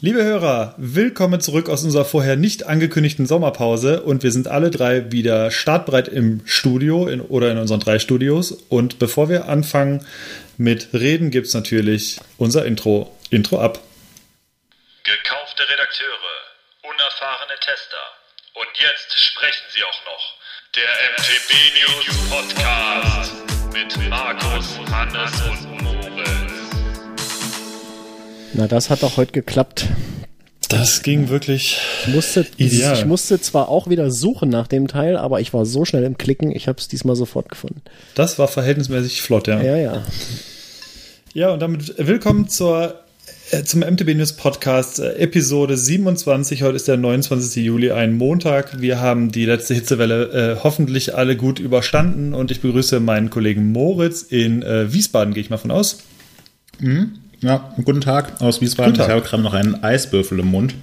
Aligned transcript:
Liebe 0.00 0.22
Hörer, 0.22 0.74
willkommen 0.76 1.40
zurück 1.40 1.68
aus 1.68 1.82
unserer 1.82 2.04
vorher 2.04 2.36
nicht 2.36 2.64
angekündigten 2.66 3.26
Sommerpause 3.26 4.00
und 4.04 4.22
wir 4.22 4.30
sind 4.30 4.46
alle 4.46 4.70
drei 4.70 5.10
wieder 5.10 5.50
startbereit 5.50 6.06
im 6.06 6.46
Studio 6.46 7.08
in, 7.08 7.20
oder 7.20 7.50
in 7.50 7.58
unseren 7.58 7.80
drei 7.80 7.98
Studios. 7.98 8.52
Und 8.52 9.00
bevor 9.00 9.28
wir 9.28 9.48
anfangen 9.48 10.06
mit 10.56 10.90
Reden, 10.92 11.32
gibt 11.32 11.48
es 11.48 11.54
natürlich 11.54 12.20
unser 12.36 12.64
Intro. 12.64 13.12
Intro 13.30 13.60
ab. 13.60 13.80
Gekaufte 15.02 15.68
Redakteure, 15.68 16.36
unerfahrene 16.82 17.58
Tester. 17.58 17.96
Und 18.54 18.68
jetzt 18.78 19.18
sprechen 19.18 19.66
sie 19.74 19.82
auch 19.82 20.04
noch. 20.04 20.34
Der 20.76 20.90
MTB 21.10 21.50
News 21.74 22.30
Podcast 22.30 23.32
mit 23.72 24.08
Markus, 24.08 24.78
Hannes 24.92 25.40
und. 25.40 25.67
Na, 28.58 28.66
das 28.66 28.90
hat 28.90 29.04
doch 29.04 29.16
heute 29.16 29.30
geklappt. 29.30 29.86
Das 30.68 31.04
ging 31.04 31.28
wirklich. 31.28 31.78
Ich 32.08 32.12
musste, 32.12 32.44
Ideal. 32.56 32.92
ich 32.92 33.04
musste 33.04 33.40
zwar 33.40 33.68
auch 33.68 33.88
wieder 33.88 34.10
suchen 34.10 34.48
nach 34.48 34.66
dem 34.66 34.88
Teil, 34.88 35.16
aber 35.16 35.40
ich 35.40 35.54
war 35.54 35.64
so 35.64 35.84
schnell 35.84 36.02
im 36.02 36.18
Klicken, 36.18 36.50
ich 36.50 36.66
habe 36.66 36.76
es 36.76 36.88
diesmal 36.88 37.14
sofort 37.14 37.48
gefunden. 37.48 37.82
Das 38.16 38.36
war 38.40 38.48
verhältnismäßig 38.48 39.22
flott, 39.22 39.46
ja. 39.46 39.62
Ja, 39.62 39.76
ja. 39.76 40.02
Ja, 41.34 41.50
und 41.52 41.60
damit 41.60 41.94
willkommen 41.98 42.48
zur, 42.48 43.00
äh, 43.52 43.62
zum 43.62 43.82
MTB 43.82 44.16
News 44.16 44.32
Podcast, 44.32 44.98
äh, 44.98 45.12
Episode 45.18 45.76
27. 45.76 46.64
Heute 46.64 46.74
ist 46.74 46.88
der 46.88 46.96
29. 46.96 47.64
Juli, 47.64 47.92
ein 47.92 48.16
Montag. 48.16 48.80
Wir 48.80 49.00
haben 49.00 49.30
die 49.30 49.44
letzte 49.44 49.74
Hitzewelle 49.74 50.56
äh, 50.56 50.64
hoffentlich 50.64 51.14
alle 51.14 51.36
gut 51.36 51.60
überstanden 51.60 52.34
und 52.34 52.50
ich 52.50 52.60
begrüße 52.60 52.98
meinen 52.98 53.30
Kollegen 53.30 53.70
Moritz 53.70 54.22
in 54.22 54.62
äh, 54.62 54.92
Wiesbaden, 54.92 55.32
gehe 55.32 55.44
ich 55.44 55.50
mal 55.50 55.58
von 55.58 55.70
aus. 55.70 55.98
Ja, 57.40 57.72
guten 57.84 58.00
Tag 58.00 58.40
aus 58.40 58.60
Wiesbaden. 58.60 58.94
Tag. 58.94 59.06
Ich 59.06 59.12
habe 59.12 59.22
gerade 59.22 59.42
noch 59.44 59.54
einen 59.54 59.84
Eiswürfel 59.84 60.40
im 60.40 60.48
Mund. 60.48 60.74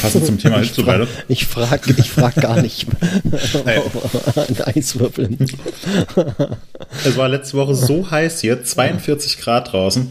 Passend 0.00 0.24
zum 0.24 0.38
Thema 0.38 0.58
Hitzewelle. 0.60 1.06
Ich 1.28 1.44
frage 1.44 1.94
ich 1.98 2.10
frag 2.10 2.34
gar 2.36 2.62
nicht. 2.62 2.86
Ein 3.66 4.62
Eiswürfel. 4.76 5.36
Es 7.04 7.16
war 7.18 7.28
letzte 7.28 7.58
Woche 7.58 7.74
so 7.74 8.10
heiß 8.10 8.40
hier, 8.40 8.64
42 8.64 9.38
Grad 9.38 9.72
draußen. 9.72 10.10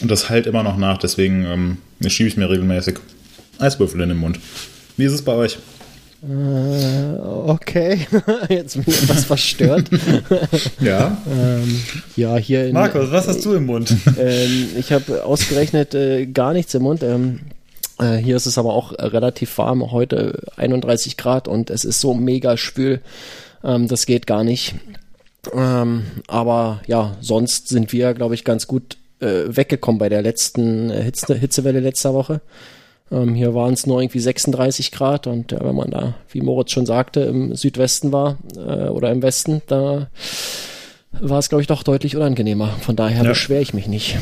Und 0.00 0.10
das 0.10 0.28
halt 0.30 0.46
immer 0.46 0.64
noch 0.64 0.76
nach, 0.76 0.98
deswegen 0.98 1.44
ähm, 1.44 1.78
schiebe 2.08 2.28
ich 2.28 2.36
mir 2.36 2.50
regelmäßig 2.50 2.96
Eiswürfel 3.58 4.00
in 4.00 4.08
den 4.08 4.18
Mund. 4.18 4.40
Wie 4.96 5.04
ist 5.04 5.12
es 5.12 5.22
bei 5.22 5.32
euch? 5.32 5.58
Okay, 6.24 8.06
jetzt 8.48 8.74
bin 8.74 8.84
ich 8.86 9.02
etwas 9.02 9.24
verstört. 9.24 9.90
Ja. 10.80 11.16
ähm, 11.28 11.80
ja, 12.16 12.36
hier 12.36 12.66
in, 12.66 12.74
Markus, 12.74 13.10
was 13.10 13.26
hast 13.26 13.44
du 13.44 13.54
im 13.54 13.66
Mund? 13.66 13.94
Ähm, 14.18 14.68
ich 14.78 14.92
habe 14.92 15.24
ausgerechnet 15.24 15.94
äh, 15.94 16.26
gar 16.26 16.52
nichts 16.52 16.74
im 16.74 16.82
Mund. 16.82 17.02
Ähm, 17.02 17.40
äh, 17.98 18.16
hier 18.16 18.36
ist 18.36 18.46
es 18.46 18.58
aber 18.58 18.72
auch 18.72 18.92
äh, 18.92 19.04
relativ 19.04 19.56
warm, 19.58 19.90
heute 19.90 20.44
31 20.56 21.16
Grad 21.16 21.48
und 21.48 21.70
es 21.70 21.84
ist 21.84 22.00
so 22.00 22.14
mega 22.14 22.56
schwül. 22.56 23.00
Ähm, 23.64 23.88
das 23.88 24.06
geht 24.06 24.26
gar 24.26 24.44
nicht. 24.44 24.74
Ähm, 25.52 26.04
aber 26.28 26.82
ja, 26.86 27.16
sonst 27.20 27.68
sind 27.68 27.92
wir, 27.92 28.14
glaube 28.14 28.34
ich, 28.34 28.44
ganz 28.44 28.66
gut 28.66 28.96
äh, 29.20 29.44
weggekommen 29.48 29.98
bei 29.98 30.08
der 30.08 30.22
letzten 30.22 30.90
äh, 30.90 31.02
Hitze, 31.02 31.34
Hitzewelle 31.34 31.80
letzter 31.80 32.14
Woche. 32.14 32.40
Ähm, 33.10 33.34
hier 33.34 33.54
waren 33.54 33.74
es 33.74 33.86
nur 33.86 34.00
irgendwie 34.00 34.20
36 34.20 34.90
Grad 34.92 35.26
und 35.26 35.52
äh, 35.52 35.58
wenn 35.62 35.74
man 35.74 35.90
da, 35.90 36.14
wie 36.30 36.40
Moritz 36.40 36.70
schon 36.70 36.86
sagte, 36.86 37.20
im 37.20 37.54
Südwesten 37.54 38.12
war 38.12 38.38
äh, 38.56 38.88
oder 38.88 39.10
im 39.10 39.22
Westen, 39.22 39.60
da 39.66 40.08
war 41.20 41.38
es, 41.38 41.48
glaube 41.50 41.60
ich, 41.60 41.66
doch 41.68 41.82
deutlich 41.82 42.16
unangenehmer. 42.16 42.68
Von 42.80 42.96
daher 42.96 43.22
Ja. 43.24 43.28
beschwere 43.30 43.60
ich 43.60 43.74
mich 43.74 43.86
nicht. 43.86 44.16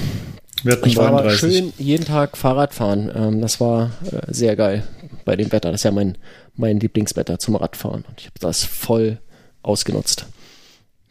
Wir 0.64 0.72
hatten 0.72 0.88
Ich 0.88 0.96
war 0.96 1.06
aber 1.08 1.22
32. 1.28 1.38
schön 1.40 1.72
jeden 1.78 2.04
Tag 2.04 2.36
Fahrrad 2.36 2.74
fahren. 2.74 3.10
Ähm, 3.14 3.40
das 3.40 3.60
war 3.60 3.92
äh, 4.10 4.32
sehr 4.32 4.56
geil 4.56 4.82
bei 5.24 5.36
dem 5.36 5.52
Wetter. 5.52 5.70
Das 5.70 5.80
ist 5.80 5.84
ja 5.84 5.92
mein, 5.92 6.18
mein 6.56 6.80
Lieblingswetter 6.80 7.38
zum 7.38 7.56
Radfahren. 7.56 8.04
Und 8.08 8.20
ich 8.20 8.26
habe 8.26 8.38
das 8.40 8.64
voll 8.64 9.18
ausgenutzt. 9.62 10.26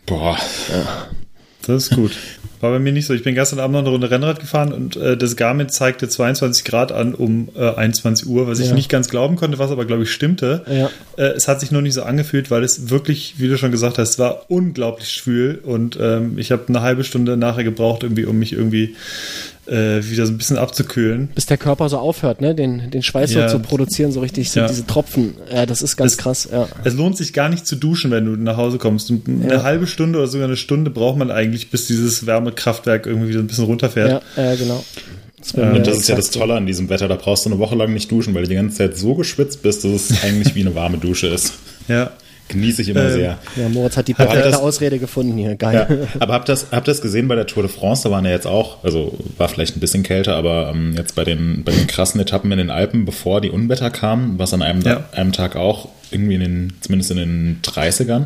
Boah. 0.06 0.38
Das 1.66 1.84
ist 1.84 1.96
gut. 1.96 2.12
War 2.62 2.72
bei 2.72 2.80
mir 2.80 2.92
nicht 2.92 3.06
so. 3.06 3.14
Ich 3.14 3.24
bin 3.24 3.36
gestern 3.36 3.60
Abend 3.60 3.74
noch 3.74 3.80
eine 3.82 3.90
Runde 3.90 4.12
Rennrad 4.12 4.40
gefahren 4.40 4.74
und 4.74 4.96
äh, 4.98 5.16
das 5.16 5.36
Garmin 5.36 5.70
zeigte 5.70 6.10
22 6.10 6.66
Grad 6.66 6.92
an 6.92 7.14
um 7.16 7.50
äh, 7.56 7.70
21 7.74 8.28
Uhr, 8.28 8.48
was 8.48 8.60
ich 8.60 8.68
Ja. 8.68 8.74
nicht 8.74 8.90
ganz 8.90 9.10
glauben 9.10 9.36
konnte, 9.38 9.60
was 9.60 9.72
aber, 9.72 9.86
glaube 9.86 10.04
ich, 10.04 10.12
stimmte. 10.12 10.64
Ja. 10.70 10.90
Äh, 11.18 11.30
es 11.36 11.48
hat 11.48 11.60
sich 11.62 11.72
nur 11.72 11.82
nicht 11.82 11.94
so 11.94 12.04
angefühlt, 12.04 12.52
weil 12.52 12.64
es 12.64 12.90
wirklich, 12.90 13.36
wie 13.38 13.48
du 13.48 13.58
schon 13.58 13.72
gesagt 13.72 13.98
hast, 13.98 14.10
es 14.10 14.20
war 14.20 14.46
unglaublich 14.50 15.10
schwül 15.12 15.60
und 15.64 15.98
ähm, 16.02 16.38
ich 16.38 16.52
habe 16.52 16.64
eine 16.68 16.82
halbe 16.82 17.04
Stunde 17.04 17.38
nachher 17.38 17.64
gebraucht, 17.64 18.04
irgendwie, 18.04 18.26
um 18.26 18.38
mich 18.38 18.54
irgendwie 18.54 18.96
äh, 19.70 20.04
wieder 20.10 20.26
so 20.26 20.34
ein 20.34 20.38
bisschen 20.38 20.58
abzukühlen. 20.58 21.30
Bis 21.36 21.46
der 21.46 21.58
Körper 21.58 21.88
so 21.90 21.98
aufhört, 21.98 22.42
ne, 22.42 22.56
den, 22.56 22.90
den 22.92 23.04
Schweiß 23.04 23.34
Ja. 23.34 23.48
so 23.50 23.58
zu 23.58 23.64
produzieren, 23.64 24.12
so 24.12 24.20
richtig, 24.20 24.50
so 24.52 24.62
Ja. 24.62 24.68
diese 24.68 24.86
Tropfen. 24.88 25.36
Ja, 25.54 25.66
das 25.66 25.82
ist 25.82 25.96
ganz 25.98 26.16
Das- 26.16 26.24
krass, 26.24 26.50
ja. 26.52 26.68
Es 26.84 26.94
lohnt 26.96 27.18
sich 27.18 27.34
gar 27.34 27.50
nicht 27.50 27.66
zu 27.68 27.76
duschen, 27.76 28.12
wenn 28.12 28.26
du 28.26 28.32
nach 28.36 28.58
Hause 28.58 28.78
kommst. 28.78 29.10
Und 29.12 29.28
Eine 29.28 29.54
Ja. 29.54 29.64
halbe 29.64 29.88
Stunde 29.88 30.20
oder 30.20 30.28
sogar 30.28 30.48
eine 30.48 30.58
Stunde 30.58 30.90
braucht 30.92 31.18
man 31.18 31.32
eigentlich, 31.32 31.70
bis 31.70 31.88
dieses 31.88 32.26
Wärmekraftwerk 32.26 33.06
irgendwie 33.06 33.30
wieder 33.30 33.40
ein 33.40 33.48
bisschen 33.48 33.66
runterfährt. 33.66 34.24
Ja, 34.36 34.44
ja 34.44 34.56
genau. 34.56 34.84
Das, 35.40 35.54
Ja, 35.54 35.72
Und 35.72 35.88
das 35.88 35.98
ist 36.00 36.10
ja 36.10 36.16
das 36.16 36.32
Tolle 36.32 36.56
an 36.56 36.66
diesem 36.66 36.90
Wetter. 36.90 37.08
Da 37.08 37.16
brauchst 37.16 37.46
du 37.46 37.50
eine 37.50 37.60
Woche 37.60 37.76
lang 37.76 37.94
nicht 37.94 38.12
duschen, 38.12 38.34
weil 38.34 38.44
du 38.44 38.50
die 38.50 38.56
ganze 38.56 38.78
Zeit 38.78 38.98
so 38.98 39.16
geschwitzt 39.16 39.62
bist, 39.62 39.84
dass 39.86 40.10
es 40.12 40.24
eigentlich 40.24 40.54
wie 40.56 40.62
eine 40.62 40.76
warme 40.76 40.98
Dusche 40.98 41.28
ist. 41.28 41.54
Ja. 41.88 42.12
Genieße 42.50 42.82
ich 42.82 42.90
immer 42.90 43.04
Ähm, 43.06 43.12
sehr. 43.12 43.38
Ja, 43.56 43.70
Moritz 43.70 43.96
hat 43.96 44.08
die 44.10 44.14
perfekte 44.14 44.50
das- 44.50 44.60
Ausrede 44.60 45.00
gefunden 45.00 45.38
hier. 45.38 45.52
Ja, 45.52 45.56
Geil. 45.56 46.08
aber 46.20 46.34
habt 46.34 46.50
ihr 46.50 46.54
das, 46.54 46.68
habt 46.72 46.88
das 46.90 47.02
gesehen 47.02 47.28
bei 47.30 47.36
der 47.36 47.48
Tour 47.48 47.64
de 47.64 47.72
France? 47.72 48.04
Da 48.04 48.12
waren 48.12 48.26
ja 48.26 48.32
jetzt 48.32 48.48
auch, 48.48 48.84
also 48.84 49.18
war 49.38 49.48
vielleicht 49.48 49.78
ein 49.78 49.80
bisschen 49.80 50.04
kälter, 50.04 50.36
aber 50.36 50.72
ähm, 50.74 50.94
jetzt 50.98 51.16
bei 51.16 51.24
den, 51.24 51.64
bei 51.64 51.72
den 51.72 51.88
krassen 51.88 52.20
Etappen 52.20 52.52
in 52.52 52.58
den 52.58 52.70
Alpen, 52.70 53.06
bevor 53.06 53.40
die 53.40 53.50
Unwetter 53.50 53.90
kamen, 53.90 54.38
was 54.38 54.54
an 54.54 54.62
einem, 54.62 54.82
Ja. 54.82 55.06
einem 55.14 55.32
Tag 55.32 55.56
auch 55.56 55.88
irgendwie 56.12 56.34
in 56.36 56.42
den, 56.42 56.74
zumindest 56.82 57.12
in 57.12 57.18
den 57.18 57.60
30ern. 57.64 58.26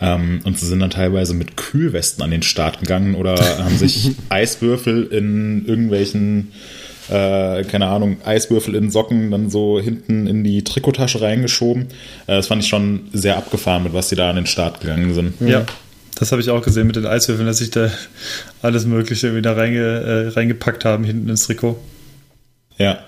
Ähm, 0.00 0.40
und 0.42 0.58
sie 0.58 0.66
sind 0.66 0.80
dann 0.80 0.90
teilweise 0.90 1.32
mit 1.32 1.56
Kühlwesten 1.56 2.24
an 2.24 2.32
den 2.32 2.42
Start 2.42 2.80
gegangen 2.80 3.14
oder 3.14 3.36
haben 3.62 3.78
sich 3.78 4.10
Eiswürfel 4.30 5.04
in 5.04 5.64
irgendwelchen, 5.66 6.50
äh, 7.08 7.64
keine 7.64 7.86
Ahnung, 7.86 8.18
Eiswürfel 8.24 8.74
in 8.74 8.90
Socken 8.90 9.30
dann 9.30 9.50
so 9.50 9.80
hinten 9.80 10.26
in 10.26 10.44
die 10.44 10.62
Trikottasche 10.64 11.20
reingeschoben. 11.20 11.84
Äh, 12.26 12.36
das 12.36 12.46
fand 12.46 12.62
ich 12.62 12.68
schon 12.68 13.08
sehr 13.12 13.36
abgefahren, 13.36 13.82
mit 13.82 13.92
was 13.92 14.08
sie 14.08 14.16
da 14.16 14.30
an 14.30 14.36
den 14.36 14.46
Start 14.46 14.80
gegangen 14.80 15.14
sind. 15.14 15.34
Ja, 15.40 15.64
das 16.18 16.30
habe 16.32 16.42
ich 16.42 16.50
auch 16.50 16.62
gesehen 16.62 16.86
mit 16.86 16.96
den 16.96 17.06
Eiswürfeln, 17.06 17.46
dass 17.46 17.58
sich 17.58 17.70
da 17.70 17.90
alles 18.60 18.84
Mögliche 18.84 19.34
wieder 19.34 19.56
reinge, 19.56 19.78
äh, 19.78 20.28
reingepackt 20.28 20.84
haben 20.84 21.04
hinten 21.04 21.28
ins 21.28 21.46
Trikot. 21.46 21.78
Ja. 22.78 22.98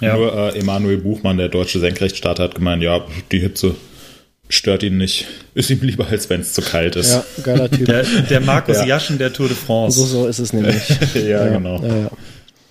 Ja. 0.00 0.16
Nur 0.16 0.32
äh, 0.54 0.58
Emanuel 0.58 0.98
Buchmann, 0.98 1.38
der 1.38 1.48
deutsche 1.48 1.80
Senkrechtstarter, 1.80 2.44
hat 2.44 2.54
gemeint, 2.54 2.82
ja, 2.82 3.00
die 3.32 3.40
Hitze 3.40 3.74
stört 4.48 4.82
ihn 4.82 4.96
nicht. 4.96 5.26
Ist 5.54 5.70
ihm 5.70 5.80
lieber, 5.82 6.06
als 6.08 6.30
wenn 6.30 6.40
es 6.40 6.52
zu 6.52 6.62
kalt 6.62 6.96
ist. 6.96 7.10
Ja, 7.12 7.24
geiler 7.42 7.70
Typ. 7.70 7.86
Der, 7.86 8.02
der 8.04 8.40
Markus 8.40 8.76
Ja. 8.78 8.86
Jaschen 8.86 9.18
der 9.18 9.32
Tour 9.32 9.48
de 9.48 9.56
France. 9.56 9.98
So, 9.98 10.06
so 10.06 10.26
ist 10.26 10.38
es 10.38 10.52
nämlich. 10.52 10.82
Ja, 11.14 11.48
genau. 11.48 11.82
Ja, 11.82 11.96
ja. 11.96 12.10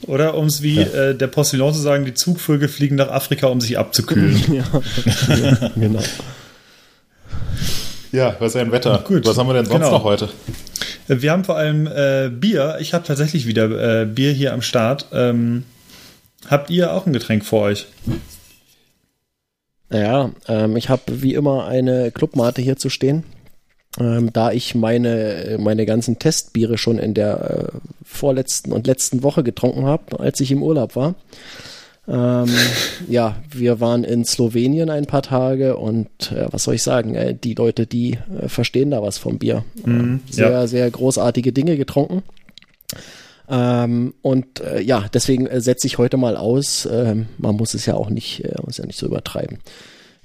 Oder 0.08 0.36
um 0.36 0.46
es 0.46 0.62
wie 0.62 0.80
äh, 0.80 1.14
der 1.16 1.28
Postillon 1.28 1.74
zu 1.74 1.82
sagen, 1.82 2.06
die 2.06 2.14
Zugvögel 2.14 2.70
fliegen 2.70 2.96
nach 2.96 3.10
Afrika, 3.10 3.48
um 3.48 3.60
sich 3.62 3.78
abzukühlen. 3.78 4.42
ja. 4.54 5.72
genau. 5.76 6.02
Ja, 8.12 8.36
was 8.40 8.56
ist 8.56 8.62
ein 8.62 8.72
Wetter? 8.72 9.04
Gut. 9.06 9.26
Was 9.26 9.38
haben 9.38 9.48
wir 9.48 9.54
denn 9.54 9.66
sonst 9.66 9.80
Genau. 9.80 9.92
noch 9.92 10.04
heute? 10.04 10.30
Äh, 11.10 11.22
Wir 11.22 11.32
haben 11.32 11.44
vor 11.44 11.58
allem 11.58 11.88
äh, 11.88 12.30
Bier. 12.30 12.78
Ich 12.80 12.94
habe 12.94 13.06
tatsächlich 13.06 13.46
wieder 13.48 14.02
äh, 14.02 14.06
Bier 14.06 14.32
hier 14.32 14.54
am 14.54 14.62
Start. 14.62 15.08
Ähm, 15.12 15.64
habt 16.50 16.70
ihr 16.70 16.94
auch 16.94 17.06
ein 17.06 17.14
Getränk 17.14 17.44
vor 17.46 17.64
euch? 17.64 17.88
Ja, 19.92 20.32
ähm, 20.48 20.76
ich 20.78 20.90
habe 20.90 21.04
wie 21.22 21.34
immer 21.34 21.68
eine 21.68 22.12
Clubmate 22.12 22.62
hier 22.62 22.78
zu 22.78 22.90
stehen. 22.90 23.24
Ähm, 24.00 24.32
da 24.32 24.52
ich 24.52 24.76
meine, 24.76 25.58
meine 25.60 25.86
ganzen 25.86 26.20
Testbiere 26.20 26.78
schon 26.78 27.00
in 27.00 27.14
der 27.14 27.72
äh, 27.74 27.78
vorletzten 28.04 28.72
und 28.72 28.88
letzten 28.88 29.24
Woche 29.24 29.44
getrunken 29.44 29.86
habe, 29.86 30.20
als 30.20 30.40
ich 30.40 30.52
im 30.52 30.62
Urlaub 30.62 30.96
war. 30.96 31.16
Ähm, 32.08 32.50
ja, 33.08 33.36
wir 33.52 33.80
waren 33.80 34.04
in 34.04 34.24
Slowenien 34.24 34.90
ein 34.90 35.06
paar 35.06 35.24
Tage 35.24 35.78
und 35.78 36.32
äh, 36.32 36.48
was 36.52 36.64
soll 36.64 36.76
ich 36.76 36.84
sagen, 36.84 37.16
äh, 37.16 37.36
die 37.36 37.54
Leute, 37.54 37.86
die 37.86 38.18
äh, 38.42 38.48
verstehen 38.48 38.92
da 38.92 39.02
was 39.02 39.18
vom 39.18 39.40
Bier. 39.40 39.66
Mhm, 39.84 40.22
äh, 40.30 40.34
sehr, 40.34 40.52
ja. 40.52 40.68
sehr 40.68 40.90
großartige 40.90 41.52
Dinge 41.52 41.76
getrunken. 41.78 42.24
Ähm, 43.50 44.14
und 44.22 44.60
äh, 44.60 44.82
ja, 44.82 45.06
deswegen 45.14 45.48
äh, 45.48 45.62
setze 45.62 45.88
ich 45.88 45.98
heute 45.98 46.18
mal 46.18 46.36
aus. 46.36 46.88
Ähm, 46.92 47.28
man 47.38 47.56
muss 47.56 47.74
es 47.74 47.86
ja 47.86 47.96
auch 47.96 48.10
nicht, 48.10 48.44
äh, 48.44 48.56
muss 48.66 48.78
ja 48.78 48.86
nicht 48.86 49.00
so 49.00 49.06
übertreiben. 49.06 49.60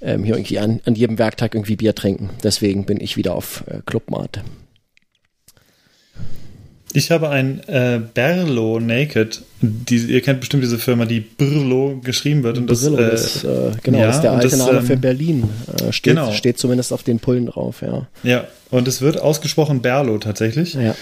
Ähm, 0.03 0.25
hier 0.25 0.35
irgendwie 0.35 0.59
an, 0.59 0.81
an 0.85 0.95
jedem 0.95 1.19
Werktag 1.19 1.55
irgendwie 1.55 1.77
Bier 1.77 1.95
trinken. 1.95 2.31
Deswegen 2.43 2.85
bin 2.85 3.01
ich 3.01 3.17
wieder 3.17 3.35
auf 3.35 3.65
äh, 3.69 3.79
Clubmate. 3.87 4.43
Ich 6.95 7.11
habe 7.11 7.31
ein 7.31 7.61
äh, 7.69 8.01
Berlo 8.13 8.79
Naked. 8.79 9.43
Die, 9.61 9.97
ihr 9.97 10.21
kennt 10.21 10.41
bestimmt 10.41 10.63
diese 10.63 10.79
Firma, 10.79 11.07
die 11.07 11.21
Brillo 11.21 12.01
geschrieben 12.03 12.43
wird. 12.43 12.59
Und 12.59 12.69
das, 12.69 12.83
Brillo, 12.83 12.99
äh, 12.99 13.11
das, 13.11 13.45
äh, 13.45 13.71
genau, 13.83 13.99
ja, 13.99 14.07
das 14.07 14.17
ist 14.17 14.23
der 14.23 14.33
alte 14.33 14.49
das, 14.49 14.59
Name 14.59 14.83
für 14.83 14.93
ähm, 14.95 15.01
Berlin. 15.01 15.49
Äh, 15.69 15.93
steht, 15.93 16.17
genau. 16.17 16.33
steht 16.33 16.59
zumindest 16.59 16.93
auf 16.93 17.03
den 17.03 17.19
Pullen 17.19 17.47
drauf, 17.47 17.81
ja. 17.81 18.09
Ja, 18.25 18.47
und 18.71 18.89
es 18.89 19.01
wird 19.01 19.21
ausgesprochen 19.21 19.81
Berlo 19.81 20.19
tatsächlich. 20.19 20.75
Ja. 20.75 20.95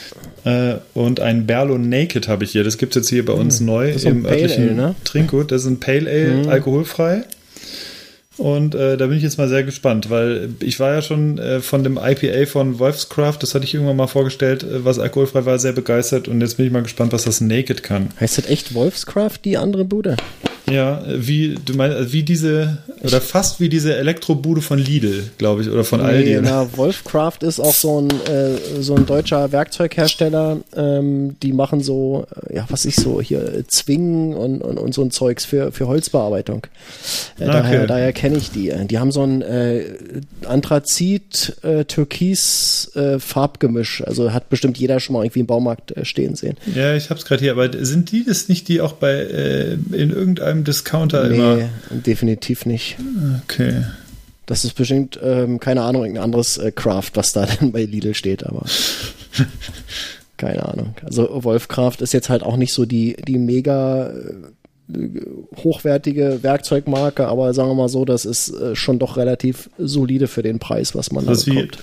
Äh, 0.44 0.78
und 0.94 1.20
ein 1.20 1.46
Berlo 1.46 1.76
Naked 1.78 2.28
habe 2.28 2.44
ich 2.44 2.52
hier. 2.52 2.62
Das 2.62 2.78
gibt 2.78 2.94
es 2.94 3.02
jetzt 3.02 3.08
hier 3.08 3.24
bei 3.24 3.32
uns 3.32 3.60
neu 3.60 3.88
Hm. 3.88 3.96
ist 3.96 4.02
so 4.02 4.08
ein 4.08 4.16
im 4.16 4.22
Pale 4.22 4.42
örtlichen 4.42 4.68
Ale, 4.68 4.74
ne? 4.74 4.94
Trinkgut. 5.04 5.50
Das 5.50 5.62
ist 5.62 5.68
ein 5.68 5.80
Pale 5.80 6.08
Ale, 6.08 6.48
alkoholfrei. 6.48 7.24
Und 8.40 8.74
äh, 8.74 8.96
da 8.96 9.06
bin 9.06 9.18
ich 9.18 9.22
jetzt 9.22 9.36
mal 9.36 9.50
sehr 9.50 9.64
gespannt, 9.64 10.08
weil 10.08 10.48
ich 10.60 10.80
war 10.80 10.94
ja 10.94 11.02
schon 11.02 11.36
äh, 11.36 11.60
von 11.60 11.84
dem 11.84 11.98
IPA 12.02 12.46
von 12.46 12.78
Wolfscraft, 12.78 13.36
das 13.40 13.54
hatte 13.54 13.66
ich 13.66 13.74
irgendwann 13.74 13.96
mal 13.96 14.06
vorgestellt, 14.06 14.62
äh, 14.62 14.82
was 14.82 14.98
alkoholfrei 14.98 15.44
war, 15.44 15.58
sehr 15.58 15.72
begeistert. 15.72 16.26
Und 16.26 16.40
jetzt 16.40 16.56
bin 16.56 16.64
ich 16.64 16.72
mal 16.72 16.82
gespannt, 16.82 17.12
was 17.12 17.24
das 17.24 17.42
Naked 17.42 17.82
kann. 17.82 18.08
Heißt 18.18 18.38
das 18.38 18.48
echt 18.48 18.72
Wolfscraft, 18.72 19.40
die 19.44 19.58
andere 19.58 19.84
Bude? 19.84 20.16
Ja, 20.70 21.02
wie 21.06 21.56
du 21.64 21.74
meinst, 21.74 22.12
wie 22.12 22.22
diese, 22.22 22.78
oder 23.02 23.20
fast 23.20 23.60
wie 23.60 23.68
diese 23.68 23.96
Elektrobude 23.96 24.62
von 24.62 24.78
Lidl, 24.78 25.24
glaube 25.38 25.62
ich, 25.62 25.68
oder 25.70 25.84
von 25.84 26.00
Aldi. 26.00 26.30
Nee, 26.30 26.38
oder? 26.38 26.50
na, 26.50 26.76
Wolfcraft 26.76 27.38
ist 27.42 27.60
auch 27.60 27.74
so 27.74 28.00
ein, 28.00 28.10
äh, 28.10 28.80
so 28.80 28.94
ein 28.94 29.06
deutscher 29.06 29.52
Werkzeughersteller. 29.52 30.58
Ähm, 30.76 31.36
die 31.42 31.52
machen 31.52 31.80
so, 31.82 32.26
äh, 32.48 32.56
ja, 32.56 32.66
was 32.68 32.84
ich 32.84 32.96
so 32.96 33.20
hier, 33.20 33.42
äh, 33.42 33.66
Zwingen 33.66 34.34
und, 34.34 34.62
und, 34.62 34.78
und 34.78 34.94
so 34.94 35.02
ein 35.02 35.10
Zeugs 35.10 35.44
für, 35.44 35.72
für 35.72 35.86
Holzbearbeitung. 35.86 36.66
Äh, 37.38 37.44
Ah, 37.50 37.62
Daher, 37.62 37.78
okay. 37.80 37.86
daher 37.88 38.12
kenne 38.12 38.36
ich 38.36 38.50
die. 38.50 38.72
Die 38.86 38.98
haben 38.98 39.10
so 39.12 39.22
ein 39.22 39.42
äh, 39.42 39.84
Anthrazit, 40.46 41.56
äh, 41.62 41.84
Türkis 41.84 42.90
äh, 42.94 43.18
Farbgemisch. 43.18 44.02
Also 44.06 44.32
hat 44.32 44.48
bestimmt 44.50 44.78
jeder 44.78 45.00
schon 45.00 45.14
mal 45.14 45.24
irgendwie 45.24 45.40
im 45.40 45.46
Baumarkt 45.46 45.96
äh, 45.96 46.04
stehen 46.04 46.36
sehen. 46.36 46.56
Ja, 46.74 46.94
ich 46.94 47.10
hab's 47.10 47.24
gerade 47.24 47.42
hier, 47.42 47.52
aber 47.52 47.70
sind 47.84 48.12
die 48.12 48.24
das 48.24 48.48
nicht, 48.48 48.68
die 48.68 48.80
auch 48.80 48.92
bei 48.92 49.12
äh, 49.12 49.72
in 49.92 50.10
irgendeinem 50.10 50.59
Discounter 50.64 51.30
immer? 51.30 51.56
Nee, 51.56 51.68
definitiv 51.90 52.66
nicht. 52.66 52.96
Okay. 53.44 53.84
Das 54.46 54.64
ist 54.64 54.74
bestimmt, 54.74 55.18
ähm, 55.22 55.60
keine 55.60 55.82
Ahnung, 55.82 56.02
irgendein 56.02 56.24
anderes 56.24 56.56
äh, 56.58 56.72
Craft, 56.72 57.12
was 57.14 57.32
da 57.32 57.46
dann 57.60 57.72
bei 57.72 57.84
Lidl 57.84 58.14
steht, 58.14 58.44
aber 58.44 58.64
keine 60.36 60.66
Ahnung. 60.66 60.94
Also 61.04 61.28
Wolfcraft 61.44 61.98
ist 62.00 62.12
jetzt 62.12 62.30
halt 62.30 62.42
auch 62.42 62.56
nicht 62.56 62.72
so 62.72 62.84
die, 62.84 63.16
die 63.26 63.38
mega 63.38 64.10
äh, 64.10 65.08
hochwertige 65.62 66.42
Werkzeugmarke, 66.42 67.28
aber 67.28 67.54
sagen 67.54 67.70
wir 67.70 67.74
mal 67.74 67.88
so, 67.88 68.04
das 68.04 68.24
ist 68.24 68.50
äh, 68.50 68.74
schon 68.74 68.98
doch 68.98 69.16
relativ 69.16 69.70
solide 69.78 70.26
für 70.26 70.42
den 70.42 70.58
Preis, 70.58 70.94
was 70.94 71.12
man 71.12 71.24
da 71.24 71.30
Das 71.30 71.40
ist 71.40 71.46
wie 71.46 71.54
bekommt. 71.54 71.78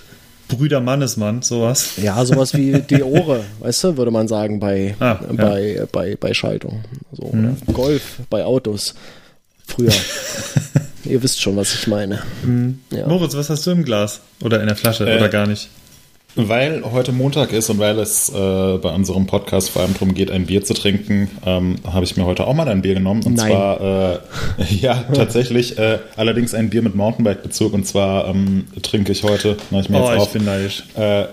Brüder 0.47 0.79
Mannesmann, 0.81 1.41
sowas. 1.41 1.91
Ja, 1.97 2.23
sowas 2.25 2.53
wie 2.53 2.71
Deore, 2.89 3.43
weißt 3.59 3.83
du, 3.83 3.97
würde 3.97 4.11
man 4.11 4.27
sagen 4.27 4.59
bei, 4.59 4.95
Ah, 4.99 5.19
ja. 5.21 5.31
Mhm. 5.31 5.37
bei, 5.37 5.87
bei, 5.91 6.15
bei 6.19 6.33
Schaltung. 6.33 6.83
So, 7.11 7.23
oder 7.23 7.55
Golf 7.73 8.19
bei 8.29 8.43
Autos. 8.45 8.95
Früher. 9.65 9.91
Ihr 11.03 11.21
wisst 11.23 11.41
schon, 11.41 11.55
was 11.57 11.73
ich 11.73 11.87
meine. 11.87 12.19
Mhm. 12.43 12.79
Ja. 12.91 13.07
Moritz, 13.07 13.35
was 13.35 13.49
hast 13.49 13.65
du 13.67 13.71
im 13.71 13.83
Glas? 13.83 14.21
Oder 14.41 14.59
in 14.61 14.67
der 14.67 14.75
Flasche? 14.75 15.05
Äh, 15.09 15.17
oder 15.17 15.29
gar 15.29 15.47
nicht? 15.47 15.69
Weil 16.39 16.83
heute 16.91 17.11
Montag 17.13 17.51
ist 17.51 17.69
und 17.71 17.79
weil 17.79 17.97
es 17.97 18.29
äh, 18.29 18.33
bei 18.77 18.93
unserem 18.93 19.25
Podcast 19.25 19.71
vor 19.71 19.81
allem 19.81 19.93
darum 19.93 20.13
geht, 20.13 20.29
ein 20.29 20.45
Bier 20.45 20.63
zu 20.63 20.75
trinken, 20.75 21.31
ähm, 21.45 21.77
habe 21.83 22.05
ich 22.05 22.15
mir 22.15 22.25
heute 22.25 22.45
auch 22.45 22.53
mal 22.53 22.67
ein 22.67 22.83
Bier 22.83 22.93
genommen. 22.93 23.23
Und 23.23 23.33
Nein. 23.33 23.49
zwar, 23.51 23.81
äh, 23.81 24.19
ja, 24.79 25.03
tatsächlich, 25.13 25.79
äh, 25.79 25.97
allerdings 26.15 26.53
ein 26.53 26.69
Bier 26.69 26.83
mit 26.83 26.93
Mountainbike-Bezug. 26.95 27.73
Und 27.73 27.87
zwar 27.87 28.27
ähm, 28.27 28.65
trinke 28.83 29.11
ich 29.11 29.23
heute, 29.23 29.57
mache 29.71 29.81
ich 29.81 29.89
mir 29.89 29.97
Oh, 29.99 30.05
jetzt 30.09 30.13
ich 30.15 30.21
auf, 30.21 30.33
bin 30.33 30.45
neidisch. 30.45 30.83
äh, 30.95 31.25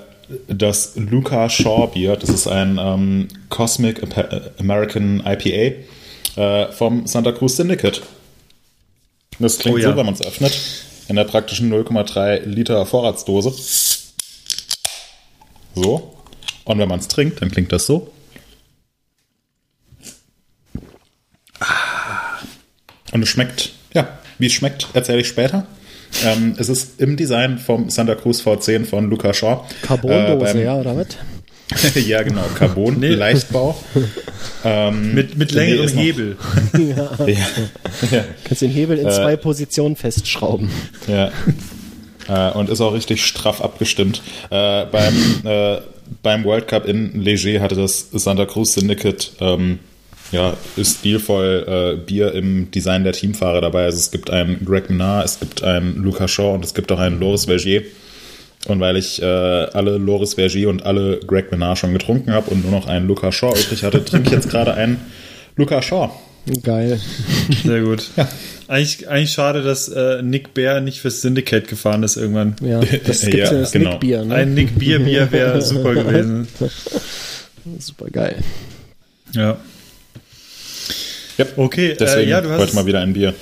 das 0.49 0.93
Luca 0.97 1.51
Shaw 1.51 1.89
Bier. 1.93 2.17
Das 2.17 2.31
ist 2.31 2.47
ein 2.47 2.79
ähm, 2.81 3.29
Cosmic 3.51 4.03
Apa- 4.03 4.41
American 4.59 5.23
IPA 5.27 6.41
äh, 6.41 6.73
vom 6.73 7.07
Santa 7.07 7.33
Cruz 7.33 7.57
Syndicate. 7.57 8.01
Das 9.39 9.59
klingt 9.59 9.77
Oh 9.77 9.79
ja. 9.81 9.91
so, 9.91 9.97
wenn 9.99 10.07
man 10.07 10.15
es 10.15 10.27
öffnet. 10.27 10.59
In 11.09 11.17
der 11.17 11.25
praktischen 11.25 11.71
0,3 11.71 12.47
Liter 12.47 12.87
Vorratsdose. 12.87 13.53
So. 15.75 16.15
Und 16.65 16.79
wenn 16.79 16.89
man 16.89 17.01
es 17.01 17.09
trinkt, 17.09 17.43
dann 17.43 17.51
klingt 17.51 17.73
das 17.73 17.87
so. 17.87 18.11
Ah. 21.61 22.39
Und 23.13 23.23
es 23.23 23.29
schmeckt, 23.29 23.73
ja, 23.93 24.09
wie 24.39 24.47
es 24.47 24.53
schmeckt, 24.53 24.89
erzähle 24.93 25.21
ich 25.21 25.29
später. 25.29 25.67
Ähm, 26.25 26.55
es 26.59 26.69
ist 26.69 27.01
im 27.01 27.17
Design 27.17 27.59
vom 27.59 27.91
Santa 27.91 28.15
Cruz 28.15 28.41
V10 28.43 28.85
von 28.85 29.09
Luca 29.11 29.33
Shaw. 29.35 29.63
Carbondose, 29.83 30.59
Äh, 30.61 30.65
ja, 30.65 30.77
oder 30.77 30.97
was? 30.97 31.07
ja, 32.07 32.23
genau, 32.23 32.45
Carbon, 32.57 32.97
Nee. 33.01 33.09
Leichtbau. 33.15 33.77
ähm, 34.65 35.15
Mit, 35.15 35.37
mit 35.37 35.51
nee, 35.53 35.57
längerem 35.75 35.95
noch- 35.95 36.03
Hebel. 36.03 36.37
Ja, 36.79 37.27
ja, 38.11 38.25
Kannst 38.45 38.63
den 38.63 38.71
Hebel 38.71 38.99
Äh. 38.99 39.03
in 39.03 39.11
zwei 39.11 39.37
Positionen 39.37 39.97
festschrauben. 39.97 40.71
ja. 41.09 41.31
Äh, 42.29 42.51
und 42.53 42.69
ist 42.71 42.81
auch 42.81 42.95
richtig 42.95 43.25
straff 43.25 43.61
abgestimmt. 43.61 44.23
Äh, 44.51 44.87
beim, 44.87 45.15
äh, 45.45 45.79
beim 46.23 46.45
World 46.45 46.69
Cup 46.69 46.87
in 46.87 47.21
Leger 47.21 47.61
hatte 47.61 47.75
das 47.75 48.11
Santa 48.13 48.47
Cruz 48.47 48.75
Syndicate 48.75 49.33
ähm, 49.41 49.79
ja, 50.33 50.55
ist 50.77 51.01
stilvoll 51.01 51.65
äh, 51.67 52.05
Bier 52.05 52.33
im 52.33 52.71
Design 52.71 53.05
der 53.05 53.13
Teamfahrer 53.13 53.61
dabei. 53.61 53.85
Also 53.85 53.99
es 53.99 54.11
gibt 54.11 54.31
einen 54.31 54.65
Greg 54.65 54.91
Minard, 54.91 55.25
es 55.25 55.39
gibt 55.39 55.63
einen 55.63 56.03
Luca 56.03 56.27
Shaw 56.27 56.55
und 56.55 56.65
es 56.65 56.75
gibt 56.75 56.91
auch 56.93 56.99
einen 56.99 57.21
Loris 57.21 57.45
Vergier. 57.45 57.83
Und 58.67 58.81
weil 58.81 58.97
ich 58.97 59.21
äh, 59.23 59.25
alle 59.25 59.99
Loris 59.99 60.35
Vergier 60.35 60.71
und 60.71 60.85
alle 60.85 61.21
Greg 61.21 61.53
Minard 61.53 61.79
schon 61.79 61.93
getrunken 61.93 62.33
habe 62.33 62.51
und 62.51 62.63
nur 62.63 62.73
noch 62.73 62.89
einen 62.89 63.07
Luca 63.07 63.31
Shaw 63.31 63.51
übrig 63.51 63.85
hatte, 63.85 64.05
trinke 64.05 64.29
ich 64.29 64.33
jetzt 64.33 64.51
gerade 64.51 64.75
einen 64.75 65.01
Luca 65.57 65.81
Shaw. 65.83 66.11
Geil. 66.63 67.01
Sehr 67.65 67.81
gut. 67.83 68.11
Eigentlich, 68.69 69.09
eigentlich 69.11 69.31
schade, 69.33 69.63
dass 69.63 69.89
äh, 69.89 70.23
Nick 70.23 70.55
Bear 70.55 70.81
nicht 70.81 71.01
fürs 71.01 71.21
Syndicate 71.21 71.69
gefahren 71.69 72.03
ist 72.03 72.17
irgendwann. 72.17 72.57
Ja, 72.63 72.81
das 73.05 73.21
gibt's 73.21 73.23
Ja, 73.23 73.45
ja, 73.45 73.51
das 73.61 73.73
genau. 73.73 73.91
Nickbier, 73.91 74.25
ne? 74.25 74.35
Ein 74.37 74.55
Nick 74.55 74.79
Bier 74.79 75.01
Bier 75.01 75.31
wäre 75.31 75.61
super 75.63 75.93
gewesen. 75.95 76.49
Super 77.79 78.07
geil. 78.09 78.37
Ja. 79.33 79.59
Ja, 81.37 81.45
Okay, 81.57 81.95
deswegen 81.99 82.29
äh, 82.29 82.31
ja, 82.31 82.41
du 82.41 82.49
hast 82.49 82.61
heute 82.61 82.75
mal 82.75 82.87
wieder 82.87 83.01
ein 83.01 83.13
Bier. 83.13 83.35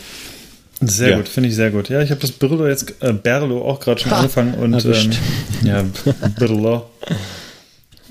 Sehr 0.80 1.10
Ja. 1.10 1.16
gut, 1.18 1.28
finde 1.28 1.50
ich 1.50 1.54
sehr 1.54 1.70
gut. 1.70 1.88
Ja, 1.88 2.02
ich 2.02 2.10
habe 2.10 2.20
das 2.20 2.32
Brillo 2.32 2.66
jetzt, 2.66 2.92
äh, 3.00 3.12
Berlo 3.12 3.62
auch 3.64 3.78
gerade 3.78 4.00
schon 4.00 4.10
angefangen 4.12 4.54
und 4.54 4.84
ähm, 4.84 5.10
ja, 5.64 5.84
Brillo. 6.36 6.90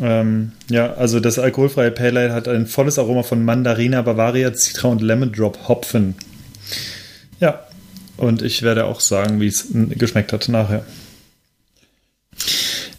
Ähm, 0.01 0.51
ja, 0.69 0.93
also 0.93 1.19
das 1.19 1.37
alkoholfreie 1.37 1.91
Pale 1.91 2.19
Ale 2.19 2.33
hat 2.33 2.47
ein 2.47 2.65
volles 2.67 2.97
Aroma 2.97 3.23
von 3.23 3.45
Mandarina, 3.45 4.01
Bavaria, 4.01 4.53
Citra 4.53 4.89
und 4.89 5.01
Lemon 5.01 5.31
Drop 5.31 5.67
Hopfen. 5.67 6.15
Ja, 7.39 7.65
und 8.17 8.41
ich 8.41 8.63
werde 8.63 8.85
auch 8.85 8.99
sagen, 8.99 9.39
wie 9.39 9.47
es 9.47 9.67
geschmeckt 9.71 10.33
hat 10.33 10.49
nachher. 10.49 10.83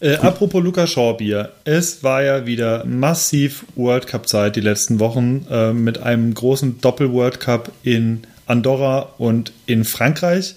Äh, 0.01 0.17
apropos 0.17 0.63
Luca 0.63 0.87
Shaw 0.87 1.15
Bier. 1.15 1.53
Es 1.65 2.03
war 2.03 2.25
ja 2.25 2.45
wieder 2.45 2.85
massiv 2.85 3.65
World 3.77 4.09
Cup 4.09 4.29
Zeit 4.29 4.57
die 4.57 4.61
letzten 4.61 4.99
Wochen 4.99 5.47
äh, 5.49 5.73
mit 5.73 5.99
einem 6.03 6.35
großen 6.35 6.81
Doppel 6.81 7.13
World 7.13 7.39
Cup 7.39 7.71
in 7.85 8.23
Andorra 8.47 9.13
und 9.19 9.53
in 9.67 9.85
Frankreich. 9.85 10.56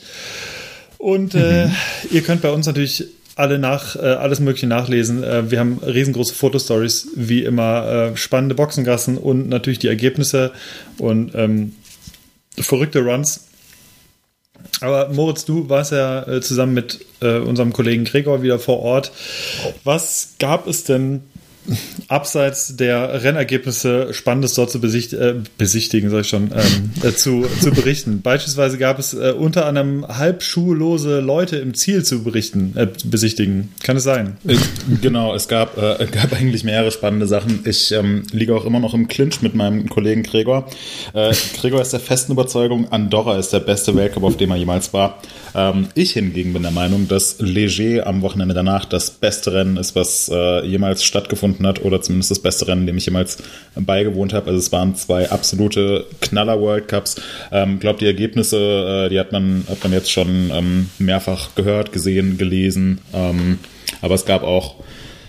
Und 0.98 1.36
äh, 1.36 1.68
ihr 2.12 2.24
könnt 2.24 2.42
bei 2.42 2.50
uns 2.50 2.66
natürlich 2.66 3.06
alle 3.36 3.60
nach, 3.60 3.96
äh, 3.96 4.00
alles 4.00 4.40
Mögliche 4.40 4.68
nachlesen. 4.68 5.24
Äh, 5.24 5.52
wir 5.52 5.60
haben 5.60 5.80
riesengroße 5.86 6.34
Fotostories, 6.34 7.10
wie 7.16 7.44
immer, 7.44 7.88
äh, 7.88 8.18
spannende 8.18 8.56
Boxengassen 8.56 9.18
und 9.18 9.50
natürlich 9.50 9.80
die 9.80 9.88
Ergebnisse 9.88 10.52
und 10.98 11.36
ähm, 11.36 11.74
verrückte 12.58 13.02
Runs. 13.02 13.48
Aber 14.82 15.10
Moritz, 15.10 15.46
du 15.46 15.70
warst 15.70 15.92
ja 15.92 16.28
äh, 16.28 16.42
zusammen 16.42 16.74
mit 16.74 17.06
äh, 17.22 17.38
unserem 17.38 17.74
Kollegen 17.74 18.06
Gregor 18.06 18.42
wieder 18.42 18.60
vor 18.60 18.80
Ort. 18.80 19.12
Was 19.84 20.36
gab 20.40 20.68
es 20.68 20.84
denn 20.84 21.22
abseits 22.08 22.76
der 22.76 23.24
Rennergebnisse 23.24 24.14
Spannendes 24.14 24.54
dort 24.54 24.72
zu 24.72 24.80
besicht, 24.80 25.14
äh, 25.14 25.36
besichtigen, 25.58 26.10
soll 26.10 26.22
ich 26.22 26.30
schon, 26.30 26.52
ähm, 26.52 26.92
äh, 27.04 27.14
zu, 27.14 27.46
zu 27.62 27.72
berichten? 27.72 28.22
Beispielsweise 28.24 28.78
gab 28.78 29.00
es 29.00 29.14
äh, 29.14 29.34
unter 29.38 29.66
anderem 29.66 30.08
halbschuhlose 30.08 31.20
Leute 31.20 31.58
im 31.58 31.74
Ziel 31.74 32.04
zu 32.04 32.24
berichten, 32.24 32.74
äh, 32.76 32.88
besichtigen. 33.06 33.74
Kann 33.84 33.98
es 33.98 34.04
sein? 34.04 34.38
Äh, 34.48 34.56
Genau, 35.02 35.34
es 35.34 35.48
gab, 35.48 35.78
äh, 35.78 36.06
gab 36.12 36.34
eigentlich 36.34 36.64
mehrere 36.64 36.92
spannende 36.92 37.28
Sachen. 37.28 37.62
Ich 37.66 37.92
ähm, 37.92 38.24
liege 38.32 38.56
auch 38.56 38.66
immer 38.66 38.80
noch 38.80 38.94
im 38.94 39.08
Clinch 39.08 39.42
mit 39.42 39.56
meinem 39.56 39.90
Kollegen 39.90 40.24
Gregor. 40.24 40.68
Äh, 41.14 41.34
Gregor 41.60 41.82
ist 41.82 41.94
der 41.94 42.00
festen 42.00 42.34
Überzeugung, 42.34 42.92
Andorra 42.92 43.38
ist 43.38 43.52
der 43.54 43.60
beste 43.60 43.96
Weltcup, 43.96 44.24
auf 44.24 44.38
dem 44.38 44.52
er 44.52 44.58
jemals 44.58 44.94
war. 44.94 45.20
Ähm, 45.54 45.88
ich 45.96 46.14
hingegen 46.14 46.54
bin 46.54 46.62
der 46.62 46.72
Meinung, 46.72 47.08
dass 47.08 47.38
Leger 47.40 48.08
am 48.08 48.22
Wochenende 48.22 48.54
danach 48.54 48.86
das 48.86 49.12
beste 49.12 49.54
Rennen 49.54 49.78
ist, 49.78 49.96
was 49.96 50.32
jemals 50.64 51.04
stattgefunden 51.04 51.55
hat, 51.64 51.84
oder 51.84 52.02
zumindest 52.02 52.32
das 52.32 52.40
beste 52.40 52.68
Rennen, 52.68 52.88
dem 52.88 52.98
ich 52.98 53.06
jemals 53.06 53.38
beigewohnt 53.76 54.34
habe. 54.34 54.48
Also 54.48 54.60
es 54.60 54.72
waren 54.72 54.96
zwei 54.96 55.30
absolute 55.30 56.06
Knaller-World 56.22 56.88
Cups. 56.88 57.22
Ähm, 57.52 57.80
glaube 57.80 58.00
die 58.00 58.08
Ergebnisse, 58.08 59.06
äh, 59.06 59.10
die 59.10 59.20
hat 59.20 59.32
man, 59.32 59.66
hat 59.70 59.84
man 59.84 59.94
jetzt 59.94 60.12
schon 60.12 60.52
ähm, 60.52 60.90
mehrfach 60.98 61.56
gehört, 61.56 61.92
gesehen, 61.92 62.38
gelesen. 62.38 63.00
Ähm, 63.14 63.60
aber 64.02 64.16
es 64.16 64.26
gab 64.26 64.44
auch 64.44 64.76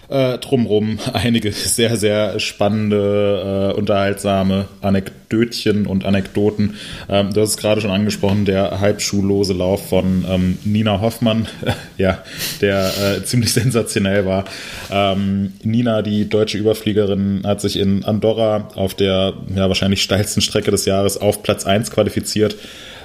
äh, 0.09 0.39
drumrum 0.39 0.99
einige 1.13 1.53
sehr, 1.53 1.97
sehr 1.97 2.39
spannende, 2.41 3.73
äh, 3.75 3.79
unterhaltsame 3.79 4.67
Anekdötchen 4.81 5.87
und 5.87 6.05
Anekdoten. 6.05 6.77
Ähm, 7.09 7.33
du 7.33 7.41
hast 7.41 7.51
es 7.51 7.57
gerade 7.57 7.81
schon 7.81 7.91
angesprochen, 7.91 8.45
der 8.45 8.81
halbschuhlose 8.81 9.53
Lauf 9.53 9.89
von 9.89 10.25
ähm, 10.29 10.59
Nina 10.65 11.01
Hoffmann, 11.01 11.47
ja, 11.99 12.19
der 12.61 12.93
äh, 13.19 13.25
ziemlich 13.25 13.53
sensationell 13.55 14.27
war. 14.27 14.45
Ähm, 14.91 15.55
Nina, 15.63 16.03
die 16.03 16.29
deutsche 16.29 16.59
Überfliegerin, 16.59 17.43
hat 17.45 17.61
sich 17.61 17.79
in 17.79 18.05
Andorra 18.05 18.69
auf 18.75 18.95
der 18.95 19.35
ja, 19.55 19.69
wahrscheinlich 19.69 20.03
steilsten 20.03 20.43
Strecke 20.43 20.71
des 20.71 20.85
Jahres 20.85 21.21
auf 21.21 21.43
Platz 21.43 21.67
1 21.67 21.91
qualifiziert. 21.91 22.57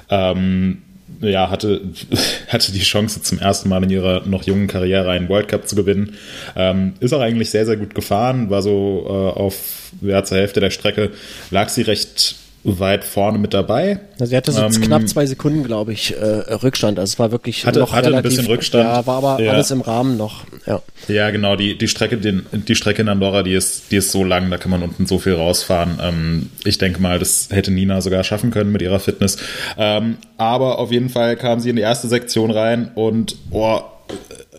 Ähm, 0.10 0.81
ja, 1.20 1.50
hatte, 1.50 1.82
hatte 2.48 2.72
die 2.72 2.80
Chance 2.82 3.22
zum 3.22 3.39
ersten 3.39 3.70
Mal 3.70 3.84
in 3.84 3.89
ihrer 3.89 4.25
noch 4.25 4.44
jungen 4.44 4.68
Karriere 4.68 5.12
einen 5.12 5.30
World 5.30 5.48
Cup 5.48 5.68
zu 5.68 5.75
gewinnen. 5.75 6.15
Ähm, 6.56 6.94
ist 7.00 7.13
auch 7.13 7.22
eigentlich 7.22 7.50
sehr, 7.50 7.65
sehr 7.65 7.77
gut 7.77 7.96
gefahren, 7.96 8.50
war 8.50 8.62
so 8.62 9.06
äh, 9.08 9.39
auf 9.39 9.56
ja, 10.01 10.24
zur 10.24 10.38
Hälfte 10.38 10.60
der 10.60 10.70
Strecke, 10.70 11.12
lag 11.50 11.70
sie 11.70 11.82
recht 11.82 12.36
weit 12.63 13.03
vorne 13.03 13.39
mit 13.39 13.53
dabei. 13.53 14.00
Also 14.20 14.25
sie 14.25 14.38
hatte 14.38 14.51
so 14.51 14.62
ähm, 14.62 14.72
knapp 14.72 15.08
zwei 15.08 15.25
Sekunden, 15.25 15.63
glaube 15.63 15.94
ich, 15.94 16.15
äh, 16.15 16.53
Rückstand. 16.53 17.00
Also 17.00 17.13
es 17.13 17.20
war 17.20 17.32
wirklich 17.32 17.65
hatte, 17.65 17.80
noch 17.80 17.91
hatte 17.91 18.08
relativ, 18.08 18.32
ein 18.32 18.36
bisschen 18.36 18.46
Rückstand. 18.48 18.88
Ja, 18.88 19.08
war 19.08 19.18
aber 19.18 19.41
ja. 19.41 19.51
alles 19.51 19.72
im 19.72 19.82
Rahmen 19.82 20.15
noch. 20.18 20.44
Ja, 20.68 20.82
ja 21.08 21.32
genau. 21.32 21.56
Die, 21.56 21.77
die 21.77 21.88
Strecke, 21.88 22.18
die, 22.18 22.41
die 22.51 22.75
Strecke 22.75 23.01
in 23.01 23.10
Andorra, 23.10 23.41
die 23.41 23.53
ist, 23.53 23.91
die 23.91 23.96
ist 23.96 24.12
so 24.12 24.24
lang, 24.24 24.51
da 24.51 24.58
kann 24.58 24.70
man 24.70 24.84
unten 24.84 25.08
so 25.08 25.18
viel 25.18 25.34
rausfahren. 25.34 26.00
Ähm, 26.01 26.50
ich 26.63 26.77
denke 26.77 27.01
mal, 27.01 27.18
das 27.18 27.50
hätte 27.50 27.72
Nina 27.72 28.00
sogar 28.01 28.24
schaffen 28.24 28.51
können 28.51 28.72
mit 28.72 28.82
ihrer 28.84 29.00
Fitness. 29.00 29.38
Ähm, 29.77 30.18
aber 30.38 30.77
auf 30.77 30.91
jeden 30.91 31.10
Fall 31.10 31.38
kam 31.38 31.60
sie 31.60 31.72
in 31.72 31.77
die 31.77 31.82
erste 31.82 32.08
Sektion 32.10 32.51
rein 32.51 32.91
und 32.94 33.38
oh, 33.50 33.82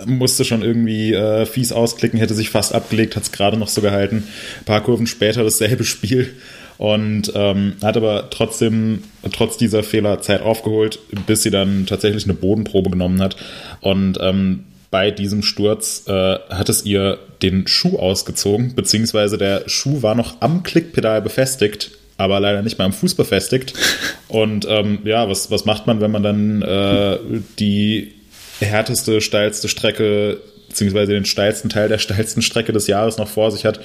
musste 0.07 0.45
schon 0.45 0.63
irgendwie 0.63 1.13
äh, 1.13 1.47
fies 1.47 1.73
ausklicken, 1.73 2.19
hätte 2.19 2.35
sich 2.35 2.51
fast 2.51 2.75
abgelegt, 2.75 3.15
hat 3.15 3.23
es 3.23 3.33
gerade 3.33 3.57
noch 3.57 3.69
so 3.69 3.81
gehalten. 3.81 4.25
Ein 4.61 4.65
paar 4.65 4.81
Kurven 4.83 5.07
später 5.07 5.45
dasselbe 5.45 5.85
Spiel 5.85 6.35
und 6.83 7.31
ähm, 7.37 7.75
hat 7.81 7.97
aber 7.97 8.29
trotzdem, 8.31 9.05
trotz 9.33 9.57
dieser 9.57 9.85
Fehler 9.85 10.21
Zeit 10.21 10.43
aufgeholt, 10.43 10.99
bis 11.29 11.45
sie 11.45 11.53
dann 11.53 11.87
tatsächlich 11.87 12.25
eine 12.25 12.35
Bodenprobe 12.35 12.91
genommen 12.91 13.23
hat. 13.23 13.37
Und 13.83 14.19
ähm, 14.21 14.65
bei 14.91 15.13
diesem 15.13 15.45
Sturz 15.45 16.09
äh, 16.09 16.39
hat 16.51 16.69
es 16.69 16.85
ihr 16.85 17.21
den 17.41 17.69
Schuh 17.69 18.01
ausgezogen, 18.01 18.75
beziehungsweise 18.75 19.39
der 19.39 19.63
Schuh 19.69 20.03
war 20.03 20.17
noch 20.17 20.35
am 20.41 20.65
Klickpedal 20.65 21.23
befestigt, 21.23 21.93
aber 22.17 22.41
leider 22.41 22.63
nicht 22.63 22.79
mal 22.79 22.87
am 22.87 22.93
Fuß 22.93 23.15
befestigt. 23.15 23.75
Und 24.27 24.67
ähm, 24.69 25.03
ja, 25.05 25.29
was, 25.29 25.53
was 25.53 25.65
macht 25.65 25.87
man, 25.87 26.01
wenn 26.01 26.11
man 26.11 26.25
dann 26.25 26.63
äh, 26.63 27.19
die 27.61 28.13
härteste, 28.59 29.21
steilste 29.21 29.69
Strecke 29.69 30.39
beziehungsweise 30.73 31.13
den 31.13 31.25
steilsten 31.25 31.71
Teil 31.71 31.89
der 31.89 31.99
steilsten 31.99 32.43
Strecke 32.43 32.73
des 32.73 32.87
Jahres 32.87 33.19
noch 33.19 33.29
vor 33.29 33.51
sich 33.51 33.65
hat. 33.65 33.81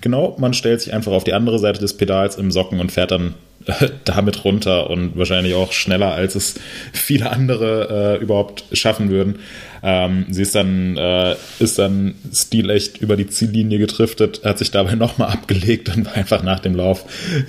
Genau, 0.00 0.36
man 0.38 0.54
stellt 0.54 0.80
sich 0.80 0.92
einfach 0.92 1.12
auf 1.12 1.24
die 1.24 1.34
andere 1.34 1.58
Seite 1.58 1.80
des 1.80 1.96
Pedals 1.96 2.36
im 2.36 2.50
Socken 2.50 2.80
und 2.80 2.90
fährt 2.90 3.10
dann 3.10 3.34
äh, 3.66 3.88
damit 4.04 4.44
runter 4.44 4.88
und 4.88 5.16
wahrscheinlich 5.16 5.54
auch 5.54 5.72
schneller, 5.72 6.12
als 6.12 6.34
es 6.34 6.54
viele 6.92 7.30
andere 7.30 8.18
äh, 8.18 8.22
überhaupt 8.22 8.64
schaffen 8.72 9.10
würden. 9.10 9.36
Ähm, 9.82 10.26
sie 10.30 10.42
ist 10.42 10.54
dann, 10.54 10.96
äh, 10.96 11.36
ist 11.58 11.78
dann 11.78 12.14
stilecht 12.32 12.98
über 12.98 13.16
die 13.16 13.26
Ziellinie 13.26 13.78
getriftet, 13.78 14.42
hat 14.44 14.58
sich 14.58 14.70
dabei 14.70 14.94
nochmal 14.96 15.30
abgelegt 15.30 15.94
und 15.94 16.06
war 16.06 16.14
einfach 16.14 16.42
nach 16.42 16.60
dem 16.60 16.74
Lauf 16.74 17.04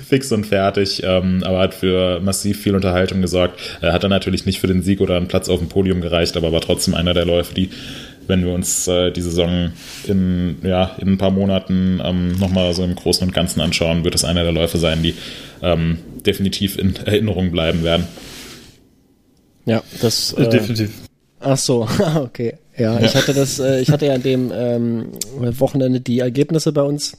fix 0.06 0.32
und 0.32 0.46
fertig, 0.46 1.02
ähm, 1.04 1.42
aber 1.44 1.60
hat 1.60 1.74
für 1.74 2.20
massiv 2.20 2.60
viel 2.60 2.74
Unterhaltung 2.74 3.22
gesorgt. 3.22 3.60
Er 3.80 3.92
hat 3.92 4.04
dann 4.04 4.10
natürlich 4.10 4.46
nicht 4.46 4.60
für 4.60 4.66
den 4.66 4.82
Sieg 4.82 5.00
oder 5.00 5.16
einen 5.16 5.28
Platz 5.28 5.48
auf 5.48 5.58
dem 5.60 5.68
Podium 5.68 6.00
gereicht, 6.00 6.36
aber 6.36 6.52
war 6.52 6.60
trotzdem 6.60 6.94
einer 6.94 7.14
der 7.14 7.24
Läufe, 7.24 7.54
die 7.54 7.70
wenn 8.26 8.44
wir 8.44 8.52
uns 8.52 8.86
äh, 8.88 9.10
die 9.10 9.20
Saison 9.20 9.72
in, 10.04 10.56
ja, 10.62 10.96
in 10.98 11.08
ein 11.08 11.18
paar 11.18 11.30
Monaten 11.30 12.00
ähm, 12.02 12.38
nochmal 12.38 12.72
so 12.74 12.84
im 12.84 12.94
Großen 12.94 13.26
und 13.26 13.34
Ganzen 13.34 13.60
anschauen, 13.60 14.04
wird 14.04 14.14
es 14.14 14.24
einer 14.24 14.42
der 14.42 14.52
Läufe 14.52 14.78
sein, 14.78 15.02
die 15.02 15.14
ähm, 15.62 15.98
definitiv 16.24 16.78
in 16.78 16.96
Erinnerung 16.96 17.50
bleiben 17.50 17.82
werden. 17.82 18.06
Ja, 19.64 19.82
das 20.00 20.32
äh, 20.32 20.48
definitiv. 20.48 20.90
Ach 21.40 21.56
so, 21.56 21.88
okay. 22.16 22.54
Ja, 22.76 22.98
ja, 22.98 23.06
ich 23.06 23.14
hatte 23.14 23.34
das, 23.34 23.58
äh, 23.58 23.80
ich 23.80 23.90
hatte 23.90 24.06
ja 24.06 24.14
an 24.14 24.22
dem 24.22 24.50
ähm, 24.54 25.08
Wochenende 25.38 26.00
die 26.00 26.20
Ergebnisse 26.20 26.72
bei 26.72 26.82
uns 26.82 27.16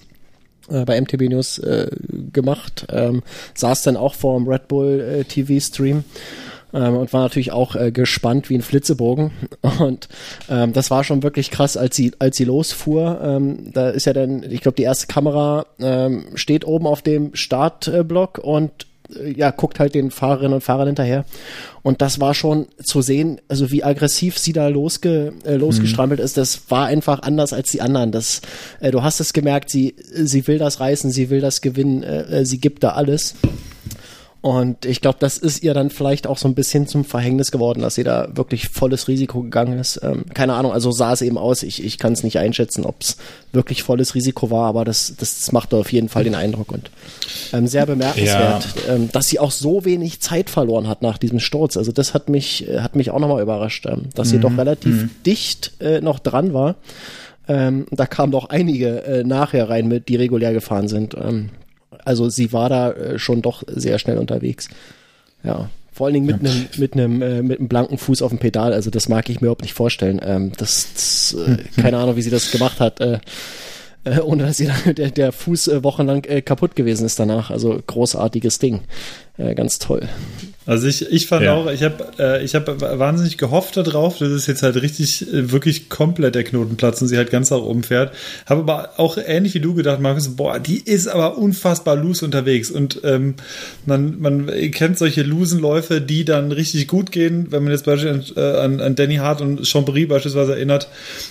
äh, 0.70 0.86
bei 0.86 1.00
MTB 1.00 1.30
News 1.30 1.60
äh, 1.60 1.90
gemacht, 2.32 2.88
ähm, 2.90 3.22
saß 3.54 3.84
dann 3.84 3.98
auch 3.98 4.16
vor 4.16 4.38
dem 4.38 4.48
Red 4.48 4.68
Bull 4.68 5.00
äh, 5.00 5.24
TV 5.26 5.60
Stream 5.64 6.04
ähm, 6.74 6.96
und 6.96 7.14
war 7.14 7.22
natürlich 7.22 7.52
auch 7.52 7.76
äh, 7.76 7.92
gespannt 7.92 8.50
wie 8.50 8.56
ein 8.56 8.62
Flitzebogen. 8.62 9.32
Und 9.80 10.08
ähm, 10.50 10.74
das 10.74 10.92
war 10.92 11.04
schon 11.04 11.24
wirklich 11.24 11.52
krass, 11.52 11.78
als 11.78 11.96
sie, 11.96 12.12
als 12.20 12.38
sie 12.38 12.46
losfuhr. 12.46 13.22
Ähm, 13.24 13.72
da 13.72 13.90
ist 13.90 14.06
ja 14.06 14.14
dann, 14.14 14.44
ich 14.44 14.62
glaube, 14.62 14.76
die 14.76 14.84
erste 14.84 15.08
Kamera 15.08 15.66
ähm, 15.80 16.26
steht 16.36 16.66
oben 16.66 16.88
auf 16.88 17.02
dem 17.02 17.36
Startblock 17.36 18.40
und 18.40 18.88
äh, 19.16 19.32
ja, 19.32 19.52
guckt 19.52 19.80
halt 19.80 19.96
den 19.96 20.12
Fahrerinnen 20.12 20.54
und 20.54 20.62
Fahrern 20.62 20.88
hinterher. 20.88 21.26
Und 21.82 22.02
das 22.02 22.20
war 22.20 22.34
schon 22.34 22.68
zu 22.82 23.02
sehen, 23.02 23.42
also 23.48 23.72
wie 23.72 23.84
aggressiv 23.84 24.38
sie 24.38 24.54
da 24.54 24.68
losge, 24.68 25.34
äh, 25.46 25.56
losgestrampelt 25.56 26.20
mhm. 26.20 26.26
ist, 26.26 26.38
das 26.38 26.70
war 26.70 26.88
einfach 26.88 27.22
anders 27.22 27.54
als 27.54 27.72
die 27.72 27.82
anderen. 27.82 28.12
Das, 28.12 28.42
äh, 28.80 28.92
du 28.92 29.04
hast 29.04 29.20
es 29.20 29.34
gemerkt, 29.34 29.70
sie, 29.70 29.96
sie 30.14 30.48
will 30.48 30.58
das 30.58 30.80
reißen, 30.80 31.12
sie 31.12 31.30
will 31.30 31.42
das 31.42 31.62
gewinnen, 31.62 32.04
äh, 32.04 32.40
äh 32.40 32.46
sie 32.46 32.60
gibt 32.60 32.84
da 32.84 32.90
alles. 32.90 33.36
Und 34.44 34.86
ich 34.86 35.00
glaube, 35.00 35.20
das 35.22 35.38
ist 35.38 35.64
ihr 35.64 35.74
dann 35.74 35.90
vielleicht 35.90 36.28
auch 36.28 36.38
so 36.38 36.50
ein 36.50 36.54
bisschen 36.54 36.86
zum 36.86 37.06
Verhängnis 37.06 37.50
geworden, 37.50 37.80
dass 37.80 37.96
sie 37.96 38.04
da 38.04 38.28
wirklich 38.36 38.68
volles 38.68 39.08
Risiko 39.08 39.42
gegangen 39.42 39.80
ist. 39.80 40.02
Ähm, 40.04 40.26
keine 40.34 40.56
Ahnung, 40.56 40.74
also 40.74 40.92
sah 40.92 41.14
es 41.14 41.22
eben 41.22 41.38
aus. 41.38 41.64
Ich, 41.64 41.82
ich 41.82 41.98
kann 41.98 42.12
es 42.12 42.24
nicht 42.24 42.40
einschätzen, 42.40 42.84
ob 42.84 42.98
es 43.00 43.16
wirklich 43.54 43.84
volles 43.84 44.16
Risiko 44.16 44.52
war, 44.52 44.68
aber 44.68 44.84
das, 44.84 45.14
das, 45.18 45.40
das 45.40 45.54
macht 45.54 45.74
auf 45.74 45.94
jeden 45.94 46.10
Fall 46.10 46.26
den 46.26 46.36
Eindruck. 46.36 46.74
Und 46.74 46.92
ähm, 47.54 47.68
sehr 47.68 47.86
bemerkenswert, 47.86 48.66
ja. 48.86 48.96
ähm, 48.96 49.10
dass 49.14 49.30
sie 49.30 49.40
auch 49.40 49.52
so 49.52 49.86
wenig 49.86 50.20
Zeit 50.20 50.50
verloren 50.50 50.90
hat 50.90 51.02
nach 51.02 51.18
diesem 51.18 51.40
Sturz. 51.40 51.78
Also 51.78 51.94
das 51.94 52.14
hat 52.14 52.28
mich, 52.28 52.68
äh, 52.68 52.82
hat 52.82 52.98
mich 52.98 53.12
auch 53.12 53.20
nochmal 53.20 53.42
überrascht, 53.42 53.86
ähm, 53.86 54.10
dass 54.14 54.28
mhm. 54.28 54.32
sie 54.32 54.40
doch 54.40 54.58
relativ 54.58 55.04
mhm. 55.04 55.10
dicht 55.26 55.72
äh, 55.80 56.02
noch 56.02 56.20
dran 56.20 56.54
war. 56.54 56.76
Ähm, 57.48 57.86
da 57.92 58.06
kamen 58.08 58.34
doch 58.34 58.50
einige 58.50 59.06
äh, 59.06 59.24
nachher 59.24 59.70
rein, 59.70 59.88
mit, 59.88 60.10
die 60.10 60.18
regulär 60.18 60.52
gefahren 60.52 60.90
sind. 60.90 61.16
Also 62.06 62.30
sie 62.30 62.54
war 62.54 62.70
da 62.70 62.92
äh, 62.92 63.20
schon 63.20 63.42
doch 63.42 63.64
sehr 63.68 64.00
schnell 64.00 64.18
unterwegs. 64.18 64.70
Ja. 65.44 65.70
Vor 65.92 66.08
allen 66.08 66.16
Dingen 66.16 66.26
mit 66.26 66.40
einem 66.40 66.66
mit 66.78 66.94
einem 66.94 67.22
äh, 67.22 67.44
mit 67.44 67.60
einem 67.60 67.68
blanken 67.68 68.00
Fuß 68.00 68.24
auf 68.24 68.32
dem 68.32 68.40
Pedal. 68.40 68.74
Also 68.74 68.90
das 68.90 69.10
mag 69.10 69.30
ich 69.30 69.42
mir 69.42 69.46
überhaupt 69.46 69.62
nicht 69.62 69.76
vorstellen. 69.76 70.20
Ähm, 70.24 70.52
das, 70.58 70.88
das 70.94 71.36
äh, 71.48 71.82
keine 71.82 71.98
Ahnung, 71.98 72.16
wie 72.16 72.24
sie 72.24 72.32
das 72.32 72.50
gemacht 72.50 72.80
hat. 72.80 73.00
Äh, 73.00 73.20
äh, 74.06 74.20
ohne 74.20 74.44
dass 74.46 74.60
ihr 74.60 74.74
der, 74.94 75.12
der 75.12 75.32
Fuß 75.32 75.68
äh, 75.68 75.84
wochenlang 75.84 76.24
äh, 76.26 76.42
kaputt 76.42 76.76
gewesen 76.76 77.06
ist 77.06 77.20
danach. 77.20 77.52
Also 77.52 77.80
großartiges 77.86 78.60
Ding. 78.60 78.82
Äh, 79.38 79.56
ganz 79.56 79.80
toll. 79.80 80.08
Also 80.66 80.88
ich, 80.88 81.12
ich 81.12 81.28
fand 81.28 81.44
ja. 81.44 81.54
auch, 81.54 81.70
ich 81.70 81.84
habe 81.84 82.06
äh, 82.20 82.44
ich 82.44 82.56
hab 82.56 82.68
wahnsinnig 82.80 83.38
gehofft 83.38 83.76
darauf, 83.76 84.20
dass 84.20 84.30
es 84.30 84.48
jetzt 84.48 84.64
halt 84.64 84.82
richtig, 84.82 85.28
äh, 85.28 85.52
wirklich 85.52 85.90
komplett 85.90 86.36
der 86.36 86.44
Knoten 86.46 86.78
platzt 86.78 87.02
und 87.02 87.10
sie 87.10 87.18
halt 87.18 87.32
ganz 87.32 87.50
nach 87.50 87.58
oben 87.58 87.84
fährt. 87.84 88.14
Habe 88.46 88.62
aber 88.62 88.92
auch 88.98 89.18
ähnlich 89.18 89.56
wie 89.56 89.60
du 89.60 89.74
gedacht, 89.74 90.00
Markus, 90.00 90.36
boah, 90.36 90.60
die 90.60 90.78
ist 90.78 91.08
aber 91.08 91.38
unfassbar 91.38 91.98
loose 91.98 92.24
unterwegs. 92.24 92.72
Und 92.72 93.02
ähm, 93.04 93.34
man, 93.86 94.22
man 94.22 94.48
kennt 94.72 94.98
solche 94.98 95.24
losen 95.24 95.60
Läufe, 95.60 96.00
die 96.00 96.24
dann 96.24 96.52
richtig 96.54 96.88
gut 96.88 97.12
gehen, 97.12 97.48
wenn 97.50 97.64
man 97.64 97.74
jetzt 97.74 97.86
beispielsweise 97.86 98.40
äh, 98.40 98.60
an, 98.60 98.80
an 98.80 98.96
Danny 98.96 99.16
Hart 99.16 99.42
und 99.42 99.68
Chambry 99.68 100.06
beispielsweise 100.06 100.54
erinnert, 100.54 100.88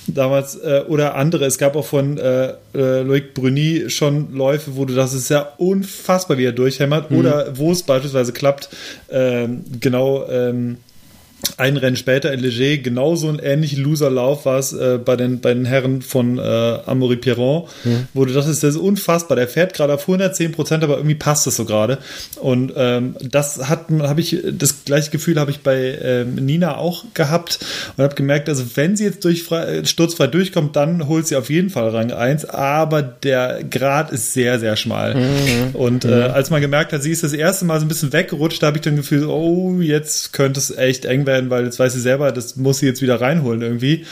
damals, 0.08 0.56
äh, 0.56 0.82
oder 0.88 1.14
andere. 1.14 1.46
Es 1.46 1.56
gab 1.56 1.74
auch 1.76 1.86
von 1.86 2.18
äh, 2.18 2.52
äh, 2.74 3.02
Loic 3.02 3.34
Bruni 3.34 3.90
schon 3.90 4.34
Läufe, 4.34 4.76
wo 4.76 4.84
du 4.84 4.94
das 4.94 5.14
ist 5.14 5.30
ja 5.30 5.52
unfassbar, 5.58 6.38
wie 6.38 6.44
er 6.44 6.52
durchhämmert, 6.52 7.10
mhm. 7.10 7.18
oder 7.18 7.58
wo 7.58 7.72
es 7.72 7.82
beispielsweise 7.82 8.32
klappt, 8.32 8.68
äh, 9.10 9.32
ähm, 9.32 9.64
genau 9.80 10.26
ähm, 10.28 10.78
ein 11.56 11.76
Rennen 11.76 11.96
später 11.96 12.32
in 12.32 12.40
Leger 12.40 12.82
genauso 12.82 13.28
ein 13.28 13.38
ähnlichen 13.38 13.82
Loserlauf 13.82 14.46
war 14.46 14.58
es 14.58 14.72
äh, 14.72 14.98
bei, 15.04 15.16
den, 15.16 15.40
bei 15.40 15.52
den 15.52 15.64
Herren 15.64 16.02
von 16.02 16.38
äh, 16.38 16.42
Amaury 16.86 17.16
Piron, 17.16 17.64
mhm. 17.84 18.06
wo 18.14 18.24
du 18.24 18.32
dachtest, 18.32 18.62
das 18.62 18.74
ist 18.74 18.80
unfassbar. 18.80 19.36
Der 19.36 19.48
fährt 19.48 19.74
gerade 19.74 19.94
auf 19.94 20.02
110 20.02 20.52
Prozent, 20.52 20.84
aber 20.84 20.96
irgendwie 20.96 21.16
passt 21.16 21.46
es 21.46 21.56
so 21.56 21.64
gerade. 21.64 21.98
Und 22.36 22.72
ähm, 22.76 23.16
das 23.20 23.68
hat 23.68 23.86
habe 23.90 24.20
ich 24.20 24.38
das 24.52 24.84
gleiche 24.84 25.10
Gefühl 25.10 25.38
habe 25.38 25.50
ich 25.50 25.60
bei 25.60 25.98
ähm, 26.00 26.36
Nina 26.36 26.76
auch 26.76 27.04
gehabt 27.14 27.58
und 27.96 28.04
habe 28.04 28.14
gemerkt, 28.14 28.48
also 28.48 28.64
wenn 28.76 28.96
sie 28.96 29.04
jetzt 29.04 29.24
durch 29.24 29.42
frei, 29.42 29.84
sturzfrei 29.84 30.28
durchkommt, 30.28 30.76
dann 30.76 31.08
holt 31.08 31.26
sie 31.26 31.36
auf 31.36 31.50
jeden 31.50 31.70
Fall 31.70 31.88
Rang 31.90 32.12
1, 32.12 32.44
aber 32.46 33.02
der 33.02 33.64
Grad 33.68 34.12
ist 34.12 34.32
sehr, 34.32 34.60
sehr 34.60 34.76
schmal. 34.76 35.16
Mhm. 35.16 35.74
Und 35.74 36.04
äh, 36.04 36.08
mhm. 36.08 36.34
als 36.34 36.50
man 36.50 36.60
gemerkt 36.60 36.92
hat, 36.92 37.02
sie 37.02 37.10
ist 37.10 37.24
das 37.24 37.32
erste 37.32 37.64
Mal 37.64 37.80
so 37.80 37.86
ein 37.86 37.88
bisschen 37.88 38.12
weggerutscht, 38.12 38.62
da 38.62 38.68
habe 38.68 38.78
ich 38.78 38.82
dann 38.82 38.96
Gefühl, 38.96 39.26
oh, 39.26 39.80
jetzt 39.80 40.32
könnte 40.32 40.60
es 40.60 40.76
echt 40.76 41.04
eng 41.04 41.26
werden 41.26 41.31
werden, 41.32 41.50
weil 41.50 41.64
jetzt 41.64 41.78
weiß 41.78 41.92
sie 41.92 42.00
selber, 42.00 42.32
das 42.32 42.56
muss 42.56 42.78
sie 42.78 42.86
jetzt 42.86 43.02
wieder 43.02 43.20
reinholen 43.20 43.62
irgendwie. 43.62 44.04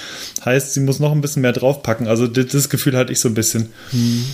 Heißt, 0.45 0.75
sie 0.75 0.81
muss 0.81 0.99
noch 0.99 1.13
ein 1.13 1.21
bisschen 1.21 1.43
mehr 1.43 1.53
draufpacken. 1.53 2.07
Also 2.07 2.27
das, 2.27 2.47
das 2.47 2.69
Gefühl 2.69 2.97
hatte 2.97 3.13
ich 3.13 3.21
so 3.21 3.29
ein 3.29 3.35
bisschen. 3.35 3.69
Mhm. 3.93 4.25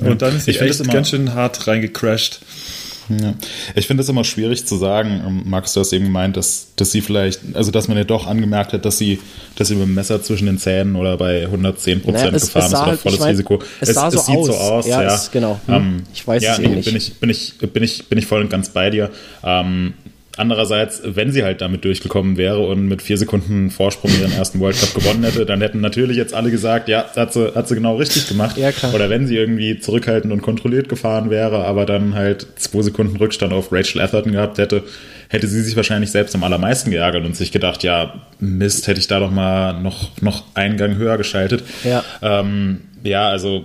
Und 0.00 0.22
dann 0.22 0.36
ist 0.36 0.46
sie 0.46 0.58
echt 0.58 0.90
ganz 0.90 1.10
schön 1.10 1.34
hart 1.34 1.66
reingecrashed. 1.66 2.40
Ja. 3.08 3.34
Ich 3.74 3.86
finde 3.86 4.02
es 4.02 4.08
immer 4.08 4.24
schwierig 4.24 4.66
zu 4.66 4.76
sagen. 4.76 5.22
Ähm, 5.26 5.42
Markus, 5.44 5.74
du 5.74 5.80
hast 5.80 5.92
eben 5.92 6.04
gemeint, 6.04 6.36
dass, 6.36 6.68
dass 6.76 6.90
sie 6.90 7.00
vielleicht, 7.00 7.40
also 7.54 7.70
dass 7.70 7.88
man 7.88 7.96
ja 7.96 8.04
doch 8.04 8.26
angemerkt 8.26 8.72
hat, 8.72 8.84
dass 8.84 8.98
sie, 8.98 9.20
dass 9.56 9.68
sie 9.68 9.74
mit 9.74 9.84
dem 9.84 9.94
Messer 9.94 10.22
zwischen 10.22 10.46
den 10.46 10.58
Zähnen 10.58 10.96
oder 10.96 11.16
bei 11.16 11.44
110 11.44 12.02
Prozent 12.02 12.32
naja, 12.32 12.38
gefahren 12.38 12.66
ist 12.66 12.72
oder 12.72 12.86
halt, 12.86 13.00
volles 13.00 13.16
ich 13.16 13.20
mein, 13.20 13.30
Risiko. 13.30 13.62
Es, 13.80 13.88
es, 13.90 13.94
sah 13.94 14.10
so, 14.10 14.18
es 14.18 14.26
sieht 14.26 14.36
aus. 14.36 14.46
so 14.46 14.52
aus. 14.54 14.86
Ja, 14.86 15.02
ja. 15.02 15.14
Es, 15.14 15.30
genau. 15.30 15.60
Hm. 15.66 15.74
Ähm, 15.74 16.02
ich 16.12 16.26
weiß 16.26 16.42
ja, 16.42 16.52
es 16.54 16.58
eben 16.60 16.74
nicht. 16.74 16.86
Bin 16.86 16.96
ich, 16.96 17.14
bin, 17.14 17.30
ich, 17.30 17.58
bin, 17.58 17.82
ich, 17.82 18.06
bin 18.06 18.18
ich 18.18 18.26
voll 18.26 18.40
und 18.40 18.50
ganz 18.50 18.70
bei 18.70 18.90
dir. 18.90 19.10
Ähm, 19.42 19.94
Andererseits, 20.36 21.00
wenn 21.04 21.30
sie 21.30 21.44
halt 21.44 21.60
damit 21.60 21.84
durchgekommen 21.84 22.36
wäre 22.36 22.58
und 22.58 22.88
mit 22.88 23.02
vier 23.02 23.16
Sekunden 23.18 23.70
Vorsprung 23.70 24.10
ihren 24.18 24.32
ersten 24.32 24.58
World 24.58 24.78
Cup 24.78 24.94
gewonnen 24.94 25.22
hätte, 25.22 25.46
dann 25.46 25.60
hätten 25.60 25.80
natürlich 25.80 26.16
jetzt 26.16 26.34
alle 26.34 26.50
gesagt, 26.50 26.88
ja, 26.88 27.04
hat 27.14 27.32
sie, 27.32 27.54
hat 27.54 27.68
sie 27.68 27.76
genau 27.76 27.96
richtig 27.96 28.26
gemacht. 28.26 28.56
Ja, 28.56 28.72
klar. 28.72 28.94
Oder 28.94 29.10
wenn 29.10 29.26
sie 29.26 29.36
irgendwie 29.36 29.78
zurückhaltend 29.78 30.32
und 30.32 30.42
kontrolliert 30.42 30.88
gefahren 30.88 31.30
wäre, 31.30 31.64
aber 31.64 31.86
dann 31.86 32.14
halt 32.14 32.46
zwei 32.56 32.82
Sekunden 32.82 33.16
Rückstand 33.16 33.52
auf 33.52 33.70
Rachel 33.70 34.00
Atherton 34.00 34.32
gehabt 34.32 34.58
hätte, 34.58 34.82
hätte 35.28 35.46
sie 35.46 35.62
sich 35.62 35.76
wahrscheinlich 35.76 36.10
selbst 36.10 36.34
am 36.34 36.42
allermeisten 36.42 36.90
geärgert 36.90 37.24
und 37.24 37.36
sich 37.36 37.52
gedacht, 37.52 37.84
ja, 37.84 38.26
Mist, 38.40 38.88
hätte 38.88 39.00
ich 39.00 39.06
da 39.06 39.20
doch 39.20 39.30
mal 39.30 39.80
noch, 39.80 40.10
noch 40.20 40.44
einen 40.54 40.76
Gang 40.76 40.96
höher 40.96 41.16
geschaltet. 41.16 41.62
Ja. 41.84 42.04
Ähm, 42.22 42.80
ja, 43.04 43.28
also 43.28 43.64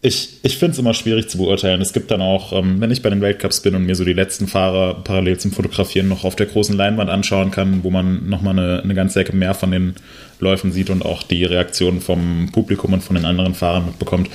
ich, 0.00 0.38
ich 0.44 0.58
finde 0.58 0.72
es 0.72 0.78
immer 0.78 0.94
schwierig 0.94 1.28
zu 1.28 1.38
beurteilen. 1.38 1.80
Es 1.80 1.92
gibt 1.92 2.10
dann 2.10 2.22
auch, 2.22 2.52
ähm, 2.52 2.80
wenn 2.80 2.92
ich 2.92 3.02
bei 3.02 3.10
den 3.10 3.20
Weltcups 3.20 3.62
bin 3.62 3.74
und 3.74 3.84
mir 3.84 3.96
so 3.96 4.04
die 4.04 4.12
letzten 4.12 4.46
Fahrer 4.46 4.94
parallel 5.02 5.38
zum 5.38 5.50
Fotografieren 5.50 6.08
noch 6.08 6.24
auf 6.24 6.36
der 6.36 6.46
großen 6.46 6.76
Leinwand 6.76 7.10
anschauen 7.10 7.50
kann, 7.50 7.82
wo 7.82 7.90
man 7.90 8.28
nochmal 8.28 8.56
eine, 8.56 8.82
eine 8.82 8.94
ganze 8.94 9.20
Ecke 9.20 9.34
mehr 9.34 9.54
von 9.54 9.72
den 9.72 9.94
Läufen 10.38 10.70
sieht 10.70 10.90
und 10.90 11.04
auch 11.04 11.24
die 11.24 11.44
Reaktionen 11.44 12.00
vom 12.00 12.50
Publikum 12.52 12.92
und 12.92 13.02
von 13.02 13.16
den 13.16 13.24
anderen 13.24 13.54
Fahrern 13.54 13.86
mitbekommt. 13.86 14.30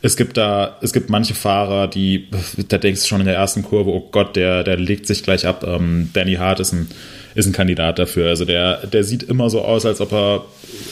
Es 0.00 0.16
gibt 0.16 0.36
da, 0.36 0.76
es 0.80 0.92
gibt 0.92 1.10
manche 1.10 1.34
Fahrer, 1.34 1.88
die, 1.88 2.28
da 2.68 2.78
denkst 2.78 3.02
du 3.02 3.08
schon 3.08 3.20
in 3.20 3.26
der 3.26 3.34
ersten 3.34 3.64
Kurve, 3.64 3.90
oh 3.90 4.08
Gott, 4.12 4.36
der, 4.36 4.62
der 4.62 4.76
legt 4.76 5.08
sich 5.08 5.24
gleich 5.24 5.44
ab. 5.44 5.64
Ähm, 5.66 6.10
Danny 6.12 6.34
Hart 6.34 6.60
ist 6.60 6.72
ein, 6.72 6.86
ist 7.34 7.46
ein 7.46 7.52
Kandidat 7.52 7.98
dafür. 7.98 8.28
Also 8.28 8.44
der, 8.44 8.86
der 8.86 9.02
sieht 9.02 9.24
immer 9.24 9.50
so 9.50 9.62
aus, 9.62 9.84
als 9.84 10.00
ob 10.00 10.12
er, 10.12 10.44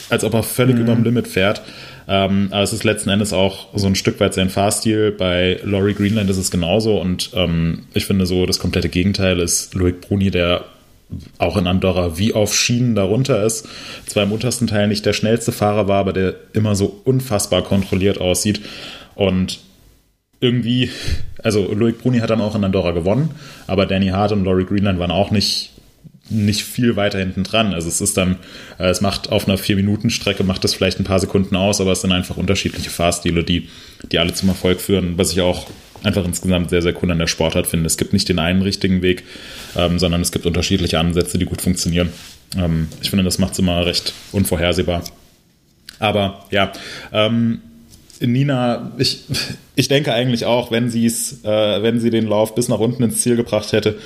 als 0.09 0.25
ob 0.25 0.35
er 0.35 0.43
völlig 0.43 0.75
mhm. 0.75 0.83
überm 0.83 1.05
Limit 1.05 1.29
fährt. 1.29 1.63
Ähm, 2.09 2.49
aber 2.53 2.63
es 2.63 2.73
ist 2.73 2.85
letzten 2.85 3.11
Endes 3.11 3.33
auch 3.33 3.69
so 3.75 3.87
ein 3.87 3.97
Stück 3.97 4.21
weit 4.21 4.35
sein 4.35 4.51
Fahrstil. 4.51 5.11
Bei 5.11 5.61
Laurie 5.65 5.95
Greenland 5.95 6.31
ist 6.31 6.37
es 6.37 6.51
genauso 6.51 7.01
und 7.01 7.31
ähm, 7.35 7.85
ich 7.95 8.07
finde 8.07 8.27
so 8.27 8.47
das 8.47 8.59
komplette 8.59 8.89
Gegenteil 8.89 9.41
ist 9.41 9.75
Loic 9.75 10.01
Bruni, 10.01 10.31
der 10.31 10.65
auch 11.39 11.57
in 11.57 11.67
Andorra 11.67 12.19
wie 12.19 12.33
auf 12.33 12.55
Schienen 12.55 12.95
darunter 12.95 13.45
ist. 13.45 13.69
Zwar 14.07 14.25
im 14.25 14.33
untersten 14.33 14.67
Teil 14.67 14.89
nicht 14.89 15.07
der 15.07 15.13
schnellste 15.13 15.53
Fahrer 15.53 15.89
war, 15.89 16.01
aber 16.01 16.13
der 16.13 16.35
immer 16.53 16.75
so 16.75 17.01
unfassbar 17.05 17.63
kontrolliert 17.63 18.21
aussieht. 18.21 18.61
Und 19.15 19.61
irgendwie, 20.41 20.91
also 21.43 21.73
Loic 21.73 21.99
Bruni 21.99 22.19
hat 22.19 22.31
dann 22.31 22.41
auch 22.41 22.55
in 22.55 22.65
Andorra 22.65 22.91
gewonnen, 22.91 23.31
aber 23.67 23.87
Danny 23.87 24.09
Hart 24.09 24.33
und 24.33 24.45
Laurie 24.45 24.67
Greenland 24.67 24.99
waren 24.99 25.11
auch 25.11 25.31
nicht 25.31 25.71
nicht 26.29 26.65
viel 26.65 26.97
weiter 26.97 27.19
hinten 27.19 27.45
dran. 27.45 27.73
Also 27.73 27.89
es 27.89 28.01
ist 28.01 28.17
dann, 28.17 28.37
äh, 28.79 28.89
es 28.89 29.01
macht 29.01 29.31
auf 29.31 29.47
einer 29.47 29.59
vier 29.59 29.77
Minuten 29.77 30.11
Strecke 30.11 30.45
macht 30.45 30.65
das 30.65 30.75
vielleicht 30.75 30.99
ein 30.99 31.05
paar 31.05 31.21
Sekunden 31.21 31.57
aus, 31.57 31.81
aber 31.81 31.93
es 31.93 32.01
sind 32.01 32.13
einfach 32.13 32.37
unterschiedliche 32.37 32.91
Fahrstile, 32.91 33.45
die, 33.45 33.69
die 34.11 34.19
alle 34.19 34.35
zum 34.35 34.49
Erfolg 34.49 34.81
führen, 34.81 35.17
was 35.19 35.33
ich 35.33 35.41
auch 35.41 35.67
einfach 36.03 36.25
insgesamt 36.25 36.71
sehr, 36.71 36.83
sehr 36.83 36.95
cool 37.03 37.11
an 37.11 37.19
der 37.19 37.27
Sportart 37.27 37.67
finde. 37.67 37.87
Es 37.87 37.97
gibt 37.97 38.13
nicht 38.13 38.29
den 38.29 38.39
einen 38.39 38.63
richtigen 38.63 39.03
Weg, 39.03 39.25
ähm, 39.77 39.99
sondern 39.99 40.21
es 40.21 40.33
gibt 40.33 40.47
unterschiedliche 40.47 40.99
Ansätze, 40.99 41.39
die 41.39 41.47
gut 41.47 41.63
funktionieren. 41.63 42.11
Ähm, 42.57 42.89
ich 43.01 43.11
finde, 43.11 43.25
das 43.25 43.39
macht 43.39 43.53
es 43.53 43.59
immer 43.59 43.85
recht 43.87 44.13
unvorhersehbar. 44.33 45.05
Aber 45.99 46.45
ja, 46.51 46.73
ähm, 47.13 47.61
Nina, 48.21 48.93
ich, 48.99 49.25
ich 49.77 49.89
denke 49.89 50.13
eigentlich 50.13 50.45
auch, 50.45 50.71
wenn 50.71 50.91
sie 50.91 51.07
es, 51.07 51.45
äh, 51.45 51.83
wenn 51.83 52.01
sie 52.01 52.11
den 52.11 52.27
Lauf 52.27 52.55
bis 52.55 52.69
nach 52.69 52.79
unten 52.79 53.03
ins 53.03 53.23
Ziel 53.23 53.37
gebracht 53.37 53.73
hätte, 53.73 53.99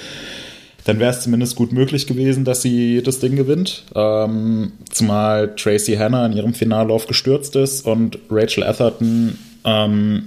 dann 0.85 0.99
wäre 0.99 1.11
es 1.11 1.21
zumindest 1.21 1.57
gut 1.57 1.73
möglich 1.73 2.07
gewesen, 2.07 2.45
dass 2.45 2.63
sie 2.63 3.03
das 3.03 3.19
Ding 3.19 3.37
gewinnt. 3.37 3.85
Ähm, 3.95 4.73
zumal 4.91 5.55
Tracy 5.57 5.97
Hanna 5.97 6.27
in 6.27 6.33
ihrem 6.33 6.55
Finallauf 6.55 7.07
gestürzt 7.07 7.57
ist 7.57 7.87
und 7.87 8.19
Rachel 8.31 8.65
Atherton 8.65 9.39
ähm, 9.65 10.25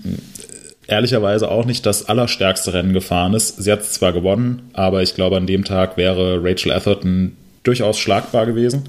ehrlicherweise 0.88 1.50
auch 1.50 1.66
nicht 1.66 1.86
das 1.86 2.08
allerstärkste 2.08 2.74
Rennen 2.74 2.94
gefahren 2.94 3.34
ist. 3.34 3.58
Sie 3.58 3.72
hat 3.72 3.82
es 3.82 3.94
zwar 3.94 4.14
gewonnen, 4.14 4.70
aber 4.74 5.02
ich 5.02 5.16
glaube, 5.16 5.38
an 5.38 5.48
dem 5.48 5.64
Tag 5.64 5.98
wäre 5.98 6.44
Rachel 6.44 6.72
Atherton 6.72 7.36
durchaus 7.64 7.98
schlagbar 7.98 8.46
gewesen. 8.46 8.84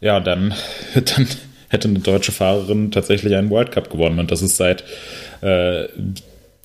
Ja, 0.00 0.20
dann, 0.20 0.54
dann 0.94 1.26
hätte 1.68 1.88
eine 1.88 2.00
deutsche 2.00 2.32
Fahrerin 2.32 2.90
tatsächlich 2.90 3.34
einen 3.34 3.50
World 3.50 3.72
Cup 3.72 3.90
gewonnen 3.90 4.18
und 4.18 4.30
das 4.30 4.42
ist 4.42 4.56
seit 4.56 4.84
äh, 5.40 5.84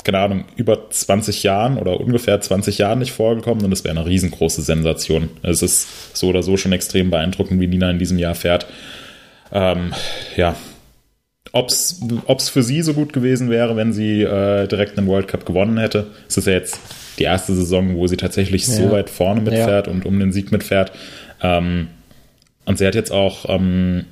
keine 0.06 0.20
Ahnung, 0.20 0.46
über 0.56 0.90
20 0.90 1.44
Jahren 1.44 1.78
oder 1.78 2.00
ungefähr 2.00 2.40
20 2.40 2.78
Jahren 2.78 3.00
nicht 3.00 3.12
vorgekommen 3.12 3.66
und 3.66 3.72
es 3.72 3.84
wäre 3.84 3.98
eine 3.98 4.06
riesengroße 4.06 4.62
Sensation. 4.62 5.30
Es 5.42 5.62
ist 5.62 6.16
so 6.16 6.28
oder 6.28 6.44
so 6.44 6.56
schon 6.56 6.72
extrem 6.72 7.10
beeindruckend, 7.10 7.60
wie 7.60 7.68
Nina 7.68 7.90
in 7.90 8.00
diesem 8.00 8.20
Jahr 8.20 8.36
fährt. 8.36 8.68
Ähm, 9.52 9.94
ja, 10.38 10.56
ob 11.52 11.70
es 11.70 12.50
für 12.50 12.64
sie 12.64 12.82
so 12.82 12.94
gut 12.94 13.14
gewesen 13.14 13.50
wäre, 13.50 13.76
wenn 13.76 13.94
sie 13.94 14.22
äh, 14.22 14.68
direkt 14.68 14.98
einen 14.98 15.08
World 15.08 15.28
Cup 15.28 15.46
gewonnen 15.46 15.78
hätte. 15.78 16.08
Es 16.28 16.38
ist 16.38 16.48
ja 16.48 16.54
jetzt 16.54 16.80
die 17.18 17.24
erste 17.24 17.56
Saison, 17.56 17.96
wo 17.96 18.08
sie 18.08 18.18
tatsächlich 18.18 18.68
ja. 18.68 18.74
so 18.74 18.92
weit 18.92 19.10
vorne 19.10 19.42
mitfährt 19.42 19.88
ja. 19.88 19.94
und 19.94 20.06
um 20.06 20.20
den 20.20 20.32
Sieg 20.32 20.52
mitfährt. 20.52 20.92
Ähm, 21.42 21.88
und 22.66 22.78
sie 22.78 22.86
hat 22.86 22.94
jetzt 22.94 23.12
auch 23.12 23.46
ähm, 23.48 24.06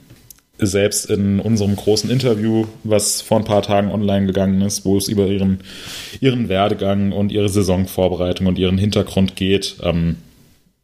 selbst 0.67 1.09
in 1.09 1.39
unserem 1.39 1.75
großen 1.75 2.09
Interview, 2.09 2.65
was 2.83 3.21
vor 3.21 3.37
ein 3.37 3.45
paar 3.45 3.61
Tagen 3.61 3.91
online 3.91 4.25
gegangen 4.25 4.61
ist, 4.61 4.85
wo 4.85 4.97
es 4.97 5.07
über 5.07 5.27
ihren, 5.27 5.59
ihren 6.19 6.49
Werdegang 6.49 7.11
und 7.11 7.31
ihre 7.31 7.49
Saisonvorbereitung 7.49 8.47
und 8.47 8.57
ihren 8.57 8.77
Hintergrund 8.77 9.35
geht. 9.35 9.75
Ähm, 9.83 10.17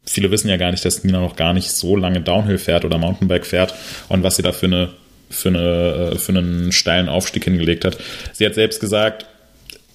viele 0.05 0.31
wissen 0.31 0.49
ja 0.49 0.57
gar 0.57 0.71
nicht, 0.71 0.85
dass 0.85 1.03
Nina 1.03 1.19
noch 1.19 1.35
gar 1.35 1.53
nicht 1.53 1.71
so 1.71 1.95
lange 1.95 2.21
Downhill 2.21 2.57
fährt 2.57 2.85
oder 2.85 2.97
Mountainbike 2.97 3.45
fährt 3.45 3.73
und 4.09 4.23
was 4.23 4.35
sie 4.35 4.41
da 4.41 4.51
für, 4.51 4.65
eine, 4.65 4.89
für, 5.29 5.49
eine, 5.49 6.11
äh, 6.13 6.17
für 6.17 6.31
einen 6.31 6.71
steilen 6.71 7.09
Aufstieg 7.09 7.43
hingelegt 7.43 7.85
hat. 7.85 7.97
Sie 8.33 8.45
hat 8.45 8.55
selbst 8.55 8.79
gesagt, 8.79 9.25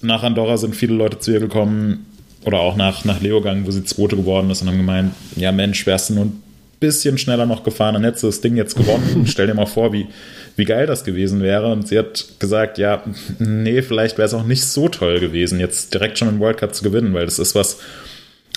nach 0.01 0.23
Andorra 0.23 0.57
sind 0.57 0.75
viele 0.75 0.93
Leute 0.93 1.19
zu 1.19 1.31
ihr 1.31 1.39
gekommen 1.39 2.05
oder 2.45 2.59
auch 2.59 2.75
nach, 2.75 3.05
nach 3.05 3.21
Leogang, 3.21 3.65
wo 3.65 3.71
sie 3.71 3.83
Zweite 3.83 4.15
geworden 4.15 4.49
ist 4.49 4.61
und 4.61 4.67
haben 4.67 4.77
gemeint, 4.77 5.13
ja 5.35 5.51
Mensch, 5.51 5.85
wärst 5.85 6.09
du 6.09 6.13
nur 6.13 6.25
ein 6.25 6.43
bisschen 6.85 7.17
schneller 7.17 7.45
noch 7.45 7.63
gefahren, 7.63 7.95
dann 7.95 8.03
hättest 8.03 8.23
du 8.23 8.27
das 8.27 8.41
Ding 8.41 8.55
jetzt 8.55 8.75
gewonnen. 8.75 9.25
Stell 9.27 9.47
dir 9.47 9.53
mal 9.53 9.65
vor, 9.65 9.91
wie, 9.93 10.07
wie 10.55 10.65
geil 10.65 10.87
das 10.87 11.03
gewesen 11.03 11.41
wäre. 11.41 11.71
Und 11.71 11.87
sie 11.87 11.97
hat 11.97 12.25
gesagt, 12.39 12.77
ja, 12.77 13.03
nee, 13.39 13.81
vielleicht 13.81 14.17
wäre 14.17 14.27
es 14.27 14.33
auch 14.33 14.45
nicht 14.45 14.63
so 14.65 14.89
toll 14.89 15.19
gewesen, 15.19 15.59
jetzt 15.59 15.93
direkt 15.93 16.17
schon 16.17 16.27
einen 16.27 16.39
World 16.39 16.57
Cup 16.57 16.75
zu 16.75 16.83
gewinnen, 16.83 17.13
weil 17.13 17.25
das 17.25 17.39
ist 17.39 17.55
was 17.55 17.79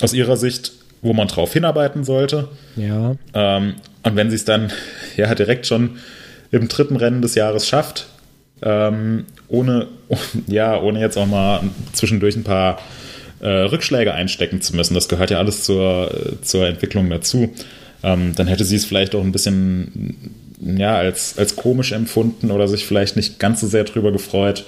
aus 0.01 0.13
ihrer 0.13 0.37
Sicht, 0.37 0.71
wo 1.01 1.13
man 1.13 1.27
drauf 1.27 1.53
hinarbeiten 1.53 2.03
sollte. 2.03 2.49
Ja. 2.75 3.15
Ähm, 3.33 3.75
und 4.03 4.15
wenn 4.15 4.29
sie 4.29 4.35
es 4.35 4.45
dann 4.45 4.71
ja 5.17 5.33
direkt 5.35 5.67
schon 5.67 5.97
im 6.51 6.67
dritten 6.67 6.95
Rennen 6.95 7.21
des 7.21 7.35
Jahres 7.35 7.67
schafft, 7.67 8.07
ähm, 8.61 9.25
ohne, 9.47 9.87
ja, 10.47 10.79
ohne 10.79 10.99
jetzt 10.99 11.17
auch 11.17 11.27
mal 11.27 11.61
zwischendurch 11.93 12.35
ein 12.35 12.43
paar 12.43 12.79
äh, 13.39 13.47
Rückschläge 13.47 14.13
einstecken 14.13 14.61
zu 14.61 14.75
müssen. 14.75 14.93
Das 14.93 15.07
gehört 15.07 15.31
ja 15.31 15.37
alles 15.37 15.63
zur, 15.63 16.11
zur 16.41 16.67
Entwicklung 16.67 17.09
dazu 17.09 17.53
ähm, 18.03 18.33
dann 18.35 18.47
hätte 18.47 18.63
sie 18.63 18.75
es 18.75 18.85
vielleicht 18.85 19.15
auch 19.15 19.23
ein 19.23 19.31
bisschen 19.31 20.31
ja, 20.61 20.95
als, 20.95 21.37
als 21.37 21.55
komisch 21.55 21.91
empfunden 21.91 22.51
oder 22.51 22.67
sich 22.67 22.85
vielleicht 22.85 23.15
nicht 23.15 23.39
ganz 23.39 23.61
so 23.61 23.67
sehr 23.67 23.83
drüber 23.83 24.11
gefreut. 24.11 24.65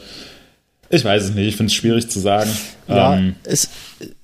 Ich 0.90 1.06
weiß 1.06 1.24
es 1.24 1.34
nicht, 1.34 1.48
ich 1.48 1.56
finde 1.56 1.72
es 1.72 1.76
schwierig 1.76 2.10
zu 2.10 2.20
sagen. 2.20 2.50
Ja, 2.88 3.16
ähm, 3.16 3.36
ist 3.46 3.70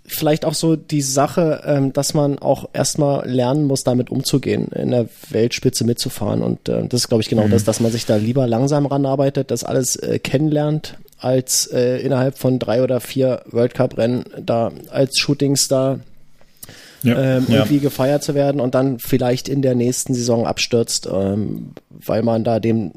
vielleicht 0.05 0.45
auch 0.45 0.53
so 0.53 0.75
die 0.75 1.01
Sache, 1.01 1.61
ähm, 1.65 1.93
dass 1.93 2.13
man 2.13 2.39
auch 2.39 2.69
erstmal 2.73 3.29
lernen 3.29 3.65
muss, 3.65 3.83
damit 3.83 4.09
umzugehen, 4.09 4.69
in 4.69 4.91
der 4.91 5.07
Weltspitze 5.29 5.83
mitzufahren. 5.83 6.41
Und 6.41 6.69
äh, 6.69 6.87
das 6.87 7.01
ist, 7.01 7.07
glaube 7.09 7.21
ich, 7.21 7.29
genau 7.29 7.47
mhm. 7.47 7.51
das, 7.51 7.63
dass 7.65 7.79
man 7.79 7.91
sich 7.91 8.05
da 8.05 8.15
lieber 8.15 8.47
langsam 8.47 8.85
ranarbeitet, 8.85 9.51
das 9.51 9.63
alles 9.63 9.97
äh, 9.97 10.19
kennenlernt, 10.19 10.97
als 11.19 11.67
äh, 11.67 11.97
innerhalb 11.99 12.37
von 12.37 12.59
drei 12.59 12.81
oder 12.83 12.99
vier 12.99 13.43
World 13.51 13.73
Cup-Rennen 13.73 14.25
da 14.45 14.71
als 14.89 15.17
Shootingstar 15.17 15.99
ja, 17.07 17.37
ähm, 17.37 17.45
irgendwie 17.47 17.75
ja. 17.75 17.81
gefeiert 17.81 18.23
zu 18.23 18.35
werden 18.35 18.61
und 18.61 18.75
dann 18.75 18.99
vielleicht 18.99 19.49
in 19.49 19.61
der 19.61 19.75
nächsten 19.75 20.13
Saison 20.13 20.45
abstürzt, 20.45 21.07
ähm, 21.11 21.71
weil 21.89 22.23
man 22.23 22.43
da 22.43 22.59
dem 22.59 22.91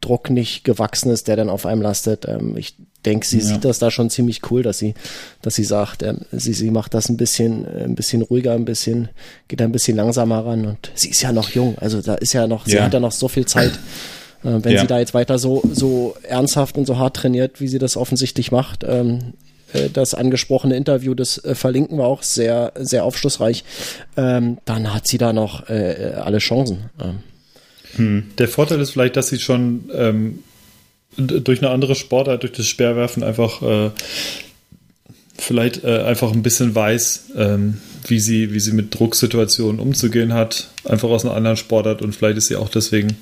Druck 0.00 0.30
nicht 0.30 0.64
gewachsen 0.64 1.10
ist, 1.10 1.28
der 1.28 1.36
dann 1.36 1.48
auf 1.48 1.66
einem 1.66 1.82
lastet. 1.82 2.26
Ähm, 2.28 2.56
ich 2.56 2.76
denke, 3.04 3.26
sie 3.26 3.38
ja. 3.38 3.44
sieht 3.44 3.64
das 3.64 3.78
da 3.78 3.90
schon 3.90 4.10
ziemlich 4.10 4.50
cool, 4.50 4.62
dass 4.62 4.78
sie, 4.78 4.94
dass 5.42 5.54
sie 5.54 5.64
sagt, 5.64 6.02
ähm, 6.02 6.20
sie, 6.32 6.52
sie 6.52 6.70
macht 6.70 6.94
das 6.94 7.08
ein 7.08 7.16
bisschen, 7.16 7.64
äh, 7.64 7.84
ein 7.84 7.94
bisschen 7.94 8.22
ruhiger, 8.22 8.52
ein 8.52 8.64
bisschen, 8.64 9.08
geht 9.48 9.60
da 9.60 9.64
ein 9.64 9.72
bisschen 9.72 9.96
langsamer 9.96 10.44
ran 10.44 10.66
und 10.66 10.90
sie 10.94 11.08
ist 11.08 11.22
ja 11.22 11.32
noch 11.32 11.50
jung, 11.50 11.76
also 11.78 12.02
da 12.02 12.14
ist 12.14 12.32
ja 12.32 12.46
noch, 12.46 12.66
sie 12.66 12.80
hat 12.80 12.92
ja 12.92 13.00
noch 13.00 13.12
so 13.12 13.28
viel 13.28 13.46
Zeit. 13.46 13.72
Äh, 14.42 14.62
wenn 14.62 14.78
sie 14.78 14.86
da 14.86 14.98
jetzt 14.98 15.14
weiter 15.14 15.38
so, 15.38 15.62
so 15.72 16.14
ernsthaft 16.22 16.76
und 16.76 16.86
so 16.86 16.98
hart 16.98 17.16
trainiert, 17.16 17.60
wie 17.60 17.68
sie 17.68 17.78
das 17.78 17.96
offensichtlich 17.96 18.52
macht, 18.52 18.84
ähm, 18.86 19.18
äh, 19.18 19.43
das 19.92 20.14
angesprochene 20.14 20.76
Interview, 20.76 21.14
das 21.14 21.38
äh, 21.44 21.54
verlinken 21.54 21.98
wir 21.98 22.04
auch, 22.04 22.22
sehr, 22.22 22.72
sehr 22.76 23.04
aufschlussreich, 23.04 23.64
ähm, 24.16 24.58
dann 24.64 24.92
hat 24.94 25.06
sie 25.06 25.18
da 25.18 25.32
noch 25.32 25.68
äh, 25.68 26.12
alle 26.16 26.38
Chancen. 26.38 26.90
Ähm. 27.00 27.18
Hm. 27.96 28.24
Der 28.38 28.48
Vorteil 28.48 28.80
ist 28.80 28.90
vielleicht, 28.90 29.16
dass 29.16 29.28
sie 29.28 29.38
schon 29.38 29.90
ähm, 29.94 30.38
durch 31.16 31.60
eine 31.62 31.70
andere 31.70 31.94
Sportart, 31.94 32.42
durch 32.42 32.52
das 32.52 32.66
Speerwerfen 32.66 33.22
einfach 33.22 33.62
äh, 33.62 33.90
vielleicht 35.36 35.84
äh, 35.84 36.02
einfach 36.02 36.32
ein 36.32 36.42
bisschen 36.42 36.74
weiß, 36.74 37.32
ähm, 37.36 37.78
wie, 38.06 38.20
sie, 38.20 38.52
wie 38.52 38.60
sie 38.60 38.72
mit 38.72 38.98
Drucksituationen 38.98 39.80
umzugehen 39.80 40.32
hat, 40.32 40.68
einfach 40.84 41.08
aus 41.08 41.24
einer 41.24 41.34
anderen 41.34 41.56
Sportart 41.56 42.02
und 42.02 42.14
vielleicht 42.14 42.38
ist 42.38 42.48
sie 42.48 42.56
auch 42.56 42.68
deswegen 42.68 43.16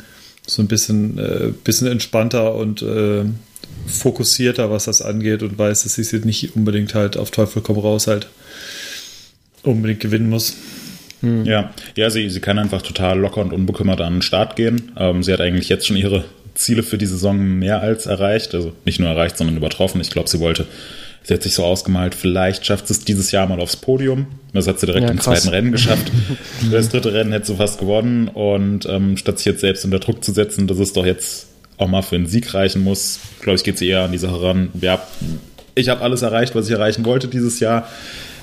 so 0.47 0.63
ein 0.63 0.69
bisschen, 0.69 1.19
äh, 1.19 1.53
bisschen 1.65 1.87
entspannter 1.87 2.55
und 2.55 2.83
äh, 2.83 3.25
fokussierter, 3.87 4.71
was 4.71 4.85
das 4.85 5.03
angeht 5.03 5.43
und 5.43 5.59
weiß, 5.59 5.83
dass 5.83 5.95
sie 5.95 6.03
es 6.03 6.13
nicht 6.25 6.57
unbedingt 6.57 6.95
halt 6.95 7.17
auf 7.17 7.31
Teufel 7.31 7.63
komm 7.63 7.79
raus 7.79 8.07
halt 8.07 8.29
unbedingt 9.63 10.01
gewinnen 10.01 10.29
muss. 10.29 10.57
Hm. 11.21 11.45
Ja, 11.45 11.73
ja 11.97 12.11
sie, 12.11 12.29
sie 12.29 12.41
kann 12.41 12.59
einfach 12.59 12.83
total 12.83 13.19
locker 13.19 13.41
und 13.41 13.53
unbekümmert 13.53 14.01
an 14.01 14.15
den 14.15 14.23
Start 14.23 14.57
gehen. 14.57 14.93
Ähm, 14.97 15.23
sie 15.23 15.33
hat 15.33 15.41
eigentlich 15.41 15.69
jetzt 15.69 15.87
schon 15.87 15.97
ihre 15.97 16.25
Ziele 16.55 16.83
für 16.83 16.99
die 16.99 17.07
Saison 17.07 17.39
mehr 17.39 17.81
als 17.81 18.07
erreicht. 18.07 18.55
Also 18.55 18.73
nicht 18.85 19.01
nur 19.01 19.09
erreicht, 19.09 19.37
sondern 19.37 19.57
übertroffen. 19.57 20.01
Ich 20.01 20.11
glaube, 20.11 20.29
sie 20.29 20.41
wollte, 20.41 20.67
sie 21.23 21.35
hat 21.35 21.43
sich 21.43 21.55
so 21.55 21.65
ausgemalt, 21.65 22.15
vielleicht 22.15 22.67
schafft 22.67 22.89
sie 22.89 22.95
es 22.95 23.05
dieses 23.05 23.31
Jahr 23.31 23.47
mal 23.47 23.61
aufs 23.61 23.77
Podium. 23.77 24.27
Das 24.53 24.67
hat 24.67 24.81
sie 24.81 24.87
direkt 24.87 25.07
ja, 25.07 25.13
im 25.13 25.21
zweiten 25.21 25.49
Rennen 25.49 25.73
geschafft. 25.73 26.11
das 26.71 26.89
dritte 26.91 27.15
Rennen 27.15 27.33
hätte 27.33 27.47
sie 27.47 27.57
fast 27.57 27.79
gewonnen. 27.79 28.29
Und 28.29 28.87
ähm, 28.87 29.17
statt 29.17 29.39
sich 29.39 29.47
jetzt 29.47 29.61
selbst 29.61 29.85
unter 29.85 30.01
Druck 30.01 30.25
zu 30.25 30.33
setzen, 30.33 30.67
dass 30.67 30.79
es 30.79 30.93
doch 30.93 31.07
jetzt 31.07 31.47
auch 31.83 31.89
mal 31.89 32.03
für 32.03 32.17
einen 32.17 32.27
Sieg 32.27 32.55
reichen 32.55 32.83
muss, 32.83 33.21
glaube 33.41 33.57
ich, 33.57 33.65
geht 33.65 33.79
sie 33.79 33.89
eher 33.89 34.03
an 34.05 34.13
die 34.13 34.19
Sache 34.19 34.41
ran. 34.41 34.71
Ja, 34.81 35.03
ich 35.75 35.89
habe 35.89 36.03
alles 36.03 36.23
erreicht, 36.23 36.55
was 36.55 36.67
ich 36.67 36.73
erreichen 36.73 37.05
wollte 37.05 37.29
dieses 37.29 37.61
Jahr 37.61 37.89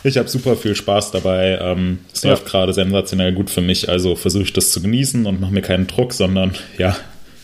ich 0.04 0.18
habe 0.18 0.30
super 0.30 0.56
viel 0.56 0.76
Spaß 0.76 1.12
dabei. 1.12 1.60
Ähm, 1.62 2.00
es 2.14 2.24
ja. 2.24 2.32
läuft 2.32 2.46
gerade 2.46 2.74
sensationell 2.74 3.34
gut 3.34 3.50
für 3.50 3.62
mich. 3.62 3.90
Also 3.90 4.16
versuche 4.16 4.44
ich 4.44 4.54
das 4.54 4.72
zu 4.72 4.82
genießen 4.82 5.26
und 5.26 5.42
mache 5.42 5.52
mir 5.52 5.62
keinen 5.62 5.88
Druck, 5.88 6.14
sondern 6.14 6.54
ja, 6.78 6.96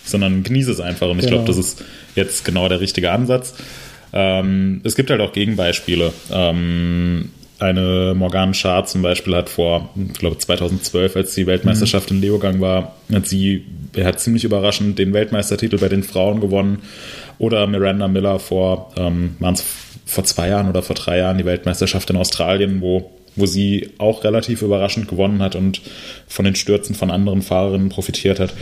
sondern 0.03 0.43
genieße 0.43 0.71
es 0.71 0.79
einfach. 0.79 1.09
Und 1.09 1.19
ich 1.19 1.25
genau. 1.25 1.43
glaube, 1.43 1.47
das 1.47 1.57
ist 1.57 1.83
jetzt 2.15 2.45
genau 2.45 2.69
der 2.69 2.79
richtige 2.79 3.11
Ansatz. 3.11 3.55
Ähm, 4.13 4.81
es 4.83 4.95
gibt 4.95 5.09
halt 5.09 5.21
auch 5.21 5.33
Gegenbeispiele. 5.33 6.13
Ähm, 6.31 7.31
eine 7.57 8.13
Morgane 8.15 8.53
Schar 8.53 8.85
zum 8.85 9.01
Beispiel 9.01 9.35
hat 9.35 9.49
vor, 9.49 9.89
ich 9.95 10.19
glaube 10.19 10.37
2012, 10.37 11.15
als 11.15 11.33
die 11.35 11.47
Weltmeisterschaft 11.47 12.11
mhm. 12.11 12.17
in 12.17 12.21
Leogang 12.21 12.61
war, 12.61 12.95
hat 13.13 13.27
sie, 13.27 13.65
er 13.97 14.05
hat 14.05 14.19
ziemlich 14.19 14.43
überraschend 14.43 14.99
den 14.99 15.13
Weltmeistertitel 15.13 15.77
bei 15.77 15.89
den 15.89 16.03
Frauen 16.03 16.41
gewonnen. 16.41 16.79
Oder 17.37 17.67
Miranda 17.67 18.07
Miller 18.07 18.39
vor, 18.39 18.91
ähm, 18.97 19.35
vor 20.05 20.23
zwei 20.23 20.49
Jahren 20.49 20.69
oder 20.69 20.81
vor 20.81 20.95
drei 20.95 21.17
Jahren 21.17 21.37
die 21.37 21.45
Weltmeisterschaft 21.45 22.09
in 22.09 22.15
Australien, 22.17 22.81
wo, 22.81 23.11
wo 23.35 23.45
sie 23.45 23.91
auch 23.97 24.23
relativ 24.23 24.61
überraschend 24.61 25.07
gewonnen 25.07 25.41
hat 25.41 25.55
und 25.55 25.81
von 26.27 26.45
den 26.45 26.55
Stürzen 26.55 26.95
von 26.95 27.11
anderen 27.11 27.41
Fahrerinnen 27.41 27.89
profitiert 27.89 28.39
hat. 28.39 28.53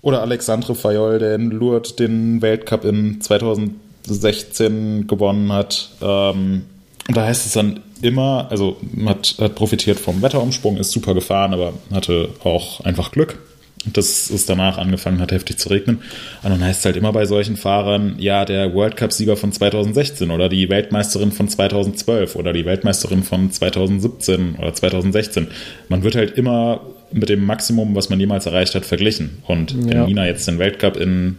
Oder 0.00 0.22
Alexandre 0.22 0.74
Fayol, 0.74 1.18
der 1.18 1.34
in 1.36 1.50
Lourdes 1.50 1.96
den 1.96 2.42
Weltcup 2.42 2.84
in 2.84 3.20
2016 3.20 5.06
gewonnen 5.06 5.52
hat. 5.52 5.90
Ähm, 6.00 6.62
da 7.08 7.24
heißt 7.24 7.46
es 7.46 7.52
dann 7.52 7.80
immer, 8.00 8.48
also 8.50 8.76
hat, 9.06 9.36
hat 9.40 9.54
profitiert 9.54 9.98
vom 9.98 10.22
Wetterumsprung, 10.22 10.76
ist 10.76 10.90
super 10.92 11.14
gefahren, 11.14 11.54
aber 11.54 11.72
hatte 11.92 12.28
auch 12.44 12.80
einfach 12.80 13.12
Glück 13.12 13.38
dass 13.84 14.30
es 14.30 14.46
danach 14.46 14.78
angefangen 14.78 15.20
hat, 15.20 15.32
heftig 15.32 15.58
zu 15.58 15.68
regnen. 15.68 15.98
Und 16.42 16.50
dann 16.50 16.64
heißt 16.64 16.80
es 16.80 16.84
halt 16.84 16.96
immer 16.96 17.12
bei 17.12 17.26
solchen 17.26 17.56
Fahrern, 17.56 18.16
ja, 18.18 18.44
der 18.44 18.74
World 18.74 18.96
Cup-Sieger 18.96 19.36
von 19.36 19.52
2016 19.52 20.30
oder 20.30 20.48
die 20.48 20.68
Weltmeisterin 20.68 21.32
von 21.32 21.48
2012 21.48 22.36
oder 22.36 22.52
die 22.52 22.64
Weltmeisterin 22.64 23.22
von 23.22 23.50
2017 23.50 24.56
oder 24.56 24.72
2016. 24.72 25.48
Man 25.88 26.02
wird 26.02 26.14
halt 26.14 26.36
immer 26.38 26.80
mit 27.12 27.28
dem 27.28 27.44
Maximum, 27.44 27.94
was 27.94 28.08
man 28.08 28.20
jemals 28.20 28.46
erreicht 28.46 28.74
hat, 28.74 28.86
verglichen. 28.86 29.38
Und 29.46 29.72
ja. 29.72 29.88
wenn 29.88 30.04
Nina 30.06 30.26
jetzt 30.26 30.46
den 30.48 30.58
Weltcup 30.58 30.96
in 30.96 31.36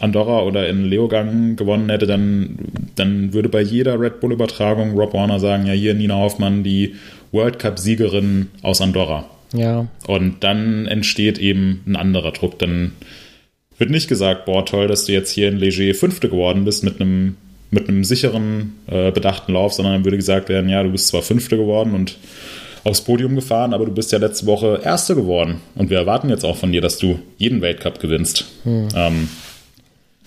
Andorra 0.00 0.42
oder 0.42 0.68
in 0.68 0.84
Leogang 0.84 1.56
gewonnen 1.56 1.90
hätte, 1.90 2.06
dann, 2.06 2.58
dann 2.96 3.32
würde 3.32 3.48
bei 3.48 3.60
jeder 3.60 4.00
Red 4.00 4.20
Bull-Übertragung 4.20 4.92
Rob 4.92 5.14
Warner 5.14 5.38
sagen, 5.38 5.66
ja, 5.66 5.72
hier 5.72 5.94
Nina 5.94 6.16
Hoffmann, 6.16 6.64
die 6.64 6.96
World 7.32 7.58
Cup-Siegerin 7.58 8.48
aus 8.62 8.80
Andorra. 8.80 9.26
Ja. 9.52 9.88
Und 10.06 10.42
dann 10.44 10.86
entsteht 10.86 11.38
eben 11.38 11.82
ein 11.86 11.96
anderer 11.96 12.32
Druck. 12.32 12.58
Dann 12.58 12.92
wird 13.78 13.90
nicht 13.90 14.08
gesagt, 14.08 14.44
boah, 14.44 14.64
toll, 14.64 14.88
dass 14.88 15.06
du 15.06 15.12
jetzt 15.12 15.32
hier 15.32 15.48
in 15.48 15.58
Leger 15.58 15.94
Fünfte 15.94 16.28
geworden 16.28 16.64
bist 16.64 16.84
mit 16.84 17.00
einem, 17.00 17.36
mit 17.70 17.88
einem 17.88 18.04
sicheren, 18.04 18.74
äh, 18.86 19.10
bedachten 19.10 19.52
Lauf, 19.52 19.72
sondern 19.72 19.94
dann 19.94 20.04
würde 20.04 20.16
gesagt 20.16 20.48
werden, 20.48 20.68
ja, 20.68 20.82
du 20.82 20.90
bist 20.90 21.08
zwar 21.08 21.22
Fünfte 21.22 21.56
geworden 21.56 21.94
und 21.94 22.18
aufs 22.84 23.02
Podium 23.02 23.34
gefahren, 23.34 23.74
aber 23.74 23.86
du 23.86 23.92
bist 23.92 24.12
ja 24.12 24.18
letzte 24.18 24.46
Woche 24.46 24.80
Erste 24.82 25.14
geworden. 25.14 25.60
Und 25.74 25.90
wir 25.90 25.98
erwarten 25.98 26.30
jetzt 26.30 26.44
auch 26.44 26.56
von 26.56 26.72
dir, 26.72 26.80
dass 26.80 26.98
du 26.98 27.18
jeden 27.36 27.60
Weltcup 27.60 28.00
gewinnst. 28.00 28.46
Hm. 28.64 28.88
Ähm, 28.94 29.28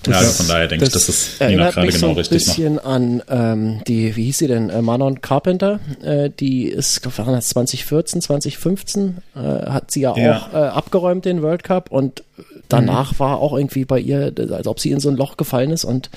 das, 0.03 0.21
ja, 0.21 0.29
von 0.29 0.47
daher 0.47 0.67
denke 0.67 0.85
ich, 0.85 0.91
dass 0.91 1.09
es 1.09 1.39
Nina 1.39 1.71
gerade 1.71 1.87
genau 1.87 2.07
so 2.07 2.11
richtig 2.13 2.47
macht. 2.47 2.59
ein 2.59 2.75
bisschen 2.75 2.79
an 2.79 3.23
ähm, 3.29 3.81
die, 3.87 4.15
wie 4.15 4.25
hieß 4.25 4.37
sie 4.37 4.47
denn, 4.47 4.69
äh, 4.69 4.81
Manon 4.81 5.21
Carpenter, 5.21 5.79
äh, 6.03 6.29
die 6.29 6.65
ist, 6.65 7.01
glaube 7.01 7.35
ich, 7.37 7.45
2014, 7.45 8.21
2015, 8.21 9.17
äh, 9.35 9.39
hat 9.39 9.91
sie 9.91 10.01
ja, 10.01 10.15
ja. 10.17 10.37
auch 10.37 10.53
äh, 10.53 10.57
abgeräumt 10.57 11.25
den 11.25 11.41
World 11.41 11.63
Cup 11.63 11.91
und 11.91 12.23
danach 12.69 13.13
mhm. 13.13 13.19
war 13.19 13.39
auch 13.39 13.53
irgendwie 13.53 13.85
bei 13.85 13.99
ihr, 13.99 14.33
als 14.51 14.67
ob 14.67 14.79
sie 14.79 14.91
in 14.91 14.99
so 14.99 15.09
ein 15.09 15.15
Loch 15.15 15.37
gefallen 15.37 15.71
ist 15.71 15.85
und 15.85 16.09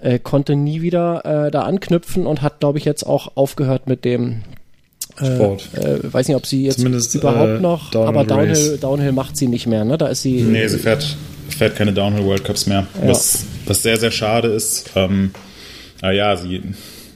äh, 0.00 0.18
konnte 0.18 0.56
nie 0.56 0.82
wieder 0.82 1.24
äh, 1.24 1.50
da 1.50 1.62
anknüpfen 1.62 2.26
und 2.26 2.42
hat, 2.42 2.60
glaube 2.60 2.78
ich, 2.78 2.84
jetzt 2.84 3.04
auch 3.04 3.36
aufgehört 3.36 3.86
mit 3.86 4.04
dem 4.04 4.42
Sport. 5.16 5.68
Äh, 5.74 6.12
weiß 6.12 6.28
nicht, 6.28 6.36
ob 6.36 6.46
sie 6.46 6.64
jetzt 6.64 6.78
Zumindest, 6.78 7.14
überhaupt 7.14 7.60
noch, 7.60 7.90
Downhill 7.90 8.08
aber 8.08 8.24
Downhill, 8.24 8.78
Downhill 8.80 9.12
macht 9.12 9.36
sie 9.36 9.48
nicht 9.48 9.66
mehr, 9.66 9.84
ne? 9.84 9.98
Da 9.98 10.08
ist 10.08 10.22
sie. 10.22 10.42
Nee, 10.42 10.66
sie 10.68 10.78
fährt 10.78 11.16
fährt 11.52 11.76
keine 11.76 11.92
Downhill 11.92 12.24
World 12.24 12.44
Cups 12.44 12.66
mehr, 12.66 12.86
ja. 13.00 13.08
was, 13.08 13.44
was 13.66 13.82
sehr, 13.82 13.96
sehr 13.96 14.10
schade 14.10 14.48
ist. 14.48 14.90
Ähm, 14.96 15.30
aber 16.00 16.12
ja, 16.12 16.36
sie, 16.36 16.62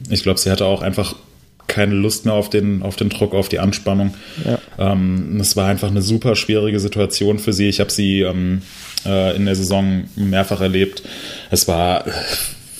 ich 0.09 0.22
glaube, 0.22 0.38
sie 0.38 0.50
hatte 0.50 0.66
auch 0.66 0.82
einfach 0.82 1.16
keine 1.66 1.94
Lust 1.94 2.24
mehr 2.24 2.35
auf 2.35 2.48
den, 2.48 2.82
auf 2.82 2.96
den 2.96 3.09
Druck, 3.09 3.35
auf 3.35 3.48
die 3.48 3.59
Anspannung. 3.59 4.14
Ja. 4.44 4.59
Ähm, 4.92 5.35
das 5.38 5.56
war 5.56 5.66
einfach 5.66 5.90
eine 5.90 6.02
super 6.02 6.37
schwierige 6.37 6.78
Situation 6.78 7.38
für 7.38 7.52
sie. 7.52 7.68
Ich 7.68 7.80
habe 7.80 7.90
sie 7.90 8.20
ähm, 8.20 8.62
äh, 9.04 9.35
in 9.35 9.46
der 9.46 9.56
Saison 9.56 10.04
mehrfach 10.14 10.61
erlebt. 10.61 11.02
Es 11.50 11.66
war, 11.66 12.04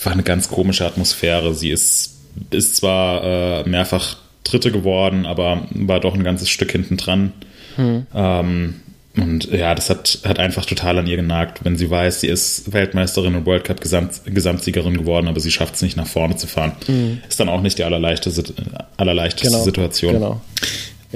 war 0.03 0.13
eine 0.13 0.23
ganz 0.23 0.47
komische 0.47 0.85
Atmosphäre. 0.85 1.53
Sie 1.53 1.69
ist, 1.69 2.15
ist 2.51 2.77
zwar 2.77 3.23
äh, 3.65 3.69
mehrfach 3.69 4.17
Dritte 4.49 4.71
geworden, 4.71 5.25
aber 5.25 5.67
war 5.71 5.99
doch 5.99 6.15
ein 6.15 6.23
ganzes 6.23 6.49
Stück 6.49 6.71
hinten 6.71 6.97
dran. 6.97 7.33
Hm. 7.75 8.07
Ähm, 8.13 8.75
und 9.17 9.51
ja, 9.51 9.73
das 9.73 9.89
hat, 9.89 10.19
hat 10.25 10.39
einfach 10.39 10.65
total 10.65 10.99
an 10.99 11.07
ihr 11.07 11.15
genagt, 11.15 11.65
wenn 11.65 11.75
sie 11.75 11.89
weiß, 11.89 12.21
sie 12.21 12.27
ist 12.27 12.71
Weltmeisterin 12.71 13.35
und 13.35 13.45
World 13.45 13.63
Cup 13.63 13.81
Gesamt, 13.81 14.21
Gesamtsiegerin 14.25 14.97
geworden, 14.97 15.27
aber 15.27 15.39
sie 15.39 15.51
schafft 15.51 15.75
es 15.75 15.81
nicht 15.81 15.97
nach 15.97 16.07
vorne 16.07 16.35
zu 16.35 16.45
fahren. 16.45 16.73
Mhm. 16.87 17.21
Ist 17.27 17.39
dann 17.39 17.49
auch 17.49 17.61
nicht 17.61 17.79
die 17.79 17.83
allerleichteste, 17.83 18.53
allerleichteste 18.95 19.49
genau, 19.49 19.63
Situation. 19.63 20.13
Genau. 20.13 20.41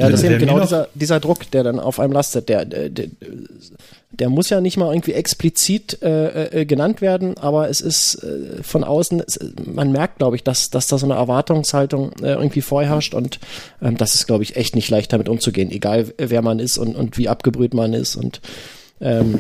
Ja, 0.02 0.10
das 0.10 0.24
ist 0.24 0.30
eben 0.30 0.40
genau 0.40 0.60
dieser, 0.60 0.88
dieser 0.94 1.20
Druck, 1.20 1.50
der 1.52 1.64
dann 1.64 1.80
auf 1.80 2.00
einem 2.00 2.14
lastet. 2.14 2.50
Der, 2.50 2.66
der, 2.66 2.90
der 2.90 4.30
muss 4.30 4.50
ja 4.50 4.60
nicht 4.60 4.78
mal 4.78 4.94
irgendwie 4.94 5.14
explizit 5.14 6.02
äh, 6.02 6.62
äh, 6.62 6.66
genannt 6.66 7.02
werden, 7.02 7.38
aber 7.38 7.70
es 7.70 7.82
ist 7.82 8.24
äh, 8.24 8.62
von 8.62 8.84
außen, 8.84 9.24
es, 9.26 9.40
man 9.66 9.92
merkt, 9.92 10.18
glaube 10.18 10.36
ich, 10.36 10.44
dass, 10.44 10.70
dass 10.70 10.88
da 10.88 10.98
so 10.98 11.06
eine 11.06 11.16
Erwartungshaltung 11.16 12.12
äh, 12.22 12.34
irgendwie 12.34 12.62
vorherrscht 12.62 13.14
und 13.14 13.40
ähm, 13.82 13.98
das 13.98 14.16
ist, 14.16 14.28
glaube 14.28 14.44
ich, 14.44 14.58
echt 14.58 14.76
nicht 14.76 14.90
leicht 14.90 15.14
damit 15.14 15.30
umzugehen, 15.30 15.72
egal 15.72 16.14
wer 16.18 16.42
man 16.42 16.60
ist 16.60 16.78
und, 16.78 16.96
und 16.96 17.18
wie 17.18 17.30
abgebrüht 17.30 17.74
man 17.74 17.94
ist 17.94 18.16
und 18.16 18.42
ähm, 19.00 19.40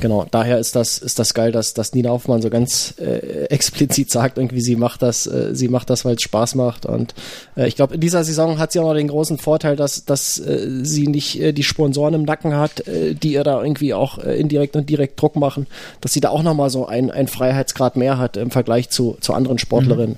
Genau, 0.00 0.26
daher 0.30 0.58
ist 0.58 0.76
das, 0.76 0.98
ist 0.98 1.18
das 1.18 1.34
geil, 1.34 1.50
dass, 1.50 1.74
dass 1.74 1.92
Nina 1.92 2.10
Hoffmann 2.10 2.40
so 2.40 2.50
ganz 2.50 2.94
äh, 2.98 3.46
explizit 3.46 4.10
sagt, 4.10 4.38
irgendwie 4.38 4.60
sie 4.60 4.76
macht 4.76 5.02
das, 5.02 5.26
äh, 5.26 5.54
sie 5.54 5.68
macht 5.68 5.90
das, 5.90 6.04
weil 6.04 6.14
es 6.14 6.22
Spaß 6.22 6.54
macht. 6.54 6.86
Und 6.86 7.14
äh, 7.56 7.66
ich 7.66 7.76
glaube, 7.76 7.94
in 7.94 8.00
dieser 8.00 8.22
Saison 8.22 8.58
hat 8.58 8.72
sie 8.72 8.78
auch 8.78 8.88
noch 8.88 8.94
den 8.94 9.08
großen 9.08 9.38
Vorteil, 9.38 9.74
dass, 9.76 10.04
dass 10.04 10.38
äh, 10.38 10.84
sie 10.84 11.08
nicht 11.08 11.40
äh, 11.40 11.52
die 11.52 11.64
Sponsoren 11.64 12.14
im 12.14 12.22
Nacken 12.22 12.54
hat, 12.54 12.86
äh, 12.86 13.14
die 13.14 13.32
ihr 13.32 13.44
da 13.44 13.62
irgendwie 13.62 13.94
auch 13.94 14.18
äh, 14.18 14.38
indirekt 14.38 14.76
und 14.76 14.88
direkt 14.88 15.20
Druck 15.20 15.36
machen, 15.36 15.66
dass 16.00 16.12
sie 16.12 16.20
da 16.20 16.30
auch 16.30 16.42
nochmal 16.42 16.70
so 16.70 16.86
ein, 16.86 17.10
ein 17.10 17.26
Freiheitsgrad 17.26 17.96
mehr 17.96 18.18
hat 18.18 18.36
im 18.36 18.50
Vergleich 18.50 18.90
zu, 18.90 19.16
zu 19.20 19.34
anderen 19.34 19.58
Sportlerinnen. 19.58 20.16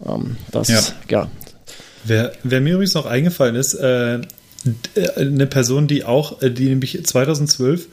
Mhm. 0.00 0.10
Ähm, 0.10 0.36
das, 0.50 0.68
ja. 0.68 0.80
ja. 1.08 1.28
Wer, 2.04 2.32
wer 2.42 2.60
mir 2.60 2.74
übrigens 2.74 2.94
noch 2.94 3.06
eingefallen 3.06 3.56
ist, 3.56 3.74
äh, 3.74 4.20
eine 5.16 5.46
Person, 5.46 5.86
die 5.86 6.04
auch, 6.04 6.42
äh, 6.42 6.50
die 6.50 6.66
nämlich 6.66 7.04
2012 7.04 7.86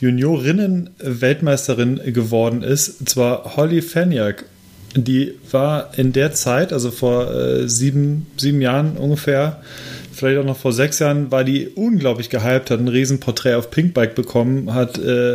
Juniorinnen-Weltmeisterin 0.00 2.00
geworden 2.12 2.62
ist, 2.62 3.08
zwar 3.08 3.56
Holly 3.56 3.82
Faniak. 3.82 4.44
Die 4.96 5.34
war 5.50 5.92
in 5.96 6.12
der 6.12 6.32
Zeit, 6.32 6.72
also 6.72 6.90
vor 6.90 7.32
äh, 7.32 7.68
sieben, 7.68 8.26
sieben 8.36 8.60
Jahren 8.60 8.96
ungefähr, 8.96 9.60
vielleicht 10.12 10.40
auch 10.40 10.44
noch 10.44 10.56
vor 10.56 10.72
sechs 10.72 10.98
Jahren, 10.98 11.30
war 11.30 11.44
die 11.44 11.68
unglaublich 11.68 12.28
gehypt, 12.28 12.70
hat 12.70 12.80
ein 12.80 12.88
Riesenporträt 12.88 13.54
auf 13.54 13.70
Pinkbike 13.70 14.16
bekommen, 14.16 14.74
hat, 14.74 14.98
äh, 14.98 15.34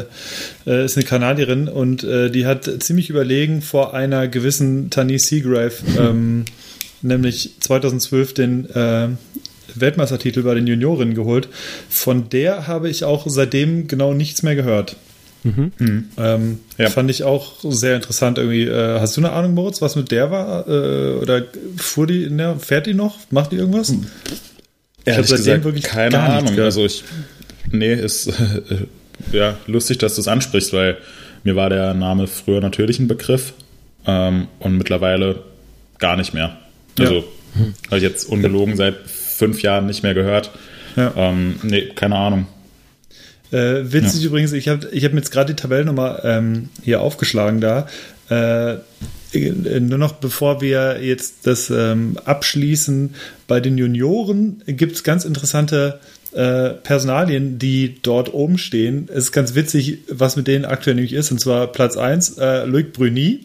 äh, 0.67 0.85
ist 0.85 0.97
eine 0.97 1.05
Kanadierin 1.05 1.69
und 1.69 2.03
äh, 2.03 2.29
die 2.29 2.45
hat 2.45 2.69
ziemlich 2.83 3.09
überlegen 3.09 3.61
vor 3.61 3.93
einer 3.93 4.27
gewissen 4.27 4.89
Tani 4.89 5.19
Seagrave, 5.19 5.75
ähm, 5.97 6.43
nämlich 7.01 7.51
2012 7.61 8.33
den 8.33 8.69
äh, 8.69 9.07
Weltmeistertitel 9.73 10.43
bei 10.43 10.53
den 10.53 10.67
Juniorinnen 10.67 11.15
geholt. 11.15 11.47
Von 11.89 12.29
der 12.29 12.67
habe 12.67 12.89
ich 12.89 13.03
auch 13.03 13.25
seitdem 13.27 13.87
genau 13.87 14.13
nichts 14.13 14.43
mehr 14.43 14.55
gehört. 14.55 14.95
Mhm. 15.45 16.09
Ähm, 16.17 16.59
ja. 16.77 16.89
Fand 16.89 17.11
ich 17.11 17.23
auch 17.23 17.53
sehr 17.61 17.95
interessant 17.95 18.39
irgendwie. 18.39 18.63
Äh, 18.63 18.99
hast 18.99 19.15
du 19.15 19.21
eine 19.21 19.31
Ahnung, 19.31 19.53
Moritz, 19.53 19.81
was 19.81 19.95
mit 19.95 20.09
der 20.09 20.31
war? 20.31 20.67
Äh, 20.67 21.17
oder 21.17 21.43
fuhr 21.77 22.07
die, 22.07 22.29
ne, 22.31 22.57
fährt 22.59 22.87
die 22.87 22.95
noch? 22.95 23.19
Macht 23.29 23.51
die 23.51 23.57
irgendwas? 23.57 23.89
Hm. 23.89 24.07
Ich 25.05 25.13
habe 25.15 25.27
seitdem 25.27 25.63
wirklich 25.63 25.83
keine 25.83 26.19
Ahnung. 26.19 26.59
Also 26.59 26.83
ich, 26.83 27.03
nee, 27.71 27.93
ist 27.93 28.27
äh, 28.29 28.87
ja 29.31 29.57
lustig, 29.67 29.99
dass 29.99 30.15
du 30.15 30.21
es 30.21 30.27
ansprichst, 30.27 30.73
weil 30.73 30.97
mir 31.43 31.55
war 31.55 31.69
der 31.69 31.93
Name 31.93 32.25
früher 32.25 32.59
natürlich 32.59 32.97
ein 32.99 33.07
Begriff 33.07 33.53
ähm, 34.07 34.47
und 34.57 34.77
mittlerweile 34.77 35.43
gar 35.99 36.17
nicht 36.17 36.33
mehr. 36.33 36.57
Also 36.97 37.17
ja. 37.17 37.23
habe 37.87 37.97
ich 37.97 38.03
jetzt 38.03 38.27
ungelogen 38.27 38.75
seit 38.75 38.95
fünf 39.37 39.61
Jahren 39.61 39.85
nicht 39.85 40.03
mehr 40.03 40.13
gehört. 40.13 40.51
Ja. 40.95 41.13
Ähm, 41.15 41.55
nee, 41.63 41.89
keine 41.95 42.15
Ahnung. 42.15 42.47
Äh, 43.51 43.91
witzig 43.91 44.21
ja. 44.21 44.27
übrigens, 44.27 44.53
ich 44.53 44.67
habe 44.67 44.87
ich 44.91 45.05
hab 45.05 45.13
mir 45.13 45.19
jetzt 45.19 45.31
gerade 45.31 45.53
die 45.53 45.61
Tabellennummer 45.61 46.23
ähm, 46.23 46.69
hier 46.83 47.01
aufgeschlagen 47.01 47.61
da. 47.61 47.87
Äh, 48.29 48.77
nur 49.33 49.97
noch 49.97 50.13
bevor 50.13 50.61
wir 50.61 51.03
jetzt 51.03 51.45
das 51.45 51.69
ähm, 51.69 52.17
abschließen, 52.23 53.15
bei 53.47 53.59
den 53.59 53.77
Junioren 53.77 54.63
gibt 54.65 54.95
es 54.95 55.03
ganz 55.03 55.25
interessante 55.25 55.99
äh, 56.31 56.71
Personalien, 56.71 57.59
die 57.59 57.97
dort 58.01 58.33
oben 58.33 58.57
stehen. 58.57 59.07
Es 59.09 59.25
ist 59.25 59.31
ganz 59.31 59.55
witzig, 59.55 59.99
was 60.09 60.35
mit 60.35 60.47
denen 60.47 60.65
aktuell 60.65 60.95
nämlich 60.95 61.13
ist. 61.13 61.31
Und 61.31 61.39
zwar 61.39 61.67
Platz 61.67 61.97
1, 61.97 62.37
äh, 62.37 62.65
Luc 62.65 62.93
Bruni. 62.93 63.41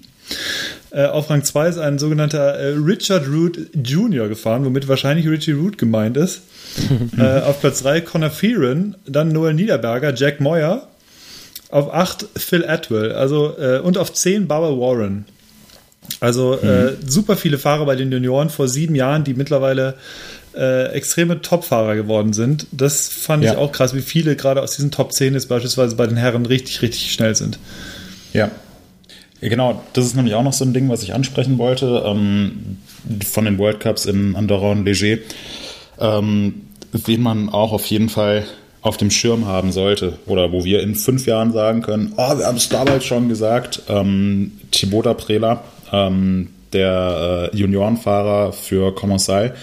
Äh, 0.90 1.06
auf 1.06 1.30
Rang 1.30 1.44
2 1.44 1.68
ist 1.68 1.78
ein 1.78 1.98
sogenannter 1.98 2.54
äh, 2.54 2.74
Richard 2.74 3.28
Root 3.28 3.58
Jr. 3.74 4.28
gefahren, 4.28 4.64
womit 4.64 4.88
wahrscheinlich 4.88 5.28
Richie 5.28 5.52
Root 5.52 5.78
gemeint 5.78 6.16
ist. 6.16 6.42
äh, 7.18 7.40
auf 7.40 7.60
Platz 7.60 7.82
3 7.82 8.00
Connor 8.00 8.30
Fearon, 8.30 8.96
dann 9.06 9.28
Noel 9.28 9.54
Niederberger, 9.54 10.14
Jack 10.14 10.40
Moyer. 10.40 10.88
Auf 11.70 11.94
8 11.94 12.26
Phil 12.36 12.66
Atwell, 12.66 13.12
also 13.12 13.56
äh, 13.56 13.78
und 13.78 13.96
auf 13.96 14.12
10 14.12 14.48
Barbara 14.48 14.72
Warren. 14.72 15.24
Also 16.18 16.58
äh, 16.58 16.92
mhm. 16.92 16.96
super 17.06 17.36
viele 17.36 17.58
Fahrer 17.58 17.86
bei 17.86 17.94
den 17.94 18.10
Junioren 18.10 18.50
vor 18.50 18.66
sieben 18.66 18.96
Jahren, 18.96 19.22
die 19.22 19.34
mittlerweile 19.34 19.94
äh, 20.54 20.86
extreme 20.92 21.40
Top-Fahrer 21.40 21.94
geworden 21.94 22.32
sind. 22.32 22.66
Das 22.72 23.08
fand 23.08 23.44
ja. 23.44 23.52
ich 23.52 23.58
auch 23.58 23.70
krass, 23.70 23.94
wie 23.94 24.02
viele 24.02 24.34
gerade 24.34 24.62
aus 24.62 24.74
diesen 24.74 24.90
Top 24.90 25.12
10 25.12 25.34
jetzt 25.34 25.48
beispielsweise 25.48 25.94
bei 25.94 26.08
den 26.08 26.16
Herren 26.16 26.46
richtig, 26.46 26.82
richtig 26.82 27.12
schnell 27.12 27.36
sind. 27.36 27.60
Ja, 28.32 28.50
Genau, 29.40 29.82
das 29.94 30.04
ist 30.04 30.16
nämlich 30.16 30.34
auch 30.34 30.42
noch 30.42 30.52
so 30.52 30.64
ein 30.64 30.74
Ding, 30.74 30.88
was 30.90 31.02
ich 31.02 31.14
ansprechen 31.14 31.56
wollte, 31.58 32.02
ähm, 32.04 32.78
von 33.24 33.46
den 33.46 33.58
World 33.58 33.80
Cups 33.80 34.04
in 34.04 34.36
Andorra 34.36 34.72
und 34.72 34.84
Leger, 34.84 35.22
ähm, 35.98 36.62
wen 36.92 37.22
man 37.22 37.48
auch 37.48 37.72
auf 37.72 37.86
jeden 37.86 38.10
Fall 38.10 38.44
auf 38.82 38.96
dem 38.96 39.10
Schirm 39.10 39.46
haben 39.46 39.72
sollte 39.72 40.18
oder 40.26 40.52
wo 40.52 40.64
wir 40.64 40.82
in 40.82 40.94
fünf 40.94 41.26
Jahren 41.26 41.52
sagen 41.52 41.82
können, 41.82 42.12
oh, 42.16 42.38
wir 42.38 42.46
haben 42.46 42.56
es 42.56 42.68
damals 42.68 43.04
schon 43.04 43.28
gesagt, 43.28 43.82
ähm, 43.88 44.52
Thibaut 44.70 45.16
Prela, 45.18 45.64
ähm, 45.92 46.48
der 46.72 47.50
äh, 47.52 47.56
Juniorenfahrer 47.56 48.52
für 48.52 48.94
Commensal, 48.94 49.54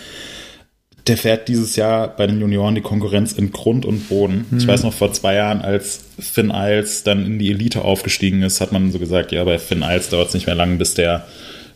der 1.07 1.17
fährt 1.17 1.47
dieses 1.47 1.75
Jahr 1.75 2.07
bei 2.07 2.27
den 2.27 2.39
Junioren 2.39 2.75
die 2.75 2.81
Konkurrenz 2.81 3.31
in 3.31 3.51
Grund 3.51 3.85
und 3.85 4.09
Boden. 4.09 4.45
Mhm. 4.49 4.57
Ich 4.57 4.67
weiß 4.67 4.83
noch, 4.83 4.93
vor 4.93 5.13
zwei 5.13 5.35
Jahren, 5.35 5.61
als 5.61 6.05
Finn 6.19 6.51
Isles 6.53 7.03
dann 7.03 7.25
in 7.25 7.39
die 7.39 7.49
Elite 7.49 7.83
aufgestiegen 7.83 8.41
ist, 8.41 8.61
hat 8.61 8.71
man 8.71 8.91
so 8.91 8.99
gesagt, 8.99 9.31
ja, 9.31 9.43
bei 9.43 9.59
Finn 9.59 9.83
Isles 9.83 10.09
dauert 10.09 10.29
es 10.29 10.33
nicht 10.33 10.47
mehr 10.47 10.55
lang, 10.55 10.77
bis 10.77 10.93
der, 10.93 11.25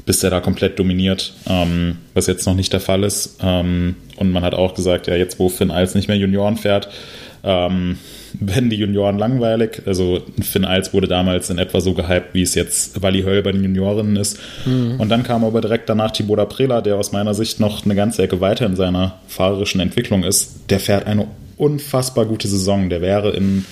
bis 0.05 0.19
der 0.19 0.29
da 0.29 0.39
komplett 0.39 0.79
dominiert, 0.79 1.33
ähm, 1.47 1.97
was 2.13 2.27
jetzt 2.27 2.45
noch 2.45 2.55
nicht 2.55 2.73
der 2.73 2.79
Fall 2.81 3.03
ist. 3.03 3.37
Ähm, 3.41 3.95
und 4.17 4.31
man 4.31 4.43
hat 4.43 4.53
auch 4.53 4.73
gesagt, 4.73 5.07
ja, 5.07 5.15
jetzt 5.15 5.39
wo 5.39 5.49
Finn 5.49 5.69
Isles 5.69 5.95
nicht 5.95 6.07
mehr 6.07 6.17
Junioren 6.17 6.57
fährt, 6.57 6.89
ähm, 7.43 7.97
werden 8.39 8.69
die 8.69 8.77
Junioren 8.77 9.17
langweilig. 9.17 9.81
Also 9.85 10.21
Finn 10.41 10.65
Eils 10.65 10.93
wurde 10.93 11.07
damals 11.07 11.49
in 11.49 11.57
etwa 11.57 11.81
so 11.81 11.93
gehypt, 11.93 12.33
wie 12.33 12.41
es 12.41 12.55
jetzt 12.55 13.01
Wally 13.01 13.23
Höll 13.23 13.41
bei 13.41 13.51
den 13.51 13.63
Juniorinnen 13.63 14.15
ist. 14.15 14.39
Mhm. 14.65 14.99
Und 14.99 15.09
dann 15.09 15.23
kam 15.23 15.43
aber 15.43 15.61
direkt 15.61 15.89
danach 15.89 16.11
Thibaut 16.11 16.49
Prela, 16.49 16.81
der 16.81 16.97
aus 16.97 17.11
meiner 17.11 17.33
Sicht 17.33 17.59
noch 17.59 17.85
eine 17.85 17.95
ganze 17.95 18.23
Ecke 18.23 18.41
weiter 18.41 18.65
in 18.65 18.75
seiner 18.75 19.19
fahrerischen 19.27 19.81
Entwicklung 19.81 20.23
ist. 20.23 20.69
Der 20.69 20.79
fährt 20.79 21.07
eine 21.07 21.27
unfassbar 21.57 22.25
gute 22.25 22.47
Saison. 22.47 22.89
Der 22.89 23.01
wäre 23.01 23.31
in 23.31 23.65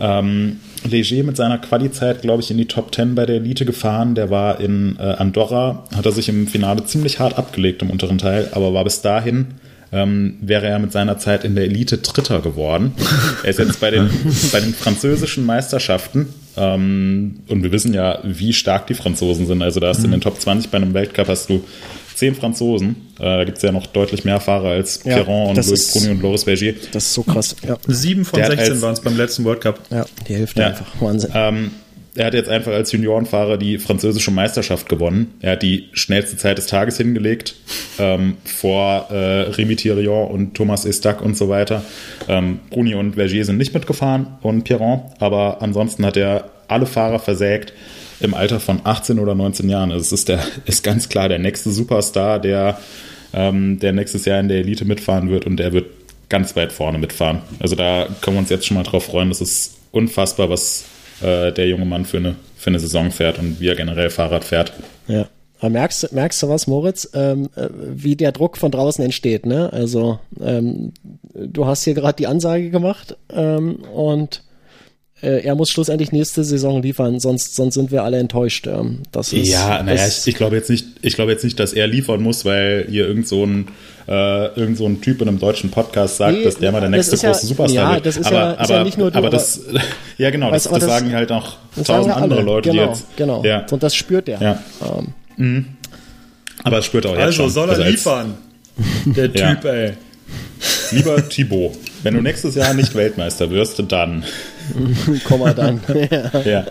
ähm, 0.00 0.60
Leger 0.84 1.24
mit 1.24 1.36
seiner 1.36 1.58
Quali-Zeit, 1.58 2.22
glaube 2.22 2.42
ich, 2.42 2.50
in 2.50 2.58
die 2.58 2.66
Top 2.66 2.94
10 2.94 3.14
bei 3.14 3.26
der 3.26 3.36
Elite 3.36 3.64
gefahren. 3.64 4.14
Der 4.14 4.30
war 4.30 4.60
in 4.60 4.96
äh, 4.98 5.02
Andorra, 5.02 5.84
hat 5.94 6.06
er 6.06 6.12
sich 6.12 6.28
im 6.28 6.46
Finale 6.46 6.84
ziemlich 6.84 7.18
hart 7.18 7.38
abgelegt 7.38 7.82
im 7.82 7.90
unteren 7.90 8.18
Teil, 8.18 8.48
aber 8.52 8.72
war 8.72 8.84
bis 8.84 9.02
dahin 9.02 9.54
ähm, 9.92 10.36
wäre 10.40 10.66
er 10.66 10.78
mit 10.78 10.92
seiner 10.92 11.18
Zeit 11.18 11.44
in 11.44 11.54
der 11.54 11.64
Elite 11.64 11.98
Dritter 11.98 12.40
geworden. 12.40 12.92
er 13.42 13.50
ist 13.50 13.58
jetzt 13.58 13.80
bei 13.80 13.90
den, 13.90 14.10
bei 14.52 14.60
den 14.60 14.74
französischen 14.74 15.44
Meisterschaften 15.44 16.28
ähm, 16.56 17.40
und 17.48 17.62
wir 17.62 17.72
wissen 17.72 17.94
ja, 17.94 18.18
wie 18.24 18.52
stark 18.52 18.86
die 18.86 18.94
Franzosen 18.94 19.46
sind. 19.46 19.62
Also 19.62 19.80
da 19.80 19.88
hast 19.88 20.00
du 20.00 20.06
in 20.06 20.12
den 20.12 20.20
Top 20.20 20.40
20 20.40 20.70
bei 20.70 20.78
einem 20.78 20.94
Weltcup 20.94 21.28
hast 21.28 21.50
du 21.50 21.62
zehn 22.14 22.34
Franzosen. 22.34 22.96
Äh, 23.18 23.22
da 23.22 23.44
gibt 23.44 23.58
es 23.58 23.62
ja 23.62 23.72
noch 23.72 23.86
deutlich 23.86 24.24
mehr 24.24 24.40
Fahrer 24.40 24.70
als 24.70 25.02
ja, 25.04 25.16
Pierron 25.16 25.50
und 25.50 25.66
Louis 25.66 25.92
Bruni 25.92 26.08
und 26.10 26.22
Loris 26.22 26.44
Berger. 26.44 26.72
Das 26.92 27.04
ist 27.04 27.14
so 27.14 27.22
krass. 27.22 27.54
Ja. 27.66 27.76
Sieben 27.86 28.24
von 28.24 28.38
Der 28.38 28.56
16 28.56 28.82
waren 28.82 28.94
es 28.94 29.00
beim 29.00 29.16
letzten 29.16 29.44
World 29.44 29.60
Cup. 29.60 29.80
Ja, 29.90 30.04
die 30.26 30.34
Hälfte 30.34 30.62
ja. 30.62 30.68
einfach. 30.68 30.86
Wahnsinn. 31.00 31.30
Ähm, 31.34 31.70
er 32.16 32.26
hat 32.26 32.34
jetzt 32.34 32.48
einfach 32.48 32.72
als 32.72 32.92
Juniorenfahrer 32.92 33.58
die 33.58 33.78
französische 33.78 34.30
Meisterschaft 34.30 34.88
gewonnen. 34.88 35.34
Er 35.40 35.52
hat 35.52 35.62
die 35.62 35.88
schnellste 35.92 36.36
Zeit 36.36 36.58
des 36.58 36.66
Tages 36.66 36.96
hingelegt 36.96 37.54
ähm, 37.98 38.38
vor 38.44 39.08
äh, 39.10 39.42
Remy 39.50 39.76
Thirion 39.76 40.28
und 40.28 40.54
Thomas 40.54 40.84
Estac 40.84 41.20
und 41.22 41.36
so 41.36 41.48
weiter. 41.48 41.84
Ähm, 42.28 42.60
Bruni 42.70 42.94
und 42.94 43.14
Vergier 43.14 43.44
sind 43.44 43.58
nicht 43.58 43.74
mitgefahren 43.74 44.38
und 44.42 44.64
Pierron, 44.64 45.02
aber 45.18 45.60
ansonsten 45.60 46.04
hat 46.06 46.16
er 46.16 46.50
alle 46.68 46.86
Fahrer 46.86 47.18
versägt 47.18 47.72
im 48.20 48.34
Alter 48.34 48.60
von 48.60 48.80
18 48.82 49.18
oder 49.18 49.34
19 49.34 49.68
Jahren. 49.68 49.92
Also 49.92 50.02
es 50.02 50.12
ist, 50.12 50.28
der, 50.28 50.40
ist 50.64 50.82
ganz 50.82 51.08
klar 51.08 51.28
der 51.28 51.38
nächste 51.38 51.70
Superstar, 51.70 52.40
der, 52.40 52.78
ähm, 53.34 53.78
der 53.78 53.92
nächstes 53.92 54.24
Jahr 54.24 54.40
in 54.40 54.48
der 54.48 54.58
Elite 54.58 54.84
mitfahren 54.84 55.30
wird 55.30 55.44
und 55.44 55.58
der 55.58 55.72
wird 55.72 55.86
ganz 56.28 56.56
weit 56.56 56.72
vorne 56.72 56.98
mitfahren. 56.98 57.42
Also 57.60 57.76
da 57.76 58.08
können 58.20 58.36
wir 58.36 58.40
uns 58.40 58.50
jetzt 58.50 58.66
schon 58.66 58.76
mal 58.76 58.82
drauf 58.82 59.04
freuen. 59.04 59.28
Das 59.28 59.40
ist 59.40 59.76
unfassbar, 59.92 60.50
was 60.50 60.84
äh, 61.22 61.52
der 61.52 61.68
junge 61.68 61.84
Mann 61.84 62.04
für 62.04 62.18
eine, 62.18 62.36
für 62.56 62.70
eine 62.70 62.80
Saison 62.80 63.10
fährt 63.10 63.38
und 63.38 63.60
wie 63.60 63.68
er 63.68 63.76
generell 63.76 64.10
Fahrrad 64.10 64.44
fährt. 64.44 64.72
Ja. 65.08 65.28
Aber 65.58 65.70
merkst, 65.70 66.12
merkst 66.12 66.42
du 66.42 66.48
was, 66.50 66.66
Moritz, 66.66 67.08
ähm, 67.14 67.48
äh, 67.56 67.68
wie 67.72 68.14
der 68.14 68.32
Druck 68.32 68.58
von 68.58 68.70
draußen 68.70 69.02
entsteht, 69.02 69.46
ne? 69.46 69.72
Also 69.72 70.18
ähm, 70.38 70.92
du 71.32 71.66
hast 71.66 71.84
hier 71.84 71.94
gerade 71.94 72.16
die 72.16 72.26
Ansage 72.26 72.68
gemacht 72.68 73.16
ähm, 73.30 73.76
und 73.94 74.42
äh, 75.22 75.44
er 75.44 75.54
muss 75.54 75.70
schlussendlich 75.70 76.12
nächste 76.12 76.44
Saison 76.44 76.82
liefern, 76.82 77.20
sonst, 77.20 77.54
sonst 77.54 77.74
sind 77.74 77.90
wir 77.90 78.02
alle 78.02 78.18
enttäuscht. 78.18 78.66
Ähm, 78.66 79.00
das 79.12 79.32
ist, 79.32 79.48
ja, 79.48 79.82
naja, 79.82 80.06
ich, 80.06 80.26
ich 80.26 80.34
glaube 80.34 80.56
jetzt 80.56 80.68
nicht, 80.68 80.86
ich 81.02 81.14
glaube 81.14 81.32
jetzt 81.32 81.42
nicht, 81.42 81.58
dass 81.58 81.72
er 81.72 81.86
liefern 81.86 82.22
muss, 82.22 82.44
weil 82.44 82.86
hier 82.90 83.06
irgend 83.06 83.26
so 83.26 83.44
ein 83.44 83.68
äh, 84.08 84.46
irgend 84.58 84.76
so 84.76 84.86
ein 84.86 85.00
Typ 85.00 85.22
in 85.22 85.28
einem 85.28 85.38
deutschen 85.38 85.70
Podcast 85.70 86.18
sagt, 86.18 86.36
nee, 86.36 86.44
dass 86.44 86.58
der 86.58 86.70
mal 86.70 86.80
der 86.80 86.90
nächste 86.90 87.16
große 87.16 87.26
ja, 87.26 87.34
Superstar 87.34 87.82
ja, 87.82 87.94
wird. 87.94 88.06
Das 88.06 88.16
ist 88.16 88.26
aber, 88.26 88.36
ja, 88.36 88.58
aber, 88.58 88.74
ja 88.74 88.84
nicht 88.84 88.98
nur 88.98 89.10
du, 89.10 89.18
aber 89.18 89.30
das, 89.30 89.62
ja 90.18 90.30
genau, 90.30 90.50
das, 90.50 90.64
das, 90.64 90.72
das, 90.72 90.84
sagen 90.84 91.12
halt 91.12 91.32
auch 91.32 91.56
tausend 91.84 92.14
andere 92.14 92.42
Leute, 92.42 92.70
genau, 92.70 92.82
die 92.82 92.88
jetzt. 92.90 93.16
Genau, 93.16 93.44
ja. 93.44 93.66
und 93.70 93.82
das 93.82 93.94
spürt 93.94 94.28
er. 94.28 94.40
Ja. 94.40 94.62
Ähm. 94.82 95.14
Mhm. 95.36 95.66
Aber 96.62 96.78
es 96.78 96.86
spürt 96.86 97.06
auch 97.06 97.12
jetzt 97.12 97.22
also, 97.22 97.48
soll 97.48 97.68
er 97.68 97.76
also 97.76 97.82
liefern, 97.82 98.34
der 99.06 99.32
Typ, 99.32 99.64
ey. 99.64 99.92
Lieber 100.92 101.28
Thibaut, 101.28 101.72
wenn 102.06 102.14
du 102.14 102.22
nächstes 102.22 102.54
Jahr 102.54 102.72
nicht 102.74 102.94
Weltmeister 102.94 103.50
wirst, 103.50 103.82
dann. 103.88 104.24
Komm 105.24 105.40
mal 105.40 105.54
dann. 105.54 105.80
ja. 106.10 106.42
ja. 106.44 106.66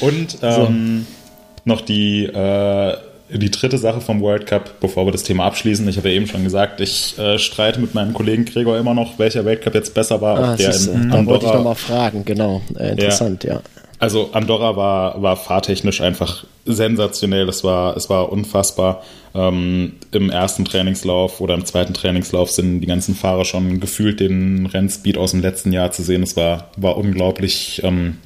Und 0.00 0.38
ähm, 0.42 1.06
so. 1.06 1.70
noch 1.70 1.80
die 1.80 2.24
äh, 2.24 2.96
die 3.38 3.50
dritte 3.50 3.78
Sache 3.78 4.00
vom 4.00 4.20
World 4.20 4.46
Cup, 4.46 4.80
bevor 4.80 5.06
wir 5.06 5.12
das 5.12 5.22
Thema 5.22 5.46
abschließen. 5.46 5.88
Ich 5.88 5.96
habe 5.96 6.10
ja 6.10 6.16
eben 6.16 6.26
schon 6.26 6.44
gesagt, 6.44 6.80
ich 6.80 7.18
äh, 7.18 7.38
streite 7.38 7.80
mit 7.80 7.94
meinem 7.94 8.12
Kollegen 8.12 8.44
Gregor 8.44 8.76
immer 8.76 8.94
noch, 8.94 9.18
welcher 9.18 9.44
Weltcup 9.44 9.74
jetzt 9.74 9.94
besser 9.94 10.20
war. 10.20 10.38
Ah, 10.38 10.56
der 10.56 10.74
in 10.74 10.90
Andorra. 10.90 11.16
Da 11.16 11.26
wollte 11.26 11.46
ich 11.46 11.52
nochmal 11.52 11.74
fragen, 11.74 12.24
genau. 12.24 12.60
Äh, 12.78 12.90
interessant, 12.90 13.44
ja. 13.44 13.54
ja. 13.54 13.62
Also 14.02 14.30
Andorra 14.32 14.74
war, 14.74 15.22
war 15.22 15.36
fahrtechnisch 15.36 16.00
einfach 16.00 16.44
sensationell. 16.64 17.48
Es 17.48 17.62
war, 17.62 17.96
es 17.96 18.10
war 18.10 18.32
unfassbar. 18.32 19.04
Ähm, 19.32 19.92
Im 20.10 20.28
ersten 20.28 20.64
Trainingslauf 20.64 21.40
oder 21.40 21.54
im 21.54 21.64
zweiten 21.64 21.94
Trainingslauf 21.94 22.50
sind 22.50 22.80
die 22.80 22.88
ganzen 22.88 23.14
Fahrer 23.14 23.44
schon 23.44 23.78
gefühlt 23.78 24.18
den 24.18 24.66
Rennspeed 24.66 25.16
aus 25.16 25.30
dem 25.30 25.40
letzten 25.40 25.70
Jahr 25.70 25.92
zu 25.92 26.02
sehen. 26.02 26.24
Es 26.24 26.36
war, 26.36 26.72
war 26.76 26.96
unglaublich 26.96 27.80
ähm, 27.84 28.18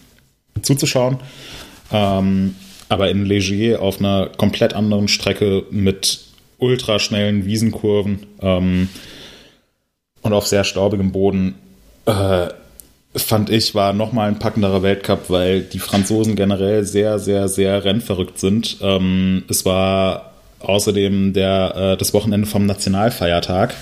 zuzuschauen. 0.62 1.18
Ähm, 1.92 2.54
aber 2.88 3.10
in 3.10 3.26
Leger 3.26 3.82
auf 3.82 3.98
einer 3.98 4.30
komplett 4.34 4.72
anderen 4.72 5.08
Strecke 5.08 5.64
mit 5.70 6.20
ultraschnellen 6.56 7.44
Wiesenkurven 7.44 8.26
ähm, 8.40 8.88
und 10.22 10.32
auf 10.32 10.46
sehr 10.46 10.64
staubigem 10.64 11.12
Boden 11.12 11.56
äh, 12.06 12.48
fand 13.16 13.50
ich, 13.50 13.74
war 13.74 13.92
nochmal 13.92 14.29
ein 14.29 14.38
packenderer 14.38 14.83
Weltcup, 14.83 15.31
weil 15.31 15.62
die 15.62 15.79
Franzosen 15.79 16.37
generell 16.37 16.85
sehr, 16.85 17.18
sehr, 17.18 17.48
sehr 17.48 17.85
rennverrückt 17.85 18.38
sind. 18.38 18.79
Ähm, 18.81 19.44
es 19.48 19.64
war 19.64 20.33
außerdem 20.61 21.33
der, 21.33 21.74
äh, 21.76 21.96
das 21.96 22.14
Wochenende 22.14 22.46
vom 22.46 22.66
Nationalfeiertag. 22.66 23.74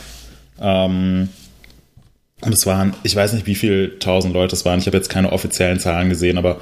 Ähm, 0.61 1.29
Und 2.41 2.53
es 2.53 2.67
waren, 2.67 2.95
ich 3.05 3.17
weiß 3.17 3.33
nicht, 3.33 3.47
wie 3.47 3.55
viele 3.55 3.99
tausend 3.99 4.35
Leute 4.35 4.55
es 4.55 4.65
waren. 4.65 4.79
Ich 4.79 4.87
habe 4.87 4.97
jetzt 4.97 5.09
keine 5.09 5.33
offiziellen 5.33 5.81
Zahlen 5.81 6.11
gesehen, 6.11 6.37
aber 6.37 6.61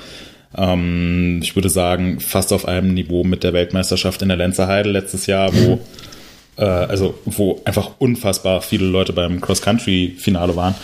ähm, 0.56 1.40
ich 1.42 1.56
würde 1.56 1.70
sagen, 1.70 2.20
fast 2.20 2.52
auf 2.52 2.68
einem 2.68 2.94
Niveau 2.94 3.24
mit 3.24 3.42
der 3.42 3.52
Weltmeisterschaft 3.52 4.22
in 4.22 4.28
der 4.28 4.36
Lenzer 4.36 4.68
Heide 4.68 4.90
letztes 4.90 5.26
Jahr, 5.26 5.52
wo, 5.52 5.80
äh, 6.56 6.64
also, 6.64 7.14
wo 7.24 7.60
einfach 7.64 7.92
unfassbar 7.98 8.60
viele 8.60 8.84
Leute 8.86 9.12
beim 9.12 9.40
Cross-Country-Finale 9.40 10.54
waren. 10.54 10.74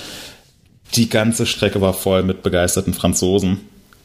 Die 0.94 1.08
ganze 1.08 1.46
Strecke 1.46 1.80
war 1.80 1.94
voll 1.94 2.22
mit 2.22 2.42
begeisterten 2.42 2.94
Franzosen. 2.94 3.60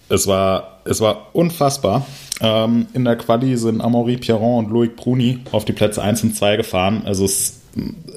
Es 0.10 0.28
war, 0.28 0.82
es 0.86 1.00
war 1.02 1.30
unfassbar. 1.34 2.06
Ähm, 2.42 2.88
in 2.94 3.06
der 3.06 3.16
Quali 3.16 3.56
sind 3.58 3.82
Amaury 3.82 4.18
Pierron 4.18 4.66
und 4.66 4.72
Loic 4.72 4.96
Bruni 4.96 5.40
auf 5.52 5.66
die 5.66 5.74
Plätze 5.74 6.02
1 6.02 6.24
und 6.24 6.36
2 6.36 6.58
gefahren. 6.58 7.04
Also 7.06 7.26
es, 7.26 7.62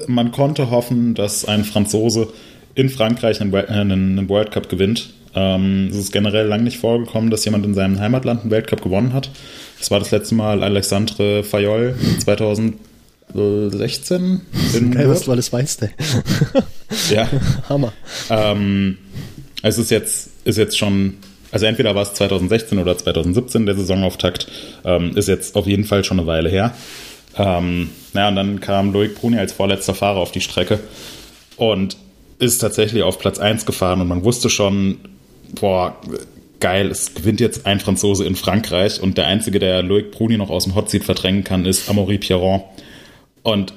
man 0.07 0.31
konnte 0.31 0.69
hoffen, 0.69 1.15
dass 1.15 1.45
ein 1.45 1.63
Franzose 1.63 2.27
in 2.75 2.89
Frankreich 2.89 3.41
einen, 3.41 3.55
einen 3.55 4.29
World 4.29 4.51
Cup 4.51 4.69
gewinnt. 4.69 5.13
Ähm, 5.33 5.87
es 5.91 5.97
ist 5.97 6.11
generell 6.11 6.47
lange 6.47 6.63
nicht 6.63 6.77
vorgekommen, 6.77 7.29
dass 7.29 7.45
jemand 7.45 7.65
in 7.65 7.73
seinem 7.73 7.99
Heimatland 7.99 8.41
einen 8.41 8.51
Weltcup 8.51 8.81
gewonnen 8.81 9.13
hat. 9.13 9.29
Das 9.77 9.91
war 9.91 9.99
das 9.99 10.11
letzte 10.11 10.35
Mal 10.35 10.63
Alexandre 10.63 11.43
Fayol 11.43 11.95
2000. 12.19 12.75
16. 13.33 14.41
Geil, 14.91 15.09
was 15.09 15.23
du 15.23 15.31
alles 15.31 15.51
weißt, 15.51 15.83
ey. 15.83 15.89
ja. 17.13 17.27
Hammer. 17.67 17.93
Ähm, 18.29 18.97
es 19.61 19.77
ist 19.77 19.91
jetzt, 19.91 20.29
ist 20.45 20.57
jetzt 20.57 20.77
schon, 20.77 21.17
also 21.51 21.65
entweder 21.65 21.93
war 21.93 22.03
es 22.03 22.13
2016 22.13 22.79
oder 22.79 22.97
2017 22.97 23.65
der 23.65 23.75
Saisonauftakt, 23.75 24.47
ähm, 24.85 25.15
ist 25.15 25.27
jetzt 25.27 25.55
auf 25.55 25.67
jeden 25.67 25.83
Fall 25.83 26.03
schon 26.03 26.19
eine 26.19 26.27
Weile 26.27 26.49
her. 26.49 26.73
Ähm, 27.37 27.89
naja, 28.13 28.29
und 28.29 28.35
dann 28.35 28.59
kam 28.61 28.93
Loic 28.93 29.15
Bruni 29.15 29.37
als 29.37 29.53
vorletzter 29.53 29.93
Fahrer 29.93 30.19
auf 30.19 30.31
die 30.31 30.41
Strecke 30.41 30.79
und 31.57 31.97
ist 32.39 32.59
tatsächlich 32.59 33.03
auf 33.03 33.19
Platz 33.19 33.39
1 33.39 33.65
gefahren 33.65 34.01
und 34.01 34.07
man 34.07 34.23
wusste 34.23 34.49
schon, 34.49 34.99
boah, 35.59 35.97
geil, 36.59 36.89
es 36.89 37.13
gewinnt 37.13 37.39
jetzt 37.39 37.65
ein 37.65 37.79
Franzose 37.79 38.25
in 38.25 38.35
Frankreich 38.35 39.01
und 39.01 39.17
der 39.17 39.27
Einzige, 39.27 39.59
der 39.59 39.83
Loic 39.83 40.11
Bruni 40.11 40.37
noch 40.37 40.49
aus 40.49 40.63
dem 40.63 40.75
Hotseat 40.75 41.03
verdrängen 41.03 41.43
kann, 41.43 41.65
ist 41.65 41.89
Amaury 41.89 42.17
Pierron 42.17 42.61
und 43.47 43.71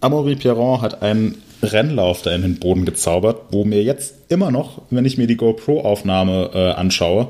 Amaury 0.00 0.36
Pierron 0.36 0.82
hat 0.82 1.00
einen 1.00 1.40
Rennlauf 1.62 2.20
da 2.20 2.34
in 2.34 2.42
den 2.42 2.60
Boden 2.60 2.84
gezaubert, 2.84 3.40
wo 3.50 3.64
mir 3.64 3.82
jetzt 3.82 4.14
immer 4.28 4.50
noch, 4.50 4.82
wenn 4.90 5.06
ich 5.06 5.16
mir 5.16 5.26
die 5.26 5.38
GoPro-Aufnahme 5.38 6.50
äh, 6.52 6.72
anschaue, 6.72 7.28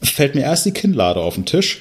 fällt 0.00 0.36
mir 0.36 0.42
erst 0.42 0.66
die 0.66 0.70
Kinnlade 0.70 1.18
auf 1.18 1.34
den 1.34 1.46
Tisch. 1.46 1.80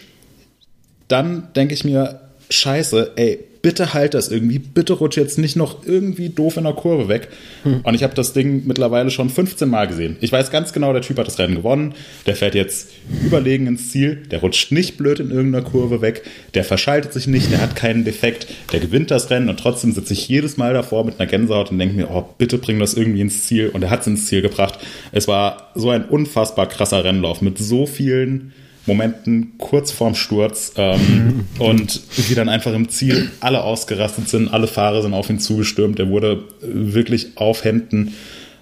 Dann 1.10 1.50
denke 1.56 1.76
ich 1.76 1.84
mir, 1.84 2.22
scheiße, 2.50 3.12
ey, 3.18 3.44
bitte 3.62 3.94
halt 3.94 4.14
das 4.14 4.30
irgendwie, 4.30 4.60
bitte 4.60 4.94
rutsch 4.94 5.18
jetzt 5.18 5.38
nicht 5.38 5.56
noch 5.56 5.86
irgendwie 5.86 6.30
doof 6.30 6.58
in 6.58 6.64
der 6.64 6.74
Kurve 6.74 7.08
weg. 7.08 7.30
Hm. 7.64 7.82
Und 7.84 7.94
ich 7.94 8.04
habe 8.04 8.16
das 8.16 8.34
Ding 8.34 8.64
mittlerweile 8.66 9.12
schon 9.12 9.30
15 9.30 9.70
Mal 9.70 9.88
gesehen. 9.88 10.18
Ich 10.22 10.32
weiß 10.32 10.52
ganz 10.52 10.74
genau, 10.74 10.94
der 10.94 11.02
Typ 11.02 11.18
hat 11.20 11.28
das 11.28 11.40
Rennen 11.40 11.56
gewonnen, 11.56 11.94
der 12.26 12.36
fährt 12.36 12.56
jetzt 12.56 12.90
überlegen 13.24 13.68
ins 13.68 13.92
Ziel, 13.92 14.24
der 14.32 14.40
rutscht 14.40 14.72
nicht 14.72 14.98
blöd 14.98 15.20
in 15.20 15.32
irgendeiner 15.32 15.64
Kurve 15.64 16.02
weg, 16.02 16.24
der 16.54 16.64
verschaltet 16.64 17.14
sich 17.14 17.28
nicht, 17.28 17.52
der 17.52 17.62
hat 17.62 17.76
keinen 17.76 18.04
Defekt, 18.04 18.48
der 18.72 18.80
gewinnt 18.80 19.12
das 19.12 19.30
Rennen 19.30 19.50
und 19.50 19.60
trotzdem 19.60 19.92
sitze 19.92 20.14
ich 20.14 20.28
jedes 20.28 20.58
Mal 20.58 20.74
davor 20.74 21.06
mit 21.06 21.20
einer 21.20 21.30
Gänsehaut 21.30 21.72
und 21.72 21.80
denke 21.80 21.96
mir, 21.96 22.10
oh, 22.10 22.26
bitte 22.38 22.58
bring 22.58 22.80
das 22.80 22.94
irgendwie 22.94 23.22
ins 23.22 23.46
Ziel. 23.46 23.70
Und 23.70 23.84
er 23.84 23.90
hat 23.90 24.02
es 24.02 24.08
ins 24.08 24.28
Ziel 24.28 24.42
gebracht. 24.42 24.80
Es 25.12 25.28
war 25.28 25.72
so 25.76 25.90
ein 25.90 26.06
unfassbar 26.06 26.68
krasser 26.68 27.04
Rennlauf 27.04 27.42
mit 27.42 27.58
so 27.58 27.86
vielen 27.86 28.54
Momenten 28.86 29.54
kurz 29.58 29.92
vorm 29.92 30.16
Sturz 30.16 30.74
ähm, 30.76 31.46
und 31.60 32.02
wie 32.18 32.36
dann 32.36 32.50
einfach 32.50 32.74
im 32.74 32.90
Ziel 32.90 33.32
alle 33.40 33.64
ausgerastet 33.64 34.30
sind, 34.30 34.54
alle 34.54 34.68
Fahrer 34.68 35.02
sind 35.02 35.14
auf 35.14 35.30
ihn 35.30 35.40
zugestürmt. 35.40 36.00
Er 36.00 36.10
wurde 36.10 36.44
wirklich 36.62 37.38
auf 37.38 37.64
Händen 37.64 38.16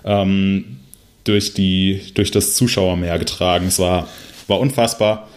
ähm, 0.03 0.79
durch, 1.23 1.53
die, 1.53 2.01
durch 2.15 2.31
das 2.31 2.55
Zuschauermeer 2.55 3.17
getragen. 3.19 3.67
Es 3.67 3.79
war, 3.79 4.07
war 4.47 4.59
unfassbar. 4.59 5.27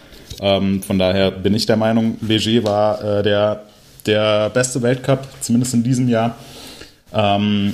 Ähm, 0.41 0.81
von 0.83 0.99
daher 0.99 1.31
bin 1.31 1.53
ich 1.53 1.65
der 1.65 1.77
Meinung, 1.77 2.17
Leger 2.21 2.63
war 2.63 3.19
äh, 3.19 3.23
der, 3.23 3.63
der 4.05 4.49
beste 4.49 4.81
Weltcup, 4.81 5.27
zumindest 5.41 5.73
in 5.73 5.83
diesem 5.83 6.09
Jahr. 6.09 6.35
Ähm, 7.13 7.73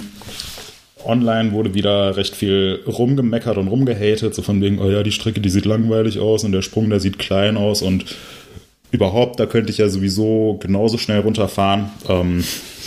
online 1.06 1.52
wurde 1.52 1.74
wieder 1.74 2.18
recht 2.18 2.36
viel 2.36 2.82
rumgemeckert 2.86 3.58
und 3.58 3.68
rumgehatet, 3.68 4.36
so 4.36 4.42
von 4.42 4.62
wegen, 4.62 4.80
oh 4.80 4.90
ja, 4.90 5.04
die 5.04 5.12
Strecke, 5.12 5.40
die 5.40 5.50
sieht 5.50 5.66
langweilig 5.66 6.20
aus 6.20 6.44
und 6.44 6.52
der 6.52 6.62
Sprung, 6.62 6.90
der 6.90 7.00
sieht 7.00 7.20
klein 7.20 7.58
aus 7.58 7.82
und 7.82 8.06
überhaupt, 8.92 9.40
da 9.40 9.46
könnte 9.46 9.72
ich 9.72 9.78
ja 9.78 9.90
sowieso 9.90 10.58
genauso 10.62 10.98
schnell 10.98 11.20
runterfahren. 11.20 11.90
Ähm, 12.08 12.44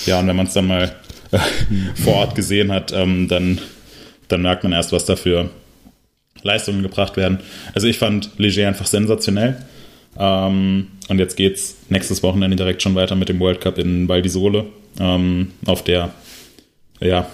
ja, 0.07 0.21
und 0.21 0.27
wenn 0.27 0.37
man 0.37 0.47
es 0.47 0.55
dann 0.55 0.67
mal 0.67 0.95
äh, 1.31 1.39
vor 2.03 2.15
Ort 2.15 2.35
gesehen 2.35 2.73
hat, 2.73 2.93
ähm, 2.93 3.29
dann, 3.29 3.61
dann 4.29 4.43
merkt 4.43 4.65
man 4.65 4.73
erst, 4.73 4.93
was 4.93 5.05
da 5.05 5.17
für 5.17 5.51
Leistungen 6.43 6.83
gebracht 6.83 7.17
werden. 7.17 7.39
Also 7.75 7.87
ich 7.87 7.99
fand 7.99 8.31
Leger 8.39 8.67
einfach 8.67 8.87
sensationell. 8.87 9.57
Ähm, 10.19 10.89
und 11.09 11.19
jetzt 11.19 11.37
geht's 11.37 11.77
nächstes 11.89 12.23
Wochenende 12.23 12.57
direkt 12.57 12.83
schon 12.83 12.95
weiter 12.95 13.15
mit 13.15 13.29
dem 13.29 13.41
World 13.41 13.61
Cup 13.61 13.79
in 13.79 14.09
Val 14.09 14.23
di 14.23 14.29
Sole, 14.29 14.67
ähm, 15.01 15.53
auf 15.67 15.85
der 15.85 16.11
ja, 17.01 17.27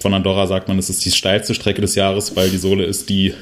von 0.00 0.14
Andorra 0.14 0.46
sagt 0.46 0.68
man, 0.68 0.78
es 0.78 0.90
ist 0.90 1.04
die 1.04 1.10
steilste 1.10 1.54
Strecke 1.54 1.80
des 1.80 1.94
Jahres, 1.94 2.36
weil 2.36 2.50
die 2.50 2.58
Sohle 2.58 2.84
ist 2.84 3.08
die 3.08 3.34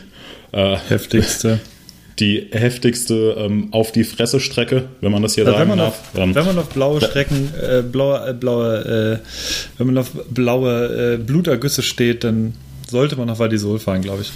äh, 0.52 0.76
heftigste. 0.88 1.60
Die 2.18 2.48
heftigste 2.52 3.36
ähm, 3.38 3.68
auf 3.72 3.90
die 3.90 4.04
Fresse 4.04 4.38
Strecke, 4.38 4.84
wenn 5.00 5.10
man 5.10 5.22
das 5.22 5.34
hier 5.34 5.46
also 5.46 5.56
sagen 5.56 5.70
wenn 5.70 5.78
darf. 5.78 5.98
Auf, 6.12 6.20
ähm, 6.20 6.34
wenn 6.34 6.44
man 6.44 6.58
auf 6.58 6.68
blaue 6.68 7.00
Strecken, 7.00 7.48
äh, 7.58 7.80
blaue, 7.80 8.28
äh, 8.28 8.34
blaue, 8.34 9.20
äh, 9.22 9.78
wenn 9.78 9.86
man 9.86 9.98
auf 9.98 10.10
blaue 10.28 11.14
äh, 11.14 11.16
Blutergüsse 11.16 11.80
steht, 11.80 12.22
dann 12.22 12.52
sollte 12.86 13.16
man 13.16 13.30
auf 13.30 13.38
Val 13.38 13.48
d'Isole 13.48 13.78
fahren, 13.78 14.02
glaube 14.02 14.22
ich. 14.22 14.32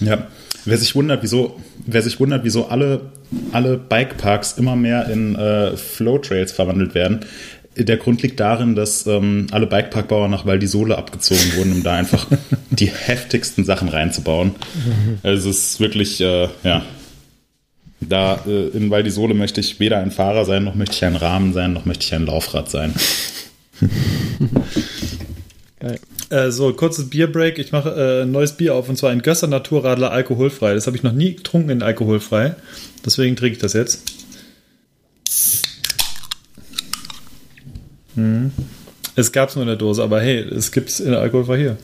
Ja. 0.00 0.26
Wer 0.64 0.78
sich 0.78 0.94
wundert, 0.94 1.22
wieso, 1.22 1.60
wer 1.86 2.02
sich 2.02 2.18
wundert, 2.18 2.44
wieso 2.44 2.68
alle, 2.68 3.02
alle 3.52 3.76
Bikeparks 3.76 4.52
immer 4.58 4.76
mehr 4.76 5.08
in 5.10 5.34
äh, 5.34 5.76
Flowtrails 5.76 6.52
verwandelt 6.52 6.94
werden, 6.94 7.20
der 7.76 7.96
Grund 7.96 8.22
liegt 8.22 8.40
darin, 8.40 8.74
dass 8.74 9.06
ähm, 9.06 9.46
alle 9.50 9.66
Bikeparkbauer 9.66 10.28
nach 10.28 10.44
Val 10.46 10.58
di 10.58 10.66
Sole 10.66 10.98
abgezogen 10.98 11.56
wurden, 11.56 11.72
um 11.72 11.82
da 11.82 11.94
einfach 11.94 12.26
die 12.70 12.90
heftigsten 12.90 13.64
Sachen 13.64 13.88
reinzubauen. 13.88 14.48
Mhm. 14.74 15.18
Also 15.22 15.50
es 15.50 15.72
ist 15.72 15.80
wirklich, 15.80 16.20
äh, 16.20 16.48
ja, 16.62 16.82
da 18.00 18.40
äh, 18.46 18.68
in 18.68 18.90
Val 18.90 19.02
di 19.02 19.10
Sole 19.10 19.34
möchte 19.34 19.60
ich 19.60 19.80
weder 19.80 19.98
ein 19.98 20.10
Fahrer 20.10 20.44
sein, 20.44 20.64
noch 20.64 20.74
möchte 20.74 20.96
ich 20.96 21.04
ein 21.04 21.16
Rahmen 21.16 21.52
sein, 21.52 21.72
noch 21.72 21.84
möchte 21.84 22.04
ich 22.04 22.14
ein 22.14 22.26
Laufrad 22.26 22.70
sein. 22.70 22.94
Geil. 25.80 25.98
Äh, 26.30 26.50
so, 26.50 26.72
kurzes 26.72 27.10
Bierbreak. 27.10 27.58
Ich 27.58 27.72
mache 27.72 27.90
äh, 27.90 28.22
ein 28.22 28.30
neues 28.30 28.52
Bier 28.52 28.74
auf 28.74 28.88
und 28.88 28.96
zwar 28.96 29.10
ein 29.10 29.22
Gösser 29.22 29.48
Naturradler 29.48 30.12
alkoholfrei. 30.12 30.74
Das 30.74 30.86
habe 30.86 30.96
ich 30.96 31.02
noch 31.02 31.12
nie 31.12 31.34
getrunken 31.34 31.70
in 31.70 31.82
alkoholfrei. 31.82 32.54
Deswegen 33.04 33.36
trinke 33.36 33.56
ich 33.56 33.62
das 33.62 33.72
jetzt. 33.72 34.02
Hm. 38.14 38.52
Es 39.14 39.32
gab 39.32 39.50
es 39.50 39.56
nur 39.56 39.62
in 39.62 39.68
der 39.68 39.76
Dose, 39.76 40.02
aber 40.02 40.20
hey, 40.20 40.38
es 40.38 40.72
gibt 40.72 40.88
es 40.88 41.00
in 41.00 41.10
der 41.10 41.20
Alkoholfrei 41.20 41.58
hier. 41.58 41.76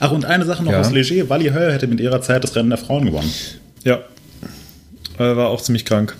Ach, 0.00 0.10
und 0.10 0.24
eine 0.24 0.44
Sache 0.44 0.64
noch 0.64 0.72
ja. 0.72 0.80
aus 0.80 0.90
Leger. 0.90 1.28
Wally 1.28 1.50
Höll 1.50 1.72
hätte 1.72 1.86
mit 1.86 2.00
ihrer 2.00 2.20
Zeit 2.20 2.44
das 2.44 2.54
Rennen 2.56 2.70
der 2.70 2.78
Frauen 2.78 3.06
gewonnen. 3.06 3.32
Ja. 3.84 4.00
Er 5.18 5.36
war 5.36 5.48
auch 5.48 5.60
ziemlich 5.60 5.84
krank. 5.84 6.16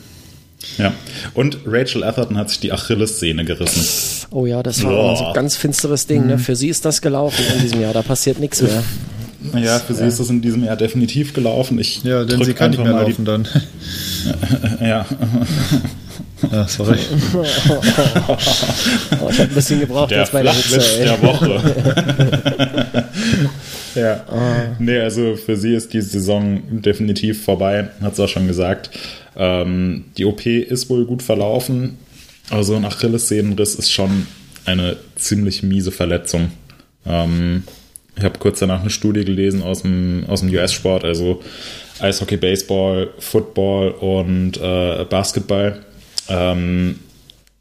Ja. 0.76 0.92
Und 1.34 1.58
Rachel 1.66 2.02
Atherton 2.02 2.36
hat 2.36 2.50
sich 2.50 2.60
die 2.60 2.72
Achillessehne 2.72 3.44
gerissen. 3.44 4.26
Oh 4.30 4.46
ja, 4.46 4.62
das 4.62 4.82
war 4.82 4.92
oh. 4.92 5.26
ein 5.28 5.34
ganz 5.34 5.56
finsteres 5.56 6.06
Ding. 6.06 6.26
Ne? 6.26 6.36
Mhm. 6.36 6.40
Für 6.40 6.56
sie 6.56 6.68
ist 6.68 6.84
das 6.84 7.00
gelaufen 7.00 7.44
in 7.54 7.62
diesem 7.62 7.80
Jahr. 7.80 7.92
Da 7.92 8.02
passiert 8.02 8.40
nichts 8.40 8.60
mehr. 8.62 8.82
Ja, 9.54 9.78
für 9.78 9.94
sie 9.94 10.04
ist 10.04 10.18
das 10.18 10.30
in 10.30 10.42
diesem 10.42 10.64
Jahr 10.64 10.76
definitiv 10.76 11.32
gelaufen. 11.32 11.78
Ich 11.78 12.02
ja, 12.02 12.24
denn 12.24 12.42
sie 12.42 12.54
kann 12.54 12.72
nicht 12.72 12.82
mehr 12.82 12.92
laufen 12.92 13.24
dann. 13.24 13.46
ja. 14.80 15.06
Ja, 16.50 16.68
sorry. 16.68 16.98
oh, 17.34 17.42
ich 19.30 19.38
habe 19.38 19.42
ein 19.42 19.48
bisschen 19.54 19.80
gebraucht 19.80 20.10
der 20.10 20.20
jetzt 20.20 20.32
bei 20.32 20.42
der 20.42 20.52
Hitze. 20.52 20.80
der 20.98 21.22
Woche. 21.22 21.74
ja. 23.94 24.24
Oh. 24.30 24.74
Nee, 24.78 25.00
also 25.00 25.36
für 25.36 25.56
sie 25.56 25.74
ist 25.74 25.92
die 25.92 26.00
Saison 26.00 26.62
definitiv 26.70 27.44
vorbei, 27.44 27.90
hat 28.00 28.16
sie 28.16 28.24
auch 28.24 28.28
schon 28.28 28.46
gesagt. 28.46 28.90
Ähm, 29.36 30.04
die 30.16 30.24
OP 30.24 30.46
ist 30.46 30.88
wohl 30.90 31.04
gut 31.06 31.22
verlaufen, 31.22 31.98
aber 32.50 32.64
so 32.64 32.74
ein 32.74 32.84
Achillessehnenriss 32.84 33.74
ist 33.74 33.90
schon 33.90 34.26
eine 34.64 34.96
ziemlich 35.16 35.62
miese 35.62 35.90
Verletzung. 35.90 36.52
Ähm, 37.06 37.64
ich 38.16 38.24
habe 38.24 38.38
kurz 38.38 38.58
danach 38.58 38.80
eine 38.80 38.90
Studie 38.90 39.24
gelesen 39.24 39.62
aus 39.62 39.82
dem, 39.82 40.24
aus 40.28 40.40
dem 40.40 40.50
US-Sport, 40.50 41.04
also 41.04 41.40
Eishockey, 42.00 42.36
Baseball, 42.36 43.10
Football 43.18 43.90
und 43.92 44.56
äh, 44.56 45.04
Basketball 45.04 45.84
ähm, 46.28 46.98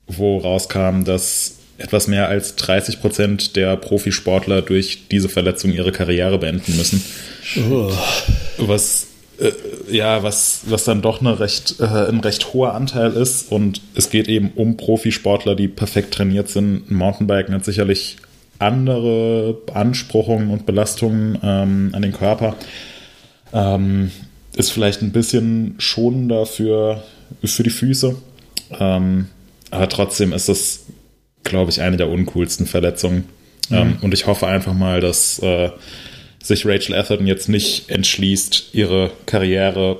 wo 0.08 0.38
rauskam, 0.38 1.03
dass 1.03 1.56
etwas 1.77 2.08
mehr 2.08 2.27
als 2.27 2.56
30 2.56 3.01
Prozent 3.01 3.56
der 3.56 3.75
Profisportler 3.77 4.62
durch 4.62 5.08
diese 5.12 5.30
Verletzung 5.30 5.71
ihre 5.71 5.91
Karriere 5.91 6.39
beenden 6.39 6.75
müssen. 6.75 7.03
Oh. 7.69 7.91
Was 8.58 9.08
äh, 9.39 9.52
ja, 9.89 10.23
was, 10.23 10.62
was 10.67 10.83
dann 10.83 11.02
doch 11.02 11.21
eine 11.21 11.39
recht, 11.39 11.75
äh, 11.79 11.85
ein 11.85 12.19
recht 12.19 12.54
hoher 12.54 12.73
Anteil 12.73 13.13
ist. 13.13 13.52
Und 13.52 13.81
es 13.96 14.10
geht 14.10 14.27
eben 14.27 14.52
um 14.56 14.77
Profisportler, 14.77 15.56
die 15.56 15.67
perfekt 15.67 16.13
trainiert 16.13 16.50
sind. 16.50 16.89
Mountainbiken 16.89 17.54
hat 17.54 17.65
sicherlich 17.65 18.17
andere 18.60 19.56
Beanspruchungen 19.65 20.50
und 20.50 20.65
Belastungen 20.65 21.37
ähm, 21.44 21.91
an 21.94 22.02
den 22.02 22.13
Körper. 22.13 22.56
Ähm, 23.54 24.12
ist 24.56 24.71
vielleicht 24.71 25.04
ein 25.04 25.12
bisschen 25.12 25.75
schonender 25.77 26.46
für, 26.46 27.04
für 27.44 27.63
die 27.63 27.69
Füße. 27.69 28.15
Ähm, 28.79 29.27
aber 29.71 29.89
trotzdem 29.89 30.33
ist 30.33 30.49
es, 30.49 30.85
glaube 31.43 31.71
ich, 31.71 31.81
eine 31.81 31.97
der 31.97 32.09
uncoolsten 32.09 32.65
Verletzungen. 32.65 33.25
Mhm. 33.69 33.75
Ähm, 33.75 33.97
und 34.01 34.13
ich 34.13 34.27
hoffe 34.27 34.47
einfach 34.47 34.73
mal, 34.73 35.01
dass 35.01 35.39
äh, 35.39 35.69
sich 36.41 36.65
Rachel 36.65 36.95
Atherton 36.95 37.27
jetzt 37.27 37.49
nicht 37.49 37.89
entschließt, 37.89 38.69
ihre 38.73 39.11
Karriere, 39.25 39.99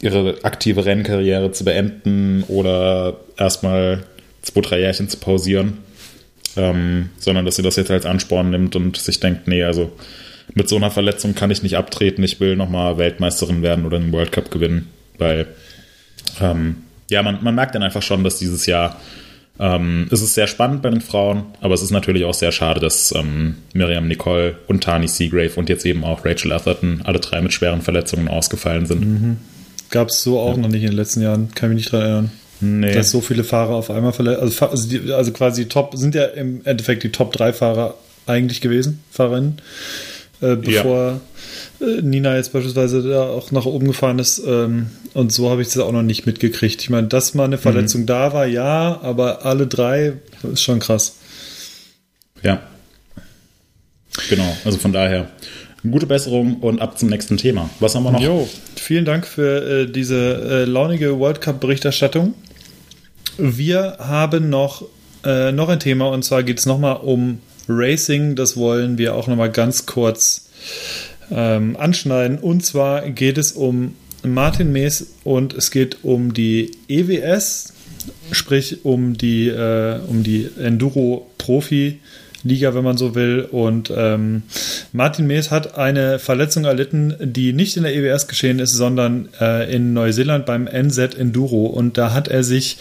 ihre 0.00 0.44
aktive 0.44 0.84
Rennkarriere 0.84 1.52
zu 1.52 1.64
beenden 1.64 2.44
oder 2.44 3.18
erstmal 3.36 4.04
zwei, 4.42 4.60
drei 4.60 4.80
Jährchen 4.80 5.08
zu 5.08 5.18
pausieren. 5.18 5.78
Ähm, 6.56 7.10
sondern 7.18 7.44
dass 7.44 7.56
sie 7.56 7.62
das 7.62 7.76
jetzt 7.76 7.90
als 7.90 8.06
Ansporn 8.06 8.50
nimmt 8.50 8.74
und 8.74 8.96
sich 8.96 9.20
denkt, 9.20 9.46
nee, 9.46 9.62
also 9.62 9.92
mit 10.54 10.68
so 10.68 10.76
einer 10.76 10.90
Verletzung 10.90 11.34
kann 11.34 11.50
ich 11.50 11.62
nicht 11.62 11.76
abtreten, 11.76 12.24
ich 12.24 12.40
will 12.40 12.56
nochmal 12.56 12.98
Weltmeisterin 12.98 13.62
werden 13.62 13.86
oder 13.86 13.98
einen 13.98 14.12
World 14.12 14.32
Cup 14.32 14.50
gewinnen, 14.50 14.88
weil 15.18 15.46
ähm, 16.40 16.76
ja, 17.10 17.22
man, 17.22 17.42
man 17.42 17.54
merkt 17.54 17.74
dann 17.74 17.82
einfach 17.82 18.02
schon, 18.02 18.24
dass 18.24 18.38
dieses 18.38 18.66
Jahr 18.66 18.96
ähm, 19.60 20.06
es 20.10 20.22
ist 20.22 20.34
sehr 20.34 20.46
spannend 20.46 20.82
bei 20.82 20.90
den 20.90 21.00
Frauen, 21.00 21.44
aber 21.60 21.74
es 21.74 21.82
ist 21.82 21.90
natürlich 21.90 22.24
auch 22.24 22.34
sehr 22.34 22.52
schade, 22.52 22.80
dass 22.80 23.12
ähm, 23.12 23.56
Miriam 23.72 24.06
Nicole 24.06 24.56
und 24.68 24.84
Tani 24.84 25.08
Seagrave 25.08 25.52
und 25.56 25.68
jetzt 25.68 25.84
eben 25.84 26.04
auch 26.04 26.24
Rachel 26.24 26.52
Atherton 26.52 27.02
alle 27.04 27.18
drei 27.18 27.40
mit 27.40 27.52
schweren 27.52 27.82
Verletzungen 27.82 28.28
ausgefallen 28.28 28.86
sind. 28.86 29.00
Mhm. 29.00 29.36
Gab 29.90 30.08
es 30.08 30.22
so 30.22 30.38
auch 30.38 30.56
ja. 30.56 30.62
noch 30.62 30.68
nicht 30.68 30.82
in 30.82 30.90
den 30.90 30.96
letzten 30.96 31.22
Jahren, 31.22 31.52
kann 31.54 31.70
mich 31.70 31.78
nicht 31.78 31.92
daran 31.92 32.06
erinnern. 32.06 32.30
Nee. 32.60 32.92
Dass 32.92 33.10
so 33.10 33.20
viele 33.20 33.44
Fahrer 33.44 33.74
auf 33.74 33.90
einmal 33.90 34.12
verletzt, 34.12 34.40
also, 34.40 34.66
also, 34.66 34.88
die, 34.88 35.12
also 35.12 35.32
quasi 35.32 35.66
Top, 35.66 35.96
sind 35.96 36.14
ja 36.14 36.24
im 36.24 36.60
Endeffekt 36.64 37.02
die 37.02 37.10
Top 37.10 37.32
3 37.32 37.52
Fahrer 37.52 37.94
eigentlich 38.26 38.60
gewesen, 38.60 39.00
Fahrerinnen, 39.10 39.60
äh, 40.40 40.56
bevor 40.56 41.06
ja. 41.06 41.20
Nina 41.80 42.36
jetzt 42.36 42.52
beispielsweise 42.52 43.02
da 43.02 43.28
auch 43.28 43.52
nach 43.52 43.64
oben 43.64 43.86
gefahren 43.86 44.18
ist. 44.18 44.42
Ähm, 44.46 44.88
und 45.14 45.32
so 45.32 45.50
habe 45.50 45.62
ich 45.62 45.68
das 45.68 45.78
auch 45.78 45.92
noch 45.92 46.02
nicht 46.02 46.26
mitgekriegt. 46.26 46.82
Ich 46.82 46.90
meine, 46.90 47.06
dass 47.06 47.34
mal 47.34 47.44
eine 47.44 47.58
Verletzung 47.58 48.02
mhm. 48.02 48.06
da 48.06 48.32
war, 48.32 48.46
ja, 48.46 49.00
aber 49.02 49.44
alle 49.44 49.66
drei 49.66 50.14
ist 50.52 50.62
schon 50.62 50.80
krass. 50.80 51.16
Ja. 52.42 52.62
Genau, 54.28 54.56
also 54.64 54.78
von 54.78 54.92
daher 54.92 55.28
gute 55.88 56.06
Besserung 56.06 56.56
und 56.56 56.80
ab 56.80 56.98
zum 56.98 57.08
nächsten 57.08 57.36
Thema. 57.36 57.70
Was 57.78 57.94
haben 57.94 58.02
wir 58.02 58.10
noch? 58.10 58.20
Jo, 58.20 58.48
vielen 58.74 59.04
Dank 59.04 59.26
für 59.26 59.82
äh, 59.82 59.86
diese 59.86 60.16
äh, 60.16 60.64
launige 60.64 61.18
World 61.18 61.40
Cup-Berichterstattung. 61.40 62.34
Wir 63.36 63.96
haben 64.00 64.50
noch, 64.50 64.84
äh, 65.24 65.52
noch 65.52 65.68
ein 65.68 65.78
Thema 65.78 66.08
und 66.08 66.24
zwar 66.24 66.42
geht 66.42 66.58
es 66.58 66.66
nochmal 66.66 66.96
um 66.96 67.38
Racing. 67.68 68.34
Das 68.34 68.56
wollen 68.56 68.98
wir 68.98 69.14
auch 69.14 69.28
nochmal 69.28 69.52
ganz 69.52 69.86
kurz 69.86 70.48
ähm, 71.30 71.76
anschneiden. 71.76 72.38
Und 72.38 72.64
zwar 72.64 73.08
geht 73.10 73.38
es 73.38 73.52
um 73.52 73.94
Martin 74.22 74.72
Mees 74.72 75.14
und 75.24 75.54
es 75.54 75.70
geht 75.70 75.98
um 76.02 76.34
die 76.34 76.72
EWS, 76.88 77.72
sprich 78.32 78.84
um 78.84 79.16
die, 79.16 79.48
äh, 79.48 80.00
um 80.08 80.22
die 80.22 80.48
Enduro-Profi- 80.58 81.98
Liga, 82.44 82.74
wenn 82.74 82.84
man 82.84 82.96
so 82.96 83.14
will. 83.14 83.46
Und 83.50 83.92
ähm, 83.94 84.42
Martin 84.92 85.26
Mees 85.26 85.50
hat 85.50 85.76
eine 85.76 86.18
Verletzung 86.18 86.64
erlitten, 86.64 87.14
die 87.20 87.52
nicht 87.52 87.76
in 87.76 87.82
der 87.82 87.94
EWS 87.94 88.28
geschehen 88.28 88.58
ist, 88.58 88.72
sondern 88.72 89.28
äh, 89.40 89.72
in 89.74 89.92
Neuseeland 89.92 90.46
beim 90.46 90.66
NZ 90.66 91.14
Enduro. 91.16 91.66
Und 91.66 91.98
da 91.98 92.12
hat 92.12 92.28
er 92.28 92.44
sich 92.44 92.78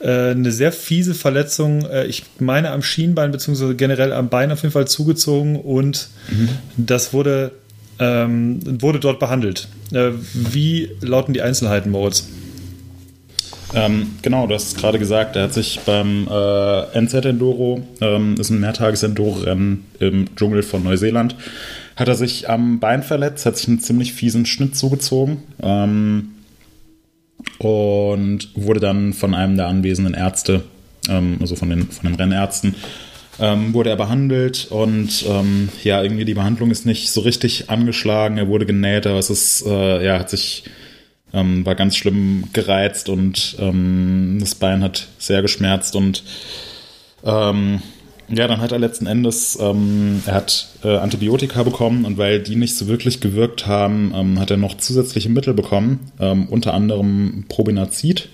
äh, 0.00 0.30
eine 0.30 0.52
sehr 0.52 0.72
fiese 0.72 1.14
Verletzung, 1.14 1.84
äh, 1.86 2.06
ich 2.06 2.24
meine 2.38 2.70
am 2.70 2.82
Schienbein 2.82 3.32
beziehungsweise 3.32 3.74
generell 3.74 4.12
am 4.12 4.28
Bein 4.28 4.52
auf 4.52 4.62
jeden 4.62 4.72
Fall 4.72 4.88
zugezogen 4.88 5.56
und 5.56 6.08
mhm. 6.30 6.48
das 6.76 7.12
wurde, 7.12 7.52
ähm, 7.98 8.60
wurde 8.80 9.00
dort 9.00 9.18
behandelt. 9.18 9.68
Äh, 9.92 10.10
wie 10.34 10.90
lauten 11.00 11.32
die 11.32 11.42
Einzelheiten, 11.42 11.90
Moritz? 11.90 12.28
Ähm, 13.74 14.14
genau, 14.22 14.46
du 14.46 14.54
hast 14.54 14.68
es 14.68 14.74
gerade 14.74 14.98
gesagt, 14.98 15.36
er 15.36 15.44
hat 15.44 15.54
sich 15.54 15.80
beim 15.84 16.26
äh, 16.30 16.98
NZ 16.98 17.26
Enduro, 17.26 17.86
ähm, 18.00 18.34
ist 18.38 18.50
ein 18.50 18.60
Mehrtages-Enduro-Rennen 18.60 19.84
im 20.00 20.36
Dschungel 20.36 20.62
von 20.62 20.82
Neuseeland, 20.82 21.36
hat 21.96 22.08
er 22.08 22.14
sich 22.14 22.48
am 22.48 22.80
Bein 22.80 23.02
verletzt, 23.02 23.44
hat 23.44 23.58
sich 23.58 23.68
einen 23.68 23.80
ziemlich 23.80 24.14
fiesen 24.14 24.46
Schnitt 24.46 24.74
zugezogen 24.74 25.42
ähm, 25.62 26.30
und 27.58 28.48
wurde 28.54 28.80
dann 28.80 29.12
von 29.12 29.34
einem 29.34 29.56
der 29.56 29.66
anwesenden 29.66 30.14
Ärzte, 30.14 30.62
ähm, 31.10 31.36
also 31.40 31.54
von 31.54 31.68
den, 31.68 31.90
von 31.90 32.10
den 32.10 32.14
Rennärzten, 32.14 32.74
ähm, 33.40 33.74
wurde 33.74 33.90
er 33.90 33.96
behandelt 33.96 34.68
und 34.70 35.24
ähm, 35.28 35.68
ja, 35.84 36.02
irgendwie 36.02 36.24
die 36.24 36.34
Behandlung 36.34 36.70
ist 36.70 36.86
nicht 36.86 37.10
so 37.10 37.20
richtig 37.20 37.70
angeschlagen, 37.70 38.38
er 38.38 38.48
wurde 38.48 38.66
genäht, 38.66 39.06
aber 39.06 39.18
es 39.18 39.30
ist, 39.30 39.64
äh, 39.66 40.04
ja, 40.04 40.18
hat 40.18 40.30
sich 40.30 40.64
ähm, 41.32 41.64
war 41.66 41.74
ganz 41.74 41.96
schlimm 41.96 42.44
gereizt 42.52 43.08
und 43.08 43.56
ähm, 43.58 44.38
das 44.40 44.54
Bein 44.54 44.82
hat 44.82 45.08
sehr 45.18 45.42
geschmerzt 45.42 45.94
und 45.94 46.24
ähm, 47.24 47.82
ja, 48.28 48.46
dann 48.46 48.60
hat 48.60 48.72
er 48.72 48.78
letzten 48.78 49.06
Endes, 49.06 49.58
ähm, 49.60 50.22
er 50.26 50.34
hat 50.34 50.68
äh, 50.84 50.96
Antibiotika 50.96 51.62
bekommen 51.62 52.04
und 52.04 52.18
weil 52.18 52.42
die 52.42 52.56
nicht 52.56 52.76
so 52.76 52.86
wirklich 52.86 53.20
gewirkt 53.20 53.66
haben, 53.66 54.38
hat 54.38 54.50
er 54.50 54.58
noch 54.58 54.76
zusätzliche 54.76 55.30
Mittel 55.30 55.54
bekommen, 55.54 56.12
unter 56.18 56.74
anderem 56.74 57.46
Probinazid. 57.48 58.28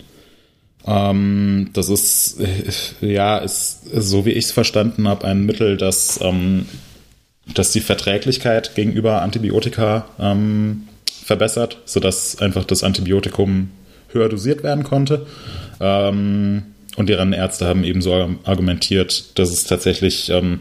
Ähm, 0.87 1.71
das 1.73 1.89
ist, 1.89 2.39
äh, 2.41 3.13
ja, 3.13 3.39
ist, 3.39 3.81
so 3.93 4.27
wie 4.27 4.33
ich 4.33 4.47
es 4.47 4.53
verstanden 4.53 5.09
habe, 5.09 5.27
ein 5.27 5.45
Mittel, 5.45 5.77
das, 5.77 6.19
ähm, 6.23 6.67
das 7.55 7.73
die 7.73 7.81
Verträglichkeit 7.81 8.75
gegenüber 8.75 9.23
Antibiotika 9.23 10.07
ähm, 10.19 10.89
verbessert, 11.25 11.79
sodass 11.85 12.39
einfach 12.39 12.65
das 12.65 12.85
Antibiotikum 12.85 13.71
höher 14.09 14.29
dosiert 14.29 14.63
werden 14.63 14.85
konnte. 14.85 15.27
Ähm, 15.81 16.63
und 16.97 17.09
deren 17.09 17.33
Ärzte 17.33 17.67
haben 17.67 17.83
ebenso 17.83 18.15
argumentiert, 18.45 19.39
dass 19.39 19.51
es 19.51 19.65
tatsächlich 19.65 20.29
ähm, 20.31 20.61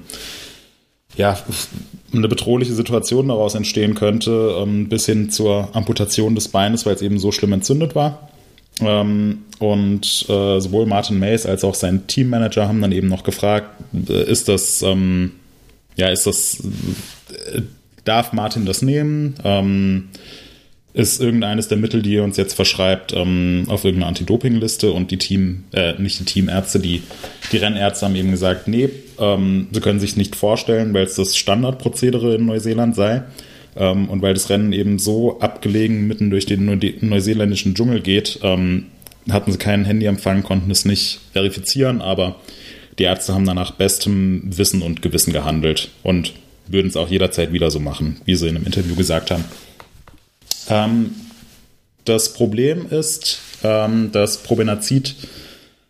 ja, 1.16 1.38
eine 2.12 2.28
bedrohliche 2.28 2.74
Situation 2.74 3.28
daraus 3.28 3.56
entstehen 3.56 3.94
könnte, 3.94 4.56
ähm, 4.58 4.90
bis 4.90 5.06
hin 5.06 5.30
zur 5.30 5.76
Amputation 5.76 6.34
des 6.34 6.48
Beines, 6.48 6.86
weil 6.86 6.96
es 6.96 7.02
eben 7.02 7.20
so 7.20 7.32
schlimm 7.32 7.54
entzündet 7.54 7.94
war. 7.94 8.30
Ähm, 8.82 9.44
und 9.60 10.26
äh, 10.30 10.60
sowohl 10.60 10.86
Martin 10.86 11.20
Mays 11.20 11.46
als 11.46 11.64
auch 11.64 11.76
sein 11.76 12.08
Teammanager 12.08 12.68
haben 12.68 12.82
dann 12.82 12.92
eben 12.92 13.08
noch 13.08 13.24
gefragt, 13.24 13.70
äh, 14.10 14.24
ist 14.24 14.50
das, 14.50 14.82
ähm, 14.82 15.32
ja, 15.96 16.10
ist 16.10 16.26
das, 16.26 16.64
äh, 17.54 17.62
darf 18.04 18.34
Martin 18.34 18.66
das 18.66 18.82
nehmen? 18.82 19.36
Ähm, 19.44 20.10
ist 20.94 21.20
irgendeines 21.20 21.68
der 21.68 21.78
Mittel, 21.78 22.04
die 22.04 22.14
ihr 22.14 22.24
uns 22.24 22.38
jetzt 22.38 22.54
verschreibt, 22.54 23.14
ähm, 23.14 23.66
auf 23.68 23.84
irgendeiner 23.84 24.10
Anti-Doping-Liste 24.10 24.92
und 24.92 25.10
die 25.10 25.18
Team, 25.18 25.64
äh, 25.74 25.94
nicht 26.00 26.20
die 26.20 26.26
Teamärzte, 26.26 26.80
die, 26.80 27.02
die 27.52 27.58
Rennärzte 27.58 28.06
haben 28.06 28.16
eben 28.16 28.30
gesagt, 28.30 28.68
nee, 28.68 28.90
ähm, 29.20 29.68
sie 29.72 29.82
können 29.82 30.00
sich 30.00 30.18
nicht 30.18 30.36
vorstellen, 30.36 30.94
weil 30.94 31.06
es 31.06 31.16
das 31.16 31.36
Standardprozedere 31.36 32.36
in 32.36 32.46
Neuseeland 32.46 32.96
sei 32.96 33.24
ähm, 33.76 34.10
und 34.10 34.22
weil 34.22 34.34
das 34.34 34.50
Rennen 34.50 34.74
eben 34.74 35.00
so 35.00 35.40
abgelegen 35.40 36.08
mitten 36.08 36.30
durch 36.30 36.46
den 36.46 36.66
neuseeländischen 37.02 37.76
Dschungel 37.76 38.02
geht, 38.02 38.40
ähm, 38.44 38.86
hatten 39.30 39.52
sie 39.52 39.58
keinen 39.58 39.86
Handyempfang, 39.86 40.44
konnten 40.44 40.72
es 40.72 40.86
nicht 40.86 41.20
verifizieren, 41.32 42.02
aber 42.02 42.36
die 43.00 43.04
Ärzte 43.04 43.34
haben 43.34 43.46
danach 43.46 43.72
bestem 43.72 44.42
Wissen 44.46 44.82
und 44.82 45.02
Gewissen 45.02 45.34
gehandelt 45.34 45.90
und 46.04 46.34
würden 46.68 46.88
es 46.88 46.98
auch 46.98 47.10
jederzeit 47.10 47.52
wieder 47.52 47.72
so 47.72 47.80
machen, 47.80 48.22
wie 48.26 48.36
sie 48.36 48.48
in 48.48 48.56
einem 48.56 48.66
Interview 48.66 48.96
gesagt 48.96 49.32
haben. 49.32 49.46
Ähm, 50.70 51.12
das 52.06 52.34
Problem 52.34 52.88
ist, 52.90 53.40
ähm, 53.64 54.12
dass 54.12 54.44
Probenazid 54.44 55.16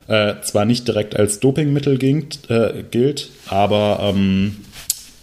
äh, 0.07 0.35
zwar 0.43 0.65
nicht 0.65 0.87
direkt 0.87 1.15
als 1.15 1.39
Dopingmittel 1.39 1.97
gilt, 1.97 2.49
äh, 2.49 2.83
gilt 2.89 3.29
aber 3.47 3.99
ähm, 4.01 4.57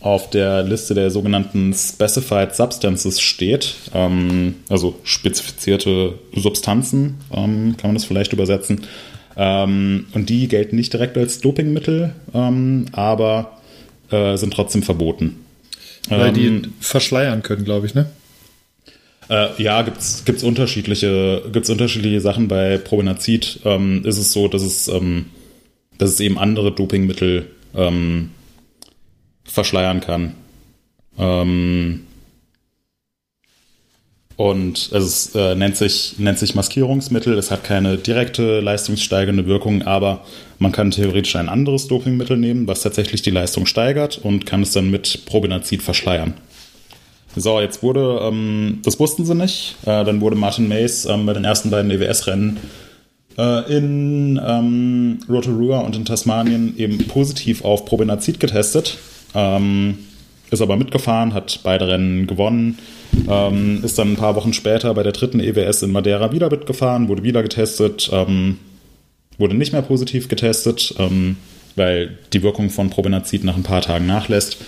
auf 0.01 0.31
der 0.31 0.63
Liste 0.63 0.95
der 0.95 1.11
sogenannten 1.11 1.75
Specified 1.75 2.55
Substances 2.55 3.21
steht, 3.21 3.75
ähm, 3.95 4.57
also 4.69 4.99
spezifizierte 5.05 6.15
Substanzen, 6.35 7.19
ähm, 7.33 7.77
kann 7.77 7.91
man 7.91 7.95
das 7.95 8.05
vielleicht 8.05 8.33
übersetzen. 8.33 8.83
Ähm, 9.37 10.07
und 10.13 10.29
die 10.29 10.49
gelten 10.49 10.77
nicht 10.77 10.93
direkt 10.93 11.17
als 11.17 11.41
Dopingmittel, 11.41 12.15
ähm, 12.35 12.87
aber 12.93 13.59
äh, 14.11 14.37
sind 14.37 14.53
trotzdem 14.55 14.83
verboten. 14.83 15.45
Weil 16.09 16.33
die 16.33 16.63
verschleiern 16.81 17.43
können, 17.43 17.65
glaube 17.65 17.87
ich, 17.87 17.95
ne? 17.95 18.07
Äh, 19.29 19.63
ja, 19.63 19.83
gibt's 19.83 20.25
gibt's 20.25 20.43
unterschiedliche 20.43 21.43
gibt's 21.53 21.71
unterschiedliche 21.71 22.21
Sachen 22.21 22.49
bei 22.49 22.79
Probenazid. 22.79 23.61
Ähm, 23.65 24.05
ist 24.05 24.19
es 24.19 24.33
so, 24.33 24.49
dass 24.49 24.63
es 24.63 24.89
ähm, 24.89 25.27
dass 25.99 26.11
es 26.11 26.21
eben 26.21 26.39
andere 26.39 26.73
Dopingmittel 26.73 27.47
ähm, 27.75 28.31
verschleiern 29.51 30.01
kann. 30.01 30.35
Ähm, 31.19 32.07
Und 34.41 34.91
es 34.93 35.35
äh, 35.35 35.55
nennt, 35.55 35.77
sich, 35.77 36.15
nennt 36.17 36.39
sich 36.39 36.55
Maskierungsmittel. 36.55 37.37
Es 37.37 37.51
hat 37.51 37.63
keine 37.63 37.99
direkte 37.99 38.61
leistungssteigernde 38.61 39.45
Wirkung, 39.47 39.83
aber 39.83 40.25
man 40.59 40.73
kann 40.73 40.93
theoretisch 40.93 41.37
ein 41.37 41.51
anderes 41.51 41.89
Dopingmittel 41.89 42.39
nehmen, 42.39 42.67
was 42.67 42.81
tatsächlich 42.81 43.21
die 43.21 43.31
Leistung 43.33 43.67
steigert 43.67 44.17
und 44.17 44.47
kann 44.47 44.63
es 44.63 44.73
dann 44.73 44.91
mit 44.91 45.27
Probinazid 45.27 45.83
verschleiern. 45.83 46.33
So, 47.37 47.61
jetzt 47.61 47.83
wurde, 47.83 48.21
ähm, 48.23 48.79
das 48.83 48.99
wussten 48.99 49.27
sie 49.27 49.35
nicht, 49.35 49.77
äh, 49.83 50.05
dann 50.07 50.23
wurde 50.23 50.37
Martin 50.37 50.69
Mays 50.69 51.05
ähm, 51.05 51.27
bei 51.27 51.35
den 51.35 51.45
ersten 51.45 51.69
beiden 51.69 51.91
EWS-Rennen 51.91 52.57
äh, 53.37 53.77
in 53.77 54.41
ähm, 54.43 55.19
Rotorua 55.29 55.81
und 55.81 55.97
in 55.97 56.07
Tasmanien 56.07 56.79
eben 56.79 56.97
positiv 57.09 57.63
auf 57.63 57.85
Probinazid 57.85 58.41
getestet. 58.41 58.97
Ähm, 59.35 59.99
ist 60.51 60.63
aber 60.63 60.77
mitgefahren, 60.77 61.33
hat 61.33 61.61
beide 61.63 61.87
Rennen 61.89 62.27
gewonnen, 62.27 62.79
ähm, 63.29 63.83
ist 63.85 63.99
dann 63.99 64.13
ein 64.13 64.17
paar 64.17 64.35
Wochen 64.35 64.53
später 64.53 64.93
bei 64.95 65.03
der 65.03 65.13
dritten 65.13 65.41
EWS 65.41 65.83
in 65.83 65.93
Madeira 65.93 66.33
wieder 66.33 66.51
mitgefahren, 66.51 67.09
wurde 67.09 67.23
wieder 67.23 67.43
getestet, 67.43 68.11
ähm, 68.13 68.59
wurde 69.39 69.55
nicht 69.55 69.73
mehr 69.73 69.83
positiv 69.83 70.29
getestet, 70.29 70.95
ähm, 70.99 71.37
weil 71.77 72.19
die 72.33 72.43
Wirkung 72.43 72.71
von 72.71 72.91
Probinazid 72.91 73.45
nach 73.45 73.57
ein 73.57 73.63
paar 73.63 73.83
Tagen 73.83 74.07
nachlässt. 74.07 74.59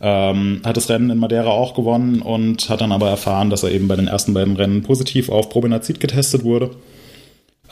Ähm, 0.00 0.60
hat 0.64 0.76
das 0.76 0.90
Rennen 0.90 1.10
in 1.10 1.18
Madeira 1.18 1.48
auch 1.48 1.74
gewonnen 1.74 2.20
und 2.20 2.68
hat 2.68 2.82
dann 2.82 2.92
aber 2.92 3.08
erfahren, 3.08 3.50
dass 3.50 3.62
er 3.62 3.72
eben 3.72 3.88
bei 3.88 3.96
den 3.96 4.08
ersten 4.08 4.34
beiden 4.34 4.56
Rennen 4.56 4.82
positiv 4.82 5.30
auf 5.30 5.48
Probinazid 5.48 6.00
getestet 6.00 6.44
wurde 6.44 6.70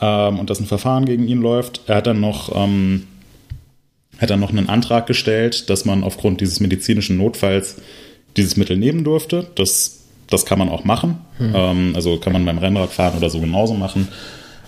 ähm, 0.01 0.39
und 0.39 0.49
dass 0.49 0.59
ein 0.59 0.65
Verfahren 0.65 1.05
gegen 1.05 1.27
ihn 1.27 1.41
läuft. 1.41 1.81
Er 1.85 1.97
hat 1.97 2.07
dann 2.07 2.19
noch 2.19 2.51
ähm, 2.55 3.05
hat 4.19 4.29
dann 4.29 4.39
noch 4.39 4.49
einen 4.49 4.69
Antrag 4.69 5.07
gestellt, 5.07 5.69
dass 5.69 5.85
man 5.85 6.03
aufgrund 6.03 6.41
dieses 6.41 6.59
medizinischen 6.59 7.17
Notfalls 7.17 7.77
dieses 8.37 8.57
Mittel 8.57 8.77
nehmen 8.77 9.03
durfte. 9.03 9.47
Das, 9.55 10.05
das 10.29 10.45
kann 10.45 10.59
man 10.59 10.69
auch 10.69 10.83
machen. 10.83 11.17
Hm. 11.37 11.53
Ähm, 11.55 11.91
also 11.95 12.17
kann 12.17 12.33
man 12.33 12.45
beim 12.45 12.57
Rennradfahren 12.57 13.17
oder 13.17 13.29
so 13.29 13.39
genauso 13.39 13.73
machen. 13.73 14.07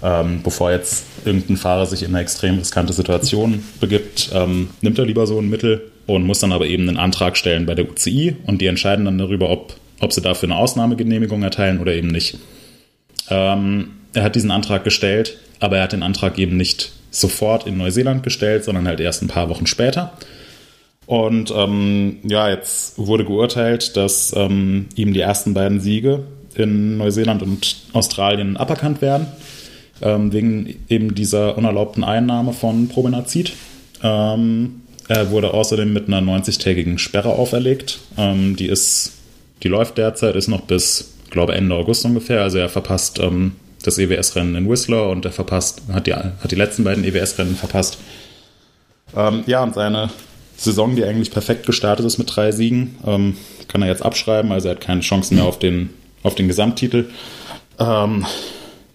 Ähm, 0.03 0.41
bevor 0.43 0.71
jetzt 0.71 1.05
irgendein 1.25 1.57
Fahrer 1.57 1.87
sich 1.87 2.03
in 2.03 2.09
eine 2.09 2.19
extrem 2.19 2.59
riskante 2.59 2.93
Situation 2.93 3.63
begibt, 3.79 4.29
ähm, 4.33 4.69
nimmt 4.81 4.99
er 4.99 5.05
lieber 5.05 5.25
so 5.25 5.39
ein 5.39 5.49
Mittel 5.49 5.91
und 6.05 6.23
muss 6.23 6.39
dann 6.39 6.51
aber 6.51 6.67
eben 6.67 6.87
einen 6.87 6.97
Antrag 6.97 7.35
stellen 7.35 7.65
bei 7.65 7.73
der 7.73 7.89
UCI 7.89 8.35
und 8.45 8.61
die 8.61 8.67
entscheiden 8.67 9.05
dann 9.05 9.17
darüber, 9.17 9.49
ob, 9.49 9.75
ob 9.99 10.13
sie 10.13 10.21
dafür 10.21 10.49
eine 10.49 10.59
Ausnahmegenehmigung 10.59 11.41
erteilen 11.41 11.79
oder 11.79 11.93
eben 11.93 12.09
nicht. 12.09 12.37
Ähm, 13.29 13.89
er 14.17 14.23
hat 14.23 14.35
diesen 14.35 14.49
Antrag 14.49 14.83
gestellt, 14.83 15.37
aber 15.59 15.77
er 15.77 15.83
hat 15.83 15.93
den 15.93 16.01
Antrag 16.01 16.39
eben 16.39 16.57
nicht 16.57 16.91
sofort 17.11 17.67
in 17.67 17.77
Neuseeland 17.77 18.23
gestellt, 18.23 18.63
sondern 18.63 18.87
halt 18.87 18.99
erst 18.99 19.21
ein 19.21 19.27
paar 19.27 19.47
Wochen 19.47 19.67
später. 19.67 20.13
Und 21.05 21.53
ähm, 21.55 22.17
ja, 22.23 22.49
jetzt 22.49 22.97
wurde 22.97 23.25
geurteilt, 23.25 23.95
dass 23.95 24.33
ähm, 24.35 24.87
ihm 24.95 25.13
die 25.13 25.19
ersten 25.19 25.53
beiden 25.53 25.79
Siege 25.79 26.23
in 26.55 26.97
Neuseeland 26.97 27.43
und 27.43 27.77
Australien 27.93 28.57
aberkannt 28.57 29.01
werden, 29.03 29.27
ähm, 30.01 30.33
wegen 30.33 30.75
eben 30.89 31.13
dieser 31.13 31.55
unerlaubten 31.55 32.03
Einnahme 32.03 32.53
von 32.53 32.87
Probenazid. 32.89 33.53
Ähm, 34.01 34.81
er 35.07 35.29
wurde 35.29 35.53
außerdem 35.53 35.93
mit 35.93 36.07
einer 36.07 36.21
90-tägigen 36.21 36.97
Sperre 36.97 37.29
auferlegt. 37.29 37.99
Ähm, 38.17 38.55
die 38.55 38.67
ist, 38.67 39.13
die 39.61 39.67
läuft 39.67 39.99
derzeit, 39.99 40.35
ist 40.35 40.47
noch 40.47 40.61
bis, 40.61 41.13
glaube 41.29 41.53
Ende 41.53 41.75
August 41.75 42.03
ungefähr. 42.03 42.41
Also 42.41 42.57
er 42.57 42.67
verpasst 42.67 43.19
ähm, 43.19 43.53
das 43.87 43.97
EWS-Rennen 43.97 44.55
in 44.55 44.69
Whistler 44.69 45.09
und 45.09 45.25
er 45.25 45.31
verpasst, 45.31 45.81
hat 45.91 46.07
die, 46.07 46.13
hat 46.13 46.51
die 46.51 46.55
letzten 46.55 46.83
beiden 46.83 47.03
EWS-Rennen 47.03 47.55
verpasst. 47.55 47.97
Ähm, 49.15 49.43
ja, 49.47 49.63
und 49.63 49.73
seine 49.73 50.09
Saison, 50.57 50.95
die 50.95 51.05
eigentlich 51.05 51.31
perfekt 51.31 51.65
gestartet 51.65 52.05
ist 52.05 52.17
mit 52.17 52.35
drei 52.35 52.51
Siegen, 52.51 52.95
ähm, 53.05 53.37
kann 53.67 53.81
er 53.81 53.87
jetzt 53.87 54.03
abschreiben. 54.03 54.51
Also 54.51 54.67
er 54.67 54.75
hat 54.75 54.81
keine 54.81 55.01
Chancen 55.01 55.35
mehr 55.35 55.45
auf 55.45 55.59
den, 55.59 55.91
auf 56.23 56.35
den 56.35 56.47
Gesamttitel. 56.47 57.09
Ähm, 57.79 58.25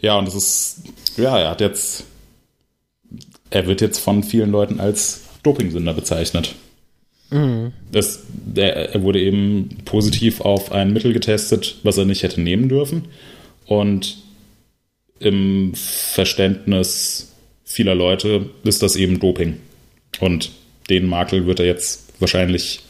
ja, 0.00 0.18
und 0.18 0.26
das 0.26 0.34
ist, 0.34 0.82
ja, 1.16 1.38
er 1.38 1.50
hat 1.50 1.60
jetzt, 1.60 2.04
er 3.50 3.66
wird 3.66 3.80
jetzt 3.80 3.98
von 3.98 4.22
vielen 4.22 4.50
Leuten 4.50 4.80
als 4.80 5.22
Dopingsünder 5.42 5.94
bezeichnet. 5.94 6.54
Mhm. 7.30 7.72
Das, 7.90 8.24
der, 8.28 8.94
er 8.94 9.02
wurde 9.02 9.20
eben 9.20 9.78
positiv 9.84 10.40
auf 10.42 10.72
ein 10.72 10.92
Mittel 10.92 11.12
getestet, 11.12 11.76
was 11.82 11.96
er 11.96 12.04
nicht 12.04 12.22
hätte 12.22 12.40
nehmen 12.40 12.68
dürfen. 12.68 13.06
Und 13.66 14.18
im 15.22 15.72
Verständnis 15.74 17.32
vieler 17.64 17.94
Leute 17.94 18.50
ist 18.64 18.82
das 18.82 18.96
eben 18.96 19.18
Doping. 19.18 19.56
Und 20.20 20.50
den 20.90 21.06
Makel 21.06 21.46
wird 21.46 21.60
er 21.60 21.66
jetzt 21.66 22.12
wahrscheinlich 22.20 22.80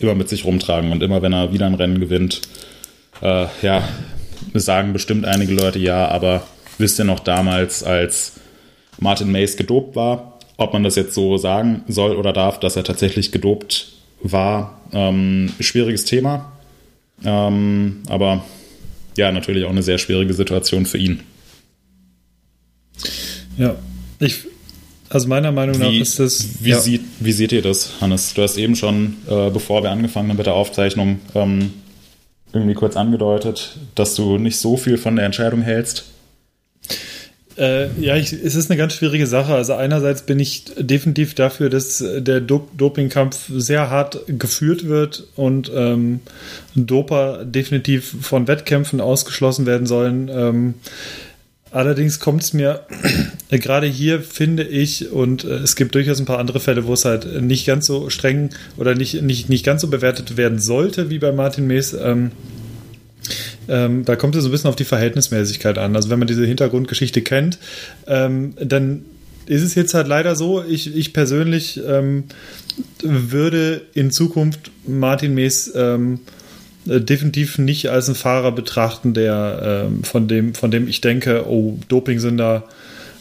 immer 0.00 0.14
mit 0.14 0.28
sich 0.28 0.44
rumtragen. 0.44 0.92
Und 0.92 1.02
immer 1.02 1.22
wenn 1.22 1.32
er 1.32 1.52
wieder 1.52 1.66
ein 1.66 1.74
Rennen 1.74 2.00
gewinnt, 2.00 2.42
äh, 3.22 3.46
ja, 3.62 3.88
sagen 4.54 4.92
bestimmt 4.92 5.24
einige 5.24 5.54
Leute 5.54 5.78
ja, 5.78 6.08
aber 6.08 6.46
wisst 6.78 6.98
ihr 6.98 7.04
noch 7.04 7.20
damals, 7.20 7.84
als 7.84 8.32
Martin 8.98 9.30
Mays 9.30 9.56
gedopt 9.56 9.94
war, 9.96 10.38
ob 10.56 10.72
man 10.72 10.82
das 10.82 10.96
jetzt 10.96 11.14
so 11.14 11.36
sagen 11.36 11.84
soll 11.88 12.16
oder 12.16 12.32
darf, 12.32 12.60
dass 12.60 12.76
er 12.76 12.84
tatsächlich 12.84 13.32
gedopt 13.32 13.92
war, 14.22 14.80
ähm, 14.92 15.52
schwieriges 15.60 16.04
Thema. 16.04 16.52
Ähm, 17.24 18.02
aber 18.08 18.44
ja, 19.16 19.30
natürlich 19.30 19.64
auch 19.64 19.70
eine 19.70 19.82
sehr 19.82 19.98
schwierige 19.98 20.34
Situation 20.34 20.86
für 20.86 20.98
ihn. 20.98 21.22
Ja, 23.56 23.76
ich, 24.18 24.46
also 25.08 25.28
meiner 25.28 25.52
Meinung 25.52 25.78
nach 25.78 25.92
ist 25.92 26.18
das. 26.18 26.46
Wie, 26.60 26.70
ja. 26.70 26.80
sieht, 26.80 27.02
wie 27.20 27.32
seht 27.32 27.52
ihr 27.52 27.62
das, 27.62 28.00
Hannes? 28.00 28.34
Du 28.34 28.42
hast 28.42 28.56
eben 28.56 28.76
schon, 28.76 29.16
äh, 29.28 29.50
bevor 29.50 29.82
wir 29.82 29.90
angefangen 29.90 30.30
haben 30.30 30.36
mit 30.36 30.46
der 30.46 30.54
Aufzeichnung, 30.54 31.20
ähm, 31.34 31.72
irgendwie 32.52 32.74
kurz 32.74 32.96
angedeutet, 32.96 33.76
dass 33.94 34.14
du 34.14 34.38
nicht 34.38 34.56
so 34.58 34.76
viel 34.76 34.98
von 34.98 35.16
der 35.16 35.24
Entscheidung 35.24 35.62
hältst. 35.62 36.04
Äh, 37.58 37.88
ja, 38.00 38.16
ich, 38.16 38.32
es 38.32 38.54
ist 38.54 38.70
eine 38.70 38.78
ganz 38.78 38.94
schwierige 38.94 39.26
Sache. 39.26 39.54
Also 39.54 39.74
einerseits 39.74 40.22
bin 40.22 40.40
ich 40.40 40.64
definitiv 40.78 41.34
dafür, 41.34 41.68
dass 41.68 41.98
der 41.98 42.40
Do 42.40 42.68
Dopingkampf 42.76 43.50
sehr 43.54 43.90
hart 43.90 44.20
geführt 44.26 44.86
wird 44.86 45.24
und 45.36 45.70
ähm, 45.74 46.20
Doper 46.74 47.44
definitiv 47.44 48.16
von 48.22 48.48
Wettkämpfen 48.48 49.00
ausgeschlossen 49.00 49.66
werden 49.66 49.86
sollen. 49.86 50.30
Ähm, 50.32 50.74
Allerdings 51.72 52.20
kommt 52.20 52.42
es 52.42 52.52
mir 52.52 52.84
gerade 53.50 53.86
hier, 53.86 54.20
finde 54.20 54.62
ich, 54.62 55.10
und 55.10 55.44
äh, 55.44 55.54
es 55.54 55.74
gibt 55.74 55.94
durchaus 55.94 56.20
ein 56.20 56.26
paar 56.26 56.38
andere 56.38 56.60
Fälle, 56.60 56.86
wo 56.86 56.92
es 56.92 57.04
halt 57.06 57.42
nicht 57.42 57.66
ganz 57.66 57.86
so 57.86 58.10
streng 58.10 58.50
oder 58.76 58.94
nicht, 58.94 59.22
nicht, 59.22 59.48
nicht 59.48 59.64
ganz 59.64 59.80
so 59.80 59.88
bewertet 59.88 60.36
werden 60.36 60.58
sollte 60.58 61.08
wie 61.08 61.18
bei 61.18 61.32
Martin 61.32 61.66
Mees. 61.66 61.94
Ähm, 61.94 62.32
ähm, 63.68 64.04
da 64.04 64.16
kommt 64.16 64.36
es 64.36 64.42
so 64.42 64.48
ein 64.48 64.52
bisschen 64.52 64.68
auf 64.68 64.76
die 64.76 64.84
Verhältnismäßigkeit 64.84 65.78
an. 65.78 65.96
Also 65.96 66.10
wenn 66.10 66.18
man 66.18 66.28
diese 66.28 66.44
Hintergrundgeschichte 66.44 67.22
kennt, 67.22 67.58
ähm, 68.06 68.54
dann 68.60 69.06
ist 69.46 69.62
es 69.62 69.74
jetzt 69.74 69.94
halt 69.94 70.08
leider 70.08 70.36
so, 70.36 70.62
ich, 70.62 70.94
ich 70.94 71.12
persönlich 71.12 71.80
ähm, 71.86 72.24
würde 73.02 73.82
in 73.94 74.10
Zukunft 74.10 74.70
Martin 74.86 75.34
Mees 75.34 75.72
ähm, 75.74 76.20
äh, 76.88 77.00
definitiv 77.00 77.58
nicht 77.58 77.90
als 77.90 78.08
einen 78.08 78.16
Fahrer 78.16 78.52
betrachten, 78.52 79.14
der 79.14 79.86
ähm, 79.86 80.04
von 80.04 80.28
dem, 80.28 80.54
von 80.54 80.70
dem 80.70 80.88
ich 80.88 81.00
denke, 81.00 81.46
oh, 81.48 81.78
Doping 81.88 82.18
sind 82.18 82.38
da 82.38 82.64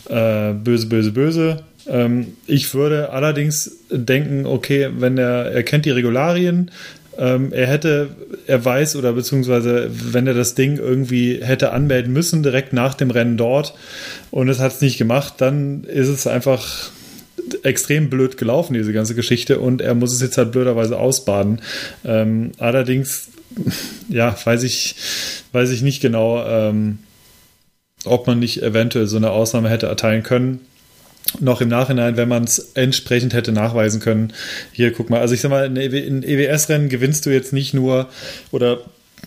äh, 0.10 0.54
böse, 0.54 0.88
böse, 0.88 1.12
böse. 1.12 1.64
Ähm, 1.88 2.34
ich 2.48 2.74
würde 2.74 3.12
allerdings 3.12 3.78
denken, 3.90 4.46
okay, 4.46 4.90
wenn 4.98 5.18
er, 5.18 5.52
er 5.52 5.64
kennt 5.64 5.86
die 5.86 5.92
Regularien, 5.92 6.72
ähm, 7.18 7.52
er 7.52 7.68
hätte, 7.68 8.10
er 8.48 8.64
weiß 8.64 8.96
oder 8.96 9.14
beziehungsweise 9.14 9.90
wenn 9.92 10.28
er 10.28 10.34
das 10.34 10.56
Ding 10.56 10.78
irgendwie 10.78 11.40
hätte 11.42 11.72
anmelden 11.72 12.14
müssen, 12.14 12.42
direkt 12.42 12.74
nach 12.74 12.94
dem 12.94 13.12
Rennen 13.12 13.38
dort 13.38 13.74
und 14.32 14.50
es 14.50 14.60
hat 14.60 14.74
es 14.74 14.82
nicht 14.82 14.98
gemacht, 14.98 15.36
dann 15.38 15.84
ist 15.84 16.08
es 16.08 16.26
einfach 16.26 16.92
extrem 17.64 18.10
blöd 18.10 18.38
gelaufen, 18.38 18.74
diese 18.74 18.94
ganze 18.94 19.16
Geschichte, 19.16 19.60
und 19.60 19.82
er 19.82 19.94
muss 19.96 20.14
es 20.14 20.22
jetzt 20.22 20.38
halt 20.38 20.52
blöderweise 20.52 20.98
ausbaden. 20.98 21.62
Ähm, 22.06 22.52
allerdings 22.60 23.30
ja, 24.10 24.36
weiß 24.44 24.64
ich, 24.64 24.96
weiß 25.52 25.72
ich 25.72 25.82
nicht 25.82 26.02
genau, 26.02 26.46
ähm, 26.46 27.00
ob 28.06 28.28
man 28.28 28.40
nicht 28.40 28.62
eventuell 28.62 29.08
so 29.08 29.18
eine 29.18 29.32
Ausnahme 29.32 29.70
hätte 29.70 29.88
erteilen 29.88 30.24
können. 30.24 30.62
Noch 31.40 31.62
im 31.62 31.70
Nachhinein, 31.70 32.18
wenn 32.18 32.28
man 32.28 32.44
es 32.44 32.72
entsprechend 32.74 33.34
hätte 33.34 33.52
nachweisen 33.52 34.02
können. 34.02 34.34
Hier, 34.72 34.92
guck 34.92 35.10
mal, 35.10 35.22
also 35.22 35.34
ich 35.34 35.42
sag 35.42 35.50
mal, 35.50 35.66
in 35.66 36.24
EWS-Rennen 36.24 36.90
gewinnst 36.90 37.26
du 37.26 37.30
jetzt 37.30 37.54
nicht 37.54 37.74
nur, 37.74 38.10
oder 38.52 38.80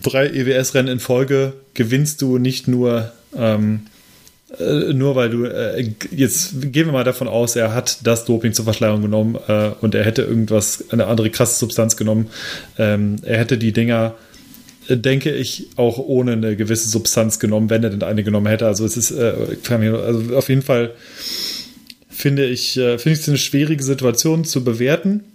drei 0.03 0.27
EWS-Rennen 0.27 0.89
in 0.89 0.99
Folge 0.99 1.53
gewinnst 1.73 2.21
du 2.21 2.37
nicht 2.37 2.67
nur 2.67 3.11
ähm, 3.35 3.87
äh, 4.59 4.93
nur 4.93 5.15
weil 5.15 5.29
du, 5.29 5.45
äh, 5.45 5.91
jetzt 6.11 6.71
gehen 6.71 6.85
wir 6.87 6.93
mal 6.93 7.03
davon 7.03 7.27
aus, 7.27 7.55
er 7.55 7.73
hat 7.73 7.99
das 8.03 8.25
Doping 8.25 8.53
zur 8.53 8.65
Verschleierung 8.65 9.01
genommen 9.01 9.37
äh, 9.47 9.71
und 9.81 9.95
er 9.95 10.03
hätte 10.03 10.23
irgendwas, 10.23 10.85
eine 10.91 11.07
andere 11.07 11.29
krasse 11.29 11.59
Substanz 11.59 11.97
genommen. 11.97 12.27
Ähm, 12.77 13.17
er 13.23 13.37
hätte 13.37 13.57
die 13.57 13.73
Dinger, 13.73 14.15
äh, 14.87 14.97
denke 14.97 15.31
ich, 15.31 15.67
auch 15.75 15.97
ohne 15.97 16.33
eine 16.33 16.55
gewisse 16.55 16.89
Substanz 16.89 17.39
genommen, 17.39 17.69
wenn 17.69 17.83
er 17.83 17.89
denn 17.89 18.03
eine 18.03 18.23
genommen 18.23 18.47
hätte. 18.47 18.67
Also 18.67 18.85
es 18.85 18.97
ist, 18.97 19.11
äh, 19.11 19.33
also 19.69 20.35
auf 20.35 20.49
jeden 20.49 20.61
Fall 20.61 20.91
finde 22.09 22.45
ich, 22.45 22.73
finde 22.73 23.11
ich 23.11 23.19
es 23.19 23.27
eine 23.27 23.37
schwierige 23.37 23.83
Situation 23.83 24.45
zu 24.45 24.63
bewerten. 24.63 25.25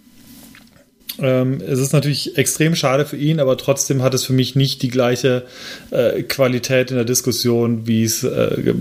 Ähm, 1.19 1.61
es 1.61 1.79
ist 1.79 1.93
natürlich 1.93 2.39
extrem 2.39 2.75
schade 2.75 3.05
für 3.05 3.17
ihn, 3.17 3.41
aber 3.41 3.57
trotzdem 3.57 4.03
hat 4.03 4.15
es 4.15 4.25
für 4.25 4.33
mich 4.33 4.55
nicht 4.55 4.83
die 4.83 4.89
gleiche 4.89 5.45
äh, 5.91 6.23
Qualität 6.23 6.91
in 6.91 6.97
der 6.97 7.05
Diskussion, 7.05 7.87
wie 7.87 8.05
es 8.05 8.23
äh, 8.23 8.75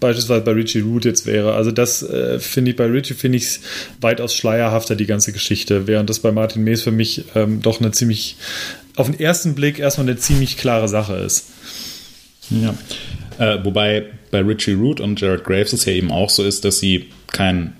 beispielsweise 0.00 0.42
bei 0.42 0.52
Richie 0.52 0.80
Root 0.80 1.04
jetzt 1.04 1.26
wäre. 1.26 1.54
Also 1.54 1.70
das 1.70 2.02
äh, 2.02 2.38
finde 2.38 2.72
ich 2.72 2.76
bei 2.76 2.86
Richie 2.86 3.14
finde 3.14 3.38
ich 3.38 3.60
weitaus 4.00 4.34
schleierhafter 4.34 4.94
die 4.94 5.06
ganze 5.06 5.32
Geschichte, 5.32 5.86
während 5.86 6.10
das 6.10 6.20
bei 6.20 6.32
Martin 6.32 6.64
Mees 6.64 6.82
für 6.82 6.92
mich 6.92 7.24
ähm, 7.34 7.62
doch 7.62 7.80
eine 7.80 7.90
ziemlich 7.90 8.36
auf 8.96 9.10
den 9.10 9.18
ersten 9.18 9.54
Blick 9.54 9.78
erstmal 9.78 10.08
eine 10.08 10.18
ziemlich 10.18 10.56
klare 10.56 10.88
Sache 10.88 11.14
ist. 11.14 11.46
Ja. 12.50 12.74
Äh, 13.38 13.64
wobei 13.64 14.06
bei 14.30 14.40
Richie 14.40 14.74
Root 14.74 15.00
und 15.00 15.20
Jared 15.20 15.44
Graves 15.44 15.72
es 15.72 15.84
ja 15.84 15.92
eben 15.92 16.10
auch 16.10 16.30
so 16.30 16.44
ist, 16.44 16.64
dass 16.64 16.80
sie 16.80 17.06
kein 17.28 17.74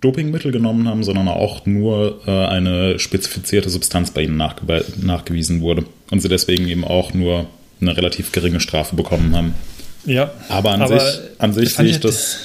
Dopingmittel 0.00 0.52
genommen 0.52 0.88
haben, 0.88 1.02
sondern 1.02 1.28
auch 1.28 1.66
nur 1.66 2.20
äh, 2.26 2.30
eine 2.30 2.98
spezifizierte 2.98 3.68
Substanz 3.68 4.12
bei 4.12 4.22
ihnen 4.22 4.36
nachge 4.36 4.84
nachgewiesen 5.00 5.60
wurde. 5.60 5.84
Und 6.10 6.20
sie 6.20 6.28
deswegen 6.28 6.68
eben 6.68 6.84
auch 6.84 7.14
nur 7.14 7.46
eine 7.80 7.96
relativ 7.96 8.30
geringe 8.30 8.60
Strafe 8.60 8.94
bekommen 8.94 9.34
haben. 9.34 9.54
Ja. 10.04 10.32
Aber 10.48 10.70
an 10.70 10.82
aber 10.82 11.00
sich, 11.00 11.20
an 11.38 11.52
sich 11.52 11.74
sehe 11.74 11.86
ich 11.86 12.00
das. 12.00 12.38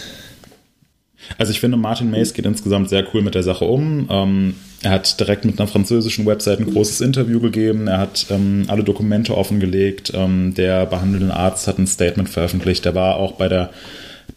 Also 1.38 1.52
ich 1.52 1.60
finde, 1.60 1.78
Martin 1.78 2.10
Mays 2.10 2.34
geht 2.34 2.46
insgesamt 2.46 2.90
sehr 2.90 3.06
cool 3.14 3.22
mit 3.22 3.36
der 3.36 3.44
Sache 3.44 3.66
um. 3.66 4.08
Ähm, 4.10 4.56
er 4.82 4.92
hat 4.92 5.20
direkt 5.20 5.46
mit 5.46 5.60
einer 5.60 5.68
französischen 5.68 6.26
Website 6.26 6.60
ein 6.60 6.72
großes 6.72 7.02
Interview 7.02 7.40
gegeben. 7.40 7.88
Er 7.88 8.00
hat 8.00 8.28
ähm, 8.30 8.66
alle 8.68 8.84
Dokumente 8.84 9.36
offengelegt. 9.36 10.12
Ähm, 10.16 10.54
der 10.56 10.86
behandelnde 10.86 11.36
Arzt 11.36 11.68
hat 11.68 11.78
ein 11.80 11.88
Statement 11.88 12.30
veröffentlicht. 12.30 12.86
Er 12.86 12.96
war 12.96 13.18
auch 13.18 13.34
bei 13.34 13.48
der 13.48 13.72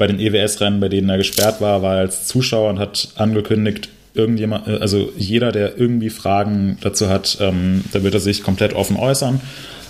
bei 0.00 0.06
den 0.06 0.18
EWS-Rennen, 0.18 0.80
bei 0.80 0.88
denen 0.88 1.10
er 1.10 1.18
gesperrt 1.18 1.60
war, 1.60 1.82
war 1.82 1.96
als 1.96 2.26
Zuschauer 2.26 2.70
und 2.70 2.78
hat 2.78 3.10
angekündigt, 3.16 3.90
irgendjemand, 4.14 4.66
äh, 4.66 4.78
also 4.78 5.12
jeder, 5.14 5.52
der 5.52 5.78
irgendwie 5.78 6.08
Fragen 6.08 6.78
dazu 6.80 7.10
hat, 7.10 7.36
ähm, 7.38 7.84
da 7.92 8.02
wird 8.02 8.14
er 8.14 8.20
sich 8.20 8.42
komplett 8.42 8.72
offen 8.72 8.96
äußern. 8.96 9.42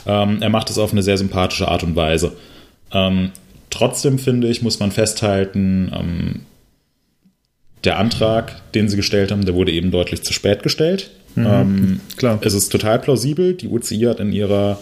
Ähm, 0.07 0.43
er 0.43 0.49
macht 0.49 0.69
es 0.69 0.79
auf 0.79 0.91
eine 0.91 1.05
sehr 1.05 1.17
sympathische 1.17 1.69
Art 1.69 1.85
und 1.85 1.95
Weise. 1.95 2.33
Ähm, 2.93 3.31
trotzdem 3.71 4.19
finde 4.19 4.49
ich, 4.49 4.63
muss 4.63 4.81
man 4.81 4.91
festhalten, 4.91 5.93
ähm, 5.95 6.41
der 7.85 7.97
Antrag, 7.97 8.73
den 8.73 8.89
sie 8.89 8.97
gestellt 8.97 9.31
haben, 9.31 9.45
der 9.45 9.55
wurde 9.55 9.71
eben 9.71 9.93
deutlich 9.93 10.25
zu 10.25 10.33
spät 10.33 10.65
gestellt. 10.65 11.13
Mhm, 11.37 11.47
ähm, 11.47 12.01
klar. 12.17 12.41
Es 12.43 12.53
ist 12.53 12.71
total 12.71 12.99
plausibel. 12.99 13.55
Die 13.55 13.69
UCI 13.69 14.01
hat 14.01 14.19
in 14.19 14.33
ihrer 14.33 14.81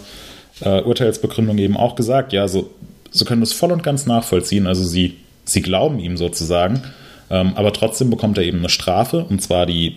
äh, 0.62 0.80
Urteilsbegründung 0.80 1.58
eben 1.58 1.76
auch 1.76 1.96
gesagt, 1.96 2.32
ja, 2.32 2.48
so, 2.48 2.70
so 3.10 3.24
können 3.24 3.40
das 3.40 3.52
voll 3.52 3.72
und 3.72 3.82
ganz 3.82 4.06
nachvollziehen. 4.06 4.66
Also 4.66 4.84
sie, 4.84 5.16
sie 5.44 5.62
glauben 5.62 5.98
ihm 5.98 6.16
sozusagen. 6.16 6.82
Ähm, 7.30 7.52
aber 7.56 7.72
trotzdem 7.72 8.10
bekommt 8.10 8.38
er 8.38 8.44
eben 8.44 8.58
eine 8.58 8.68
Strafe, 8.70 9.24
und 9.24 9.42
zwar 9.42 9.66
die, 9.66 9.96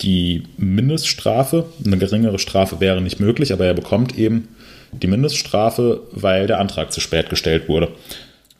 die 0.00 0.42
Mindeststrafe. 0.56 1.66
Eine 1.84 1.98
geringere 1.98 2.38
Strafe 2.38 2.80
wäre 2.80 3.00
nicht 3.00 3.20
möglich, 3.20 3.52
aber 3.52 3.66
er 3.66 3.74
bekommt 3.74 4.18
eben 4.18 4.48
die 4.92 5.06
Mindeststrafe, 5.06 6.00
weil 6.12 6.46
der 6.46 6.58
Antrag 6.58 6.92
zu 6.92 7.00
spät 7.00 7.30
gestellt 7.30 7.68
wurde. 7.68 7.88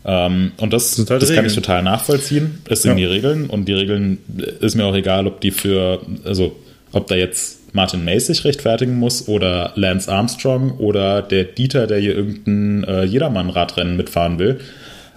Ähm, 0.05 0.53
und 0.59 0.73
das, 0.73 0.95
sind 0.95 1.11
halt 1.11 1.23
das 1.23 1.33
kann 1.33 1.47
ich 1.47 1.55
total 1.55 1.83
nachvollziehen. 1.83 2.61
Es 2.69 2.83
sind 2.83 2.93
Ja. 2.93 2.97
die 2.97 3.05
Regeln 3.05 3.51
und 3.51 3.67
die 3.67 3.73
Regeln 3.73 4.19
äh, 4.39 4.65
ist 4.65 4.75
mir 4.75 4.85
auch 4.85 4.95
egal, 4.95 5.27
ob 5.27 5.41
die 5.41 5.51
für, 5.51 6.01
also 6.25 6.57
ob 6.93 7.07
da 7.07 7.15
jetzt 7.15 7.61
Martin 7.73 8.05
Mays 8.05 8.27
sich 8.27 8.45
rechtfertigen 8.45 8.99
muss 8.99 9.29
oder 9.29 9.73
Lance 9.77 10.11
Armstrong 10.11 10.73
oder 10.79 11.23
der 11.23 11.45
Dieter, 11.45 11.87
der 11.87 11.99
hier 11.99 12.15
irgendein 12.15 12.85
äh, 12.85 13.05
Jedermann-Radrennen 13.05 13.97
mitfahren 13.97 14.39
will. 14.39 14.61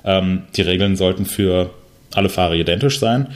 Ähm, 0.04 0.44
die 0.56 0.62
Regeln 0.62 0.96
sollten 0.96 1.26
für 1.26 1.72
alle 2.14 2.30
Fahrer 2.30 2.54
identisch 2.54 3.00
sein. 3.00 3.28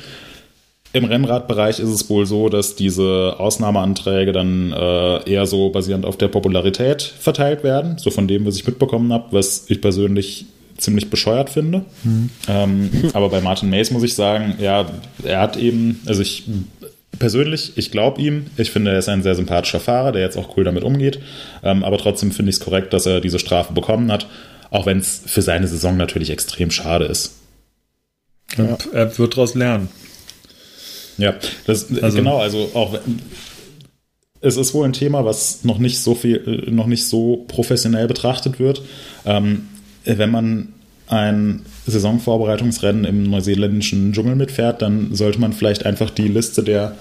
Im 0.92 1.06
Rennradbereich 1.06 1.80
ist 1.80 1.90
es 1.90 2.10
wohl 2.10 2.26
so, 2.26 2.50
dass 2.50 2.76
diese 2.76 3.36
Ausnahmeanträge 3.38 4.32
dann 4.32 4.74
äh, 4.74 5.30
eher 5.30 5.46
so 5.46 5.70
basierend 5.70 6.06
auf 6.06 6.18
der 6.18 6.30
Popularität 6.30 7.04
verteilt 7.04 7.64
werden, 7.64 8.00
so 8.00 8.10
von 8.10 8.28
dem, 8.28 8.46
was 8.46 8.56
ich 8.56 8.66
mitbekommen 8.66 9.14
habe, 9.14 9.28
was 9.32 9.66
ich 9.70 9.82
persönlich 9.82 10.48
ziemlich 10.78 11.10
bescheuert 11.10 11.50
finde. 11.50 11.86
Ähm, 12.48 12.90
aber 13.14 13.30
bei 13.30 13.42
Martin 13.42 13.70
Mays 13.70 13.92
muss 13.92 14.02
ich 14.02 14.16
sagen, 14.16 14.56
ja, 14.60 14.90
er 15.24 15.42
hat 15.42 15.58
eben, 15.58 16.00
also 16.08 16.22
ich 16.22 16.46
persönlich, 17.20 17.74
ich 17.76 17.92
glaube 17.92 18.22
ihm, 18.22 18.48
ich 18.58 18.72
finde, 18.72 18.92
er 18.92 19.00
ist 19.00 19.10
ein 19.10 19.24
sehr 19.24 19.36
sympathischer 19.36 19.80
Fahrer, 19.80 20.12
der 20.12 20.22
jetzt 20.22 20.38
auch 20.38 20.58
cool 20.58 20.64
damit 20.64 20.84
umgeht, 20.84 21.20
ähm, 21.64 21.84
aber 21.84 21.98
trotzdem 21.98 22.32
finde 22.32 22.50
ich 22.50 22.56
es 22.56 22.62
korrekt, 22.62 22.94
dass 22.94 23.06
er 23.06 23.22
diese 23.22 23.40
Strafe 23.40 23.74
bekommen 23.74 24.12
hat, 24.12 24.28
auch 24.72 24.86
wenn 24.86 25.00
es 25.00 25.22
für 25.26 25.42
seine 25.42 25.68
Saison 25.68 25.98
natürlich 25.98 26.30
extrem 26.30 26.72
schade 26.72 27.06
ist. 27.06 27.36
Ja. 28.58 28.78
Er 28.94 29.18
wird 29.18 29.34
daraus 29.34 29.54
lernen. 29.56 29.90
Ja, 31.18 31.36
das, 31.66 31.88
Also- 32.02 32.18
genau, 32.18 32.40
also 32.40 32.72
auch 32.74 32.98
es 34.42 34.58
ist 34.58 34.74
wohl 34.74 34.86
ein 34.86 34.94
Thema, 34.94 35.26
was 35.26 35.64
noch 35.66 35.80
nicht 35.80 36.00
so 36.00 36.16
viel, 36.16 36.64
äh, 36.68 36.72
noch 36.72 36.88
nicht 36.88 37.06
so 37.06 37.46
professionell 37.48 38.08
betrachtet 38.08 38.60
wird. 38.60 38.82
Ähm, 39.26 39.68
wenn 40.06 40.32
man 40.32 40.74
ein 41.10 41.66
Saisonvorbereitungsrennen 41.88 43.04
im 43.04 43.24
neuseeländischen 43.24 44.14
Dschungel 44.14 44.36
mitfährt, 44.36 44.82
dann 44.82 45.14
sollte 45.16 45.40
man 45.40 45.54
vielleicht 45.54 45.86
einfach 45.86 46.10
die 46.10 46.28
Liste 46.28 46.64
der, 46.64 46.96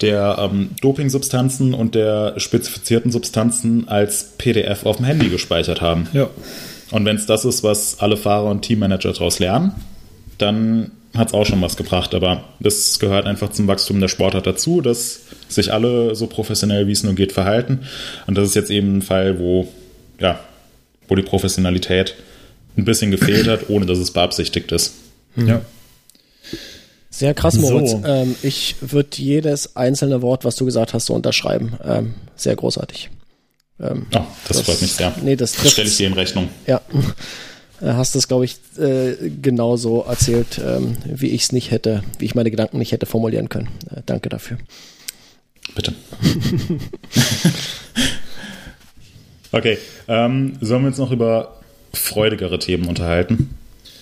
der 0.00 0.38
ähm, 0.38 0.70
Dopingsubstanzen 0.80 1.74
und 1.74 1.94
der 1.94 2.34
spezifizierten 2.38 3.10
Substanzen 3.12 3.88
als 3.88 4.32
PDF 4.38 4.86
auf 4.86 4.96
dem 4.96 5.06
Handy 5.06 5.28
gespeichert 5.28 5.80
haben. 5.80 6.08
Ja. 6.12 6.28
Und 6.90 7.04
wenn 7.04 7.16
es 7.16 7.26
das 7.26 7.44
ist, 7.44 7.62
was 7.62 8.00
alle 8.00 8.16
Fahrer 8.16 8.50
und 8.50 8.62
Teammanager 8.62 9.12
daraus 9.12 9.38
lernen, 9.38 9.72
dann 10.38 10.92
hat 11.14 11.28
es 11.28 11.34
auch 11.34 11.44
schon 11.44 11.62
was 11.62 11.76
gebracht. 11.76 12.14
Aber 12.14 12.44
das 12.60 12.98
gehört 12.98 13.26
einfach 13.26 13.50
zum 13.50 13.66
Wachstum 13.66 14.00
der 14.00 14.08
Sportart 14.08 14.46
dazu, 14.46 14.80
dass 14.80 15.20
sich 15.48 15.72
alle 15.72 16.14
so 16.14 16.26
professionell 16.26 16.86
wie 16.86 16.92
es 16.92 17.02
nur 17.02 17.14
geht 17.14 17.32
verhalten. 17.32 17.80
Und 18.26 18.36
das 18.36 18.48
ist 18.48 18.54
jetzt 18.54 18.70
eben 18.70 18.98
ein 18.98 19.02
Fall, 19.02 19.38
wo, 19.38 19.68
ja, 20.20 20.38
wo 21.08 21.14
die 21.14 21.22
Professionalität 21.22 22.14
ein 22.76 22.84
bisschen 22.84 23.10
gefehlt 23.10 23.46
hat, 23.48 23.68
ohne 23.68 23.86
dass 23.86 23.98
es 23.98 24.10
beabsichtigt 24.12 24.72
ist. 24.72 24.92
ja. 25.36 25.62
Sehr 27.08 27.32
krass, 27.32 27.54
Moritz. 27.54 27.92
So. 27.92 28.02
Ähm, 28.04 28.34
ich 28.42 28.76
würde 28.82 29.08
jedes 29.16 29.74
einzelne 29.74 30.20
Wort, 30.20 30.44
was 30.44 30.56
du 30.56 30.66
gesagt 30.66 30.92
hast, 30.92 31.06
so 31.06 31.14
unterschreiben. 31.14 31.78
Ähm, 31.82 32.14
sehr 32.34 32.54
großartig. 32.54 33.08
Ähm, 33.80 34.06
Oh, 34.14 34.20
das, 34.48 34.60
freut 34.60 34.82
mich 34.82 34.92
sehr. 34.92 35.14
Nee, 35.22 35.34
das 35.34 35.52
das 35.54 35.72
stelle 35.72 35.88
ich 35.88 35.96
dir 35.96 36.08
in 36.08 36.12
Rechnung. 36.12 36.50
Ja. 36.66 36.82
Äh, 37.80 37.92
Hast 37.92 38.14
das, 38.16 38.28
glaube 38.28 38.44
ich, 38.44 38.56
äh, 38.78 39.14
genauso 39.40 40.02
erzählt, 40.02 40.60
ähm, 40.62 40.96
wie 41.06 41.28
ich 41.28 41.44
es 41.44 41.52
nicht 41.52 41.70
hätte, 41.70 42.02
wie 42.18 42.26
ich 42.26 42.34
meine 42.34 42.50
Gedanken 42.50 42.76
nicht 42.78 42.92
hätte 42.92 43.06
formulieren 43.06 43.48
können. 43.48 43.68
Äh, 43.94 44.02
danke 44.04 44.28
dafür. 44.28 44.58
Bitte. 45.74 45.94
okay, 49.52 49.78
ähm, 50.08 50.56
sollen 50.60 50.82
wir 50.82 50.88
uns 50.88 50.98
noch 50.98 51.10
über 51.12 51.60
freudigere 51.98 52.58
Themen 52.58 52.86
unterhalten? 52.88 53.50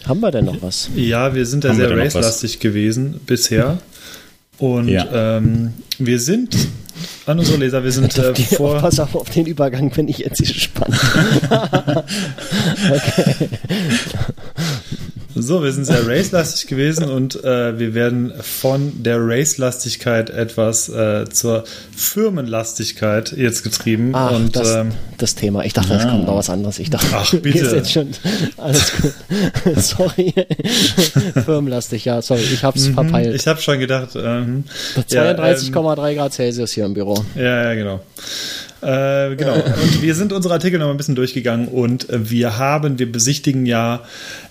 Haben 0.07 0.21
wir 0.21 0.31
denn 0.31 0.45
noch 0.45 0.61
was? 0.63 0.91
Ja, 0.95 1.35
wir 1.35 1.47
sind 1.47 1.65
da 1.65 1.71
Haben 1.71 1.77
sehr 1.77 1.97
racelastig 1.97 2.61
gewesen 2.61 3.21
bisher. 3.27 3.79
Und 4.59 4.89
Ja. 4.89 5.37
ähm, 5.39 5.73
wir 5.99 6.21
sind 6.21 6.57
an 7.27 7.39
unsere 7.39 7.59
Leser, 7.59 7.83
wir 7.83 7.91
sind 7.91 8.17
äh, 8.19 8.35
vor. 8.35 8.79
pass 8.81 9.01
auf, 9.01 9.15
auf 9.15 9.31
den 9.31 9.47
Übergang 9.47 9.91
bin 9.91 10.07
ich 10.09 10.19
jetzt 10.19 10.39
gespannt. 10.39 10.95
So, 15.37 15.65
wir 15.65 15.73
sind 15.73 15.85
sehr 15.85 16.07
racelastig 16.07 16.69
gewesen 16.69 17.05
und 17.11 17.43
äh, 17.43 17.77
wir 17.79 17.93
werden 17.95 18.33
von 18.41 19.03
der 19.03 19.19
Racelastigkeit 19.21 20.31
etwas 20.31 20.89
äh, 20.89 21.25
zur 21.29 21.65
Firmenlastigkeit 21.97 23.33
jetzt 23.33 23.65
getrieben. 23.65 24.13
Ach, 24.15 24.31
und 24.31 24.55
das, 24.55 24.75
ähm, 24.77 24.93
das 25.19 25.35
Thema. 25.35 25.65
Ich 25.65 25.73
dachte, 25.73 25.95
es 25.95 26.05
Ah. 26.05 26.11
kommt 26.11 26.27
noch 26.27 26.37
was 26.37 26.51
anderes. 26.51 26.79
Ich 26.79 26.89
dachte, 26.91 27.07
Ach, 27.13 27.35
bitte. 27.43 27.75
Jetzt 27.75 27.91
schon 27.93 28.11
alles 28.59 28.93
gut. 29.03 29.13
sorry. 29.83 30.33
Firmenlastig, 31.45 32.05
ja, 32.05 32.23
sorry. 32.23 32.43
Ich 32.53 32.63
hab's 32.63 32.87
verpeilt. 32.87 33.31
Mhm. 33.31 33.35
ich 33.35 33.47
habe 33.49 33.61
schon 33.61 33.81
gedacht, 33.81 34.11
ähm, 34.15 34.65
ja, 35.09 35.31
ähm, 35.33 35.37
32,3 35.37 36.15
Grad 36.15 36.33
Celsius 36.33 36.73
hier 36.73 36.85
im 36.85 36.95
Büro. 36.95 37.25
Ja, 37.35 37.65
ja, 37.65 37.75
genau. 37.75 38.01
Äh, 38.85 39.37
genau. 39.37 39.55
Und 39.55 40.03
wir 40.03 40.15
sind 40.15 40.33
unsere 40.33 40.55
Artikel 40.55 40.79
noch 40.79 40.87
mal 40.87 40.93
ein 40.93 40.99
bisschen 40.99 41.15
durchgegangen 41.15 41.69
und 41.69 42.11
äh, 42.11 42.31
wir 42.31 42.59
haben, 42.59 42.99
wir 42.99 43.11
besichtigen 43.11 43.65
ja 43.65 44.03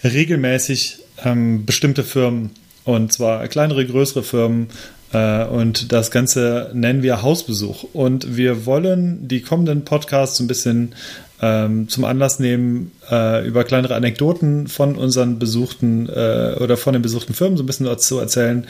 regelmäßig 0.04 1.00
ähm, 1.24 1.66
bestimmte 1.66 2.04
Firmen 2.04 2.50
und 2.84 3.14
zwar 3.14 3.48
kleinere, 3.48 3.86
größere 3.86 4.24
Firmen. 4.24 4.68
Äh, 5.14 5.46
und 5.46 5.92
das 5.92 6.12
Ganze 6.12 6.72
nennen 6.74 7.04
wir 7.04 7.22
Hausbesuch. 7.22 7.86
Und 7.94 8.36
wir 8.36 8.66
wollen 8.66 9.28
die 9.28 9.42
kommenden 9.42 9.86
Podcasts 9.86 10.40
ein 10.40 10.48
bisschen 10.48 10.96
ähm, 11.42 11.88
zum 11.88 12.04
Anlass 12.04 12.40
nehmen, 12.40 12.92
äh, 13.12 13.46
über 13.46 13.64
kleinere 13.64 13.96
Anekdoten 13.96 14.68
von 14.68 14.96
unseren 14.96 15.40
besuchten 15.40 16.10
äh, 16.10 16.56
oder 16.60 16.78
von 16.78 16.94
den 16.94 17.02
besuchten 17.02 17.34
Firmen 17.34 17.58
so 17.58 17.64
ein 17.64 17.68
bisschen 17.68 17.86
dazu 17.86 18.18
erzählen. 18.18 18.66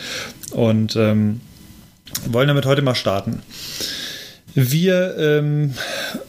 Und 0.52 0.96
ähm, 0.98 1.40
wollen 2.30 2.50
damit 2.50 2.66
heute 2.66 2.82
mal 2.82 2.96
starten. 2.96 3.42
Wir 4.56 5.18
ähm, 5.18 5.74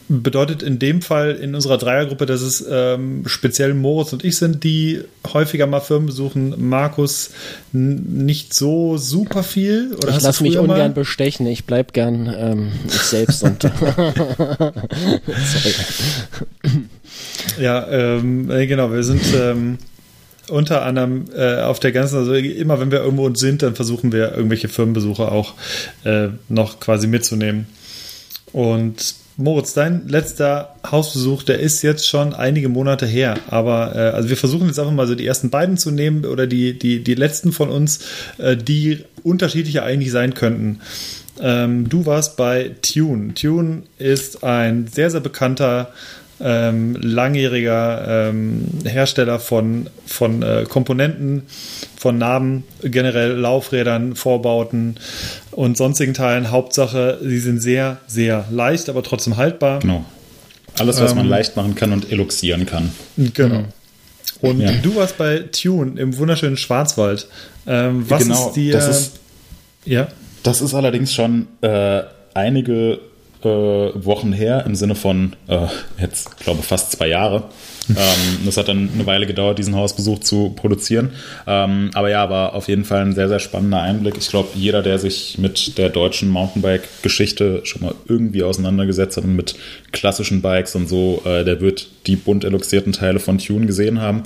bedeutet 0.08 0.62
in 0.62 0.78
dem 0.78 1.02
Fall 1.02 1.32
in 1.32 1.54
unserer 1.54 1.76
Dreiergruppe, 1.76 2.24
dass 2.24 2.40
es 2.40 2.64
ähm, 2.68 3.24
speziell 3.26 3.74
Moritz 3.74 4.14
und 4.14 4.24
ich 4.24 4.38
sind, 4.38 4.64
die 4.64 5.02
häufiger 5.32 5.66
mal 5.66 5.80
Firmen 5.80 6.06
besuchen. 6.06 6.54
Markus 6.68 7.32
nicht 7.72 8.54
so 8.54 8.96
super 8.96 9.42
viel. 9.42 9.94
Oder 10.02 10.16
ich 10.16 10.22
lasse 10.22 10.42
mich 10.42 10.56
ungern 10.56 10.78
mal? 10.78 10.90
bestechen. 10.90 11.46
Ich 11.46 11.66
bleib 11.66 11.92
gern 11.92 12.34
ähm, 12.34 12.72
ich 12.86 12.94
selbst 12.94 13.42
und 13.42 13.64
ja, 17.60 17.86
ähm, 17.88 18.50
äh, 18.50 18.66
genau. 18.66 18.90
Wir 18.90 19.02
sind 19.02 19.22
ähm, 19.36 19.76
unter 20.48 20.82
anderem 20.82 21.26
äh, 21.36 21.60
auf 21.60 21.78
der 21.78 21.92
ganzen, 21.92 22.18
also 22.18 22.32
immer 22.34 22.80
wenn 22.80 22.90
wir 22.90 23.00
irgendwo 23.00 23.32
sind, 23.34 23.62
dann 23.62 23.74
versuchen 23.74 24.12
wir 24.12 24.32
irgendwelche 24.32 24.68
Firmenbesuche 24.68 25.30
auch 25.30 25.52
äh, 26.04 26.28
noch 26.48 26.80
quasi 26.80 27.06
mitzunehmen. 27.06 27.66
Und 28.54 29.16
Moritz, 29.36 29.74
dein 29.74 30.06
letzter 30.06 30.76
Hausbesuch, 30.88 31.42
der 31.42 31.58
ist 31.58 31.82
jetzt 31.82 32.06
schon 32.06 32.34
einige 32.34 32.68
Monate 32.68 33.04
her. 33.04 33.36
Aber 33.48 33.94
äh, 33.96 33.98
also 34.14 34.28
wir 34.28 34.36
versuchen 34.36 34.68
jetzt 34.68 34.78
einfach 34.78 34.92
mal 34.92 35.08
so 35.08 35.16
die 35.16 35.26
ersten 35.26 35.50
beiden 35.50 35.76
zu 35.76 35.90
nehmen 35.90 36.24
oder 36.24 36.46
die, 36.46 36.78
die, 36.78 37.02
die 37.02 37.16
letzten 37.16 37.50
von 37.50 37.68
uns, 37.68 37.98
äh, 38.38 38.56
die 38.56 39.04
unterschiedlicher 39.24 39.82
eigentlich 39.82 40.12
sein 40.12 40.34
könnten. 40.34 40.80
Ähm, 41.40 41.88
du 41.88 42.06
warst 42.06 42.36
bei 42.36 42.76
Tune. 42.80 43.34
Tune 43.34 43.82
ist 43.98 44.44
ein 44.44 44.86
sehr, 44.86 45.10
sehr 45.10 45.20
bekannter 45.20 45.92
ähm, 46.40 46.96
langjähriger 47.00 48.28
ähm, 48.28 48.68
Hersteller 48.84 49.40
von, 49.40 49.88
von 50.06 50.42
äh, 50.42 50.64
Komponenten, 50.68 51.42
von 52.04 52.18
Narben, 52.18 52.64
generell 52.82 53.32
Laufrädern, 53.32 54.14
Vorbauten 54.14 54.96
und 55.52 55.78
sonstigen 55.78 56.12
Teilen. 56.12 56.50
Hauptsache, 56.50 57.18
sie 57.22 57.38
sind 57.38 57.60
sehr, 57.60 57.96
sehr 58.06 58.44
leicht, 58.50 58.90
aber 58.90 59.02
trotzdem 59.02 59.38
haltbar. 59.38 59.78
Genau. 59.78 60.04
Alles, 60.78 61.00
was 61.00 61.12
ähm, 61.12 61.16
man 61.16 61.28
leicht 61.28 61.56
machen 61.56 61.74
kann 61.74 61.94
und 61.94 62.12
eluxieren 62.12 62.66
kann. 62.66 62.92
Genau. 63.16 63.60
Mhm. 63.60 63.64
Und 64.42 64.60
ja. 64.60 64.72
du 64.82 64.96
warst 64.96 65.16
bei 65.16 65.44
Tune 65.50 65.98
im 65.98 66.18
wunderschönen 66.18 66.58
Schwarzwald. 66.58 67.26
Ähm, 67.66 68.04
was 68.10 68.24
genau, 68.24 68.48
ist 68.48 68.52
dir. 68.54 68.74
Das 68.74 68.88
ist, 68.88 69.12
ja. 69.86 70.08
Das 70.42 70.60
ist 70.60 70.74
allerdings 70.74 71.14
schon 71.14 71.46
äh, 71.62 72.02
einige 72.34 72.98
äh, 73.42 73.48
Wochen 73.48 74.34
her, 74.34 74.64
im 74.66 74.74
Sinne 74.74 74.94
von 74.94 75.36
äh, 75.48 75.68
jetzt, 75.98 76.36
glaube 76.36 76.62
fast 76.62 76.92
zwei 76.92 77.08
Jahre. 77.08 77.44
Ähm, 77.90 78.44
das 78.44 78.56
hat 78.56 78.68
dann 78.68 78.90
eine 78.92 79.06
Weile 79.06 79.26
gedauert, 79.26 79.58
diesen 79.58 79.74
Hausbesuch 79.76 80.20
zu 80.20 80.50
produzieren. 80.50 81.10
Ähm, 81.46 81.90
aber 81.94 82.10
ja, 82.10 82.28
war 82.30 82.54
auf 82.54 82.68
jeden 82.68 82.84
Fall 82.84 83.02
ein 83.02 83.14
sehr, 83.14 83.28
sehr 83.28 83.38
spannender 83.38 83.82
Einblick. 83.82 84.16
Ich 84.18 84.28
glaube, 84.28 84.48
jeder, 84.54 84.82
der 84.82 84.98
sich 84.98 85.38
mit 85.38 85.78
der 85.78 85.90
deutschen 85.90 86.28
Mountainbike-Geschichte 86.28 87.60
schon 87.64 87.82
mal 87.82 87.94
irgendwie 88.08 88.42
auseinandergesetzt 88.42 89.16
hat 89.16 89.24
und 89.24 89.36
mit 89.36 89.54
klassischen 89.92 90.42
Bikes 90.42 90.74
und 90.74 90.88
so, 90.88 91.22
äh, 91.24 91.44
der 91.44 91.60
wird 91.60 91.88
die 92.06 92.16
bunt 92.16 92.44
eluxierten 92.44 92.92
Teile 92.92 93.18
von 93.18 93.38
Tune 93.38 93.66
gesehen 93.66 94.00
haben. 94.00 94.24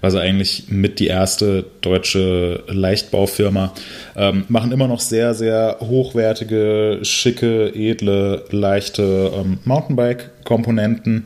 Also 0.00 0.18
eigentlich 0.18 0.64
mit 0.68 1.00
die 1.00 1.08
erste 1.08 1.64
deutsche 1.80 2.62
Leichtbaufirma. 2.68 3.72
Ähm, 4.16 4.44
machen 4.48 4.72
immer 4.72 4.88
noch 4.88 5.00
sehr, 5.00 5.34
sehr 5.34 5.78
hochwertige, 5.80 7.00
schicke, 7.02 7.72
edle, 7.74 8.44
leichte 8.50 9.32
ähm, 9.34 9.58
Mountainbike-Komponenten. 9.64 11.24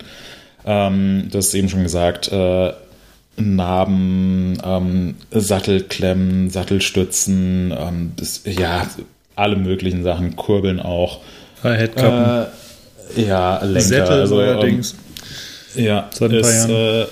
Ähm, 0.65 1.29
das 1.31 1.49
ist 1.49 1.55
eben 1.55 1.69
schon 1.69 1.83
gesagt. 1.83 2.31
Äh, 2.31 2.73
Narben, 3.37 4.59
ähm, 4.63 5.15
Sattelklemmen, 5.31 6.51
Sattelstützen, 6.51 7.75
ähm, 7.77 8.13
das, 8.17 8.43
ja, 8.45 8.87
alle 9.37 9.57
möglichen 9.57 10.03
Sachen, 10.03 10.37
Kurbeln 10.37 10.81
auch. 10.81 11.21
Headkappen. 11.63 12.53
Äh, 13.17 13.27
ja, 13.27 13.63
Lenker. 13.63 13.81
Sättel 13.81 14.21
also, 14.21 14.39
allerdings. 14.39 14.95
Ähm, 15.77 15.85
ja, 15.85 16.11
ist, 16.21 16.69
äh, 16.69 17.07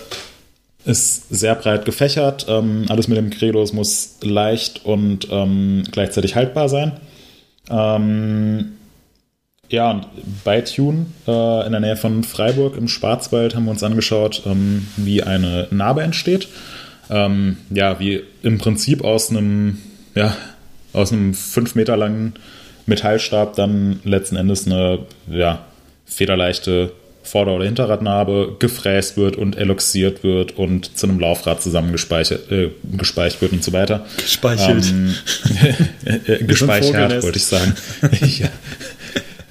ist 0.84 1.28
sehr 1.30 1.55
breit 1.55 1.84
gefächert. 1.84 2.46
Ähm, 2.49 2.86
alles 2.88 3.09
mit 3.09 3.18
dem 3.18 3.30
Credo, 3.30 3.62
es 3.62 3.72
muss 3.72 4.16
leicht 4.22 4.84
und 4.84 5.28
ähm, 5.30 5.84
gleichzeitig 5.90 6.34
haltbar 6.34 6.68
sein. 6.68 6.92
Ähm, 7.70 8.72
ja, 9.71 9.91
und 9.91 10.07
bei 10.45 10.62
Tune 10.62 11.07
äh, 11.27 11.66
in 11.66 11.73
der 11.73 11.81
Nähe 11.81 11.97
von 11.97 12.25
Freiburg 12.25 12.77
im 12.77 12.89
Schwarzwald 12.89 13.55
haben 13.55 13.64
wir 13.64 13.71
uns 13.71 13.83
angeschaut, 13.83 14.43
ähm, 14.47 14.89
wie 14.97 15.23
eine 15.23 15.69
Narbe 15.71 16.03
entsteht. 16.03 16.49
Ähm, 17.11 17.59
ja, 17.71 17.99
wie 18.01 18.23
im 18.43 18.59
Prinzip 18.59 19.05
aus 19.05 19.31
einem, 19.31 19.79
ja, 20.14 20.37
aus 20.93 21.12
einem 21.12 21.35
fünf 21.35 21.75
Meter 21.75 21.97
langen 21.97 22.35
Metallstab 22.87 23.57
dann 23.57 24.01
letzten 24.05 24.37
Endes 24.37 24.66
eine 24.66 25.01
ja, 25.31 25.64
federleichte 26.07 26.93
Vorder- 27.23 27.55
oder 27.55 27.66
Hinterradnarbe 27.66 28.57
gefräst 28.59 29.19
wird 29.19 29.37
und 29.37 29.57
eloxiert 29.57 30.25
wird 30.25 30.57
und 30.57 30.97
zu 30.97 31.07
einem 31.07 31.21
Laufrad 31.21 31.62
zusammengespeichert 31.62 32.51
äh, 32.51 32.71
gespeichert 32.97 33.43
wird 33.43 33.53
und 33.53 33.62
so 33.62 33.73
weiter. 33.75 34.07
Gespeichelt. 34.16 34.87
Ähm, 34.89 35.14
äh, 36.27 36.45
gespeichert, 36.45 37.23
wollte 37.23 37.39
ich 37.39 37.45
sagen. 37.45 37.75
ja. 38.39 38.49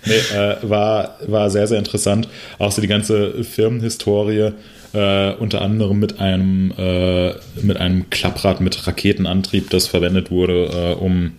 Nee, 0.08 0.38
äh, 0.38 0.58
war, 0.64 1.18
war 1.28 1.50
sehr, 1.50 1.68
sehr 1.68 1.80
interessant. 1.80 2.28
Auch 2.60 2.72
so 2.72 2.82
die 2.82 2.88
ganze 2.88 3.44
Firmenhistorie, 3.44 4.52
äh, 4.94 5.34
unter 5.34 5.62
anderem 5.62 6.00
mit 6.00 6.20
einem, 6.20 6.74
äh, 6.78 7.34
mit 7.62 7.78
einem 7.78 8.10
Klapprad 8.10 8.62
mit 8.62 8.88
Raketenantrieb, 8.88 9.70
das 9.70 9.88
verwendet 9.88 10.32
wurde, 10.32 10.66
äh, 10.66 10.94
um 10.94 11.34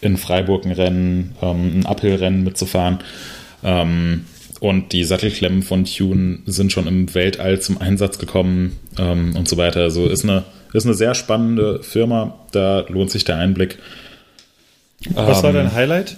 in 0.00 0.16
Freiburg 0.16 0.64
ein 0.64 0.72
Rennen, 0.72 1.34
ähm, 1.42 1.80
ein 1.80 1.86
Uphill-Rennen 1.86 2.44
mitzufahren. 2.44 2.98
Ähm, 3.64 4.24
und 4.60 4.92
die 4.92 5.04
Sattelklemmen 5.04 5.62
von 5.62 5.84
Tune 5.84 6.38
sind 6.46 6.72
schon 6.72 6.86
im 6.86 7.14
Weltall 7.14 7.60
zum 7.60 7.80
Einsatz 7.80 8.18
gekommen 8.18 8.78
ähm, 8.98 9.34
und 9.36 9.48
so 9.48 9.56
weiter. 9.56 9.80
Also 9.80 10.06
ist 10.06 10.24
eine, 10.24 10.44
ist 10.72 10.86
eine 10.86 10.94
sehr 10.94 11.14
spannende 11.14 11.82
Firma, 11.82 12.38
da 12.52 12.84
lohnt 12.88 13.10
sich 13.10 13.24
der 13.24 13.36
Einblick. 13.36 13.78
Was 15.10 15.42
war 15.42 15.52
dein 15.52 15.66
ähm, 15.66 15.74
Highlight? 15.74 16.16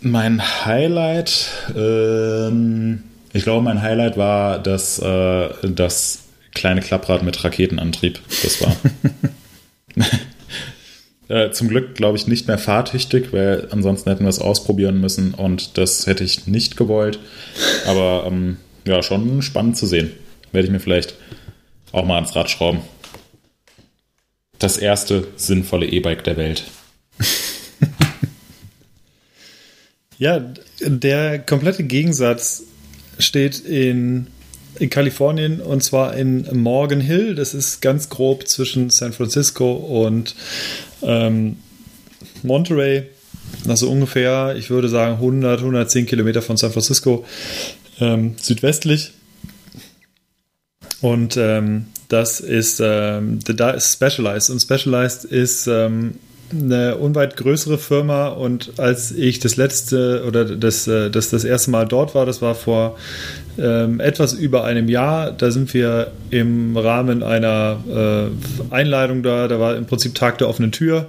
Mein 0.00 0.64
Highlight, 0.64 1.48
ähm, 1.76 3.02
ich 3.32 3.42
glaube, 3.42 3.62
mein 3.62 3.82
Highlight 3.82 4.16
war 4.16 4.58
das, 4.58 4.98
äh, 5.00 5.48
das 5.62 6.24
kleine 6.54 6.80
Klapprad 6.80 7.22
mit 7.22 7.42
Raketenantrieb. 7.42 8.20
Das 8.42 8.60
war. 8.62 8.76
äh, 11.28 11.50
zum 11.50 11.68
Glück, 11.68 11.94
glaube 11.94 12.16
ich, 12.16 12.26
nicht 12.26 12.46
mehr 12.46 12.58
fahrtüchtig, 12.58 13.32
weil 13.32 13.68
ansonsten 13.70 14.10
hätten 14.10 14.24
wir 14.24 14.30
es 14.30 14.40
ausprobieren 14.40 15.00
müssen 15.00 15.34
und 15.34 15.78
das 15.78 16.06
hätte 16.06 16.24
ich 16.24 16.46
nicht 16.46 16.76
gewollt. 16.76 17.18
Aber 17.86 18.24
ähm, 18.26 18.58
ja, 18.86 19.02
schon 19.02 19.42
spannend 19.42 19.76
zu 19.76 19.86
sehen. 19.86 20.12
Werde 20.52 20.66
ich 20.66 20.72
mir 20.72 20.80
vielleicht 20.80 21.14
auch 21.92 22.04
mal 22.04 22.16
ans 22.16 22.34
Rad 22.36 22.50
schrauben. 22.50 22.80
Das 24.58 24.78
erste 24.78 25.28
sinnvolle 25.36 25.86
E-Bike 25.86 26.24
der 26.24 26.36
Welt. 26.36 26.64
Ja, 30.18 30.44
der 30.80 31.38
komplette 31.38 31.84
Gegensatz 31.84 32.64
steht 33.20 33.60
in, 33.60 34.26
in 34.78 34.90
Kalifornien 34.90 35.60
und 35.60 35.82
zwar 35.84 36.16
in 36.16 36.46
Morgan 36.52 37.00
Hill. 37.00 37.36
Das 37.36 37.54
ist 37.54 37.80
ganz 37.80 38.08
grob 38.08 38.48
zwischen 38.48 38.90
San 38.90 39.12
Francisco 39.12 39.72
und 39.72 40.34
ähm, 41.02 41.56
Monterey. 42.42 43.04
Also 43.68 43.88
ungefähr, 43.88 44.56
ich 44.56 44.70
würde 44.70 44.88
sagen, 44.88 45.14
100, 45.14 45.60
110 45.60 46.06
Kilometer 46.06 46.42
von 46.42 46.56
San 46.56 46.72
Francisco 46.72 47.24
ähm, 48.00 48.34
südwestlich. 48.40 49.12
Und 51.00 51.36
ähm, 51.36 51.86
das 52.08 52.40
ist, 52.40 52.80
ähm, 52.82 53.38
da 53.44 53.70
ist 53.70 53.92
Specialized. 53.92 54.50
Und 54.50 54.60
Specialized 54.60 55.24
ist 55.24 55.68
ähm, 55.68 56.14
eine 56.52 56.96
unweit 56.96 57.36
größere 57.36 57.78
Firma 57.78 58.28
und 58.28 58.72
als 58.78 59.12
ich 59.12 59.38
das 59.38 59.56
letzte 59.56 60.24
oder 60.26 60.44
das, 60.44 60.86
äh, 60.86 61.10
das, 61.10 61.30
das 61.30 61.44
erste 61.44 61.70
Mal 61.70 61.86
dort 61.86 62.14
war, 62.14 62.26
das 62.26 62.40
war 62.40 62.54
vor 62.54 62.96
ähm, 63.58 64.00
etwas 64.00 64.32
über 64.32 64.64
einem 64.64 64.88
Jahr, 64.88 65.32
da 65.32 65.50
sind 65.50 65.74
wir 65.74 66.12
im 66.30 66.76
Rahmen 66.76 67.22
einer 67.22 68.30
äh, 68.70 68.74
Einladung 68.74 69.22
da, 69.22 69.48
da 69.48 69.60
war 69.60 69.76
im 69.76 69.86
Prinzip 69.86 70.14
Tag 70.14 70.38
der 70.38 70.48
offenen 70.48 70.72
Tür, 70.72 71.06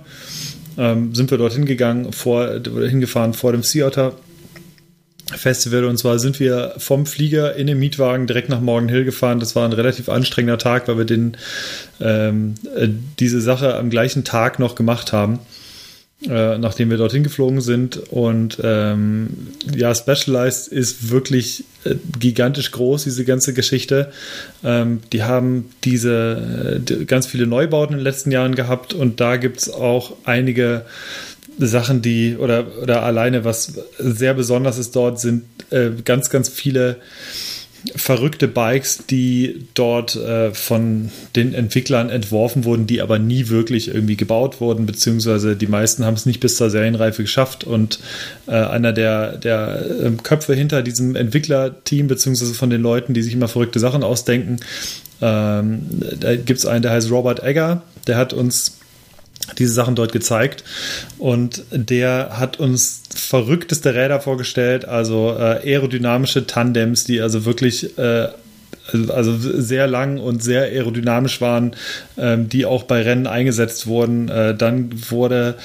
ähm, 0.77 1.15
sind 1.15 1.31
wir 1.31 1.37
dorthin 1.37 1.65
gegangen, 1.65 2.11
vor, 2.11 2.59
hingefahren 2.87 3.33
vor 3.33 3.51
dem 3.51 3.63
Sea 3.63 3.87
Otter 3.87 4.13
Festival. 5.35 5.85
Und 5.85 5.97
zwar 5.97 6.19
sind 6.19 6.39
wir 6.39 6.73
vom 6.77 7.05
Flieger 7.05 7.55
in 7.55 7.67
den 7.67 7.79
Mietwagen 7.79 8.27
direkt 8.27 8.49
nach 8.49 8.61
Morgan 8.61 8.89
Hill 8.89 9.05
gefahren. 9.05 9.39
Das 9.39 9.55
war 9.55 9.65
ein 9.65 9.73
relativ 9.73 10.09
anstrengender 10.09 10.57
Tag, 10.57 10.87
weil 10.87 10.97
wir 10.97 11.05
den, 11.05 11.37
ähm, 11.99 12.55
äh, 12.75 12.89
diese 13.19 13.41
Sache 13.41 13.75
am 13.75 13.89
gleichen 13.89 14.23
Tag 14.23 14.59
noch 14.59 14.75
gemacht 14.75 15.13
haben. 15.13 15.39
Äh, 16.27 16.57
nachdem 16.57 16.89
wir 16.89 16.97
dorthin 16.97 17.23
geflogen 17.23 17.61
sind. 17.61 17.95
Und 18.11 18.57
ähm, 18.61 19.29
ja, 19.73 19.95
Specialized 19.95 20.67
ist 20.67 21.11
wirklich 21.11 21.63
äh, 21.85 21.95
gigantisch 22.19 22.71
groß, 22.71 23.05
diese 23.05 23.23
ganze 23.23 23.53
Geschichte. 23.53 24.11
Ähm, 24.61 24.99
die 25.13 25.23
haben 25.23 25.71
diese 25.85 26.75
äh, 26.75 26.79
die, 26.81 27.05
ganz 27.05 27.25
viele 27.25 27.47
Neubauten 27.47 27.93
in 27.93 27.99
den 27.99 28.03
letzten 28.03 28.31
Jahren 28.31 28.55
gehabt 28.55 28.93
und 28.93 29.21
da 29.21 29.37
gibt 29.37 29.59
es 29.59 29.69
auch 29.69 30.11
einige 30.25 30.85
Sachen, 31.59 32.01
die 32.01 32.37
oder, 32.37 32.65
oder 32.81 33.03
alleine 33.03 33.43
was 33.45 33.73
sehr 33.97 34.33
besonders 34.33 34.77
ist 34.77 34.95
dort, 34.95 35.19
sind 35.19 35.43
äh, 35.71 35.91
ganz, 36.03 36.29
ganz 36.29 36.49
viele 36.49 36.97
verrückte 37.95 38.47
Bikes, 38.47 39.05
die 39.09 39.67
dort 39.73 40.15
äh, 40.15 40.51
von 40.53 41.11
den 41.35 41.53
Entwicklern 41.53 42.09
entworfen 42.09 42.65
wurden, 42.65 42.87
die 42.87 43.01
aber 43.01 43.19
nie 43.19 43.49
wirklich 43.49 43.87
irgendwie 43.87 44.17
gebaut 44.17 44.59
wurden, 44.59 44.85
beziehungsweise 44.85 45.55
die 45.55 45.67
meisten 45.67 46.05
haben 46.05 46.15
es 46.15 46.25
nicht 46.25 46.39
bis 46.39 46.57
zur 46.57 46.69
Serienreife 46.69 47.21
geschafft. 47.21 47.63
Und 47.63 47.99
äh, 48.47 48.51
einer 48.51 48.91
der, 48.91 49.37
der 49.37 49.85
äh, 50.03 50.11
Köpfe 50.23 50.55
hinter 50.55 50.81
diesem 50.81 51.15
Entwicklerteam, 51.15 52.07
beziehungsweise 52.07 52.53
von 52.53 52.69
den 52.69 52.81
Leuten, 52.81 53.13
die 53.13 53.21
sich 53.21 53.33
immer 53.33 53.47
verrückte 53.47 53.79
Sachen 53.79 54.03
ausdenken, 54.03 54.57
ähm, 55.21 55.81
da 56.19 56.35
gibt 56.35 56.59
es 56.59 56.65
einen, 56.65 56.81
der 56.81 56.91
heißt 56.91 57.11
Robert 57.11 57.43
Egger, 57.43 57.81
der 58.07 58.17
hat 58.17 58.33
uns 58.33 58.78
diese 59.57 59.73
Sachen 59.73 59.95
dort 59.95 60.11
gezeigt. 60.11 60.63
Und 61.17 61.63
der 61.71 62.39
hat 62.39 62.59
uns 62.59 63.01
verrückteste 63.13 63.95
Räder 63.95 64.19
vorgestellt, 64.19 64.85
also 64.85 65.35
äh, 65.37 65.61
aerodynamische 65.73 66.47
Tandems, 66.47 67.03
die 67.03 67.21
also 67.21 67.45
wirklich 67.45 67.97
äh, 67.97 68.29
also 69.09 69.35
sehr 69.37 69.87
lang 69.87 70.19
und 70.19 70.43
sehr 70.43 70.63
aerodynamisch 70.63 71.41
waren, 71.41 71.75
ähm, 72.17 72.49
die 72.49 72.65
auch 72.65 72.83
bei 72.83 73.01
Rennen 73.01 73.27
eingesetzt 73.27 73.87
wurden. 73.87 74.29
Äh, 74.29 74.55
dann 74.55 74.89
wurde, 75.09 75.55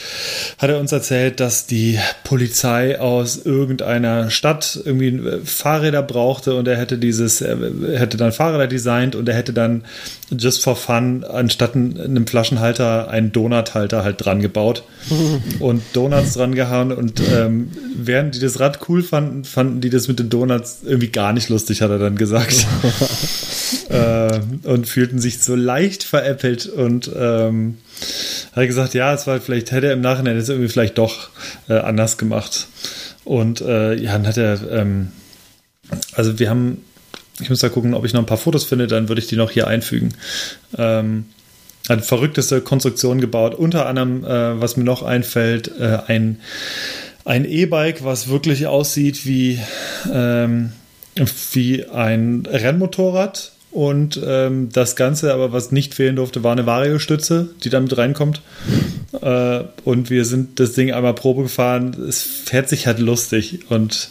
hat 0.58 0.70
er 0.70 0.78
uns 0.78 0.92
erzählt, 0.92 1.40
dass 1.40 1.66
die 1.66 1.98
Polizei 2.24 3.00
aus 3.00 3.44
irgendeiner 3.44 4.30
Stadt 4.30 4.80
irgendwie 4.84 5.08
äh, 5.08 5.40
Fahrräder 5.44 6.02
brauchte 6.02 6.54
und 6.54 6.68
er 6.68 6.76
hätte 6.76 6.98
dieses, 6.98 7.40
er 7.40 7.58
hätte 7.98 8.16
dann 8.16 8.32
Fahrräder 8.32 8.66
designt 8.66 9.14
und 9.14 9.28
er 9.28 9.34
hätte 9.34 9.52
dann 9.52 9.84
just 10.30 10.62
for 10.62 10.76
fun 10.76 11.24
anstatt 11.24 11.74
einem 11.74 12.26
Flaschenhalter 12.26 13.08
einen 13.08 13.32
Donuthalter 13.32 14.04
halt 14.04 14.24
dran 14.24 14.40
gebaut 14.40 14.84
und 15.60 15.82
Donuts 15.92 16.34
dran 16.34 16.54
gehauen 16.54 16.92
und 16.92 17.20
ähm, 17.20 17.70
während 17.96 18.34
die 18.34 18.40
das 18.40 18.60
Rad 18.60 18.80
cool 18.88 19.02
fanden, 19.02 19.44
fanden 19.44 19.80
die 19.80 19.90
das 19.90 20.08
mit 20.08 20.18
den 20.18 20.30
Donuts 20.30 20.80
irgendwie 20.84 21.08
gar 21.08 21.32
nicht 21.32 21.48
lustig, 21.48 21.82
hat 21.82 21.90
er 21.90 21.98
dann 21.98 22.16
gesagt. 22.16 22.66
äh, 23.88 24.40
und 24.62 24.88
fühlten 24.88 25.18
sich 25.18 25.42
so 25.42 25.54
leicht 25.54 26.04
veräppelt 26.04 26.66
und 26.66 27.10
ähm, 27.14 27.78
hat 28.52 28.66
gesagt, 28.66 28.94
ja, 28.94 29.12
es 29.14 29.26
war 29.26 29.40
vielleicht, 29.40 29.72
hätte 29.72 29.88
er 29.88 29.92
im 29.92 30.00
Nachhinein 30.00 30.36
jetzt 30.36 30.48
irgendwie 30.48 30.68
vielleicht 30.68 30.98
doch 30.98 31.30
äh, 31.68 31.74
anders 31.74 32.18
gemacht. 32.18 32.68
Und 33.24 33.60
äh, 33.60 33.94
ja, 33.94 34.12
dann 34.12 34.26
hat 34.26 34.36
er, 34.36 34.60
ähm, 34.70 35.08
also 36.14 36.38
wir 36.38 36.50
haben, 36.50 36.82
ich 37.40 37.50
muss 37.50 37.60
da 37.60 37.68
gucken, 37.68 37.94
ob 37.94 38.04
ich 38.04 38.12
noch 38.12 38.20
ein 38.20 38.26
paar 38.26 38.38
Fotos 38.38 38.64
finde, 38.64 38.86
dann 38.86 39.08
würde 39.08 39.20
ich 39.20 39.28
die 39.28 39.36
noch 39.36 39.50
hier 39.50 39.66
einfügen. 39.66 40.14
Ähm, 40.76 41.26
eine 41.88 42.02
verrückteste 42.02 42.60
Konstruktion 42.60 43.20
gebaut. 43.20 43.54
Unter 43.54 43.86
anderem, 43.86 44.24
äh, 44.24 44.60
was 44.60 44.76
mir 44.76 44.84
noch 44.84 45.02
einfällt, 45.02 45.70
äh, 45.78 45.98
ein 46.06 46.38
ein 47.24 47.44
E-Bike, 47.46 48.04
was 48.04 48.28
wirklich 48.28 48.66
aussieht 48.66 49.24
wie 49.26 49.58
ähm, 50.12 50.72
wie 51.52 51.86
ein 51.86 52.46
Rennmotorrad. 52.50 53.52
Und 53.70 54.20
ähm, 54.24 54.68
das 54.72 54.94
Ganze, 54.94 55.34
aber 55.34 55.52
was 55.52 55.72
nicht 55.72 55.94
fehlen 55.94 56.14
durfte, 56.14 56.44
war 56.44 56.52
eine 56.52 56.64
Variostütze, 56.64 57.48
die 57.64 57.70
damit 57.70 57.98
reinkommt. 57.98 58.40
Äh, 59.20 59.64
und 59.84 60.10
wir 60.10 60.24
sind 60.24 60.60
das 60.60 60.74
Ding 60.74 60.92
einmal 60.92 61.14
Probe 61.14 61.42
gefahren. 61.42 61.96
Es 62.08 62.22
fährt 62.22 62.68
sich 62.68 62.86
halt 62.86 63.00
lustig. 63.00 63.68
Und 63.70 64.10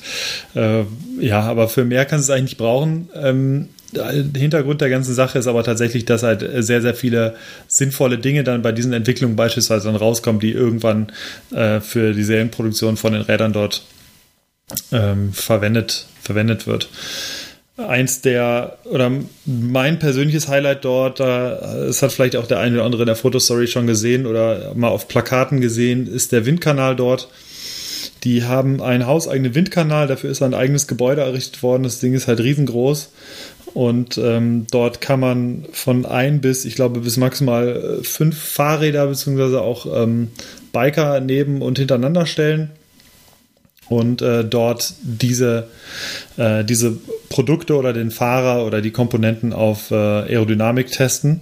äh, 0.54 0.84
ja, 1.18 1.40
aber 1.44 1.70
für 1.70 1.86
mehr 1.86 2.04
kannst 2.04 2.28
du 2.28 2.34
es 2.34 2.38
eigentlich 2.38 2.52
nicht 2.52 2.58
brauchen. 2.58 3.08
Ähm, 3.16 3.70
Hintergrund 4.36 4.82
der 4.82 4.90
ganzen 4.90 5.14
Sache 5.14 5.40
ist 5.40 5.48
aber 5.48 5.64
tatsächlich, 5.64 6.06
dass 6.06 6.24
halt 6.24 6.46
sehr, 6.64 6.82
sehr 6.82 6.96
viele 6.96 7.36
sinnvolle 7.68 8.18
Dinge 8.18 8.44
dann 8.44 8.62
bei 8.62 8.72
diesen 8.72 8.92
Entwicklungen 8.92 9.36
beispielsweise 9.36 9.86
dann 9.86 9.96
rauskommen, 9.96 10.42
die 10.42 10.52
irgendwann 10.52 11.12
äh, 11.52 11.80
für 11.80 12.14
die 12.14 12.24
Serienproduktion 12.24 12.98
von 12.98 13.14
den 13.14 13.22
Rädern 13.22 13.54
dort 13.54 13.84
ähm, 14.92 15.34
verwendet 15.34 16.08
verwendet 16.24 16.66
wird. 16.66 16.90
Eins 17.76 18.22
der, 18.22 18.78
oder 18.86 19.12
mein 19.46 19.98
persönliches 19.98 20.48
Highlight 20.48 20.86
dort, 20.86 21.20
das 21.20 22.02
hat 22.04 22.12
vielleicht 22.12 22.36
auch 22.36 22.46
der 22.46 22.60
eine 22.60 22.76
oder 22.76 22.86
andere 22.86 23.02
in 23.02 23.08
der 23.08 23.16
Fotostory 23.16 23.68
schon 23.68 23.88
gesehen 23.88 24.26
oder 24.28 24.74
mal 24.76 24.90
auf 24.90 25.08
Plakaten 25.08 25.60
gesehen, 25.60 26.08
ist 26.08 26.32
der 26.32 26.46
Windkanal 26.46 26.96
dort. 26.96 27.30
Die 28.24 28.44
haben 28.44 28.82
einen 28.82 29.08
hauseigenen 29.08 29.56
Windkanal, 29.56 30.08
dafür 30.08 30.30
ist 30.30 30.42
ein 30.44 30.54
eigenes 30.54 30.88
Gebäude 30.88 31.22
errichtet 31.22 31.64
worden. 31.64 31.84
Das 31.84 32.00
Ding 32.00 32.14
ist 32.14 32.28
halt 32.28 32.40
riesengroß. 32.40 33.12
Und 33.74 34.20
ähm, 34.20 34.68
dort 34.70 35.02
kann 35.02 35.20
man 35.20 35.66
von 35.72 36.06
ein 36.06 36.42
bis, 36.42 36.64
ich 36.66 36.76
glaube, 36.76 37.00
bis 37.00 37.18
maximal 37.18 38.00
äh, 38.02 38.04
fünf 38.04 38.38
Fahrräder 38.38 39.08
beziehungsweise 39.08 39.62
auch 39.62 39.88
ähm, 40.04 40.30
Biker 40.72 41.20
neben 41.22 41.64
und 41.64 41.80
hintereinander 41.80 42.28
stellen 42.28 42.70
und 43.90 44.22
äh, 44.22 44.44
dort 44.46 44.94
diese, 45.02 45.68
äh, 46.38 46.64
diese 46.64 46.98
Produkte 47.30 47.76
oder 47.76 47.94
den 47.94 48.12
Fahrer 48.12 48.66
oder 48.66 48.82
die 48.82 48.92
Komponenten 48.92 49.54
auf 49.54 49.92
äh, 49.92 49.96
Aerodynamik 49.96 50.92
testen. 50.92 51.42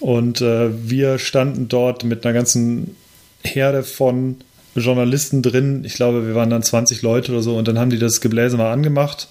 Und 0.00 0.40
äh, 0.40 0.70
wir 0.88 1.18
standen 1.18 1.68
dort 1.68 2.04
mit 2.04 2.24
einer 2.24 2.34
ganzen 2.34 2.96
Herde 3.44 3.82
von 3.82 4.36
Journalisten 4.74 5.42
drin. 5.42 5.84
Ich 5.84 5.94
glaube, 5.94 6.26
wir 6.26 6.34
waren 6.34 6.50
dann 6.50 6.62
20 6.62 7.02
Leute 7.02 7.32
oder 7.32 7.42
so 7.42 7.56
und 7.56 7.68
dann 7.68 7.78
haben 7.78 7.90
die 7.90 7.98
das 7.98 8.20
Gebläse 8.20 8.56
mal 8.56 8.72
angemacht. 8.72 9.28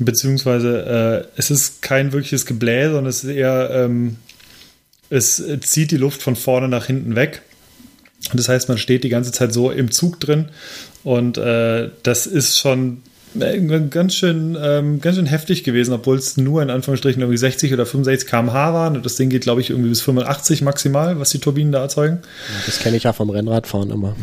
Beziehungsweise 0.00 1.26
äh, 1.36 1.38
es 1.38 1.50
ist 1.50 1.82
kein 1.82 2.12
wirkliches 2.12 2.46
Gebläse, 2.46 2.92
sondern 2.92 3.10
es 3.10 3.24
ist 3.24 3.30
eher, 3.30 3.70
ähm, 3.72 4.16
es 5.10 5.42
zieht 5.60 5.90
die 5.90 5.96
Luft 5.96 6.22
von 6.22 6.36
vorne 6.36 6.68
nach 6.68 6.86
hinten 6.86 7.14
weg. 7.14 7.42
Das 8.34 8.48
heißt, 8.48 8.68
man 8.68 8.78
steht 8.78 9.04
die 9.04 9.08
ganze 9.08 9.32
Zeit 9.32 9.52
so 9.52 9.70
im 9.70 9.90
Zug 9.90 10.20
drin 10.20 10.48
und 11.04 11.38
äh, 11.38 11.90
das 12.02 12.26
ist 12.26 12.58
schon 12.58 13.02
äh, 13.38 13.60
ganz 13.90 14.14
schön, 14.14 14.56
ähm, 14.60 15.00
ganz 15.00 15.16
schön 15.16 15.26
heftig 15.26 15.64
gewesen, 15.64 15.92
obwohl 15.92 16.16
es 16.16 16.36
nur 16.36 16.62
in 16.62 16.70
Anführungsstrichen 16.70 17.20
irgendwie 17.20 17.38
60 17.38 17.72
oder 17.72 17.86
65 17.86 18.28
km/h 18.28 18.72
waren. 18.72 18.96
Und 18.96 19.04
das 19.04 19.16
Ding 19.16 19.28
geht, 19.28 19.42
glaube 19.42 19.60
ich, 19.60 19.70
irgendwie 19.70 19.90
bis 19.90 20.00
85 20.00 20.62
maximal, 20.62 21.18
was 21.18 21.30
die 21.30 21.38
Turbinen 21.38 21.72
da 21.72 21.80
erzeugen. 21.80 22.20
Das 22.66 22.78
kenne 22.78 22.96
ich 22.96 23.04
ja 23.04 23.12
vom 23.12 23.30
Rennradfahren 23.30 23.90
immer. 23.90 24.16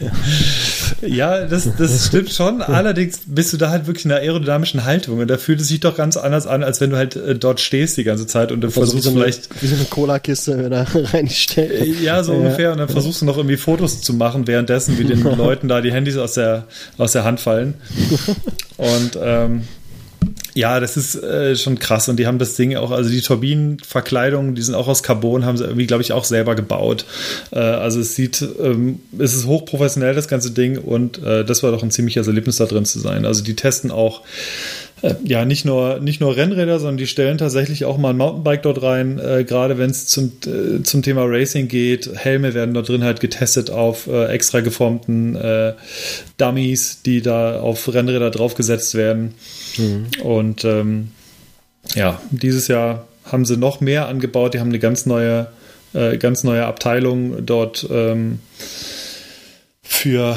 ja. 0.00 0.10
Ja, 1.02 1.44
das, 1.44 1.68
das 1.76 2.06
stimmt 2.06 2.30
schon. 2.30 2.62
Allerdings 2.62 3.20
bist 3.26 3.52
du 3.52 3.56
da 3.56 3.70
halt 3.70 3.86
wirklich 3.86 4.04
in 4.04 4.12
einer 4.12 4.20
aerodynamischen 4.20 4.84
Haltung 4.84 5.18
und 5.18 5.28
da 5.28 5.36
fühlt 5.36 5.60
es 5.60 5.68
sich 5.68 5.80
doch 5.80 5.96
ganz 5.96 6.16
anders 6.16 6.46
an, 6.46 6.62
als 6.62 6.80
wenn 6.80 6.90
du 6.90 6.96
halt 6.96 7.16
äh, 7.16 7.34
dort 7.36 7.60
stehst 7.60 7.96
die 7.96 8.04
ganze 8.04 8.26
Zeit 8.26 8.50
und 8.50 8.60
du 8.60 8.68
also 8.68 8.80
versuchst 8.80 9.04
so 9.04 9.10
eine, 9.10 9.20
vielleicht. 9.20 9.62
Wie 9.62 9.66
so 9.66 9.76
eine 9.76 9.84
Cola-Kiste 9.84 10.68
da 10.68 10.82
reinstellen. 10.94 11.70
Äh, 11.70 12.04
ja, 12.04 12.22
so 12.24 12.32
ja. 12.32 12.38
ungefähr. 12.38 12.72
Und 12.72 12.78
dann 12.78 12.88
versuchst 12.88 13.22
du 13.22 13.26
noch 13.26 13.36
irgendwie 13.36 13.56
Fotos 13.56 14.00
zu 14.00 14.14
machen, 14.14 14.46
währenddessen, 14.46 14.98
wie 14.98 15.04
den 15.04 15.22
Leuten 15.36 15.68
da 15.68 15.80
die 15.80 15.92
Handys 15.92 16.16
aus 16.16 16.34
der, 16.34 16.64
aus 16.96 17.12
der 17.12 17.24
Hand 17.24 17.40
fallen. 17.40 17.74
Und 18.76 19.18
ähm, 19.22 19.62
ja, 20.54 20.80
das 20.80 20.96
ist 20.96 21.14
äh, 21.22 21.56
schon 21.56 21.78
krass 21.78 22.08
und 22.08 22.16
die 22.16 22.26
haben 22.26 22.38
das 22.38 22.54
Ding 22.56 22.76
auch, 22.76 22.90
also 22.90 23.10
die 23.10 23.20
Turbinenverkleidungen, 23.20 24.54
die 24.54 24.62
sind 24.62 24.74
auch 24.74 24.88
aus 24.88 25.02
Carbon, 25.02 25.44
haben 25.44 25.56
sie 25.56 25.64
irgendwie, 25.64 25.86
glaube 25.86 26.02
ich, 26.02 26.12
auch 26.12 26.24
selber 26.24 26.54
gebaut. 26.54 27.04
Äh, 27.50 27.58
also 27.58 28.00
es 28.00 28.14
sieht, 28.14 28.44
ähm, 28.60 29.00
es 29.18 29.34
ist 29.34 29.46
hochprofessionell, 29.46 30.14
das 30.14 30.28
ganze 30.28 30.50
Ding 30.50 30.78
und 30.78 31.22
äh, 31.22 31.44
das 31.44 31.62
war 31.62 31.70
doch 31.70 31.82
ein 31.82 31.90
ziemliches 31.90 32.26
Erlebnis 32.26 32.56
da 32.56 32.66
drin 32.66 32.84
zu 32.84 32.98
sein. 32.98 33.24
Also 33.24 33.42
die 33.42 33.54
testen 33.54 33.90
auch 33.90 34.22
äh, 35.02 35.14
ja, 35.24 35.44
nicht 35.44 35.64
nur, 35.64 36.00
nicht 36.00 36.20
nur 36.20 36.36
Rennräder, 36.36 36.78
sondern 36.78 36.96
die 36.96 37.06
stellen 37.06 37.38
tatsächlich 37.38 37.84
auch 37.84 37.98
mal 37.98 38.10
ein 38.10 38.16
Mountainbike 38.16 38.62
dort 38.62 38.82
rein, 38.82 39.18
äh, 39.18 39.44
gerade 39.44 39.78
wenn 39.78 39.90
es 39.90 40.06
zum, 40.06 40.32
äh, 40.46 40.82
zum 40.82 41.02
Thema 41.02 41.24
Racing 41.24 41.68
geht. 41.68 42.10
Helme 42.14 42.54
werden 42.54 42.74
dort 42.74 42.88
drin 42.88 43.04
halt 43.04 43.20
getestet 43.20 43.70
auf 43.70 44.06
äh, 44.06 44.26
extra 44.26 44.60
geformten 44.60 45.36
äh, 45.36 45.74
Dummies, 46.36 47.02
die 47.02 47.22
da 47.22 47.60
auf 47.60 47.92
Rennräder 47.92 48.30
draufgesetzt 48.30 48.94
werden. 48.94 49.34
Mhm. 49.76 50.06
Und 50.22 50.64
ähm, 50.64 51.08
ja, 51.94 52.20
dieses 52.30 52.68
Jahr 52.68 53.06
haben 53.24 53.44
sie 53.44 53.56
noch 53.56 53.80
mehr 53.80 54.08
angebaut. 54.08 54.54
Die 54.54 54.60
haben 54.60 54.68
eine 54.68 54.78
ganz 54.78 55.06
neue, 55.06 55.48
äh, 55.94 56.18
ganz 56.18 56.44
neue 56.44 56.66
Abteilung 56.66 57.46
dort 57.46 57.86
ähm, 57.90 58.40
für, 59.82 60.36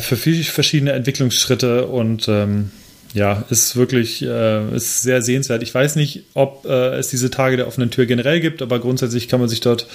für 0.00 0.16
verschiedene 0.16 0.92
Entwicklungsschritte 0.92 1.86
und 1.86 2.28
ähm, 2.28 2.70
ja, 3.14 3.44
ist 3.48 3.76
wirklich 3.76 4.22
äh, 4.22 4.76
ist 4.76 5.02
sehr 5.02 5.22
sehenswert. 5.22 5.62
Ich 5.62 5.72
weiß 5.72 5.94
nicht, 5.96 6.24
ob 6.34 6.66
äh, 6.66 6.96
es 6.96 7.08
diese 7.08 7.30
Tage 7.30 7.56
der 7.56 7.68
offenen 7.68 7.90
Tür 7.90 8.06
generell 8.06 8.40
gibt, 8.40 8.60
aber 8.60 8.80
grundsätzlich 8.80 9.28
kann 9.28 9.40
man 9.40 9.48
sich 9.48 9.60
dort 9.60 9.86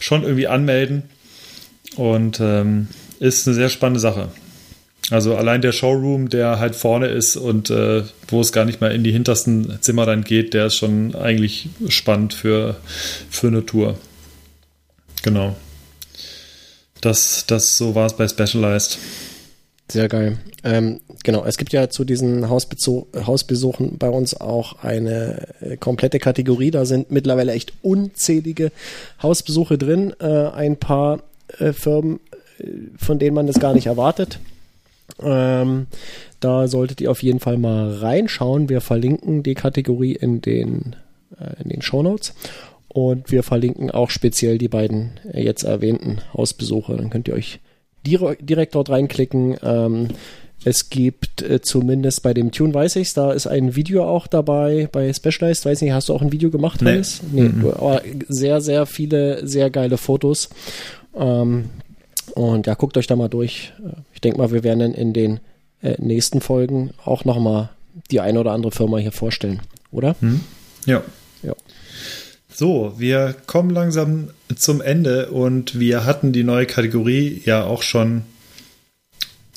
schon 0.00 0.24
irgendwie 0.24 0.48
anmelden 0.48 1.04
und 1.96 2.40
ähm, 2.40 2.88
ist 3.20 3.46
eine 3.46 3.54
sehr 3.54 3.68
spannende 3.68 4.00
Sache. 4.00 4.28
Also 5.10 5.36
allein 5.36 5.62
der 5.62 5.72
Showroom, 5.72 6.30
der 6.30 6.58
halt 6.58 6.74
vorne 6.74 7.06
ist 7.06 7.36
und 7.36 7.70
äh, 7.70 8.02
wo 8.26 8.40
es 8.40 8.52
gar 8.52 8.64
nicht 8.64 8.80
mal 8.80 8.90
in 8.90 9.04
die 9.04 9.12
hintersten 9.12 9.78
Zimmer 9.80 10.04
dann 10.04 10.24
geht, 10.24 10.52
der 10.52 10.66
ist 10.66 10.76
schon 10.76 11.14
eigentlich 11.14 11.68
spannend 11.88 12.34
für, 12.34 12.76
für 13.30 13.48
eine 13.48 13.64
Tour. 13.64 13.98
Genau. 15.22 15.56
Das, 17.00 17.44
das 17.46 17.76
so 17.76 17.94
war 17.94 18.06
es 18.06 18.16
bei 18.16 18.26
Specialized. 18.26 18.98
Sehr 19.88 20.08
geil. 20.08 20.38
Ähm, 20.62 21.00
genau, 21.22 21.44
es 21.44 21.58
gibt 21.58 21.72
ja 21.72 21.90
zu 21.90 22.04
diesen 22.04 22.48
Hausbezo 22.48 23.06
Hausbesuchen 23.14 23.98
bei 23.98 24.08
uns 24.08 24.40
auch 24.40 24.82
eine 24.82 25.46
äh, 25.60 25.76
komplette 25.76 26.18
Kategorie. 26.18 26.70
Da 26.70 26.86
sind 26.86 27.10
mittlerweile 27.10 27.52
echt 27.52 27.74
unzählige 27.82 28.72
Hausbesuche 29.22 29.76
drin. 29.76 30.14
Äh, 30.20 30.48
ein 30.48 30.78
paar 30.78 31.20
äh, 31.58 31.72
Firmen, 31.72 32.20
äh, 32.58 32.66
von 32.96 33.18
denen 33.18 33.34
man 33.34 33.46
das 33.46 33.60
gar 33.60 33.74
nicht 33.74 33.86
erwartet. 33.86 34.38
Ähm, 35.22 35.86
da 36.40 36.66
solltet 36.66 37.02
ihr 37.02 37.10
auf 37.10 37.22
jeden 37.22 37.40
Fall 37.40 37.58
mal 37.58 37.94
reinschauen. 37.94 38.70
Wir 38.70 38.80
verlinken 38.80 39.42
die 39.42 39.54
Kategorie 39.54 40.14
in 40.14 40.40
den, 40.40 40.96
äh, 41.38 41.62
in 41.62 41.68
den 41.68 41.82
Show 41.82 42.02
Notes. 42.02 42.34
Und 42.88 43.30
wir 43.30 43.42
verlinken 43.42 43.90
auch 43.90 44.10
speziell 44.10 44.56
die 44.56 44.68
beiden 44.68 45.20
äh, 45.30 45.42
jetzt 45.42 45.64
erwähnten 45.64 46.20
Hausbesuche. 46.32 46.96
Dann 46.96 47.10
könnt 47.10 47.28
ihr 47.28 47.34
euch 47.34 47.60
direkt 48.04 48.74
dort 48.74 48.90
reinklicken. 48.90 49.56
Ähm, 49.62 50.08
es 50.66 50.88
gibt 50.88 51.42
äh, 51.42 51.60
zumindest 51.60 52.22
bei 52.22 52.32
dem 52.32 52.50
Tune 52.50 52.72
weiß 52.72 52.96
ich's, 52.96 53.12
da 53.14 53.32
ist 53.32 53.46
ein 53.46 53.76
Video 53.76 54.04
auch 54.08 54.26
dabei. 54.26 54.88
Bei 54.90 55.12
Specialized, 55.12 55.66
weiß 55.66 55.82
nicht, 55.82 55.92
hast 55.92 56.08
du 56.08 56.14
auch 56.14 56.22
ein 56.22 56.32
Video 56.32 56.50
gemacht, 56.50 56.80
Nee. 56.80 56.92
Hannes? 56.92 57.20
Nee, 57.32 57.42
Mhm. 57.48 57.66
aber 57.68 58.02
sehr, 58.28 58.60
sehr 58.62 58.86
viele, 58.86 59.46
sehr 59.46 59.68
geile 59.70 59.98
Fotos. 59.98 60.48
Ähm, 61.16 61.66
und 62.34 62.66
ja, 62.66 62.74
guckt 62.74 62.96
euch 62.96 63.06
da 63.06 63.14
mal 63.16 63.28
durch. 63.28 63.72
Ich 64.14 64.20
denke 64.22 64.38
mal, 64.38 64.50
wir 64.52 64.64
werden 64.64 64.78
dann 64.80 64.94
in 64.94 65.12
den 65.12 65.40
äh, 65.82 65.96
nächsten 65.98 66.40
Folgen 66.40 66.90
auch 67.04 67.24
nochmal 67.26 67.68
die 68.10 68.20
eine 68.20 68.40
oder 68.40 68.52
andere 68.52 68.72
Firma 68.72 68.96
hier 68.98 69.12
vorstellen, 69.12 69.60
oder? 69.92 70.16
Ja. 70.86 70.94
Ja. 70.94 71.02
So, 72.56 72.94
wir 72.98 73.34
kommen 73.46 73.70
langsam 73.70 74.28
zum 74.54 74.80
Ende 74.80 75.30
und 75.30 75.78
wir 75.80 76.04
hatten 76.04 76.32
die 76.32 76.44
neue 76.44 76.66
Kategorie 76.66 77.42
ja 77.44 77.64
auch 77.64 77.82
schon 77.82 78.22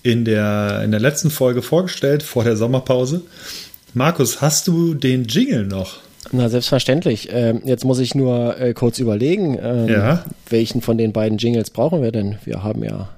in 0.02 0.26
der, 0.26 0.82
in 0.84 0.90
der 0.92 1.00
letzten 1.00 1.30
Folge 1.30 1.62
vorgestellt, 1.62 2.24
vor 2.24 2.44
der 2.44 2.58
Sommerpause. 2.58 3.22
Markus, 3.94 4.42
hast 4.42 4.68
du 4.68 4.94
den 4.96 5.26
Jingle 5.26 5.66
noch? 5.66 5.98
Na, 6.32 6.50
selbstverständlich. 6.50 7.30
Ähm, 7.32 7.62
jetzt 7.66 7.86
muss 7.86 8.00
ich 8.00 8.16
nur 8.16 8.60
äh, 8.60 8.74
kurz 8.74 9.00
überlegen, 9.00 9.58
ähm, 9.62 9.88
Ja. 9.88 10.26
welchen 10.50 10.82
von 10.82 10.98
den 10.98 11.14
beiden 11.14 11.38
Jingles 11.38 11.70
brauchen 11.70 12.02
wir 12.02 12.12
denn? 12.12 12.38
Wir 12.46 12.64
haben 12.64 12.84
ja, 12.84 13.10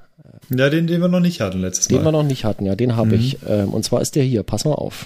Ja, 0.56 0.70
den, 0.70 0.88
den 0.88 1.00
wir 1.02 1.08
noch 1.08 1.20
nicht 1.22 1.40
hatten 1.42 1.62
letztes 1.62 1.88
den 1.88 1.98
Mal. 1.98 2.06
wir 2.06 2.12
noch 2.12 2.24
nicht 2.24 2.44
hatten, 2.44 2.66
ja, 2.66 2.76
den 2.76 2.96
habe 2.98 3.16
ich. 3.16 3.38
Ähm, 3.48 3.70
und 3.70 3.84
zwar 3.84 4.02
ist 4.02 4.16
der 4.16 4.24
hier. 4.24 4.44
Pass 4.44 4.66
mal 4.66 4.74
auf. 4.74 5.06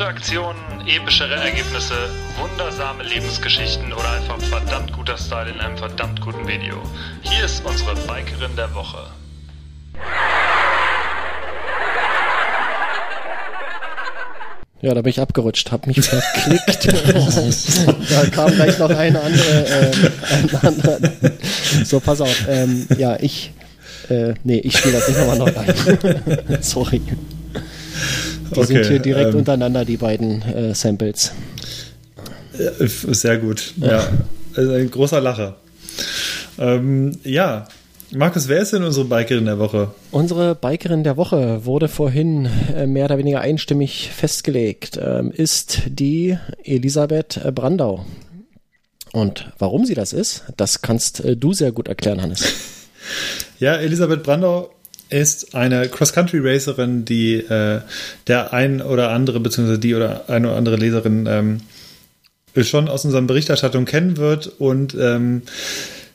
Verrückte 0.00 0.18
Aktionen, 0.18 0.86
epischere 0.86 1.34
Ergebnisse, 1.34 1.94
wundersame 2.38 3.02
Lebensgeschichten 3.02 3.92
oder 3.92 4.10
einfach 4.12 4.40
verdammt 4.40 4.94
guter 4.94 5.18
Style 5.18 5.50
in 5.50 5.60
einem 5.60 5.76
verdammt 5.76 6.22
guten 6.22 6.48
Video. 6.48 6.76
Hier 7.20 7.44
ist 7.44 7.62
unsere 7.66 7.94
Bikerin 7.94 8.56
der 8.56 8.74
Woche. 8.74 8.96
Ja, 14.80 14.94
da 14.94 15.02
bin 15.02 15.10
ich 15.10 15.20
abgerutscht, 15.20 15.70
habe 15.70 15.88
mich 15.88 16.00
verklickt. 16.00 16.88
da 18.10 18.26
kam 18.30 18.54
gleich 18.54 18.78
noch 18.78 18.88
eine 18.88 19.20
andere. 19.20 19.66
Äh, 19.66 19.92
ein 20.32 20.56
anderer. 20.62 20.98
So, 21.84 22.00
pass 22.00 22.22
auf. 22.22 22.48
Ähm, 22.48 22.86
ja, 22.96 23.18
ich. 23.20 23.52
Äh, 24.08 24.32
nee, 24.44 24.60
ich 24.60 24.78
spiele 24.78 24.94
das 24.94 25.08
nicht 25.08 25.20
nochmal 25.20 25.38
neu 25.38 25.52
ein. 25.54 26.58
Sorry. 26.62 27.02
Die 28.50 28.58
Okay, 28.58 28.66
sind 28.66 28.86
hier 28.86 28.98
direkt 28.98 29.32
ähm, 29.32 29.38
untereinander, 29.40 29.84
die 29.84 29.96
beiden 29.96 30.42
äh, 30.42 30.74
Samples. 30.74 31.32
Äh, 32.52 32.86
Sehr 32.86 33.38
gut. 33.38 33.74
Ja, 33.76 34.08
also 34.54 34.72
ein 34.72 34.90
großer 34.90 35.20
Lacher. 35.20 35.56
Ähm, 36.58 37.12
ja, 37.24 37.68
Markus, 38.12 38.48
wer 38.48 38.60
ist 38.60 38.72
denn 38.72 38.82
unsere 38.82 39.04
Bikerin 39.06 39.44
der 39.44 39.58
Woche? 39.58 39.92
Unsere 40.10 40.56
Bikerin 40.56 41.04
der 41.04 41.16
Woche 41.16 41.64
wurde 41.64 41.86
vorhin 41.86 42.48
äh, 42.74 42.86
mehr 42.86 43.04
oder 43.04 43.18
weniger 43.18 43.40
einstimmig 43.40 44.10
festgelegt, 44.10 44.98
ähm, 45.00 45.30
ist 45.30 45.82
die 45.86 46.36
Elisabeth 46.64 47.40
äh, 47.44 47.52
Brandau. 47.52 48.04
Und 49.12 49.52
warum 49.58 49.84
sie 49.84 49.94
das 49.94 50.12
ist, 50.12 50.44
das 50.56 50.82
kannst 50.82 51.22
du 51.24 51.52
sehr 51.52 51.72
gut 51.72 51.88
erklären, 51.88 52.20
Hannes. 52.22 52.44
Ja, 53.58 53.76
Elisabeth 53.76 54.22
Brandau 54.22 54.70
ist 55.10 55.54
eine 55.54 55.88
Cross-Country-Racerin, 55.88 57.04
die 57.04 57.34
äh, 57.34 57.80
der 58.26 58.52
ein 58.52 58.80
oder 58.80 59.10
andere, 59.10 59.40
beziehungsweise 59.40 59.78
die 59.78 59.94
oder 59.94 60.28
eine 60.28 60.48
oder 60.48 60.56
andere 60.56 60.76
Leserin 60.76 61.26
ähm, 61.26 61.60
schon 62.56 62.88
aus 62.88 63.04
unserer 63.04 63.22
Berichterstattung 63.22 63.84
kennen 63.84 64.16
wird. 64.16 64.46
Und 64.58 64.94
ähm, 64.94 65.42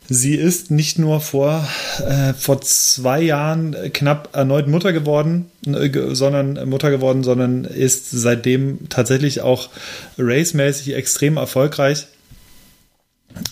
sie 0.08 0.36
ist 0.36 0.72
nicht 0.72 1.00
nur 1.00 1.22
vor, 1.22 1.68
äh, 2.08 2.34
vor 2.34 2.62
zwei 2.62 3.22
Jahren 3.22 3.76
knapp 3.94 4.30
erneut 4.36 4.68
Mutter 4.68 4.94
geworden, 4.94 5.52
äh, 5.66 5.90
sondern 6.16 6.70
Mutter 6.70 6.92
geworden, 6.92 7.24
sondern 7.24 7.66
ist 7.66 8.12
seitdem 8.12 8.90
tatsächlich 8.90 9.42
auch 9.42 9.70
racemäßig 10.18 10.94
extrem 10.94 11.38
erfolgreich 11.38 12.08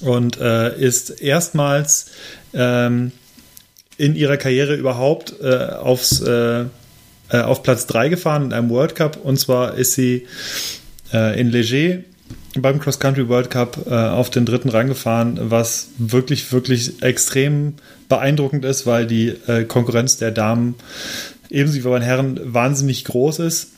und 0.02 0.40
äh, 0.40 0.78
ist 0.78 1.10
erstmals 1.22 2.12
ähm, 2.54 3.12
in 3.98 4.16
ihrer 4.16 4.38
Karriere 4.38 4.76
überhaupt 4.76 5.36
äh, 5.42 5.56
aufs, 5.56 6.22
äh, 6.22 6.66
äh, 7.30 7.42
auf 7.42 7.64
Platz 7.64 7.86
3 7.88 8.10
gefahren 8.10 8.46
in 8.46 8.54
einem 8.54 8.70
World 8.70 8.96
Cup. 8.96 9.18
Und 9.24 9.40
zwar 9.40 9.76
ist 9.76 9.94
sie 9.94 10.28
äh, 11.14 11.40
in 11.40 11.50
Leger 11.50 12.00
beim 12.56 12.80
Cross 12.80 13.00
Country 13.00 13.28
World 13.30 13.50
Cup 13.50 13.88
äh, 13.88 13.94
auf 13.94 14.30
den 14.30 14.46
dritten 14.46 14.70
Rang 14.70 14.88
gefahren, 14.88 15.40
was 15.42 15.90
wirklich, 15.98 16.52
wirklich 16.52 17.02
extrem 17.02 17.74
beeindruckend 18.10 18.64
ist, 18.66 18.86
weil 18.86 19.08
die 19.08 19.30
äh, 19.48 19.64
Konkurrenz 19.64 20.18
der 20.18 20.32
Damen 20.32 20.76
ebenso 21.50 21.78
wie 21.78 21.82
bei 21.82 21.98
den 21.98 22.04
Herren 22.04 22.40
wahnsinnig 22.44 23.06
groß 23.06 23.40
ist. 23.40 23.70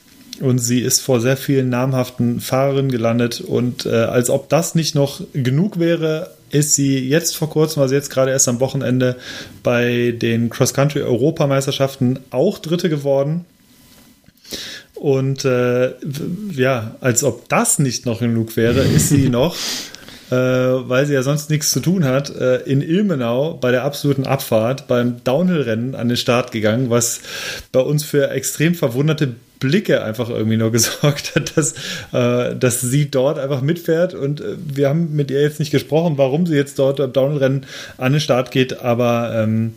Und 0.41 0.59
sie 0.59 0.82
ist 0.82 0.99
vor 0.99 1.22
sehr 1.22 1.38
vielen 1.38 1.70
namhaften 1.70 2.41
Fahrerinnen 2.41 2.91
gelandet. 2.91 3.39
Und 3.39 3.86
äh, 3.86 3.91
als 3.91 4.30
ob 4.30 4.49
das 4.49 4.76
nicht 4.76 4.93
noch 4.93 5.22
genug 5.32 5.80
wäre, 5.80 6.35
ist 6.50 6.76
sie 6.76 7.00
jetzt 7.08 7.36
vor 7.36 7.50
kurzem, 7.50 7.82
also 7.82 7.96
jetzt 7.96 8.10
gerade 8.10 8.32
erst 8.32 8.48
am 8.48 8.60
Wochenende, 8.60 9.18
bei 9.64 10.14
den 10.18 10.50
Cross-Country-Europameisterschaften 10.50 12.20
auch 12.32 12.60
Dritte 12.60 12.89
geworden. 12.89 13.46
Und 14.96 15.43
äh, 15.46 15.93
ja, 16.52 16.96
als 17.02 17.24
ob 17.24 17.50
das 17.50 17.80
nicht 17.80 18.06
noch 18.06 18.20
genug 18.20 18.56
wäre, 18.56 18.82
ist 18.82 19.10
sie 19.10 19.30
noch, 19.30 19.56
äh, 20.32 20.36
weil 20.36 21.05
sie 21.05 21.13
ja 21.13 21.23
sonst 21.23 21.49
nichts 21.49 21.71
zu 21.71 21.80
tun 21.80 22.03
hat, 22.03 22.36
äh, 22.36 22.57
in 22.63 22.82
Ilmenau 22.82 23.53
bei 23.53 23.71
der 23.71 23.84
absoluten 23.84 24.26
Abfahrt 24.26 24.88
beim 24.88 25.23
Downhill-Rennen 25.23 25.95
an 25.95 26.07
den 26.07 26.17
Start 26.17 26.51
gegangen, 26.51 26.89
was 26.89 27.21
bei 27.71 27.80
uns 27.80 28.03
für 28.03 28.30
extrem 28.32 28.76
verwunderte 28.76 29.36
Blicke 29.59 30.03
einfach 30.03 30.30
irgendwie 30.30 30.57
nur 30.57 30.71
gesorgt 30.73 31.36
hat, 31.36 31.57
dass, 31.57 31.73
äh, 32.11 32.55
dass 32.55 32.82
sie 32.82 33.09
dort 33.09 33.39
einfach 33.39 33.61
mitfährt. 33.61 34.13
Und 34.13 34.41
äh, 34.41 34.55
wir 34.57 34.89
haben 34.89 35.15
mit 35.15 35.32
ihr 35.32 35.41
jetzt 35.41 35.59
nicht 35.59 35.71
gesprochen, 35.71 36.17
warum 36.17 36.45
sie 36.45 36.55
jetzt 36.55 36.80
dort 36.80 36.97
beim 36.97 37.13
Downhill-Rennen 37.13 37.65
an 37.97 38.11
den 38.11 38.21
Start 38.21 38.51
geht, 38.51 38.82
aber 38.82 39.32
ähm, 39.36 39.76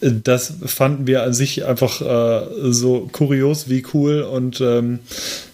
das 0.00 0.52
fanden 0.66 1.06
wir 1.06 1.22
an 1.22 1.32
sich 1.32 1.64
einfach 1.64 2.00
äh, 2.02 2.46
so 2.70 3.08
kurios 3.12 3.68
wie 3.68 3.84
cool 3.94 4.20
und 4.22 4.60
ähm, 4.60 4.98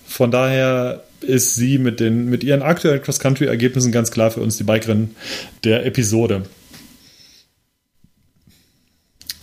von 0.04 0.30
daher 0.30 1.04
ist 1.22 1.54
sie 1.54 1.78
mit, 1.78 2.00
den, 2.00 2.26
mit 2.26 2.44
ihren 2.44 2.62
aktuellen 2.62 3.02
Cross-Country-Ergebnissen 3.02 3.92
ganz 3.92 4.10
klar 4.10 4.30
für 4.30 4.40
uns 4.40 4.56
die 4.56 4.64
Bikerin 4.64 5.10
der 5.64 5.84
Episode. 5.86 6.42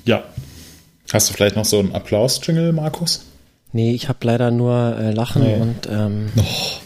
Ja, 0.06 0.24
Hast 1.12 1.28
du 1.30 1.34
vielleicht 1.34 1.56
noch 1.56 1.66
so 1.66 1.80
einen 1.80 1.94
Applaus-Jingle, 1.94 2.72
Markus? 2.72 3.26
Nee, 3.72 3.94
ich 3.94 4.10
habe 4.10 4.20
leider 4.24 4.52
nur 4.52 4.96
äh, 5.00 5.12
Lachen 5.12 5.42
Nee. 5.44 5.56
und 5.56 5.88
ähm, 5.90 6.30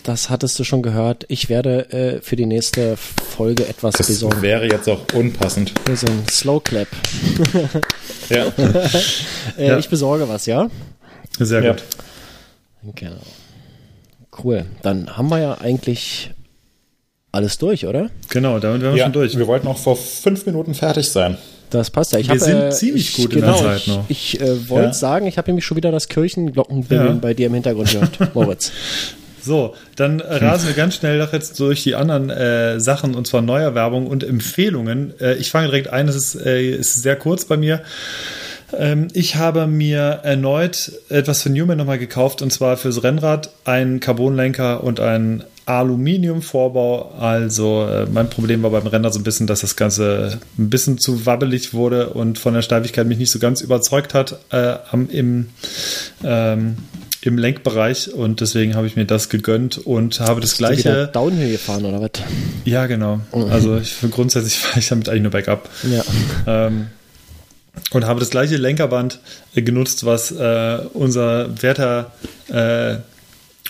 das 0.03 0.29
hattest 0.29 0.57
du 0.59 0.63
schon 0.63 0.81
gehört. 0.81 1.25
Ich 1.27 1.49
werde 1.49 1.91
äh, 1.91 2.21
für 2.21 2.35
die 2.37 2.45
nächste 2.45 2.95
Folge 2.97 3.67
etwas 3.67 3.95
Das 3.95 4.07
besorgen. 4.07 4.41
wäre 4.41 4.65
jetzt 4.65 4.87
auch 4.89 5.01
unpassend. 5.13 5.73
So 5.93 6.07
ein 6.07 6.23
Slow 6.29 6.61
Clap. 6.61 6.87
Ja. 8.29 8.45
Äh, 9.57 9.67
Ja. 9.67 9.77
Ich 9.77 9.89
besorge 9.89 10.27
was, 10.29 10.45
ja? 10.45 10.69
sehr 11.37 11.61
Ja. 11.63 11.71
gut. 11.73 11.83
Genau. 12.95 13.19
Cool. 14.43 14.65
Dann 14.81 15.17
haben 15.17 15.29
wir 15.29 15.39
ja 15.39 15.53
eigentlich 15.59 16.31
alles 17.31 17.57
durch, 17.57 17.85
oder? 17.85 18.09
Genau, 18.29 18.59
damit 18.59 18.81
wären 18.81 18.93
wir 18.93 18.99
ja, 18.99 19.05
schon 19.05 19.13
durch. 19.13 19.37
wir 19.37 19.47
wollten 19.47 19.67
auch 19.67 19.77
vor 19.77 19.95
fünf 19.97 20.45
Minuten 20.45 20.73
fertig 20.75 21.09
sein. 21.09 21.37
Das 21.71 21.89
passt 21.89 22.13
ja. 22.13 22.19
Ich 22.19 22.27
Wir 22.27 22.35
hab, 22.35 22.39
sind 22.41 22.61
äh, 22.61 22.69
ziemlich 22.69 23.09
ich, 23.09 23.15
gut 23.17 23.33
in 23.33 23.41
der 23.41 23.49
genau, 23.49 23.61
Zeit 23.63 23.77
ich, 23.79 23.87
noch. 23.87 24.05
Ich 24.09 24.39
äh, 24.41 24.69
wollte 24.69 24.87
Ja. 24.89 24.93
sagen, 24.93 25.25
ich 25.25 25.37
habe 25.37 25.49
nämlich 25.49 25.65
schon 25.65 25.77
wieder 25.77 25.91
das 25.91 26.07
Kirchenglockenbimmeln 26.07 27.15
Ja. 27.15 27.19
bei 27.19 27.33
dir 27.33 27.47
im 27.47 27.53
Hintergrund 27.55 27.91
gehört, 27.91 28.19
Moritz. 28.35 28.71
So, 29.41 29.73
dann 29.97 30.21
rasen 30.21 30.67
wir 30.69 30.75
ganz 30.75 30.95
schnell 30.95 31.19
doch 31.19 31.33
jetzt 31.33 31.59
durch 31.59 31.83
die 31.83 31.95
anderen 31.95 32.29
äh, 32.29 32.79
Sachen 32.79 33.13
und 33.13 33.27
zwar 33.27 33.41
Neuerwerbung 33.41 34.07
und 34.07 34.23
Empfehlungen. 34.23 35.19
Äh, 35.19 35.33
ich 35.35 35.51
fange 35.51 35.67
direkt 35.67 35.87
ein, 35.89 36.07
das 36.07 36.15
ist, 36.15 36.35
äh, 36.35 36.69
ist 36.69 37.01
sehr 37.01 37.15
kurz 37.17 37.43
bei 37.45 37.57
mir. 37.57 37.81
Ähm, 38.77 39.07
ich 39.13 39.35
habe 39.35 39.67
mir 39.67 40.21
erneut 40.23 40.91
etwas 41.09 41.41
von 41.43 41.53
Newman 41.53 41.77
nochmal 41.77 41.99
gekauft 41.99 42.41
und 42.41 42.51
zwar 42.51 42.77
fürs 42.77 43.03
Rennrad 43.03 43.49
einen 43.65 43.99
Carbonlenker 43.99 44.83
und 44.83 44.99
einen 44.99 45.43
Aluminiumvorbau. 45.65 47.13
Also 47.19 47.87
äh, 47.87 48.05
mein 48.11 48.29
Problem 48.29 48.63
war 48.63 48.71
beim 48.71 48.87
Rennrad 48.87 49.13
so 49.13 49.19
ein 49.19 49.23
bisschen, 49.23 49.47
dass 49.47 49.61
das 49.61 49.75
Ganze 49.75 50.39
ein 50.57 50.69
bisschen 50.69 50.97
zu 50.97 51.25
wabbelig 51.25 51.73
wurde 51.73 52.09
und 52.09 52.37
von 52.37 52.53
der 52.53 52.61
Steifigkeit 52.61 53.07
mich 53.07 53.17
nicht 53.17 53.31
so 53.31 53.39
ganz 53.39 53.61
überzeugt 53.61 54.13
hat 54.13 54.37
äh, 54.51 54.75
im, 55.09 55.47
ähm, 56.23 56.77
im 57.21 57.37
Lenkbereich 57.37 58.13
und 58.13 58.41
deswegen 58.41 58.75
habe 58.75 58.87
ich 58.87 58.95
mir 58.95 59.05
das 59.05 59.29
gegönnt 59.29 59.77
und 59.77 60.19
habe 60.19 60.41
das 60.41 60.57
gleiche. 60.57 61.09
Downhill 61.13 61.51
gefahren 61.51 61.85
oder 61.85 62.01
was? 62.01 62.11
Ja, 62.65 62.85
genau. 62.87 63.21
Also 63.31 63.77
ich, 63.77 63.95
grundsätzlich 64.11 64.57
fahre 64.59 64.79
ich 64.79 64.89
damit 64.89 65.07
eigentlich 65.07 65.21
nur 65.21 65.31
bergab. 65.31 65.69
Ja. 65.83 66.03
Ähm, 66.45 66.87
und 67.91 68.05
habe 68.05 68.19
das 68.19 68.29
gleiche 68.29 68.57
Lenkerband 68.57 69.19
äh, 69.55 69.61
genutzt, 69.61 70.05
was 70.05 70.31
äh, 70.31 70.79
unser 70.93 71.61
werter 71.61 72.11
äh, 72.49 72.97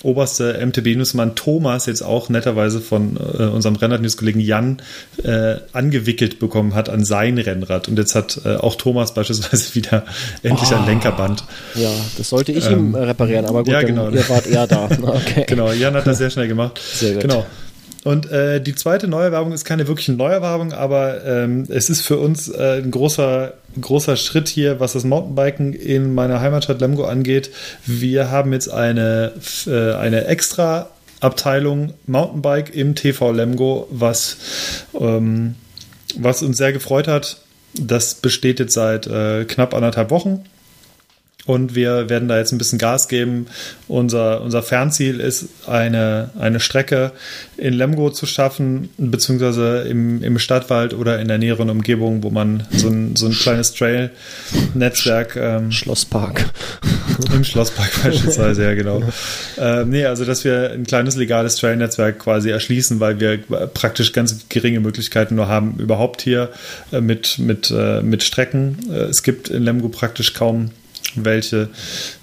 oberste 0.02 0.60
MTB-Newsmann 0.66 1.36
Thomas 1.36 1.86
jetzt 1.86 2.02
auch 2.02 2.28
netterweise 2.28 2.82
von 2.82 3.16
äh, 3.16 3.44
unserem 3.44 3.76
Rennrad-News-Kollegen 3.76 4.42
Jan 4.42 4.82
äh, 5.24 5.56
angewickelt 5.72 6.40
bekommen 6.40 6.76
hat 6.76 6.90
an 6.90 7.06
sein 7.06 7.38
Rennrad. 7.38 7.88
Und 7.88 7.98
jetzt 7.98 8.14
hat 8.14 8.42
äh, 8.44 8.56
auch 8.56 8.76
Thomas 8.76 9.14
beispielsweise 9.16 9.76
wieder 9.76 10.04
endlich 10.42 10.72
ein 10.74 10.84
Oh. 10.84 10.86
Lenkerband. 10.86 11.46
Ja, 11.76 11.92
das 12.18 12.30
sollte 12.30 12.52
ich 12.52 12.70
ihm 12.70 12.96
äh, 12.96 13.00
reparieren, 13.00 13.46
aber 13.46 13.64
gut, 13.64 13.72
ja, 13.72 13.82
genau. 13.84 14.10
ihr 14.10 14.28
wart 14.28 14.48
eher 14.48 14.68
da. 14.68 14.90
Okay. 15.02 15.46
Genau, 15.48 15.72
Jan 15.72 15.94
hat 15.94 16.08
das 16.08 16.18
sehr 16.18 16.30
schnell 16.30 16.48
gemacht. 16.48 16.80
Sehr 16.80 17.14
gut. 17.14 17.22
Genau. 17.22 17.46
Und 18.04 18.30
äh, 18.32 18.60
die 18.62 18.76
zweite 18.76 19.08
Neuerwerbung 19.08 19.54
ist 19.54 19.64
keine 19.64 19.88
wirkliche 19.88 20.12
Neuerwerbung, 20.12 20.74
aber 20.74 21.24
ähm, 21.26 21.66
es 21.70 21.90
ist 21.90 22.02
für 22.02 22.18
uns 22.18 22.50
äh, 22.50 22.82
ein 22.82 22.92
großer, 22.92 23.54
großer 23.80 24.18
Schritt 24.18 24.50
hier, 24.50 24.80
was 24.82 24.94
das 24.94 25.06
Mountainbiken 25.06 25.74
in 25.74 26.14
meiner 26.14 26.42
Heimatstadt 26.42 26.82
Lemgo 26.82 27.06
angeht. 27.06 27.52
Wir 27.86 28.30
haben 28.30 28.52
jetzt 28.52 28.70
eine, 28.70 29.32
äh, 29.68 29.94
eine 29.94 30.26
extra 30.26 30.90
Abteilung 31.22 31.94
Mountainbike 32.06 32.76
im 32.76 32.96
TV 32.96 33.32
Lemgo, 33.32 33.88
was, 33.90 34.38
ähm, 35.00 35.56
was 36.18 36.44
uns 36.44 36.58
sehr 36.58 36.74
gefreut 36.74 37.08
hat. 37.08 37.38
Das 37.74 38.16
besteht 38.16 38.60
jetzt 38.60 38.74
seit 38.74 39.08
äh, 39.08 39.46
knapp 39.46 39.74
anderthalb 39.74 40.12
Wochen. 40.12 40.44
Und 41.46 41.76
wir 41.76 42.10
werden 42.10 42.30
da 42.30 42.38
jetzt 42.38 42.54
ein 42.54 42.58
bisschen 42.58 42.80
Gas 42.80 43.10
geben. 43.10 43.48
Unser, 43.90 44.42
unser 44.42 44.64
Fernziel 44.64 45.20
ist, 45.20 45.50
eine, 45.68 46.30
eine 46.40 46.62
Strecke 46.62 47.12
in 47.58 47.74
Lemgo 47.74 48.12
zu 48.12 48.26
schaffen, 48.26 48.90
beziehungsweise 48.98 49.82
im, 49.82 50.24
im 50.24 50.40
Stadtwald 50.40 50.94
oder 50.94 51.20
in 51.20 51.28
der 51.28 51.38
näheren 51.38 51.70
Umgebung, 51.70 52.24
wo 52.24 52.30
man 52.30 52.66
so 52.72 52.88
ein, 52.88 53.18
so 53.18 53.26
ein 53.26 53.34
kleines 53.34 53.74
Trail-Netzwerk 53.74 55.36
ähm, 55.36 55.72
Schlosspark. 55.72 56.46
im 57.34 57.44
Schlosspark 57.44 57.92
beispielsweise, 58.04 58.64
ja 58.64 58.74
genau. 58.74 59.04
Ähm, 59.58 59.90
nee, 59.90 60.06
also 60.06 60.24
dass 60.24 60.46
wir 60.46 60.72
ein 60.72 60.86
kleines 60.86 61.18
legales 61.18 61.58
Trail-Netzwerk 61.58 62.20
quasi 62.20 62.52
erschließen, 62.52 63.02
weil 63.02 63.20
wir 63.20 63.38
praktisch 63.74 64.14
ganz 64.14 64.48
geringe 64.48 64.80
Möglichkeiten 64.80 65.36
nur 65.36 65.50
haben, 65.50 65.76
überhaupt 65.78 66.22
hier 66.22 66.52
äh, 66.94 67.02
mit, 67.02 67.38
mit, 67.38 67.70
äh, 67.70 68.02
mit 68.02 68.24
Strecken. 68.24 68.78
Äh, 68.90 69.04
es 69.04 69.24
gibt 69.24 69.50
in 69.50 69.64
Lemgo 69.64 69.90
praktisch 69.90 70.34
kaum 70.34 70.72
welche. 71.16 71.70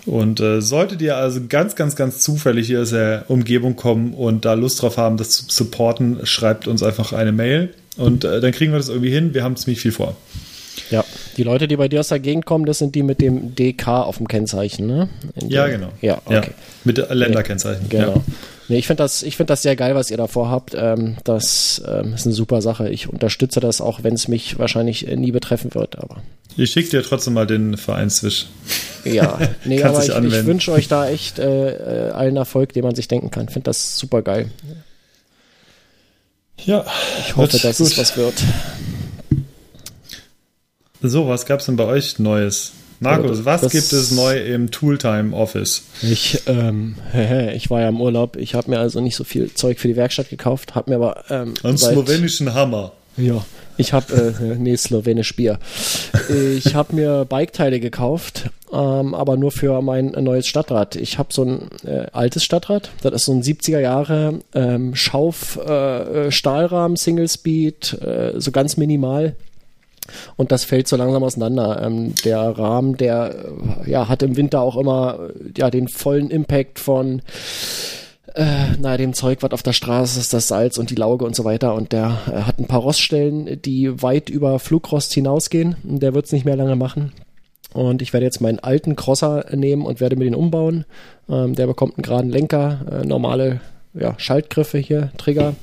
Und 0.06 0.40
äh, 0.40 0.60
solltet 0.60 1.02
ihr 1.02 1.16
also 1.16 1.40
ganz, 1.48 1.76
ganz, 1.76 1.96
ganz 1.96 2.20
zufällig 2.20 2.66
hier 2.66 2.82
aus 2.82 2.90
der 2.90 3.24
Umgebung 3.28 3.76
kommen 3.76 4.14
und 4.14 4.44
da 4.44 4.54
Lust 4.54 4.82
drauf 4.82 4.96
haben, 4.96 5.16
das 5.16 5.30
zu 5.30 5.44
supporten, 5.48 6.20
schreibt 6.24 6.66
uns 6.66 6.82
einfach 6.82 7.12
eine 7.12 7.32
Mail 7.32 7.70
und 7.96 8.24
äh, 8.24 8.40
dann 8.40 8.52
kriegen 8.52 8.72
wir 8.72 8.78
das 8.78 8.88
irgendwie 8.88 9.10
hin. 9.10 9.34
Wir 9.34 9.44
haben 9.44 9.56
ziemlich 9.56 9.80
viel 9.80 9.92
vor. 9.92 10.16
Ja, 10.90 11.04
die 11.36 11.42
Leute, 11.42 11.68
die 11.68 11.76
bei 11.76 11.88
dir 11.88 12.00
aus 12.00 12.08
der 12.08 12.18
Gegend 12.18 12.46
kommen, 12.46 12.64
das 12.64 12.78
sind 12.78 12.94
die 12.94 13.02
mit 13.02 13.20
dem 13.20 13.54
DK 13.54 13.88
auf 13.88 14.16
dem 14.16 14.28
Kennzeichen, 14.28 14.86
ne? 14.86 15.08
Ja, 15.48 15.68
genau. 15.68 15.92
Ja, 16.00 16.20
okay. 16.24 16.50
mit 16.84 16.98
Länderkennzeichen. 17.10 17.88
Genau. 17.88 18.14
Ja. 18.14 18.22
Nee, 18.70 18.78
ich 18.78 18.86
finde 18.86 19.02
das, 19.02 19.24
ich 19.24 19.36
find 19.36 19.50
das 19.50 19.62
sehr 19.62 19.74
geil, 19.74 19.96
was 19.96 20.12
ihr 20.12 20.16
da 20.16 20.28
vorhabt. 20.28 20.76
Ähm, 20.78 21.16
das 21.24 21.82
ähm, 21.84 22.14
ist 22.14 22.24
eine 22.24 22.32
super 22.32 22.62
Sache. 22.62 22.88
Ich 22.88 23.08
unterstütze 23.08 23.58
das, 23.58 23.80
auch 23.80 24.04
wenn 24.04 24.14
es 24.14 24.28
mich 24.28 24.60
wahrscheinlich 24.60 25.08
äh, 25.08 25.16
nie 25.16 25.32
betreffen 25.32 25.74
wird. 25.74 25.98
Aber 25.98 26.22
Ich 26.56 26.70
schicke 26.70 26.90
dir 26.90 27.02
trotzdem 27.02 27.34
mal 27.34 27.48
den 27.48 27.76
Vereinswisch. 27.76 28.46
ja, 29.04 29.40
nee, 29.64 29.82
aber 29.82 30.04
ich, 30.04 30.10
ich 30.10 30.46
wünsche 30.46 30.70
euch 30.70 30.86
da 30.86 31.08
echt 31.08 31.40
äh, 31.40 32.10
äh, 32.10 32.10
allen 32.12 32.36
Erfolg, 32.36 32.72
den 32.72 32.84
man 32.84 32.94
sich 32.94 33.08
denken 33.08 33.32
kann. 33.32 33.48
Finde 33.48 33.64
das 33.64 33.98
super 33.98 34.22
geil. 34.22 34.52
Ja, 36.64 36.86
Ich 37.26 37.34
hoffe, 37.34 37.58
dass 37.58 37.80
es 37.80 37.98
was 37.98 38.16
wird. 38.16 38.34
So, 41.02 41.26
was 41.26 41.44
gab's 41.44 41.66
denn 41.66 41.74
bei 41.74 41.86
euch 41.86 42.20
Neues? 42.20 42.70
Markus, 43.00 43.44
was 43.44 43.62
Das- 43.62 43.72
gibt 43.72 43.92
es 43.92 44.10
neu 44.10 44.38
im 44.38 44.70
Tooltime 44.70 45.34
Office? 45.34 45.82
Ich, 46.02 46.42
ähm, 46.46 46.96
ich 47.54 47.70
war 47.70 47.80
ja 47.80 47.88
im 47.88 48.00
Urlaub. 48.00 48.36
Ich 48.36 48.54
habe 48.54 48.70
mir 48.70 48.78
also 48.78 49.00
nicht 49.00 49.16
so 49.16 49.24
viel 49.24 49.52
Zeug 49.54 49.78
für 49.80 49.88
die 49.88 49.96
Werkstatt 49.96 50.28
gekauft, 50.28 50.74
habe 50.74 50.90
mir 50.90 50.96
aber 50.96 51.24
ähm, 51.30 51.54
Einen 51.62 51.78
slowenischen 51.78 52.54
Hammer. 52.54 52.92
Ja, 53.16 53.44
ich 53.76 53.92
habe, 53.92 54.34
äh, 54.40 54.54
nee, 54.58 54.76
slowenisch 54.76 55.34
Bier. 55.34 55.58
Ich 56.54 56.74
habe 56.74 56.94
mir 56.94 57.24
Biketeile 57.24 57.80
gekauft, 57.80 58.50
ähm, 58.72 59.14
aber 59.14 59.36
nur 59.36 59.50
für 59.50 59.80
mein 59.82 60.06
neues 60.12 60.46
Stadtrad. 60.46 60.94
Ich 60.96 61.18
habe 61.18 61.32
so 61.32 61.44
ein 61.44 61.68
äh, 61.84 62.06
altes 62.12 62.44
Stadtrad, 62.44 62.90
das 63.02 63.12
ist 63.14 63.24
so 63.24 63.32
ein 63.32 63.42
70er 63.42 63.80
Jahre 63.80 64.40
ähm, 64.54 64.94
Schauf 64.94 65.58
äh, 65.66 66.26
äh, 66.26 66.30
Stahlrahmen, 66.30 66.96
Single 66.96 67.28
Speed, 67.28 67.94
äh, 68.02 68.32
so 68.38 68.52
ganz 68.52 68.76
minimal. 68.76 69.34
Und 70.36 70.52
das 70.52 70.64
fällt 70.64 70.88
so 70.88 70.96
langsam 70.96 71.22
auseinander. 71.22 71.82
Ähm, 71.82 72.14
der 72.24 72.40
Rahmen, 72.40 72.96
der 72.96 73.34
äh, 73.86 73.90
ja, 73.90 74.08
hat 74.08 74.22
im 74.22 74.36
Winter 74.36 74.60
auch 74.60 74.76
immer 74.76 75.30
äh, 75.30 75.52
ja, 75.56 75.70
den 75.70 75.88
vollen 75.88 76.30
Impact 76.30 76.78
von 76.78 77.22
äh, 78.34 78.76
naja, 78.78 78.96
dem 78.96 79.12
Zeug, 79.12 79.42
was 79.42 79.50
auf 79.52 79.62
der 79.62 79.72
Straße 79.72 80.20
ist, 80.20 80.32
das 80.32 80.48
Salz 80.48 80.78
und 80.78 80.90
die 80.90 80.94
Lauge 80.94 81.24
und 81.24 81.34
so 81.34 81.44
weiter. 81.44 81.74
Und 81.74 81.92
der 81.92 82.18
äh, 82.28 82.42
hat 82.42 82.58
ein 82.58 82.66
paar 82.66 82.80
Roststellen, 82.80 83.60
die 83.62 84.02
weit 84.02 84.28
über 84.28 84.58
Flugrost 84.58 85.12
hinausgehen. 85.12 85.76
Der 85.82 86.14
wird 86.14 86.26
es 86.26 86.32
nicht 86.32 86.44
mehr 86.44 86.56
lange 86.56 86.76
machen. 86.76 87.12
Und 87.72 88.02
ich 88.02 88.12
werde 88.12 88.26
jetzt 88.26 88.40
meinen 88.40 88.58
alten 88.58 88.96
Crosser 88.96 89.46
nehmen 89.54 89.86
und 89.86 90.00
werde 90.00 90.16
mir 90.16 90.24
den 90.24 90.34
umbauen. 90.34 90.84
Ähm, 91.28 91.54
der 91.54 91.66
bekommt 91.66 91.96
einen 91.96 92.02
geraden 92.02 92.30
Lenker, 92.30 92.80
äh, 92.90 93.06
normale 93.06 93.60
ja, 93.94 94.14
Schaltgriffe 94.18 94.78
hier, 94.78 95.12
Trigger 95.18 95.54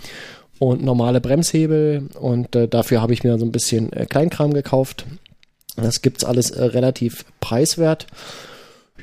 und 0.59 0.83
normale 0.83 1.21
Bremshebel. 1.21 2.09
Und 2.19 2.55
äh, 2.55 2.67
dafür 2.67 3.01
habe 3.01 3.13
ich 3.13 3.23
mir 3.23 3.37
so 3.37 3.45
ein 3.45 3.51
bisschen 3.51 3.91
äh, 3.93 4.05
Kleinkram 4.05 4.53
gekauft. 4.53 5.05
Das 5.75 6.01
gibt's 6.01 6.23
alles 6.23 6.51
äh, 6.51 6.63
relativ 6.63 7.25
preiswert. 7.39 8.07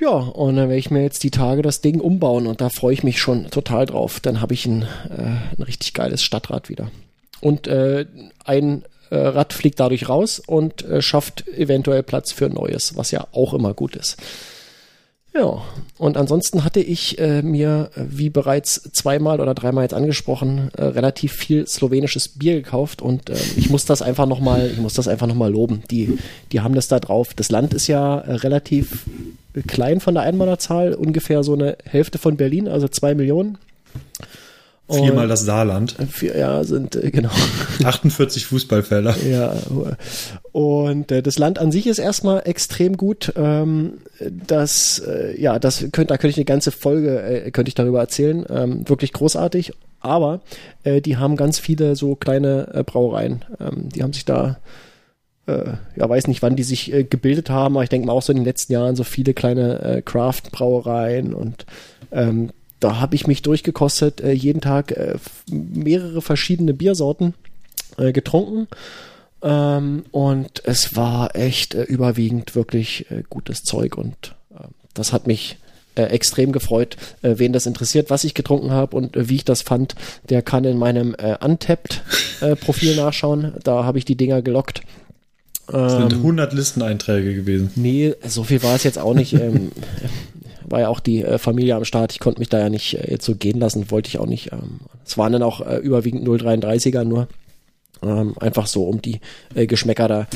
Ja, 0.00 0.10
und 0.10 0.56
dann 0.56 0.68
werde 0.68 0.78
ich 0.78 0.90
mir 0.90 1.02
jetzt 1.02 1.22
die 1.22 1.30
Tage 1.30 1.62
das 1.62 1.80
Ding 1.80 2.00
umbauen 2.00 2.48
und 2.48 2.60
da 2.60 2.68
freue 2.68 2.94
ich 2.94 3.04
mich 3.04 3.20
schon 3.20 3.50
total 3.50 3.86
drauf. 3.86 4.18
Dann 4.20 4.40
habe 4.40 4.54
ich 4.54 4.66
ein, 4.66 4.82
äh, 4.82 5.56
ein 5.56 5.62
richtig 5.62 5.94
geiles 5.94 6.22
Stadtrad 6.22 6.68
wieder. 6.68 6.90
Und 7.40 7.68
äh, 7.68 8.06
ein 8.44 8.84
äh, 9.10 9.16
Rad 9.16 9.52
fliegt 9.52 9.78
dadurch 9.78 10.08
raus 10.08 10.40
und 10.44 10.84
äh, 10.84 11.00
schafft 11.00 11.46
eventuell 11.48 12.02
Platz 12.02 12.32
für 12.32 12.48
neues, 12.48 12.96
was 12.96 13.12
ja 13.12 13.26
auch 13.32 13.54
immer 13.54 13.74
gut 13.74 13.94
ist. 13.94 14.16
Ja, 15.36 15.62
und 15.98 16.16
ansonsten 16.16 16.62
hatte 16.62 16.78
ich 16.78 17.18
äh, 17.18 17.42
mir, 17.42 17.90
äh, 17.96 18.02
wie 18.08 18.30
bereits 18.30 18.82
zweimal 18.92 19.40
oder 19.40 19.52
dreimal 19.52 19.82
jetzt 19.82 19.94
angesprochen, 19.94 20.70
äh, 20.76 20.84
relativ 20.84 21.32
viel 21.32 21.66
slowenisches 21.66 22.28
Bier 22.28 22.54
gekauft 22.54 23.02
und 23.02 23.30
äh, 23.30 23.36
ich 23.56 23.68
muss 23.68 23.84
das 23.84 24.00
einfach 24.00 24.26
nochmal, 24.26 24.70
ich 24.70 24.78
muss 24.78 24.94
das 24.94 25.08
einfach 25.08 25.26
noch 25.26 25.34
mal 25.34 25.50
loben. 25.50 25.82
Die, 25.90 26.18
die 26.52 26.60
haben 26.60 26.76
das 26.76 26.86
da 26.86 27.00
drauf. 27.00 27.34
Das 27.34 27.50
Land 27.50 27.74
ist 27.74 27.88
ja 27.88 28.18
äh, 28.18 28.34
relativ 28.34 29.06
klein 29.66 29.98
von 29.98 30.14
der 30.14 30.22
Einwohnerzahl, 30.22 30.94
ungefähr 30.94 31.42
so 31.42 31.54
eine 31.54 31.78
Hälfte 31.84 32.18
von 32.18 32.36
Berlin, 32.36 32.68
also 32.68 32.86
zwei 32.86 33.16
Millionen. 33.16 33.58
Viermal 34.88 35.28
das 35.28 35.44
Saarland. 35.44 35.96
Vier, 36.10 36.36
ja, 36.36 36.62
sind, 36.62 36.94
äh, 36.96 37.10
genau. 37.10 37.30
48 37.84 38.44
Fußballfelder. 38.44 39.16
Ja, 39.26 39.54
und 40.52 41.10
äh, 41.10 41.22
das 41.22 41.38
Land 41.38 41.58
an 41.58 41.72
sich 41.72 41.86
ist 41.86 41.98
erstmal 41.98 42.42
extrem 42.44 42.98
gut. 42.98 43.32
Ähm, 43.36 43.94
das, 44.46 44.98
äh, 44.98 45.40
ja, 45.40 45.58
das 45.58 45.80
könnte, 45.80 46.06
da 46.06 46.18
könnte 46.18 46.28
ich 46.28 46.36
eine 46.36 46.44
ganze 46.44 46.70
Folge, 46.70 47.22
äh, 47.22 47.50
könnte 47.50 47.68
ich 47.68 47.74
darüber 47.74 48.00
erzählen. 48.00 48.44
Ähm, 48.50 48.86
wirklich 48.86 49.14
großartig. 49.14 49.72
Aber 50.00 50.42
äh, 50.82 51.00
die 51.00 51.16
haben 51.16 51.36
ganz 51.36 51.58
viele 51.58 51.96
so 51.96 52.14
kleine 52.14 52.68
äh, 52.74 52.82
Brauereien. 52.82 53.42
Ähm, 53.58 53.88
die 53.88 54.02
haben 54.02 54.12
sich 54.12 54.26
da, 54.26 54.58
äh, 55.46 55.72
ja, 55.96 56.08
weiß 56.08 56.26
nicht, 56.26 56.42
wann 56.42 56.56
die 56.56 56.62
sich 56.62 56.92
äh, 56.92 57.04
gebildet 57.04 57.48
haben, 57.48 57.76
aber 57.76 57.84
ich 57.84 57.88
denke 57.88 58.06
mal 58.06 58.12
auch 58.12 58.22
so 58.22 58.32
in 58.32 58.36
den 58.36 58.44
letzten 58.44 58.74
Jahren 58.74 58.96
so 58.96 59.04
viele 59.04 59.32
kleine 59.32 59.80
äh, 59.80 60.02
Craft-Brauereien 60.02 61.32
und 61.32 61.64
ähm, 62.12 62.50
da 62.84 63.00
habe 63.00 63.14
ich 63.14 63.26
mich 63.26 63.40
durchgekostet, 63.40 64.20
äh, 64.20 64.32
jeden 64.32 64.60
Tag 64.60 64.92
äh, 64.92 65.14
mehrere 65.50 66.20
verschiedene 66.20 66.74
Biersorten 66.74 67.32
äh, 67.96 68.12
getrunken. 68.12 68.68
Ähm, 69.42 70.04
und 70.10 70.62
es 70.66 70.94
war 70.94 71.34
echt 71.34 71.74
äh, 71.74 71.84
überwiegend 71.84 72.54
wirklich 72.54 73.10
äh, 73.10 73.22
gutes 73.30 73.62
Zeug 73.62 73.96
und 73.96 74.34
äh, 74.54 74.64
das 74.92 75.14
hat 75.14 75.26
mich 75.26 75.56
äh, 75.94 76.02
extrem 76.02 76.52
gefreut. 76.52 76.98
Wen 77.22 77.54
das 77.54 77.64
interessiert, 77.64 78.10
was 78.10 78.24
ich 78.24 78.34
getrunken 78.34 78.70
habe 78.70 78.96
und 78.96 79.16
wie 79.16 79.36
ich 79.36 79.44
das 79.46 79.62
fand, 79.62 79.94
der 80.28 80.42
kann 80.42 80.64
in 80.64 80.76
meinem 80.76 81.16
Untapped-Profil 81.40 82.96
nachschauen. 83.02 83.54
Da 83.62 83.84
habe 83.84 83.96
ich 83.96 84.04
die 84.04 84.16
Dinger 84.16 84.42
gelockt. 84.42 84.82
Das 85.68 85.92
sind 85.92 86.12
Ähm, 86.12 86.18
100 86.18 86.52
Listeneinträge 86.52 87.34
gewesen. 87.34 87.70
Nee, 87.76 88.14
so 88.26 88.44
viel 88.44 88.62
war 88.62 88.74
es 88.74 88.82
jetzt 88.82 88.98
auch 88.98 89.14
nicht. 89.14 89.34
War 90.68 90.80
ja 90.80 90.88
auch 90.88 91.00
die 91.00 91.22
äh, 91.22 91.38
Familie 91.38 91.76
am 91.76 91.84
Start. 91.84 92.12
Ich 92.12 92.20
konnte 92.20 92.40
mich 92.40 92.48
da 92.48 92.58
ja 92.58 92.68
nicht 92.68 92.94
äh, 92.98 93.10
jetzt 93.10 93.24
so 93.24 93.34
gehen 93.34 93.58
lassen, 93.58 93.90
wollte 93.90 94.08
ich 94.08 94.18
auch 94.18 94.26
nicht. 94.26 94.52
Ähm, 94.52 94.80
es 95.04 95.18
waren 95.18 95.32
dann 95.32 95.42
auch 95.42 95.60
äh, 95.60 95.76
überwiegend 95.76 96.26
0,33er 96.26 97.04
nur. 97.04 97.28
Ähm, 98.02 98.34
einfach 98.38 98.66
so, 98.66 98.84
um 98.84 99.00
die 99.00 99.20
äh, 99.54 99.66
Geschmäcker 99.66 100.08
da 100.08 100.26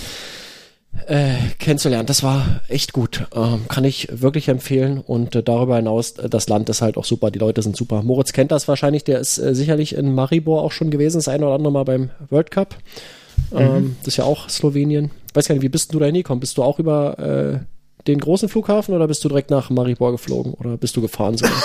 äh, 1.07 1.35
kennenzulernen. 1.59 2.07
Das 2.07 2.23
war 2.23 2.61
echt 2.69 2.93
gut. 2.93 3.27
Ähm, 3.35 3.67
kann 3.69 3.85
ich 3.85 4.09
wirklich 4.11 4.49
empfehlen. 4.49 4.99
Und 4.99 5.35
äh, 5.35 5.43
darüber 5.43 5.77
hinaus, 5.77 6.13
äh, 6.13 6.29
das 6.29 6.49
Land 6.49 6.69
ist 6.69 6.83
halt 6.83 6.97
auch 6.97 7.05
super. 7.05 7.31
Die 7.31 7.39
Leute 7.39 7.63
sind 7.63 7.77
super. 7.77 8.03
Moritz 8.03 8.33
kennt 8.33 8.53
das 8.53 8.69
wahrscheinlich. 8.69 9.05
Der 9.05 9.19
ist 9.19 9.39
äh, 9.39 9.55
sicherlich 9.55 9.95
in 9.95 10.15
Maribor 10.15 10.63
auch 10.63 10.73
schon 10.73 10.91
gewesen, 10.91 11.19
das 11.19 11.29
eine 11.29 11.47
oder 11.47 11.55
andere 11.55 11.73
Mal 11.73 11.85
beim 11.85 12.11
World 12.31 12.51
Cup. 12.51 12.77
Ähm, 13.55 13.73
mhm. 13.73 13.97
Das 14.01 14.09
ist 14.09 14.17
ja 14.17 14.25
auch 14.25 14.49
Slowenien. 14.49 15.11
Weiß 15.35 15.47
gar 15.47 15.55
nicht, 15.55 15.63
wie 15.63 15.69
bist 15.69 15.95
du 15.95 15.99
da 15.99 16.07
hingekommen? 16.07 16.41
Bist 16.41 16.59
du 16.59 16.63
auch 16.63 16.79
über 16.79 17.19
äh, 17.19 17.59
den 18.09 18.19
großen 18.19 18.49
Flughafen 18.49 18.95
oder 18.95 19.07
bist 19.07 19.25
du 19.25 19.29
direkt 19.29 19.51
nach 19.51 19.71
Maribor 19.71 20.13
geflogen 20.13 20.55
oder 20.55 20.77
bist 20.77 20.97
du 20.97 21.01
gefahren 21.01 21.37
sogar? 21.37 21.55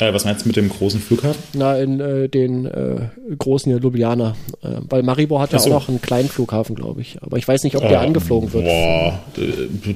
Äh, 0.00 0.12
was 0.12 0.24
meinst 0.24 0.44
du 0.44 0.48
mit 0.48 0.56
dem 0.56 0.68
großen 0.70 1.00
Flughafen? 1.00 1.40
Na, 1.52 1.78
in 1.78 2.00
äh, 2.00 2.28
den 2.28 2.66
äh, 2.66 2.96
großen 3.38 3.70
hier, 3.70 3.80
Ljubljana. 3.80 4.34
Äh, 4.60 4.68
weil 4.88 5.04
Maribor 5.04 5.40
hat 5.40 5.52
ja 5.52 5.60
so. 5.60 5.70
auch 5.70 5.74
noch 5.74 5.88
einen 5.88 6.02
kleinen 6.02 6.28
Flughafen, 6.28 6.74
glaube 6.74 7.00
ich. 7.00 7.18
Aber 7.20 7.36
ich 7.36 7.46
weiß 7.46 7.62
nicht, 7.62 7.76
ob 7.76 7.82
der 7.82 8.00
ähm, 8.00 8.08
angeflogen 8.08 8.52
wird. 8.52 8.64
Boah, 8.64 9.20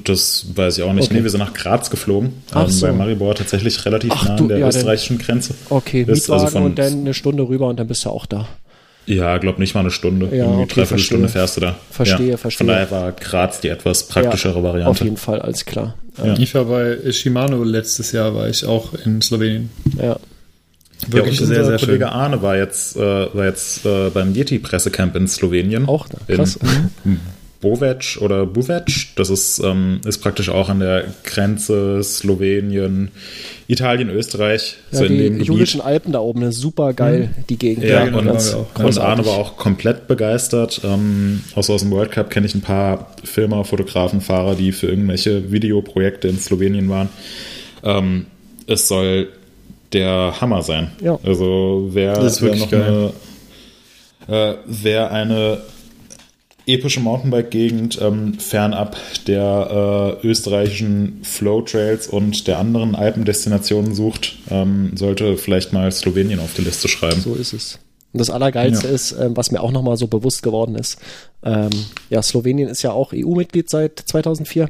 das 0.05 0.45
weiß 0.55 0.77
ich 0.77 0.85
auch 0.85 0.93
nicht. 0.93 1.07
Okay. 1.07 1.15
Nee, 1.15 1.23
wir 1.23 1.29
sind 1.29 1.41
nach 1.41 1.53
Graz 1.53 1.89
geflogen. 1.89 2.31
Ach 2.51 2.63
ähm, 2.63 2.69
so. 2.69 2.87
Weil 2.87 2.93
Maribor 2.93 3.35
tatsächlich 3.35 3.85
relativ 3.85 4.11
Ach, 4.13 4.25
nah 4.25 4.35
an 4.35 4.47
der 4.47 4.59
ja, 4.59 4.67
österreichischen 4.69 5.17
Grenze. 5.17 5.53
Okay, 5.69 6.03
ist, 6.03 6.29
Mietwagen 6.29 6.45
also 6.45 6.59
und 6.59 6.79
dann 6.79 6.99
eine 7.01 7.13
Stunde 7.13 7.49
rüber 7.49 7.67
und 7.67 7.77
dann 7.77 7.87
bist 7.87 8.05
du 8.05 8.09
auch 8.09 8.25
da. 8.25 8.47
Ja, 9.09 9.39
glaub 9.39 9.57
nicht 9.57 9.73
mal 9.73 9.81
eine 9.81 9.89
Stunde. 9.89 10.27
Ja, 10.27 10.43
Irgendwie 10.43 10.63
okay, 10.63 10.73
dreiviertel 10.75 11.03
Stunde 11.03 11.29
fährst 11.29 11.57
du 11.57 11.61
da. 11.61 11.75
Verstehe, 11.89 12.31
ja. 12.31 12.37
verstehe. 12.37 12.67
Von 12.67 12.67
daher 12.67 12.91
war 12.91 13.11
Graz 13.11 13.59
die 13.59 13.69
etwas 13.69 14.07
praktischere 14.07 14.57
ja, 14.57 14.63
Variante. 14.63 14.91
Auf 14.91 15.01
jeden 15.01 15.17
Fall, 15.17 15.41
alles 15.41 15.65
klar. 15.65 15.95
Ja. 16.23 16.37
Ich 16.37 16.53
war 16.53 16.65
bei 16.65 17.11
Shimano 17.11 17.63
letztes 17.63 18.11
Jahr, 18.11 18.35
war 18.35 18.47
ich 18.47 18.65
auch 18.65 18.93
in 18.93 19.21
Slowenien. 19.21 19.71
Ja. 19.99 20.19
Wirklich 21.07 21.39
ja, 21.39 21.45
sehr, 21.47 21.65
sehr 21.65 21.79
Kollege 21.79 22.05
schön. 22.05 22.13
Arne 22.13 22.41
war 22.43 22.55
jetzt, 22.55 22.97
äh, 22.97 22.99
war 22.99 23.45
jetzt 23.45 23.83
äh, 23.85 24.09
beim 24.11 24.33
Yeti-Pressecamp 24.33 25.15
in 25.15 25.27
Slowenien. 25.27 25.87
Auch 25.87 26.07
da, 26.07 26.19
krass. 26.27 26.59
In 27.03 27.19
Bovec 27.61 28.17
oder 28.21 28.45
Buvec. 28.45 28.85
Das 29.15 29.29
ist, 29.29 29.59
ähm, 29.59 29.99
ist 30.05 30.19
praktisch 30.19 30.49
auch 30.49 30.69
an 30.69 30.79
der 30.79 31.05
Grenze 31.23 32.01
Slowenien, 32.03 33.11
Italien, 33.67 34.09
Österreich. 34.09 34.77
Ja, 34.91 34.99
so 34.99 35.07
die 35.07 35.25
in 35.25 35.41
Julischen 35.41 35.81
Alpen 35.81 36.13
da 36.13 36.19
oben, 36.19 36.51
super 36.51 36.93
geil, 36.93 37.31
mhm. 37.35 37.43
die 37.49 37.57
Gegend. 37.57 37.83
Ja, 37.83 38.05
ja 38.05 38.17
und, 38.17 38.27
und 38.27 38.97
Arne 38.99 39.25
war 39.25 39.33
auch 39.33 39.57
komplett 39.57 40.07
begeistert. 40.07 40.81
Ähm, 40.85 41.43
außer 41.55 41.73
aus 41.73 41.81
dem 41.81 41.91
World 41.91 42.11
Cup 42.11 42.29
kenne 42.29 42.47
ich 42.47 42.55
ein 42.55 42.61
paar 42.61 43.13
Filmer, 43.23 43.65
Fotografen, 43.65 44.21
Fahrer, 44.21 44.55
die 44.55 44.71
für 44.71 44.87
irgendwelche 44.87 45.51
Videoprojekte 45.51 46.29
in 46.29 46.39
Slowenien 46.39 46.89
waren. 46.89 47.09
Ähm, 47.83 48.27
es 48.67 48.87
soll 48.87 49.27
der 49.91 50.39
Hammer 50.39 50.61
sein. 50.61 50.91
Ja. 51.01 51.19
Also 51.23 51.89
wer, 51.91 52.15
wer 52.21 52.55
noch 52.55 52.71
geil. 52.71 53.11
eine, 54.27 54.51
äh, 54.51 54.55
wer 54.65 55.11
eine 55.11 55.61
epische 56.73 56.99
Mountainbike-Gegend 56.99 57.99
ähm, 58.01 58.39
fernab 58.39 58.97
der 59.27 60.19
äh, 60.23 60.27
österreichischen 60.27 61.19
Flow-Trails 61.23 62.07
und 62.07 62.47
der 62.47 62.59
anderen 62.59 62.95
Alpendestinationen 62.95 63.93
sucht, 63.93 64.37
ähm, 64.49 64.91
sollte 64.95 65.37
vielleicht 65.37 65.73
mal 65.73 65.91
Slowenien 65.91 66.39
auf 66.39 66.53
die 66.53 66.61
Liste 66.61 66.87
schreiben. 66.87 67.21
So 67.21 67.35
ist 67.35 67.53
es. 67.53 67.79
Und 68.11 68.19
das 68.19 68.29
Allergeilste 68.31 68.87
ja. 68.87 68.93
ist, 68.93 69.11
ähm, 69.11 69.37
was 69.37 69.51
mir 69.51 69.61
auch 69.61 69.71
nochmal 69.71 69.97
so 69.97 70.07
bewusst 70.07 70.41
geworden 70.41 70.75
ist, 70.75 70.97
ähm, 71.43 71.69
ja, 72.09 72.21
Slowenien 72.21 72.67
ist 72.67 72.81
ja 72.81 72.91
auch 72.91 73.13
EU-Mitglied 73.13 73.69
seit 73.69 73.99
2004 73.99 74.69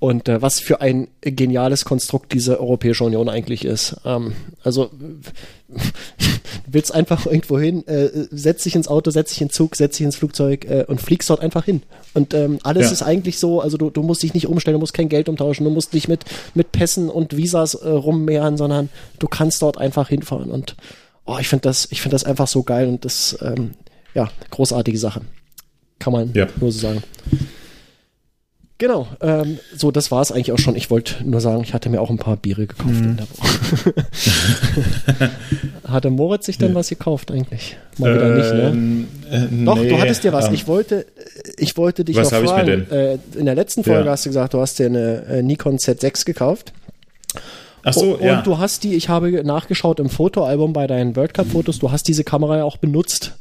und 0.00 0.28
äh, 0.28 0.40
was 0.40 0.60
für 0.60 0.80
ein 0.80 1.08
geniales 1.20 1.84
Konstrukt 1.84 2.32
diese 2.32 2.60
Europäische 2.60 3.04
Union 3.04 3.28
eigentlich 3.28 3.64
ist. 3.64 3.96
Ähm, 4.04 4.34
also 4.62 4.90
willst 6.66 6.94
einfach 6.94 7.26
irgendwo 7.26 7.58
hin, 7.58 7.86
äh, 7.88 8.08
setz 8.30 8.62
dich 8.62 8.76
ins 8.76 8.86
Auto, 8.86 9.10
setz 9.10 9.30
dich 9.30 9.40
in 9.40 9.50
Zug, 9.50 9.74
setz 9.74 9.96
dich 9.96 10.04
ins 10.04 10.16
Flugzeug 10.16 10.64
äh, 10.66 10.84
und 10.86 11.00
fliegst 11.00 11.28
dort 11.30 11.40
einfach 11.40 11.64
hin. 11.64 11.82
Und 12.14 12.32
ähm, 12.32 12.58
alles 12.62 12.86
ja. 12.86 12.92
ist 12.92 13.02
eigentlich 13.02 13.38
so, 13.38 13.60
also 13.60 13.76
du, 13.76 13.90
du 13.90 14.02
musst 14.02 14.22
dich 14.22 14.34
nicht 14.34 14.46
umstellen, 14.46 14.74
du 14.74 14.80
musst 14.80 14.94
kein 14.94 15.08
Geld 15.08 15.28
umtauschen, 15.28 15.64
du 15.64 15.70
musst 15.70 15.92
nicht 15.94 16.06
mit, 16.06 16.24
mit 16.54 16.70
Pässen 16.70 17.10
und 17.10 17.36
Visas 17.36 17.74
äh, 17.74 17.88
rummehren, 17.88 18.56
sondern 18.56 18.90
du 19.18 19.26
kannst 19.26 19.62
dort 19.62 19.78
einfach 19.78 20.08
hinfahren. 20.08 20.50
Und 20.50 20.76
oh, 21.24 21.38
ich 21.40 21.48
finde 21.48 21.62
das, 21.62 21.88
ich 21.90 22.02
finde 22.02 22.14
das 22.14 22.24
einfach 22.24 22.46
so 22.46 22.62
geil 22.62 22.88
und 22.88 23.04
das, 23.04 23.36
ähm, 23.42 23.72
ja, 24.14 24.30
großartige 24.50 24.98
Sache. 24.98 25.22
Kann 25.98 26.12
man 26.12 26.32
ja. 26.34 26.46
nur 26.60 26.70
so 26.70 26.78
sagen. 26.78 27.02
Genau, 28.78 29.08
ähm, 29.20 29.58
so 29.76 29.90
das 29.90 30.12
war 30.12 30.22
es 30.22 30.30
eigentlich 30.30 30.52
auch 30.52 30.58
schon. 30.58 30.76
Ich 30.76 30.88
wollte 30.88 31.16
nur 31.24 31.40
sagen, 31.40 31.62
ich 31.64 31.74
hatte 31.74 31.88
mir 31.88 32.00
auch 32.00 32.10
ein 32.10 32.18
paar 32.18 32.36
Biere 32.36 32.68
gekauft 32.68 32.94
mhm. 32.94 33.04
in 33.04 33.16
der 33.16 33.26
Woche. 33.28 33.94
hatte 35.88 36.10
Moritz 36.10 36.46
sich 36.46 36.58
denn 36.58 36.70
ja. 36.70 36.74
was 36.76 36.88
gekauft 36.88 37.32
eigentlich? 37.32 37.76
Mal 37.98 38.14
wieder 38.14 38.36
nicht, 38.36 38.54
ne? 38.54 38.68
Ähm, 38.68 39.08
äh, 39.28 39.64
Doch, 39.64 39.76
nee, 39.76 39.88
du 39.88 39.98
hattest 39.98 40.22
dir 40.22 40.32
was. 40.32 40.46
Ähm, 40.46 40.54
ich 40.54 40.68
wollte, 40.68 41.06
ich 41.56 41.76
wollte 41.76 42.04
dich 42.04 42.14
was 42.14 42.30
noch 42.30 42.44
fragen. 42.44 42.68
Ich 42.68 42.76
mir 42.76 42.84
denn? 42.86 43.18
Äh, 43.34 43.38
in 43.38 43.46
der 43.46 43.56
letzten 43.56 43.82
Folge 43.82 44.04
ja. 44.04 44.12
hast 44.12 44.26
du 44.26 44.30
gesagt, 44.30 44.54
du 44.54 44.60
hast 44.60 44.78
dir 44.78 44.86
eine 44.86 45.24
äh, 45.26 45.42
Nikon 45.42 45.78
Z6 45.78 46.24
gekauft. 46.24 46.72
Ach 47.88 47.94
so, 47.94 48.14
und, 48.14 48.22
ja. 48.22 48.42
du 48.42 48.58
hast 48.58 48.84
die, 48.84 48.94
ich 48.94 49.08
habe 49.08 49.44
nachgeschaut 49.44 50.00
im 50.00 50.08
Fotoalbum 50.08 50.72
bei 50.72 50.86
deinen 50.86 51.16
World 51.16 51.34
Cup 51.34 51.46
Fotos, 51.48 51.78
du 51.78 51.90
hast 51.90 52.08
diese 52.08 52.24
Kamera 52.24 52.58
ja 52.58 52.64
auch 52.64 52.76
benutzt. 52.76 53.32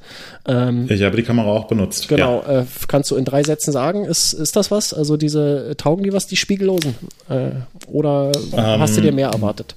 Ähm, 0.47 0.87
ich 0.89 1.01
habe 1.03 1.17
die 1.17 1.23
Kamera 1.23 1.47
auch 1.47 1.65
benutzt. 1.65 2.07
Genau, 2.07 2.43
ja. 2.47 2.61
äh, 2.61 2.65
kannst 2.87 3.11
du 3.11 3.15
in 3.15 3.25
drei 3.25 3.43
Sätzen 3.43 3.71
sagen, 3.71 4.05
ist, 4.05 4.33
ist 4.33 4.55
das 4.55 4.71
was? 4.71 4.93
Also 4.93 5.17
diese, 5.17 5.75
taugen 5.77 6.03
die 6.03 6.13
was, 6.13 6.27
die 6.27 6.37
Spiegellosen? 6.37 6.95
Äh, 7.29 7.49
oder 7.91 8.31
ähm, 8.53 8.79
hast 8.79 8.97
du 8.97 9.01
dir 9.01 9.11
mehr 9.11 9.29
erwartet? 9.29 9.75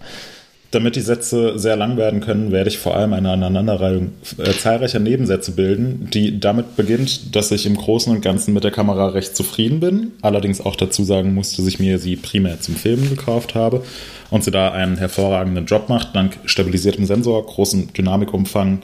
Damit 0.73 0.95
die 0.95 1.01
Sätze 1.01 1.59
sehr 1.59 1.75
lang 1.75 1.97
werden 1.97 2.21
können, 2.21 2.53
werde 2.53 2.71
ich 2.71 2.79
vor 2.79 2.97
allem 2.97 3.13
eine 3.13 3.33
Aneinanderreihung 3.33 4.13
äh, 4.39 4.53
zahlreicher 4.53 5.01
Nebensätze 5.01 5.53
bilden, 5.53 6.09
die 6.13 6.39
damit 6.39 6.77
beginnt, 6.77 7.35
dass 7.35 7.51
ich 7.51 7.67
im 7.67 7.77
Großen 7.77 8.15
und 8.15 8.21
Ganzen 8.23 8.55
mit 8.55 8.63
der 8.63 8.71
Kamera 8.71 9.09
recht 9.09 9.35
zufrieden 9.35 9.81
bin, 9.81 10.13
allerdings 10.23 10.61
auch 10.61 10.77
dazu 10.77 11.03
sagen 11.03 11.35
muss, 11.35 11.57
dass 11.57 11.67
ich 11.67 11.81
mir 11.81 11.99
sie 11.99 12.15
primär 12.15 12.61
zum 12.61 12.77
Filmen 12.77 13.11
gekauft 13.11 13.57
habe 13.57 13.83
und 14.31 14.45
sie 14.45 14.53
da 14.53 14.71
einen 14.71 14.97
hervorragenden 14.97 15.67
Job 15.67 15.89
macht, 15.89 16.15
dank 16.15 16.39
stabilisiertem 16.45 17.05
Sensor, 17.05 17.45
großem 17.45 17.93
Dynamikumfang, 17.93 18.81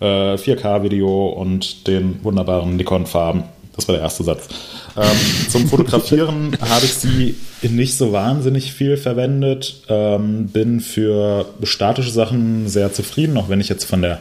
äh, 0.00 0.36
4K-Video 0.36 1.30
und 1.30 1.88
den 1.88 2.22
wunderbaren 2.22 2.76
Nikon-Farben. 2.76 3.42
Das 3.76 3.88
war 3.88 3.94
der 3.94 4.04
erste 4.04 4.22
Satz. 4.22 4.48
Ähm, 4.96 5.50
zum 5.50 5.66
Fotografieren 5.66 6.56
habe 6.68 6.84
ich 6.84 6.94
sie 6.94 7.34
nicht 7.62 7.96
so 7.96 8.12
wahnsinnig 8.12 8.72
viel 8.72 8.96
verwendet. 8.96 9.82
Ähm, 9.88 10.48
bin 10.48 10.80
für 10.80 11.46
statische 11.64 12.10
Sachen 12.10 12.68
sehr 12.68 12.92
zufrieden, 12.92 13.36
auch 13.36 13.48
wenn 13.48 13.60
ich 13.60 13.68
jetzt 13.68 13.84
von 13.84 14.02
der 14.02 14.20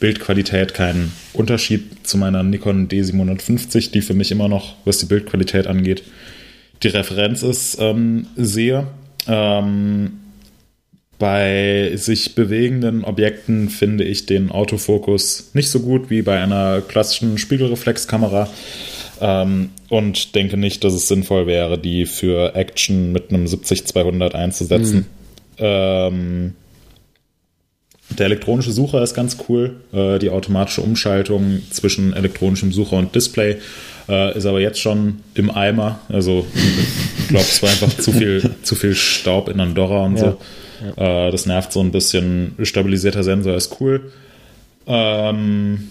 Bildqualität 0.00 0.74
keinen 0.74 1.12
Unterschied 1.32 2.06
zu 2.06 2.18
meiner 2.18 2.42
Nikon 2.42 2.88
D750, 2.88 3.90
die 3.90 4.02
für 4.02 4.14
mich 4.14 4.30
immer 4.30 4.48
noch, 4.48 4.74
was 4.84 4.98
die 4.98 5.06
Bildqualität 5.06 5.66
angeht, 5.66 6.02
die 6.82 6.88
Referenz 6.88 7.42
ist, 7.42 7.78
ähm, 7.80 8.26
sehe. 8.36 8.86
Ähm, 9.26 10.20
bei 11.18 11.92
sich 11.94 12.34
bewegenden 12.34 13.04
Objekten 13.04 13.70
finde 13.70 14.04
ich 14.04 14.26
den 14.26 14.50
Autofokus 14.50 15.50
nicht 15.54 15.70
so 15.70 15.80
gut 15.80 16.10
wie 16.10 16.22
bei 16.22 16.40
einer 16.40 16.82
klassischen 16.82 17.38
Spiegelreflexkamera 17.38 18.48
ähm, 19.20 19.70
und 19.88 20.34
denke 20.34 20.56
nicht, 20.56 20.84
dass 20.84 20.92
es 20.92 21.08
sinnvoll 21.08 21.46
wäre, 21.46 21.78
die 21.78 22.06
für 22.06 22.54
Action 22.54 23.12
mit 23.12 23.30
einem 23.30 23.46
70-200 23.46 24.34
einzusetzen. 24.34 24.96
Mhm. 24.98 25.04
Ähm, 25.58 26.54
der 28.10 28.26
elektronische 28.26 28.72
Sucher 28.72 29.02
ist 29.02 29.14
ganz 29.14 29.38
cool. 29.48 29.76
Äh, 29.92 30.18
die 30.18 30.30
automatische 30.30 30.82
Umschaltung 30.82 31.62
zwischen 31.70 32.12
elektronischem 32.12 32.72
Sucher 32.72 32.96
und 32.96 33.14
Display 33.14 33.56
äh, 34.08 34.36
ist 34.36 34.46
aber 34.46 34.60
jetzt 34.60 34.80
schon 34.80 35.20
im 35.34 35.50
Eimer. 35.50 36.00
Also 36.08 36.46
ich 37.18 37.28
glaube, 37.28 37.44
es 37.44 37.62
war 37.62 37.70
einfach 37.70 37.96
zu 37.96 38.12
viel, 38.12 38.50
zu 38.62 38.74
viel 38.74 38.94
Staub 38.94 39.48
in 39.48 39.60
Andorra 39.60 40.04
und 40.04 40.16
ja. 40.16 40.32
so. 40.32 40.38
Ja. 40.96 41.26
Äh, 41.26 41.30
das 41.30 41.46
nervt 41.46 41.72
so 41.72 41.80
ein 41.80 41.92
bisschen. 41.92 42.54
Stabilisierter 42.62 43.22
Sensor 43.22 43.54
ist 43.54 43.80
cool. 43.80 44.12
Ähm, 44.86 45.88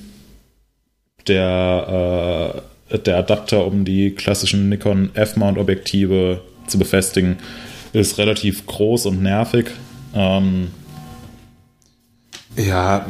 der, 1.28 2.64
äh, 2.90 3.00
der 3.00 3.18
Adapter, 3.18 3.66
um 3.66 3.86
die 3.86 4.12
klassischen 4.12 4.70
Nikon 4.70 5.10
F-Mount-Objektive 5.14 6.42
zu 6.68 6.80
befestigen, 6.80 7.38
ist 7.94 8.18
relativ 8.18 8.66
groß 8.66 9.08
und 9.08 9.22
nervig. 9.22 9.68
Ähm, 10.14 10.70
ja, 12.58 13.06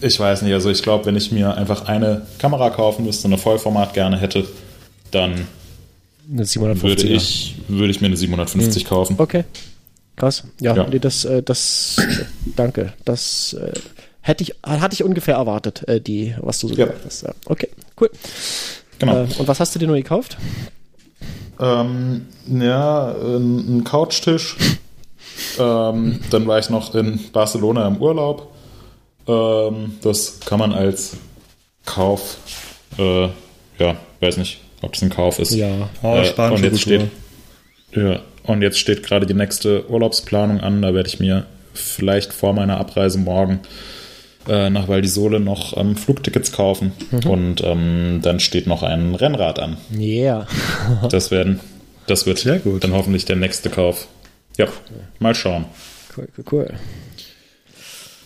ich 0.00 0.18
weiß 0.18 0.42
nicht. 0.42 0.52
Also 0.52 0.70
ich 0.70 0.82
glaube, 0.82 1.06
wenn 1.06 1.16
ich 1.16 1.32
mir 1.32 1.56
einfach 1.56 1.86
eine 1.86 2.26
Kamera 2.38 2.70
kaufen 2.70 3.04
müsste, 3.04 3.28
eine 3.28 3.38
Vollformat 3.38 3.94
gerne 3.94 4.18
hätte, 4.18 4.46
dann 5.10 5.46
würde 6.28 7.06
ich, 7.06 7.56
würde 7.68 7.90
ich 7.90 8.00
mir 8.00 8.08
eine 8.08 8.16
750 8.16 8.84
mhm. 8.84 8.88
kaufen. 8.88 9.14
Okay. 9.18 9.44
Krass. 10.18 10.44
Ja, 10.60 10.74
ja. 10.74 10.86
Nee, 10.88 10.98
das, 10.98 11.24
äh, 11.24 11.42
das, 11.42 11.96
danke. 12.56 12.92
Das 13.04 13.54
äh, 13.54 13.72
hätte 14.20 14.42
ich, 14.44 14.54
hatte 14.64 14.94
ich 14.94 15.04
ungefähr 15.04 15.36
erwartet, 15.36 15.86
äh, 15.88 16.00
die, 16.00 16.34
was 16.40 16.58
du 16.58 16.68
so 16.68 16.74
ja. 16.74 16.86
gesagt 16.86 17.04
hast. 17.06 17.22
Ja. 17.22 17.32
Okay, 17.46 17.68
cool. 18.00 18.10
Genau. 18.98 19.22
Äh, 19.22 19.26
und 19.38 19.46
was 19.48 19.60
hast 19.60 19.74
du 19.74 19.78
dir 19.78 19.86
nur 19.86 19.96
gekauft? 19.96 20.36
Ähm, 21.60 22.26
ja, 22.46 23.14
ein, 23.14 23.78
ein 23.78 23.84
Couchtisch. 23.84 24.56
ähm, 25.58 26.20
dann 26.30 26.46
war 26.46 26.58
ich 26.58 26.68
noch 26.70 26.94
in 26.94 27.20
Barcelona 27.32 27.86
im 27.86 27.96
Urlaub. 27.98 28.52
Ähm, 29.26 29.96
das 30.02 30.40
kann 30.40 30.58
man 30.58 30.72
als 30.72 31.16
Kauf, 31.84 32.38
äh, 32.98 33.28
ja, 33.78 33.96
weiß 34.20 34.36
nicht, 34.38 34.60
ob 34.82 34.94
es 34.94 35.02
ein 35.02 35.10
Kauf 35.10 35.38
ist. 35.38 35.52
Ja. 35.54 35.88
Oh, 36.02 36.16
Äh, 36.16 36.24
spanische 36.26 36.54
und 36.66 36.72
jetzt 36.72 36.84
Kultur. 36.84 37.08
steht, 37.92 38.02
ja, 38.04 38.20
und 38.48 38.62
jetzt 38.62 38.78
steht 38.78 39.02
gerade 39.02 39.26
die 39.26 39.34
nächste 39.34 39.88
Urlaubsplanung 39.90 40.60
an. 40.60 40.80
Da 40.80 40.94
werde 40.94 41.08
ich 41.08 41.20
mir 41.20 41.44
vielleicht 41.74 42.32
vor 42.32 42.54
meiner 42.54 42.78
Abreise 42.78 43.18
morgen 43.18 43.60
äh, 44.48 44.70
nach 44.70 44.88
Val 44.88 45.02
di 45.02 45.08
Sole 45.08 45.38
noch 45.38 45.76
ähm, 45.76 45.96
Flugtickets 45.96 46.50
kaufen. 46.50 46.92
Mhm. 47.10 47.30
Und 47.30 47.62
ähm, 47.62 48.20
dann 48.22 48.40
steht 48.40 48.66
noch 48.66 48.82
ein 48.82 49.14
Rennrad 49.14 49.58
an. 49.58 49.76
Yeah. 49.94 50.46
Das 51.10 51.30
werden, 51.30 51.60
das 52.06 52.24
wird 52.24 52.38
Sehr 52.38 52.58
gut. 52.58 52.82
dann 52.82 52.92
hoffentlich 52.92 53.26
der 53.26 53.36
nächste 53.36 53.68
Kauf. 53.68 54.08
Ja, 54.56 54.66
mal 55.18 55.34
schauen. 55.34 55.66
Cool, 56.16 56.28
cool, 56.38 56.44
cool. 56.50 56.74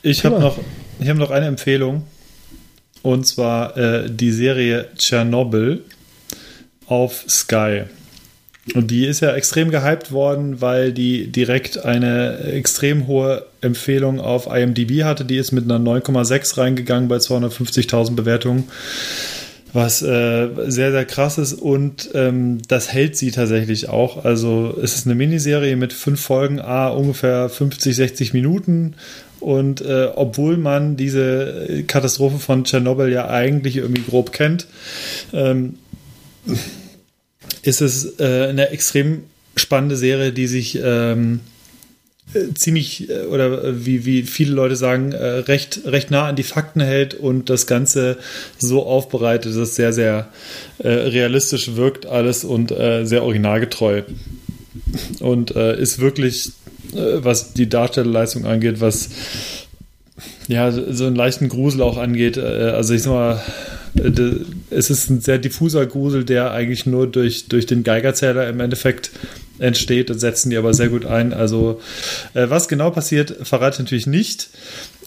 Ich 0.02 0.24
habe 0.24 0.38
noch, 0.38 0.56
ich 1.00 1.08
hab 1.08 1.16
noch 1.16 1.30
eine 1.30 1.46
Empfehlung. 1.46 2.04
Und 3.02 3.26
zwar 3.26 3.76
äh, 3.76 4.08
die 4.08 4.30
Serie 4.30 4.86
Tschernobyl 4.96 5.82
auf 6.86 7.24
Sky. 7.28 7.82
Und 8.74 8.92
die 8.92 9.06
ist 9.06 9.20
ja 9.20 9.34
extrem 9.34 9.70
gehypt 9.70 10.12
worden, 10.12 10.60
weil 10.60 10.92
die 10.92 11.26
direkt 11.26 11.84
eine 11.84 12.38
extrem 12.44 13.08
hohe 13.08 13.44
Empfehlung 13.60 14.20
auf 14.20 14.46
IMDb 14.46 15.02
hatte. 15.02 15.24
Die 15.24 15.36
ist 15.36 15.50
mit 15.50 15.64
einer 15.64 15.80
9,6 15.80 16.58
reingegangen 16.58 17.08
bei 17.08 17.16
250.000 17.16 18.14
Bewertungen. 18.14 18.68
Was 19.72 20.02
äh, 20.02 20.48
sehr, 20.66 20.92
sehr 20.92 21.06
krass 21.06 21.38
ist 21.38 21.54
und 21.54 22.10
ähm, 22.12 22.58
das 22.68 22.92
hält 22.92 23.16
sie 23.16 23.30
tatsächlich 23.30 23.88
auch. 23.88 24.22
Also 24.22 24.78
es 24.82 24.96
ist 24.96 25.06
eine 25.06 25.14
Miniserie 25.14 25.76
mit 25.76 25.94
fünf 25.94 26.20
Folgen, 26.20 26.60
a 26.60 26.88
ungefähr 26.88 27.48
50, 27.48 27.96
60 27.96 28.34
Minuten. 28.34 28.94
Und 29.40 29.80
äh, 29.80 30.08
obwohl 30.14 30.56
man 30.56 30.96
diese 30.96 31.84
Katastrophe 31.88 32.38
von 32.38 32.64
Tschernobyl 32.64 33.10
ja 33.10 33.28
eigentlich 33.28 33.78
irgendwie 33.78 34.02
grob 34.02 34.32
kennt, 34.32 34.66
ähm, 35.32 35.78
ist 37.62 37.80
es 37.80 38.18
äh, 38.18 38.48
eine 38.48 38.70
extrem 38.70 39.24
spannende 39.56 39.96
Serie, 39.96 40.32
die 40.32 40.46
sich 40.46 40.78
ähm, 40.82 41.40
äh, 42.34 42.54
ziemlich 42.54 43.10
äh, 43.10 43.26
oder 43.26 43.64
äh, 43.64 43.86
wie, 43.86 44.06
wie 44.06 44.22
viele 44.22 44.52
Leute 44.52 44.76
sagen, 44.76 45.12
äh, 45.12 45.24
recht, 45.24 45.80
recht 45.84 46.10
nah 46.10 46.28
an 46.28 46.36
die 46.36 46.42
Fakten 46.42 46.80
hält 46.80 47.14
und 47.14 47.50
das 47.50 47.66
Ganze 47.66 48.18
so 48.58 48.86
aufbereitet, 48.86 49.52
dass 49.52 49.56
es 49.56 49.76
sehr, 49.76 49.92
sehr 49.92 50.28
äh, 50.78 50.88
realistisch 50.88 51.76
wirkt 51.76 52.06
alles 52.06 52.44
und 52.44 52.70
äh, 52.72 53.04
sehr 53.04 53.22
originalgetreu. 53.22 54.02
Und 55.20 55.50
ist 55.50 55.98
wirklich, 56.00 56.52
was 56.92 57.52
die 57.52 57.68
Darstellerleistung 57.68 58.46
angeht, 58.46 58.80
was 58.80 59.10
ja, 60.48 60.70
so 60.70 61.06
einen 61.06 61.14
leichten 61.14 61.48
Grusel 61.48 61.82
auch 61.82 61.98
angeht. 61.98 62.38
Also 62.38 62.94
ich 62.94 63.02
sag 63.02 63.12
mal, 63.12 63.42
es 63.94 64.90
ist 64.90 65.10
ein 65.10 65.20
sehr 65.20 65.38
diffuser 65.38 65.84
Grusel, 65.86 66.24
der 66.24 66.52
eigentlich 66.52 66.86
nur 66.86 67.06
durch, 67.06 67.48
durch 67.48 67.66
den 67.66 67.84
Geigerzähler 67.84 68.48
im 68.48 68.60
Endeffekt 68.60 69.10
entsteht. 69.58 70.10
Das 70.10 70.20
setzen 70.20 70.50
die 70.50 70.56
aber 70.56 70.74
sehr 70.74 70.88
gut 70.88 71.04
ein. 71.04 71.32
Also 71.32 71.80
äh, 72.34 72.48
was 72.48 72.68
genau 72.68 72.90
passiert, 72.90 73.36
verrate 73.42 73.74
ich 73.74 73.78
natürlich 73.80 74.06
nicht. 74.06 74.50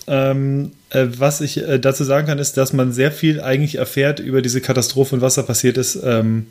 Ähm, 0.08 0.72
äh, 0.92 1.08
was 1.18 1.42
ich 1.42 1.58
äh, 1.58 1.80
dazu 1.80 2.04
sagen 2.04 2.28
kann, 2.28 2.38
ist, 2.38 2.58
dass 2.58 2.74
man 2.74 2.92
sehr 2.92 3.12
viel 3.12 3.42
eigentlich 3.42 3.76
erfährt 3.76 4.20
über 4.20 4.42
diese 4.42 4.62
Katastrophe 4.62 5.16
und 5.16 5.22
was 5.22 5.36
da 5.36 5.42
passiert 5.42 5.78
ist. 5.78 5.98
Ähm, 6.04 6.46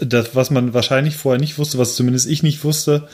das, 0.00 0.34
was 0.34 0.50
man 0.50 0.72
wahrscheinlich 0.72 1.16
vorher 1.16 1.40
nicht 1.40 1.58
wusste, 1.58 1.76
was 1.76 1.94
zumindest 1.94 2.28
ich 2.28 2.42
nicht 2.42 2.64
wusste. 2.64 3.06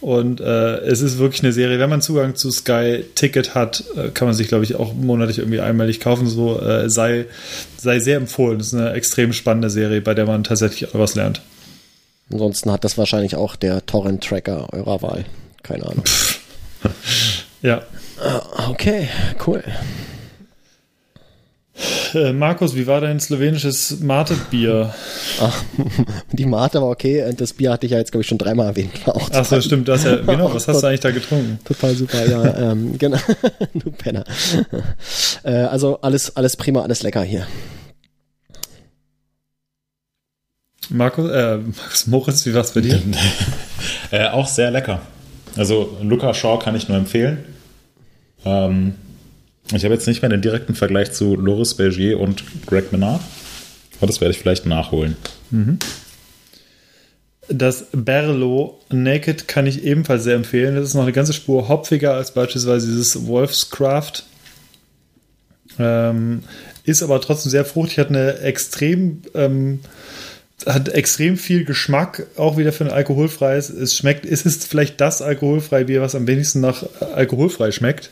Und 0.00 0.40
äh, 0.40 0.78
es 0.78 1.02
ist 1.02 1.18
wirklich 1.18 1.42
eine 1.42 1.52
Serie, 1.52 1.78
wenn 1.78 1.90
man 1.90 2.00
Zugang 2.00 2.34
zu 2.34 2.50
Sky 2.50 3.04
Ticket 3.14 3.54
hat, 3.54 3.84
äh, 3.96 4.08
kann 4.08 4.28
man 4.28 4.34
sich, 4.34 4.48
glaube 4.48 4.64
ich, 4.64 4.76
auch 4.76 4.94
monatlich 4.94 5.38
irgendwie 5.38 5.60
einmalig 5.60 6.00
kaufen. 6.00 6.26
So 6.26 6.58
äh, 6.58 6.88
sei, 6.88 7.26
sei 7.76 7.98
sehr 8.00 8.16
empfohlen. 8.16 8.58
Das 8.58 8.68
ist 8.68 8.74
eine 8.74 8.92
extrem 8.92 9.32
spannende 9.34 9.68
Serie, 9.68 10.00
bei 10.00 10.14
der 10.14 10.26
man 10.26 10.42
tatsächlich 10.42 10.94
auch 10.94 10.98
was 10.98 11.14
lernt. 11.14 11.42
Ansonsten 12.32 12.72
hat 12.72 12.84
das 12.84 12.96
wahrscheinlich 12.96 13.36
auch 13.36 13.56
der 13.56 13.84
Torrent-Tracker 13.84 14.72
eurer 14.72 15.02
Wahl. 15.02 15.24
Keine 15.62 15.86
Ahnung. 15.86 16.04
Ja. 17.62 17.82
Okay, 18.70 19.08
cool. 19.46 19.62
Äh, 22.14 22.32
Markus, 22.32 22.74
wie 22.74 22.86
war 22.86 23.00
dein 23.00 23.20
slowenisches 23.20 24.00
Mate-Bier? 24.00 24.94
Ach, 25.40 25.64
die 26.32 26.46
Mate 26.46 26.80
war 26.80 26.88
okay 26.88 27.24
und 27.24 27.40
das 27.40 27.52
Bier 27.52 27.72
hatte 27.72 27.86
ich 27.86 27.92
ja 27.92 27.98
jetzt, 27.98 28.12
glaube 28.12 28.22
ich, 28.22 28.28
schon 28.28 28.38
dreimal 28.38 28.66
erwähnt. 28.66 28.92
Auch 29.06 29.30
Ach 29.32 29.44
so, 29.44 29.60
stimmt. 29.60 29.88
Das 29.88 30.04
ja, 30.04 30.16
genau. 30.26 30.52
Was 30.52 30.68
hast 30.68 30.82
du 30.82 30.86
eigentlich 30.86 31.00
da 31.00 31.10
getrunken? 31.10 31.58
Total 31.64 31.94
super, 31.94 32.26
ja. 32.26 32.72
ähm, 32.72 32.98
genau. 32.98 33.18
du 33.74 33.90
Penner. 33.92 34.24
äh, 35.44 35.52
also 35.52 36.00
alles, 36.00 36.36
alles 36.36 36.56
prima, 36.56 36.82
alles 36.82 37.02
lecker 37.02 37.22
hier. 37.22 37.46
Markus, 40.88 41.30
äh, 41.30 41.56
Markus 41.58 42.06
Moritz, 42.08 42.46
wie 42.46 42.54
war's 42.54 42.72
bei 42.72 42.80
dir? 42.80 43.00
Äh, 44.10 44.26
auch 44.28 44.48
sehr 44.48 44.70
lecker. 44.72 45.00
Also 45.56 45.96
Luca 46.02 46.34
Shaw 46.34 46.58
kann 46.58 46.74
ich 46.74 46.88
nur 46.88 46.98
empfehlen. 46.98 47.44
Ähm, 48.44 48.94
ich 49.72 49.84
habe 49.84 49.94
jetzt 49.94 50.06
nicht 50.06 50.22
mehr 50.22 50.28
den 50.28 50.42
direkten 50.42 50.74
Vergleich 50.74 51.12
zu 51.12 51.36
Loris 51.36 51.74
Bergier 51.74 52.18
und 52.18 52.44
Greg 52.66 52.92
Menard. 52.92 53.20
Aber 53.98 54.06
das 54.06 54.20
werde 54.20 54.32
ich 54.32 54.38
vielleicht 54.38 54.66
nachholen. 54.66 55.16
Das 57.48 57.86
Berlo 57.92 58.80
Naked 58.90 59.48
kann 59.48 59.66
ich 59.66 59.84
ebenfalls 59.84 60.24
sehr 60.24 60.36
empfehlen. 60.36 60.76
Das 60.76 60.88
ist 60.88 60.94
noch 60.94 61.02
eine 61.02 61.12
ganze 61.12 61.32
Spur 61.32 61.68
hopfiger 61.68 62.14
als 62.14 62.32
beispielsweise 62.32 62.86
dieses 62.86 63.26
Wolfscraft. 63.26 64.24
Ähm, 65.78 66.42
ist 66.84 67.02
aber 67.02 67.20
trotzdem 67.20 67.50
sehr 67.50 67.64
fruchtig, 67.64 67.98
hat 67.98 68.08
eine 68.08 68.38
extrem, 68.38 69.22
ähm, 69.34 69.80
hat 70.66 70.88
extrem 70.88 71.36
viel 71.36 71.64
Geschmack, 71.64 72.26
auch 72.36 72.56
wieder 72.56 72.72
für 72.72 72.84
ein 72.84 72.90
alkoholfreies. 72.90 73.70
Es 73.70 73.96
schmeckt, 73.96 74.24
es 74.24 74.46
ist 74.46 74.66
vielleicht 74.66 75.00
das 75.00 75.20
alkoholfreie 75.20 75.86
Bier, 75.86 76.00
was 76.02 76.14
am 76.14 76.26
wenigsten 76.26 76.60
nach 76.60 76.84
alkoholfrei 77.14 77.70
schmeckt. 77.72 78.10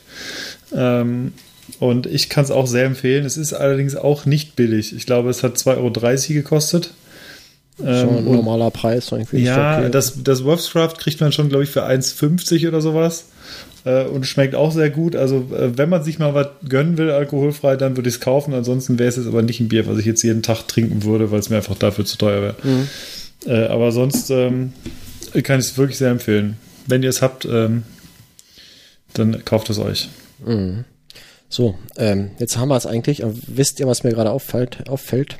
Ähm, 0.75 1.33
und 1.79 2.05
ich 2.05 2.29
kann 2.29 2.43
es 2.43 2.51
auch 2.51 2.67
sehr 2.67 2.85
empfehlen. 2.85 3.25
Es 3.25 3.37
ist 3.37 3.53
allerdings 3.53 3.95
auch 3.95 4.25
nicht 4.25 4.55
billig. 4.55 4.95
Ich 4.95 5.05
glaube, 5.05 5.29
es 5.29 5.43
hat 5.43 5.57
2,30 5.57 5.75
Euro 5.77 6.33
gekostet. 6.43 6.91
Ein 7.81 7.87
Ähm, 7.87 8.09
und- 8.09 8.25
normaler 8.35 8.71
Preis. 8.71 9.13
eigentlich 9.13 9.45
ja, 9.45 9.77
okay. 9.79 9.89
das, 9.89 10.21
das 10.23 10.43
Wolfscraft 10.43 10.95
kriegt 10.97 11.21
man 11.21 11.31
schon, 11.31 11.47
glaube 11.49 11.63
ich, 11.63 11.69
für 11.69 11.85
1,50 11.85 12.67
oder 12.67 12.81
sowas. 12.81 13.25
Äh, 13.85 14.03
und 14.03 14.25
schmeckt 14.25 14.53
auch 14.55 14.73
sehr 14.73 14.89
gut. 14.89 15.15
Also, 15.15 15.47
äh, 15.57 15.77
wenn 15.77 15.87
man 15.87 16.03
sich 16.03 16.19
mal 16.19 16.33
was 16.33 16.47
gönnen 16.67 16.97
will, 16.97 17.09
alkoholfrei, 17.11 17.77
dann 17.77 17.95
würde 17.95 18.09
ich 18.09 18.15
es 18.15 18.21
kaufen. 18.21 18.53
Ansonsten 18.53 18.99
wäre 18.99 19.07
es 19.07 19.15
jetzt 19.15 19.27
aber 19.27 19.41
nicht 19.41 19.61
ein 19.61 19.69
Bier, 19.69 19.87
was 19.87 19.97
ich 19.97 20.05
jetzt 20.05 20.21
jeden 20.23 20.43
Tag 20.43 20.67
trinken 20.67 21.03
würde, 21.05 21.31
weil 21.31 21.39
es 21.39 21.49
mir 21.49 21.55
einfach 21.55 21.77
dafür 21.77 22.03
zu 22.03 22.17
teuer 22.17 22.41
wäre. 22.41 22.55
Äh, 23.45 23.67
aber 23.69 23.93
sonst 23.93 24.29
ähm, 24.31 24.73
kann 25.43 25.61
ich 25.61 25.67
es 25.67 25.77
wirklich 25.77 25.97
sehr 25.97 26.11
empfehlen. 26.11 26.57
Wenn 26.87 27.01
ihr 27.03 27.09
es 27.09 27.21
habt, 27.21 27.45
ähm, 27.45 27.83
dann 29.13 29.45
kauft 29.45 29.69
es 29.69 29.79
euch. 29.79 30.09
So, 31.49 31.75
ähm, 31.97 32.31
jetzt 32.37 32.57
haben 32.57 32.69
wir 32.69 32.77
es 32.77 32.85
eigentlich. 32.85 33.23
Aber 33.23 33.33
Wisst 33.47 33.79
ihr, 33.79 33.87
was 33.87 34.03
mir 34.03 34.11
gerade 34.11 34.31
auffällt? 34.31 34.87
auffällt? 34.87 35.37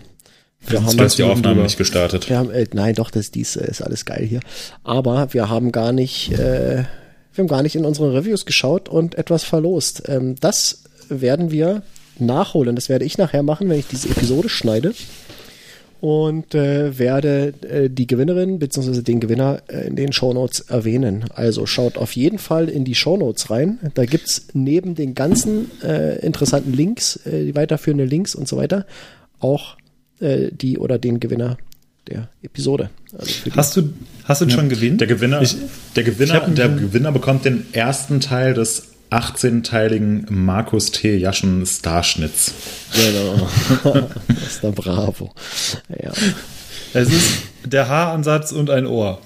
Wir 0.67 0.83
haben, 0.83 0.99
hast 0.99 1.17
die 1.17 1.23
Aufnahme 1.23 1.53
drüber. 1.53 1.63
nicht 1.63 1.77
gestartet. 1.77 2.29
wir 2.29 2.37
haben 2.37 2.51
äh, 2.51 2.65
nein, 2.73 2.95
doch, 2.95 3.11
das 3.11 3.31
dies 3.31 3.55
äh, 3.55 3.69
ist 3.69 3.81
alles 3.81 4.03
geil 4.05 4.25
hier. 4.25 4.41
Aber 4.83 5.33
wir 5.33 5.49
haben 5.49 5.71
gar 5.71 5.93
nicht, 5.93 6.33
äh, 6.33 6.83
wir 7.33 7.43
haben 7.43 7.47
gar 7.47 7.63
nicht 7.63 7.75
in 7.75 7.85
unsere 7.85 8.13
Reviews 8.13 8.45
geschaut 8.45 8.89
und 8.89 9.15
etwas 9.15 9.43
verlost. 9.43 10.03
Ähm, 10.07 10.35
das 10.39 10.83
werden 11.07 11.51
wir 11.51 11.83
nachholen. 12.17 12.75
Das 12.75 12.89
werde 12.89 13.05
ich 13.05 13.17
nachher 13.17 13.43
machen, 13.43 13.69
wenn 13.69 13.79
ich 13.79 13.87
diese 13.87 14.09
Episode 14.09 14.49
schneide. 14.49 14.93
Und 16.01 16.55
äh, 16.55 16.97
werde 16.97 17.53
äh, 17.69 17.89
die 17.89 18.07
Gewinnerin 18.07 18.57
bzw. 18.57 19.01
den 19.01 19.19
Gewinner 19.19 19.61
äh, 19.67 19.85
in 19.87 19.97
den 19.97 20.13
Shownotes 20.13 20.61
erwähnen. 20.61 21.25
Also 21.33 21.65
schaut 21.65 21.97
auf 21.97 22.13
jeden 22.13 22.39
Fall 22.39 22.69
in 22.69 22.85
die 22.85 22.95
Shownotes 22.95 23.49
rein. 23.49 23.79
Da 23.95 24.05
gibt's 24.05 24.47
neben 24.53 24.95
den 24.95 25.13
ganzen 25.13 25.69
äh, 25.83 26.19
interessanten 26.25 26.71
Links, 26.73 27.17
äh, 27.25 27.43
die 27.45 27.55
weiterführenden 27.55 28.07
Links 28.07 28.33
und 28.33 28.47
so 28.47 28.55
weiter, 28.55 28.85
auch 29.39 29.75
äh, 30.21 30.49
die 30.53 30.77
oder 30.77 30.97
den 30.99 31.19
Gewinner 31.19 31.57
der 32.07 32.29
Episode. 32.43 32.89
Also 33.17 33.33
Hast 33.55 33.75
du, 33.75 33.89
hast 34.23 34.41
du 34.41 34.49
schon 34.49 34.69
gewinnt? 34.69 35.01
Der 35.01 35.07
Gewinner, 35.07 35.41
Ich- 35.41 35.57
der, 35.97 36.03
Gewinner, 36.03 36.39
der 36.47 36.69
Gewinner 36.69 37.11
bekommt 37.11 37.43
den 37.43 37.65
ersten 37.73 38.21
Teil 38.21 38.53
des 38.53 38.83
18-teiligen 39.11 40.25
Markus 40.29 40.91
T. 40.91 41.17
Jaschen 41.17 41.65
Starschnitz. 41.65 42.53
Genau. 42.93 43.49
das 44.27 44.47
ist 44.47 44.63
der 44.63 44.71
Bravo. 44.71 45.33
Ja. 45.89 46.11
Es 46.93 47.11
ist 47.11 47.43
der 47.65 47.87
Haaransatz 47.87 48.51
und 48.51 48.69
ein 48.69 48.85
Ohr. 48.85 49.19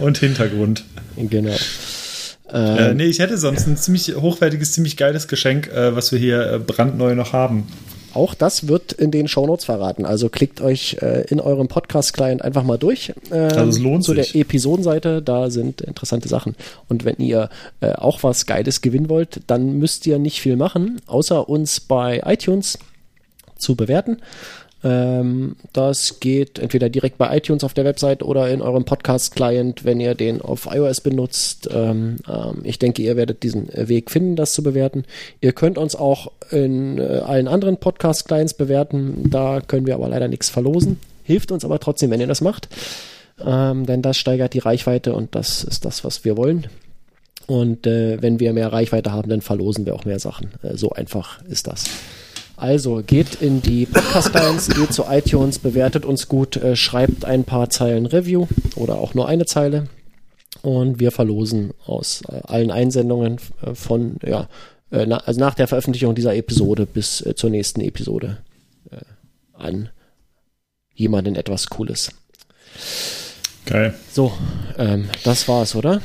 und 0.00 0.18
Hintergrund. 0.18 0.84
Genau. 1.16 1.56
Äh, 2.52 2.94
nee, 2.94 3.04
ich 3.04 3.18
hätte 3.18 3.38
sonst 3.38 3.66
ein 3.66 3.76
ziemlich 3.76 4.14
hochwertiges, 4.14 4.72
ziemlich 4.72 4.96
geiles 4.96 5.26
Geschenk, 5.26 5.68
äh, 5.68 5.96
was 5.96 6.12
wir 6.12 6.18
hier 6.18 6.52
äh, 6.52 6.58
brandneu 6.58 7.14
noch 7.14 7.32
haben. 7.32 7.66
Auch 8.16 8.32
das 8.34 8.66
wird 8.66 8.92
in 8.92 9.10
den 9.10 9.28
Shownotes 9.28 9.66
verraten. 9.66 10.06
Also 10.06 10.30
klickt 10.30 10.62
euch 10.62 10.96
äh, 11.02 11.26
in 11.28 11.38
eurem 11.38 11.68
Podcast-Client 11.68 12.42
einfach 12.42 12.62
mal 12.62 12.78
durch. 12.78 13.12
Ähm, 13.30 13.50
Also 13.50 13.68
es 13.68 13.78
lohnt 13.78 14.04
zu 14.04 14.14
sich. 14.14 14.32
der 14.32 14.40
Episodenseite, 14.40 15.20
da 15.20 15.50
sind 15.50 15.82
interessante 15.82 16.26
Sachen. 16.28 16.56
Und 16.88 17.04
wenn 17.04 17.16
ihr 17.18 17.50
äh, 17.80 17.92
auch 17.92 18.22
was 18.22 18.46
Geiles 18.46 18.80
gewinnen 18.80 19.10
wollt, 19.10 19.40
dann 19.46 19.78
müsst 19.78 20.06
ihr 20.06 20.18
nicht 20.18 20.40
viel 20.40 20.56
machen, 20.56 21.00
außer 21.06 21.46
uns 21.48 21.80
bei 21.80 22.22
iTunes 22.24 22.78
zu 23.58 23.76
bewerten. 23.76 24.18
Ähm, 24.86 25.56
das 25.72 26.20
geht 26.20 26.60
entweder 26.60 26.88
direkt 26.88 27.18
bei 27.18 27.36
iTunes 27.36 27.64
auf 27.64 27.74
der 27.74 27.84
Website 27.84 28.22
oder 28.22 28.48
in 28.48 28.62
eurem 28.62 28.84
Podcast-Client, 28.84 29.84
wenn 29.84 29.98
ihr 29.98 30.14
den 30.14 30.40
auf 30.40 30.68
iOS 30.70 31.00
benutzt. 31.00 31.68
Ähm, 31.72 32.18
ähm, 32.28 32.60
ich 32.62 32.78
denke, 32.78 33.02
ihr 33.02 33.16
werdet 33.16 33.42
diesen 33.42 33.68
Weg 33.74 34.12
finden, 34.12 34.36
das 34.36 34.52
zu 34.52 34.62
bewerten. 34.62 35.04
Ihr 35.40 35.52
könnt 35.52 35.76
uns 35.76 35.96
auch 35.96 36.30
in 36.52 36.98
äh, 36.98 37.02
allen 37.24 37.48
anderen 37.48 37.78
Podcast-Clients 37.78 38.54
bewerten. 38.54 39.28
Da 39.28 39.60
können 39.60 39.86
wir 39.86 39.94
aber 39.94 40.08
leider 40.08 40.28
nichts 40.28 40.50
verlosen. 40.50 41.00
Hilft 41.24 41.50
uns 41.50 41.64
aber 41.64 41.80
trotzdem, 41.80 42.10
wenn 42.10 42.20
ihr 42.20 42.28
das 42.28 42.40
macht. 42.40 42.68
Ähm, 43.44 43.86
denn 43.86 44.02
das 44.02 44.16
steigert 44.16 44.54
die 44.54 44.60
Reichweite 44.60 45.14
und 45.14 45.34
das 45.34 45.64
ist 45.64 45.84
das, 45.84 46.04
was 46.04 46.24
wir 46.24 46.36
wollen. 46.36 46.68
Und 47.48 47.88
äh, 47.88 48.22
wenn 48.22 48.38
wir 48.38 48.52
mehr 48.52 48.72
Reichweite 48.72 49.12
haben, 49.12 49.28
dann 49.28 49.40
verlosen 49.40 49.84
wir 49.84 49.94
auch 49.96 50.04
mehr 50.04 50.20
Sachen. 50.20 50.50
Äh, 50.62 50.76
so 50.76 50.90
einfach 50.90 51.42
ist 51.44 51.66
das. 51.66 51.86
Also 52.56 53.02
geht 53.06 53.42
in 53.42 53.60
die 53.60 53.84
Podcast-Clients, 53.86 54.68
geht 54.70 54.92
zu 54.92 55.04
iTunes, 55.08 55.58
bewertet 55.58 56.04
uns 56.04 56.26
gut, 56.28 56.56
äh, 56.56 56.74
schreibt 56.74 57.24
ein 57.24 57.44
paar 57.44 57.68
Zeilen 57.68 58.06
Review 58.06 58.46
oder 58.76 58.98
auch 58.98 59.14
nur 59.14 59.28
eine 59.28 59.44
Zeile. 59.44 59.88
Und 60.62 60.98
wir 60.98 61.12
verlosen 61.12 61.74
aus 61.84 62.22
äh, 62.28 62.40
allen 62.44 62.70
Einsendungen 62.70 63.36
äh, 63.62 63.74
von, 63.74 64.16
ja, 64.24 64.48
äh, 64.90 65.04
na, 65.06 65.18
also 65.18 65.38
nach 65.38 65.54
der 65.54 65.68
Veröffentlichung 65.68 66.14
dieser 66.14 66.34
Episode 66.34 66.86
bis 66.86 67.20
äh, 67.20 67.34
zur 67.34 67.50
nächsten 67.50 67.80
Episode 67.80 68.38
an 69.52 69.90
jemanden 70.94 71.34
etwas 71.34 71.68
Cooles. 71.68 72.10
Geil. 73.66 73.94
So, 74.12 74.32
ähm, 74.78 75.08
das 75.24 75.48
war's, 75.48 75.74
oder? 75.74 76.00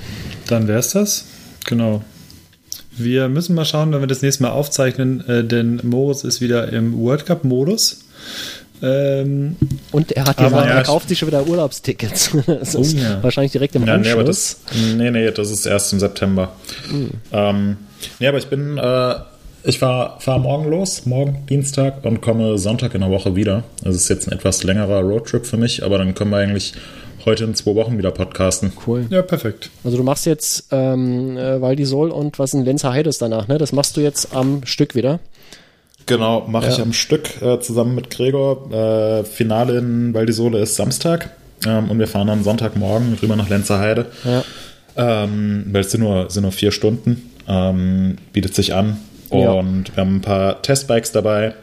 Dann 0.47 0.67
wär's 0.67 0.91
das. 0.91 1.25
Genau. 1.65 2.01
Wir 2.97 3.30
müssen 3.30 3.55
mal 3.55 3.65
schauen, 3.65 3.91
wenn 3.93 4.01
wir 4.01 4.07
das 4.07 4.22
nächste 4.22 4.43
Mal 4.43 4.49
aufzeichnen, 4.51 5.27
äh, 5.27 5.43
denn 5.43 5.80
Moritz 5.84 6.23
ist 6.23 6.41
wieder 6.41 6.72
im 6.72 6.97
World 6.99 7.26
Cup-Modus. 7.26 8.01
Ähm, 8.84 9.55
Und 9.91 10.11
er 10.11 10.26
hat 10.26 10.39
Aber 10.39 10.49
gesagt, 10.49 10.68
ja, 10.69 10.73
er 10.76 10.84
kauft 10.84 11.09
sich 11.09 11.19
schon 11.19 11.27
wieder 11.27 11.45
Urlaubstickets. 11.47 12.31
Das 12.47 12.76
ist 12.76 12.95
Oh 12.95 12.99
ja. 12.99 13.23
wahrscheinlich 13.23 13.51
direkt 13.51 13.76
im 13.76 13.85
Ja, 13.85 13.97
nee, 13.97 14.09
aber 14.11 14.22
Anschluss. 14.22 14.57
das, 14.65 14.84
nee, 14.97 15.11
nee, 15.11 15.30
das 15.31 15.51
ist 15.51 15.65
erst 15.65 15.93
im 15.93 15.99
September. 15.99 16.53
Ähm, 17.31 17.77
nee, 18.19 18.27
aber 18.27 18.39
ich 18.39 18.47
bin, 18.47 18.77
äh, 18.77 19.15
ich 19.63 19.77
fahre 19.77 20.19
fahr 20.19 20.39
morgen 20.39 20.69
los, 20.69 21.05
morgen 21.05 21.45
Dienstag 21.47 22.03
und 22.03 22.22
komme 22.22 22.57
Sonntag 22.57 22.95
in 22.95 23.01
der 23.01 23.11
Woche 23.11 23.35
wieder. 23.35 23.63
Das 23.84 23.95
ist 23.95 24.09
jetzt 24.09 24.27
ein 24.27 24.34
etwas 24.34 24.63
längerer 24.63 25.01
Roadtrip 25.01 25.45
für 25.45 25.57
mich, 25.57 25.84
aber 25.84 25.99
dann 25.99 26.15
können 26.15 26.31
wir 26.31 26.38
eigentlich 26.38 26.73
heute 27.26 27.43
in 27.43 27.56
zwei 27.56 27.76
Wochen 27.76 27.98
wieder 27.98 28.11
podcasten. 28.11 28.72
Cool. 28.85 29.06
ja, 29.10 29.22
perfekt. 29.22 29.69
Also 29.84 29.98
du 29.98 30.03
machst 30.03 30.26
jetzt 30.26 30.68
ähm, 30.72 31.38
äh, 31.38 31.61
Val 31.61 31.76
di 31.76 31.85
Sol 31.85 32.10
und 32.11 32.39
was 32.39 32.53
ein 32.53 32.64
Lenzer 32.65 32.91
Heides 32.93 33.18
danach, 33.18 33.48
ne? 33.48 33.57
Das 33.57 33.72
machst 33.72 33.98
du 33.98 34.02
jetzt 34.02 34.35
am 34.35 34.65
Stück 34.65 34.95
wieder. 34.95 35.19
Genau, 36.07 36.45
mache 36.48 36.68
ich 36.69 36.77
Ja. 36.77 36.84
am 36.84 36.93
Stück 36.93 37.41
äh, 37.41 37.60
zusammen 37.60 37.95
mit 37.95 38.10
Gregor. 38.10 38.72
Äh, 38.72 39.23
Finale 39.23 39.77
in 39.77 40.14
Valdisole 40.14 40.60
ist 40.60 40.76
Samstag 40.76 41.30
ähm, 41.65 41.89
und 41.91 41.99
wir 41.99 42.07
fahren 42.07 42.27
dann 42.27 42.43
Sonntagmorgen 42.43 43.18
rüber 43.22 43.35
nach 43.35 43.49
Lenzerheide. 43.49 44.07
Ja. 44.26 44.43
Ähm, 44.98 45.65
weil 45.72 45.81
es 45.81 45.91
sind 45.91 46.02
nur, 46.02 46.30
sind 46.30 46.43
nur 46.43 46.52
vier 46.52 46.72
Stunden, 46.72 47.31
ähm, 47.48 48.18
bietet 48.34 48.56
sich 48.56 48.73
an. 48.73 48.98
Ja. 49.31 49.52
Und 49.52 49.95
wir 49.95 50.02
haben 50.03 50.18
ein 50.18 50.22
paar 50.22 50.61
Testbikes 50.61 51.11
dabei. 51.14 51.53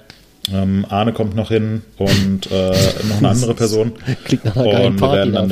Ähm, 0.52 0.86
Arne 0.88 1.12
kommt 1.12 1.34
noch 1.36 1.48
hin 1.48 1.82
und 1.98 2.50
äh, 2.50 2.70
noch 3.08 3.18
eine 3.18 3.28
andere 3.28 3.54
Person. 3.54 3.92
Klingt 4.24 4.44
nach 4.44 4.56
einer 4.56 4.84
Und 4.86 4.94
wir 4.94 5.06
Party. 5.06 5.32
werden 5.32 5.32
dann 5.34 5.48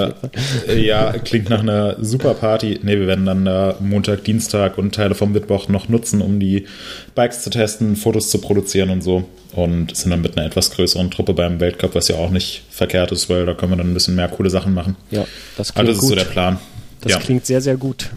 da 0.67 0.73
ja, 0.75 1.13
klingt 1.13 1.51
nach 1.51 1.61
einer 1.61 1.97
super 2.03 2.35
Party. 2.35 2.81
Ne, 2.83 2.99
wir 2.99 3.07
werden 3.07 3.27
dann 3.27 3.45
da 3.45 3.77
Montag, 3.81 4.25
Dienstag 4.25 4.79
und 4.79 4.95
Teile 4.95 5.15
vom 5.15 5.33
Mittwoch 5.33 5.69
noch 5.69 5.89
nutzen, 5.89 6.23
um 6.23 6.41
die 6.41 6.67
Bikes 7.15 7.43
zu 7.43 7.51
testen, 7.51 7.97
Fotos 7.97 8.31
zu 8.31 8.39
produzieren 8.41 8.91
und 8.91 9.03
so. 9.03 9.25
Und 9.53 9.97
sind 9.97 10.11
dann 10.11 10.21
mit 10.23 10.37
einer 10.37 10.47
etwas 10.47 10.71
größeren 10.71 11.11
Truppe 11.11 11.33
beim 11.35 11.61
Weltcup, 11.61 11.95
was 11.95 12.09
ja 12.09 12.17
auch 12.17 12.31
nicht 12.31 12.63
verkehrt 12.71 13.13
ist, 13.13 13.29
weil 13.31 13.47
da 13.47 13.55
können 13.55 13.73
wir 13.73 13.77
dann 13.77 13.91
ein 13.91 13.95
bisschen 13.95 14.15
mehr 14.15 14.29
coole 14.29 14.51
Sachen 14.51 14.75
machen. 14.75 14.97
ja, 15.11 15.25
das 15.57 15.71
Also 15.71 15.73
klingt 15.75 15.89
das 15.89 15.97
ist 15.97 16.01
gut. 16.01 16.09
so 16.11 16.15
der 16.17 16.25
Plan. 16.25 16.59
das 17.01 17.13
ja. 17.13 17.19
klingt 17.19 17.47
sehr, 17.47 17.61
sehr 17.61 17.77
gut. 17.77 18.11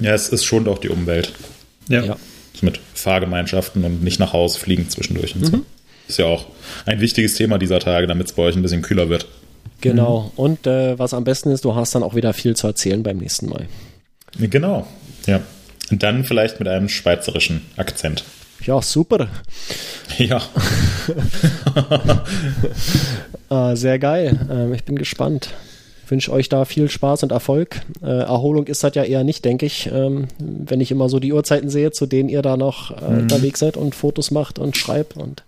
ja, 0.00 0.12
es, 0.12 0.30
es 0.32 0.44
schont 0.44 0.68
auch 0.68 0.78
die 0.78 0.88
Umwelt. 0.90 1.32
Ja. 1.88 2.02
Ja. 2.02 2.16
So 2.52 2.64
mit 2.66 2.80
Fahrgemeinschaften 2.94 3.84
und 3.84 4.02
nicht 4.02 4.18
nach 4.18 4.32
Hause 4.32 4.58
fliegen 4.58 4.88
zwischendurch 4.88 5.34
und 5.36 5.52
Mhm. 5.52 5.62
Ist 6.08 6.18
ja 6.18 6.26
auch 6.26 6.46
ein 6.84 7.00
wichtiges 7.00 7.34
Thema 7.34 7.58
dieser 7.58 7.80
Tage, 7.80 8.06
damit 8.06 8.28
es 8.28 8.32
bei 8.32 8.42
euch 8.42 8.56
ein 8.56 8.62
bisschen 8.62 8.82
kühler 8.82 9.08
wird. 9.08 9.26
Genau. 9.80 10.32
Und 10.36 10.66
äh, 10.66 10.98
was 10.98 11.14
am 11.14 11.24
besten 11.24 11.50
ist, 11.50 11.64
du 11.64 11.74
hast 11.74 11.94
dann 11.94 12.02
auch 12.02 12.14
wieder 12.14 12.32
viel 12.32 12.56
zu 12.56 12.66
erzählen 12.66 13.02
beim 13.02 13.18
nächsten 13.18 13.48
Mal. 13.48 13.66
Genau. 14.38 14.86
Ja. 15.26 15.40
Und 15.90 16.02
dann 16.02 16.24
vielleicht 16.24 16.58
mit 16.58 16.68
einem 16.68 16.88
schweizerischen 16.88 17.62
Akzent. 17.76 18.24
Ja, 18.64 18.80
super. 18.82 19.28
Ja. 20.18 20.42
Äh, 23.50 23.76
sehr 23.76 23.98
geil. 23.98 24.38
Ähm, 24.50 24.72
ich 24.72 24.84
bin 24.84 24.96
gespannt. 24.96 25.50
Ich 26.04 26.10
wünsche 26.10 26.32
euch 26.32 26.48
da 26.48 26.64
viel 26.64 26.88
Spaß 26.88 27.24
und 27.24 27.32
Erfolg. 27.32 27.80
Äh, 28.02 28.06
Erholung 28.06 28.66
ist 28.66 28.82
das 28.82 28.94
ja 28.94 29.02
eher 29.02 29.24
nicht, 29.24 29.44
denke 29.44 29.66
ich, 29.66 29.90
ähm, 29.92 30.28
wenn 30.38 30.80
ich 30.80 30.90
immer 30.90 31.08
so 31.08 31.18
die 31.18 31.32
Uhrzeiten 31.32 31.68
sehe, 31.68 31.90
zu 31.90 32.06
denen 32.06 32.28
ihr 32.28 32.42
da 32.42 32.56
noch 32.56 32.90
äh, 32.90 33.04
unterwegs 33.04 33.60
seid 33.60 33.76
und 33.76 33.94
Fotos 33.94 34.30
macht 34.30 34.58
und 34.58 34.76
schreibt 34.76 35.16
und 35.16 35.42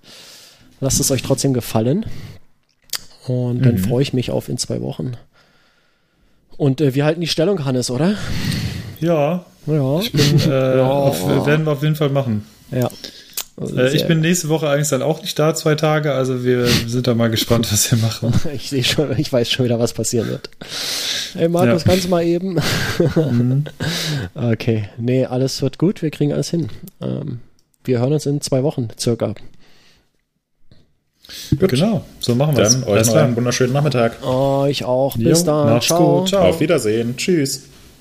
lasst 0.80 1.00
es 1.00 1.10
euch 1.10 1.22
trotzdem 1.22 1.52
gefallen. 1.54 2.06
Und 3.26 3.64
dann 3.64 3.76
freue 3.78 4.02
ich 4.02 4.12
mich 4.14 4.30
auf 4.30 4.48
in 4.48 4.56
zwei 4.58 4.80
Wochen. 4.80 5.12
Und 6.56 6.80
äh, 6.80 6.94
wir 6.94 7.04
halten 7.04 7.20
die 7.20 7.26
Stellung, 7.26 7.64
Hannes, 7.64 7.90
oder? 7.90 8.14
Ja, 9.00 9.44
Ja. 9.66 10.00
äh, 10.00 10.80
auf, 10.80 11.46
werden 11.46 11.66
wir 11.66 11.72
auf 11.72 11.82
jeden 11.82 11.96
Fall 11.96 12.10
machen. 12.10 12.46
ja. 12.70 12.88
Äh, 13.60 13.94
ich 13.96 14.06
bin 14.06 14.20
nächste 14.20 14.48
Woche 14.50 14.68
eigentlich 14.68 14.88
dann 14.88 15.02
auch 15.02 15.20
nicht 15.20 15.36
da, 15.36 15.52
zwei 15.52 15.74
Tage, 15.74 16.12
also 16.14 16.44
wir 16.44 16.66
sind 16.66 17.08
da 17.08 17.14
mal 17.16 17.28
gespannt, 17.28 17.66
was 17.72 17.90
wir 17.90 17.98
machen. 17.98 18.32
Ich 18.54 18.70
sehe 18.70 18.84
schon, 18.84 19.18
ich 19.18 19.32
weiß 19.32 19.50
schon 19.50 19.64
wieder, 19.64 19.80
was 19.80 19.92
passieren 19.92 20.28
wird. 20.28 20.48
Ey, 21.34 21.48
Markus, 21.48 21.82
Ja. 21.82 21.90
kannst 21.90 22.04
du 22.04 22.08
mal 22.08 22.22
eben? 22.24 22.58
Okay, 24.34 24.88
nee, 24.96 25.24
alles 25.24 25.60
wird 25.60 25.78
gut, 25.78 26.02
wir 26.02 26.10
kriegen 26.10 26.32
alles 26.32 26.50
hin. 26.50 26.68
Ähm, 27.00 27.40
wir 27.84 27.98
hören 27.98 28.12
uns 28.12 28.26
in 28.26 28.40
zwei 28.40 28.62
Wochen 28.62 28.88
circa. 28.98 29.34
Gut. 31.58 31.68
Genau, 31.70 32.04
so 32.20 32.34
machen 32.34 32.56
wir 32.56 32.64
es. 32.64 32.72
Dann 32.80 32.84
euch 32.84 33.06
noch 33.06 33.14
einen 33.16 33.36
wunderschönen 33.36 33.72
Nachmittag. 33.72 34.24
Euch 34.26 34.84
auch. 34.84 35.16
Bis 35.16 35.40
Jo, 35.40 35.46
dann. 35.46 35.74
macht's 35.74 35.86
Ciao. 35.88 36.20
gut. 36.20 36.28
Ciao. 36.28 36.48
Auf 36.48 36.60
Wiedersehen. 36.60 37.16
Tschüss. 37.16 37.64